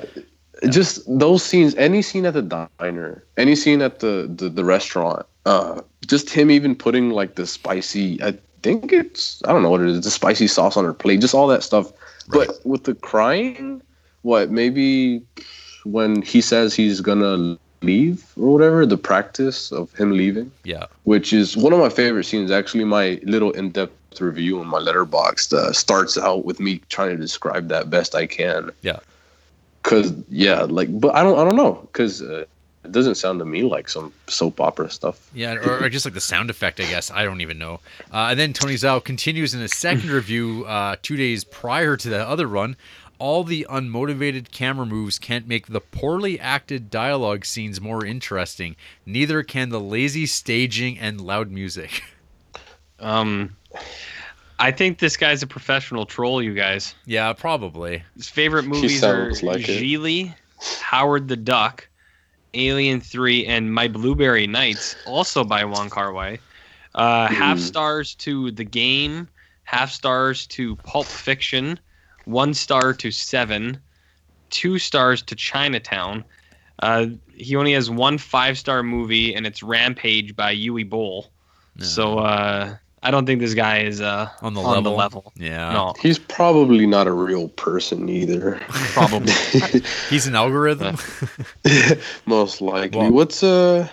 [0.70, 2.42] just those scenes any scene at the
[2.80, 7.46] diner any scene at the the, the restaurant uh just him even putting like the
[7.46, 10.94] spicy i think it's i don't know what it is the spicy sauce on her
[10.94, 11.92] plate just all that stuff
[12.30, 12.48] Right.
[12.48, 13.82] but with the crying
[14.24, 15.22] what maybe
[15.86, 20.88] when he says he's gonna leave or whatever the practice of him leaving Yeah.
[21.04, 22.50] which is one of my favorite scenes.
[22.52, 27.18] Actually, my little in-depth review on my Letterboxd uh, starts out with me trying to
[27.18, 28.72] describe that best I can.
[28.82, 28.98] Yeah.
[29.84, 32.46] Cause yeah, like, but I don't, I don't know, cause uh,
[32.88, 35.30] it doesn't sound to me like some soap opera stuff.
[35.34, 37.12] Yeah, or, or just like the sound effect, I guess.
[37.12, 37.80] I don't even know.
[38.14, 42.10] Uh, and then Tony Zhao continues in a second review uh, two days prior to
[42.10, 42.76] the other run.
[43.20, 48.76] All the unmotivated camera moves can't make the poorly acted dialogue scenes more interesting.
[49.06, 52.04] Neither can the lazy staging and loud music.
[53.00, 53.56] Um,
[54.60, 56.42] I think this guy's a professional troll.
[56.42, 56.96] You guys.
[57.06, 58.04] yeah, probably.
[58.16, 59.82] His favorite movies are sounds like it.
[59.84, 60.34] Gigli,
[60.82, 61.88] Howard the Duck,
[62.54, 66.40] Alien 3, and My Blueberry Nights, also by Wong Kar Wai.
[66.96, 67.64] Uh, half Hmm.
[67.64, 69.28] stars to The Game,
[69.66, 71.80] half stars to Pulp Fiction,
[72.26, 73.80] one star to Seven,
[74.50, 76.24] two stars to Chinatown,
[76.80, 81.32] Uh, he only has one five star movie, and it's Rampage by Uwe Boll.
[81.80, 82.76] So uh,
[83.08, 84.92] I don't think this guy is uh, on the on level.
[84.92, 85.34] the level.
[85.38, 85.72] Yeah.
[85.72, 88.60] No, He's probably not a real person either.
[88.68, 89.32] probably.
[90.10, 90.98] He's an algorithm.
[92.26, 93.00] Most likely.
[93.00, 93.88] Well- what's uh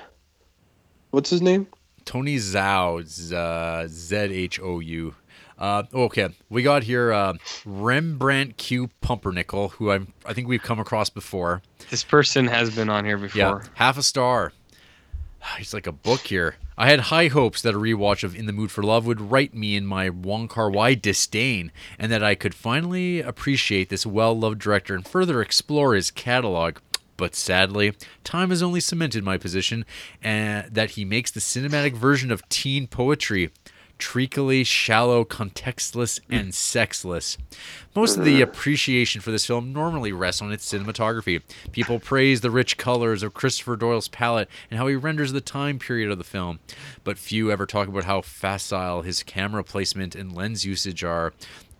[1.10, 1.68] what's his name?
[2.04, 5.14] Tony Zhou, uh, Z H O U.
[5.56, 7.34] Uh, okay, we got here uh,
[7.64, 11.62] Rembrandt Q Pumpernickel, who I I think we've come across before.
[11.90, 13.38] this person has been on here before.
[13.38, 14.52] Yeah, half a star.
[15.58, 16.56] He's like a book here.
[16.76, 19.54] I had high hopes that a rewatch of In the Mood for Love would right
[19.54, 24.58] me in my Wong Kar Wai disdain, and that I could finally appreciate this well-loved
[24.58, 26.78] director and further explore his catalog.
[27.16, 29.84] But sadly, time has only cemented my position,
[30.20, 33.50] and that he makes the cinematic version of teen poetry
[33.98, 37.38] treacly, shallow, contextless, and sexless.
[37.94, 41.42] Most of the appreciation for this film normally rests on its cinematography.
[41.72, 45.78] People praise the rich colors of Christopher Doyle's palette and how he renders the time
[45.78, 46.58] period of the film,
[47.04, 51.32] but few ever talk about how facile his camera placement and lens usage are.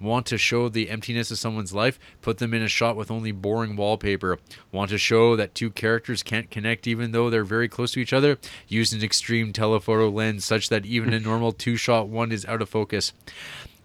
[0.04, 1.98] Want to show the emptiness of someone's life?
[2.20, 4.38] Put them in a shot with only boring wallpaper.
[4.70, 8.12] Want to show that two characters can't connect even though they're very close to each
[8.12, 8.36] other?
[8.68, 12.60] Use an extreme telephoto lens such that even a normal two shot one is out
[12.60, 13.14] of focus.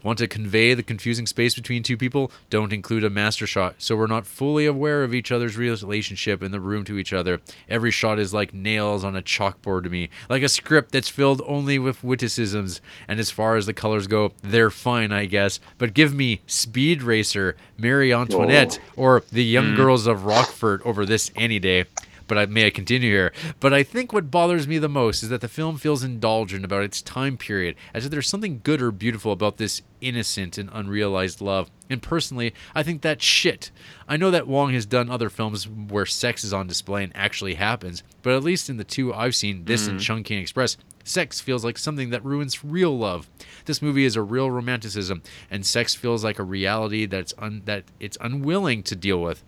[0.01, 2.31] Want to convey the confusing space between two people?
[2.49, 6.51] Don't include a master shot, so we're not fully aware of each other's relationship in
[6.51, 7.41] the room to each other.
[7.67, 11.41] Every shot is like nails on a chalkboard to me, like a script that's filled
[11.45, 12.79] only with witticisms.
[13.09, 15.59] And as far as the colors go, they're fine, I guess.
[15.77, 19.01] But give me Speed Racer, Marie Antoinette, oh.
[19.01, 19.75] or The Young mm.
[19.75, 21.85] Girls of Rochefort over this any day
[22.30, 23.33] but I may I continue here.
[23.59, 26.83] But I think what bothers me the most is that the film feels indulgent about
[26.83, 31.41] its time period, as if there's something good or beautiful about this innocent and unrealized
[31.41, 31.69] love.
[31.90, 33.72] And personally, I think that's shit.
[34.08, 37.56] I know that Wong has done other films where sex is on display and actually
[37.56, 40.03] happens, but at least in the two I've seen, this and mm.
[40.03, 43.27] Chungking Express, sex feels like something that ruins real love.
[43.66, 47.85] This movie is a real romanticism, and sex feels like a reality that's un- that
[47.99, 49.43] it's unwilling to deal with.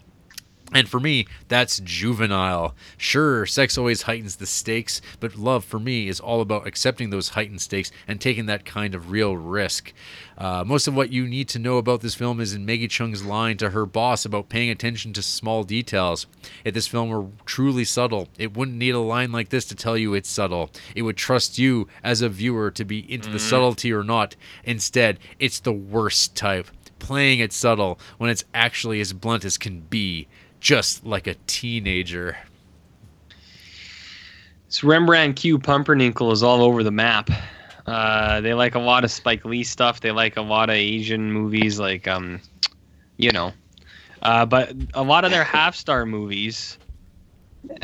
[0.74, 2.76] And for me, that's juvenile.
[2.98, 7.30] Sure, sex always heightens the stakes, but love for me is all about accepting those
[7.30, 9.92] heightened stakes and taking that kind of real risk.
[10.38, 13.26] Uh, most of what you need to know about this film is in Maggie Cheung's
[13.26, 16.26] line to her boss about paying attention to small details.
[16.64, 19.98] If this film were truly subtle, it wouldn't need a line like this to tell
[19.98, 20.72] you it's subtle.
[20.96, 24.36] It would trust you as a viewer to be into the subtlety or not.
[24.64, 26.68] Instead, it's the worst type,
[26.98, 30.28] playing it subtle when it's actually as blunt as can be
[30.62, 32.38] just like a teenager.
[34.68, 37.30] This Rembrandt Q Pumpernickel is all over the map.
[37.86, 40.00] Uh, they like a lot of Spike Lee stuff.
[40.00, 42.40] They like a lot of Asian movies, like um,
[43.18, 43.52] you know.
[44.22, 46.78] Uh, but a lot of their half star movies,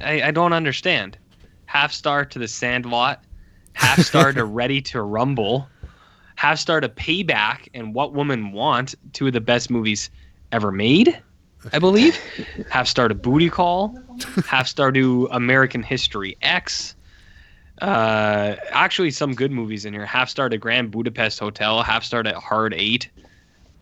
[0.01, 1.17] I, I don't understand.
[1.65, 3.23] Half star to The Sandlot,
[3.73, 5.67] half star to Ready to Rumble,
[6.35, 10.09] half star to Payback, and What Women Want, two of the best movies
[10.53, 11.21] ever made,
[11.73, 12.17] I believe.
[12.69, 13.97] half star to Booty Call,
[14.45, 16.95] half star to American History X.
[17.81, 20.05] Uh, actually, some good movies in here.
[20.05, 23.09] Half star to Grand Budapest Hotel, half star to Hard Eight.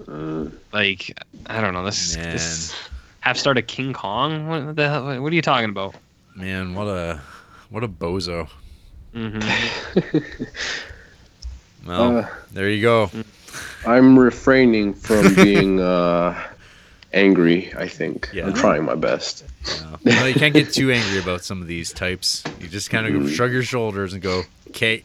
[0.07, 1.85] Like, I don't know.
[1.85, 2.31] This, Man.
[2.31, 2.75] this
[3.21, 4.47] half star to King Kong.
[4.47, 5.21] What the hell?
[5.21, 5.95] What are you talking about?
[6.35, 7.21] Man, what a
[7.69, 8.49] what a bozo.
[9.13, 9.39] hmm
[11.85, 13.09] Well, Uh, there you go.
[13.85, 16.35] I'm refraining from being uh,
[17.15, 17.73] angry.
[17.75, 18.45] I think Yeah.
[18.45, 19.43] I'm trying my best.
[19.67, 19.95] Yeah.
[20.03, 22.43] Well, you can't get too angry about some of these types.
[22.59, 25.01] You just kind of go shrug your shoulders and go, "Okay."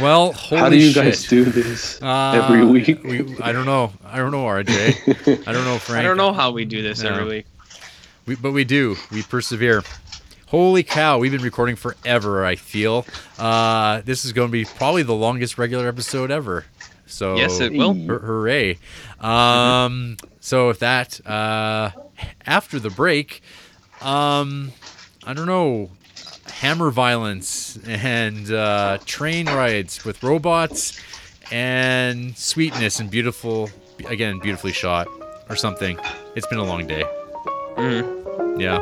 [0.00, 1.04] well, holy How do you shit.
[1.04, 3.02] guys do this Uh, every week?
[3.02, 3.92] We, I don't know.
[4.04, 5.46] I don't know, RJ.
[5.48, 6.00] I don't know, Frank.
[6.00, 7.10] I don't know how we do this No.
[7.14, 7.46] every week.
[8.26, 8.96] We, but we do.
[9.10, 9.82] We persevere.
[10.46, 13.06] Holy cow, we've been recording forever, I feel.
[13.38, 16.66] Uh, this is going to be probably the longest regular episode ever.
[17.06, 17.94] So Yes, it will.
[17.94, 18.78] hur- hooray.
[19.20, 21.90] Um, so with that, uh,
[22.46, 23.42] after the break,
[24.00, 24.72] um,
[25.24, 25.90] I don't know,
[26.46, 30.98] hammer violence and uh, train rides with robots
[31.50, 33.70] and sweetness and beautiful,
[34.06, 35.08] again, beautifully shot
[35.48, 35.98] or something.
[36.34, 37.04] It's been a long day.
[37.76, 38.60] Mhm.
[38.60, 38.78] Yeah.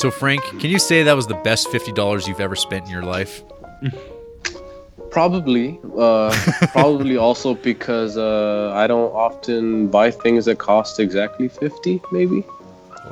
[0.00, 3.02] So, Frank, can you say that was the best $50 you've ever spent in your
[3.02, 3.42] life?
[5.10, 6.34] Probably, uh,
[6.72, 12.44] probably also because uh, I don't often buy things that cost exactly fifty, maybe.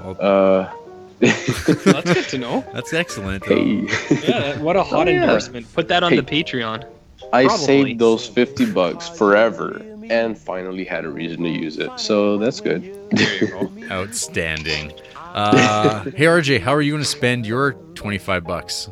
[0.04, 0.72] Well, Uh,
[1.20, 2.64] That's good to know.
[2.72, 3.44] that's excellent.
[3.44, 3.84] hey,
[4.22, 5.22] Yeah, what a hot Oh, yeah.
[5.24, 5.66] endorsement.
[5.74, 6.20] Put that on Hey.
[6.20, 6.84] the Patreon.
[7.32, 7.66] I Probably.
[7.66, 12.60] saved those fifty bucks forever, and finally had a reason to use it, so that's
[12.60, 12.82] good.
[13.10, 13.70] There you go.
[13.90, 14.92] Outstanding.
[15.38, 18.90] Uh, hey, RJ, how are you going to spend your 25 bucks?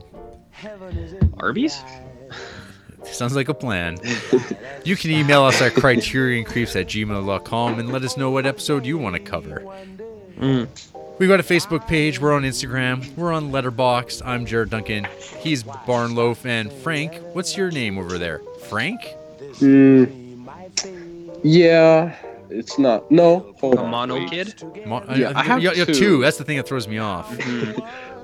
[1.39, 1.83] Arby's?
[3.02, 3.99] Sounds like a plan.
[4.84, 8.97] You can email us at criterioncreeps at gmail.com and let us know what episode you
[8.97, 9.65] want to cover.
[10.39, 10.68] Mm.
[11.18, 12.20] We've got a Facebook page.
[12.20, 13.12] We're on Instagram.
[13.16, 14.23] We're on Letterboxd.
[14.25, 15.08] I'm Jared Duncan.
[15.41, 16.47] He's Barnloaf.
[16.47, 18.41] And Frank, what's your name over there?
[18.68, 19.00] Frank?
[19.58, 20.49] Mm,
[21.42, 22.15] yeah,
[22.50, 23.10] it's not.
[23.10, 23.91] No, hold A on.
[23.91, 24.31] mono wait.
[24.31, 24.62] kid?
[24.86, 25.94] Mo- Yeah, I have you you got two.
[25.94, 26.20] two.
[26.20, 27.26] That's the thing that throws me off.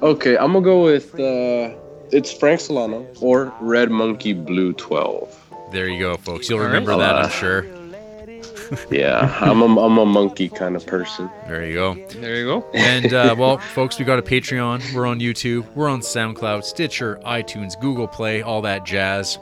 [0.02, 1.70] Okay, I'm gonna go with uh,
[2.10, 5.32] it's Frank Solano or Red Monkey Blue Twelve.
[5.70, 6.48] There you go, folks.
[6.50, 6.72] You'll All right.
[6.72, 7.66] remember that, I'm Uh, sure.
[8.90, 11.30] Yeah, I'm a I'm a monkey kind of person.
[11.46, 11.94] There you go.
[12.20, 12.66] There you go.
[12.74, 14.92] And uh, well, folks, we got a Patreon.
[14.94, 15.66] We're on YouTube.
[15.76, 19.38] We're on SoundCloud, Stitcher, iTunes, Google Play, all that jazz.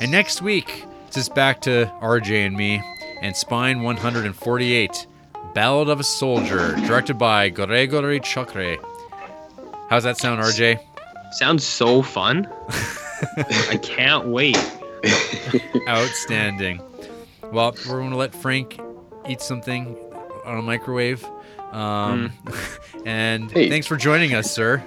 [0.00, 2.80] And next week, it's just back to RJ and me
[3.22, 5.06] and Spine 148,
[5.54, 8.78] Ballad of a Soldier, directed by Gregory Chukhrai.
[9.90, 10.78] How's that sound, RJ?
[11.32, 12.48] Sounds so fun.
[13.36, 14.58] I can't wait.
[15.88, 16.80] Outstanding.
[17.52, 18.78] Well, we're going to let Frank
[19.28, 19.96] eat something
[20.44, 21.24] on a microwave.
[21.72, 22.32] Um,
[23.06, 23.68] and Hey.
[23.68, 24.82] thanks for joining us, sir.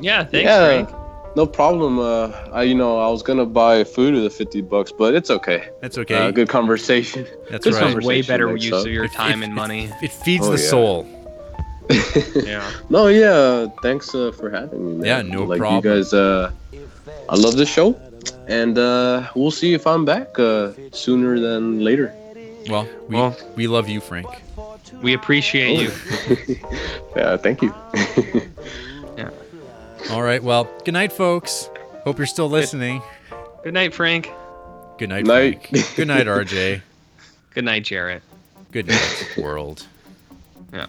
[0.00, 1.05] Yeah, thanks, yeah, Frank.
[1.36, 1.98] No problem.
[1.98, 5.30] Uh, I you know I was gonna buy food with the fifty bucks, but it's
[5.30, 5.68] okay.
[5.82, 6.14] That's okay.
[6.16, 7.26] Uh, good conversation.
[7.50, 7.92] That's good right.
[7.92, 8.86] Sounds way better use up.
[8.86, 9.90] of your If- time if- and money.
[10.02, 10.70] It feeds Oh, the yeah.
[10.74, 11.06] soul.
[12.52, 12.68] Yeah.
[12.90, 13.66] No, yeah.
[13.82, 14.92] Thanks uh, for having me.
[14.96, 15.06] Man.
[15.06, 15.84] Yeah, no like, problem.
[15.84, 16.50] You guys, uh,
[17.28, 17.94] I love the show,
[18.48, 22.12] and uh, we'll see if I'm back uh, sooner than later.
[22.68, 24.26] Well, we, Well- we love you, Frank.
[25.02, 25.90] We appreciate you.
[27.16, 27.72] yeah, thank you.
[30.10, 30.42] All right.
[30.42, 31.68] Well, good night, folks.
[32.04, 33.02] Hope you're still listening.
[33.64, 34.30] Good night, Frank.
[34.98, 35.66] Good night, Night.
[35.68, 35.96] Frank.
[35.96, 36.80] Good night, RJ.
[37.54, 38.22] Good night, Jared.
[38.70, 39.86] Good night, world.
[40.72, 40.86] Yeah.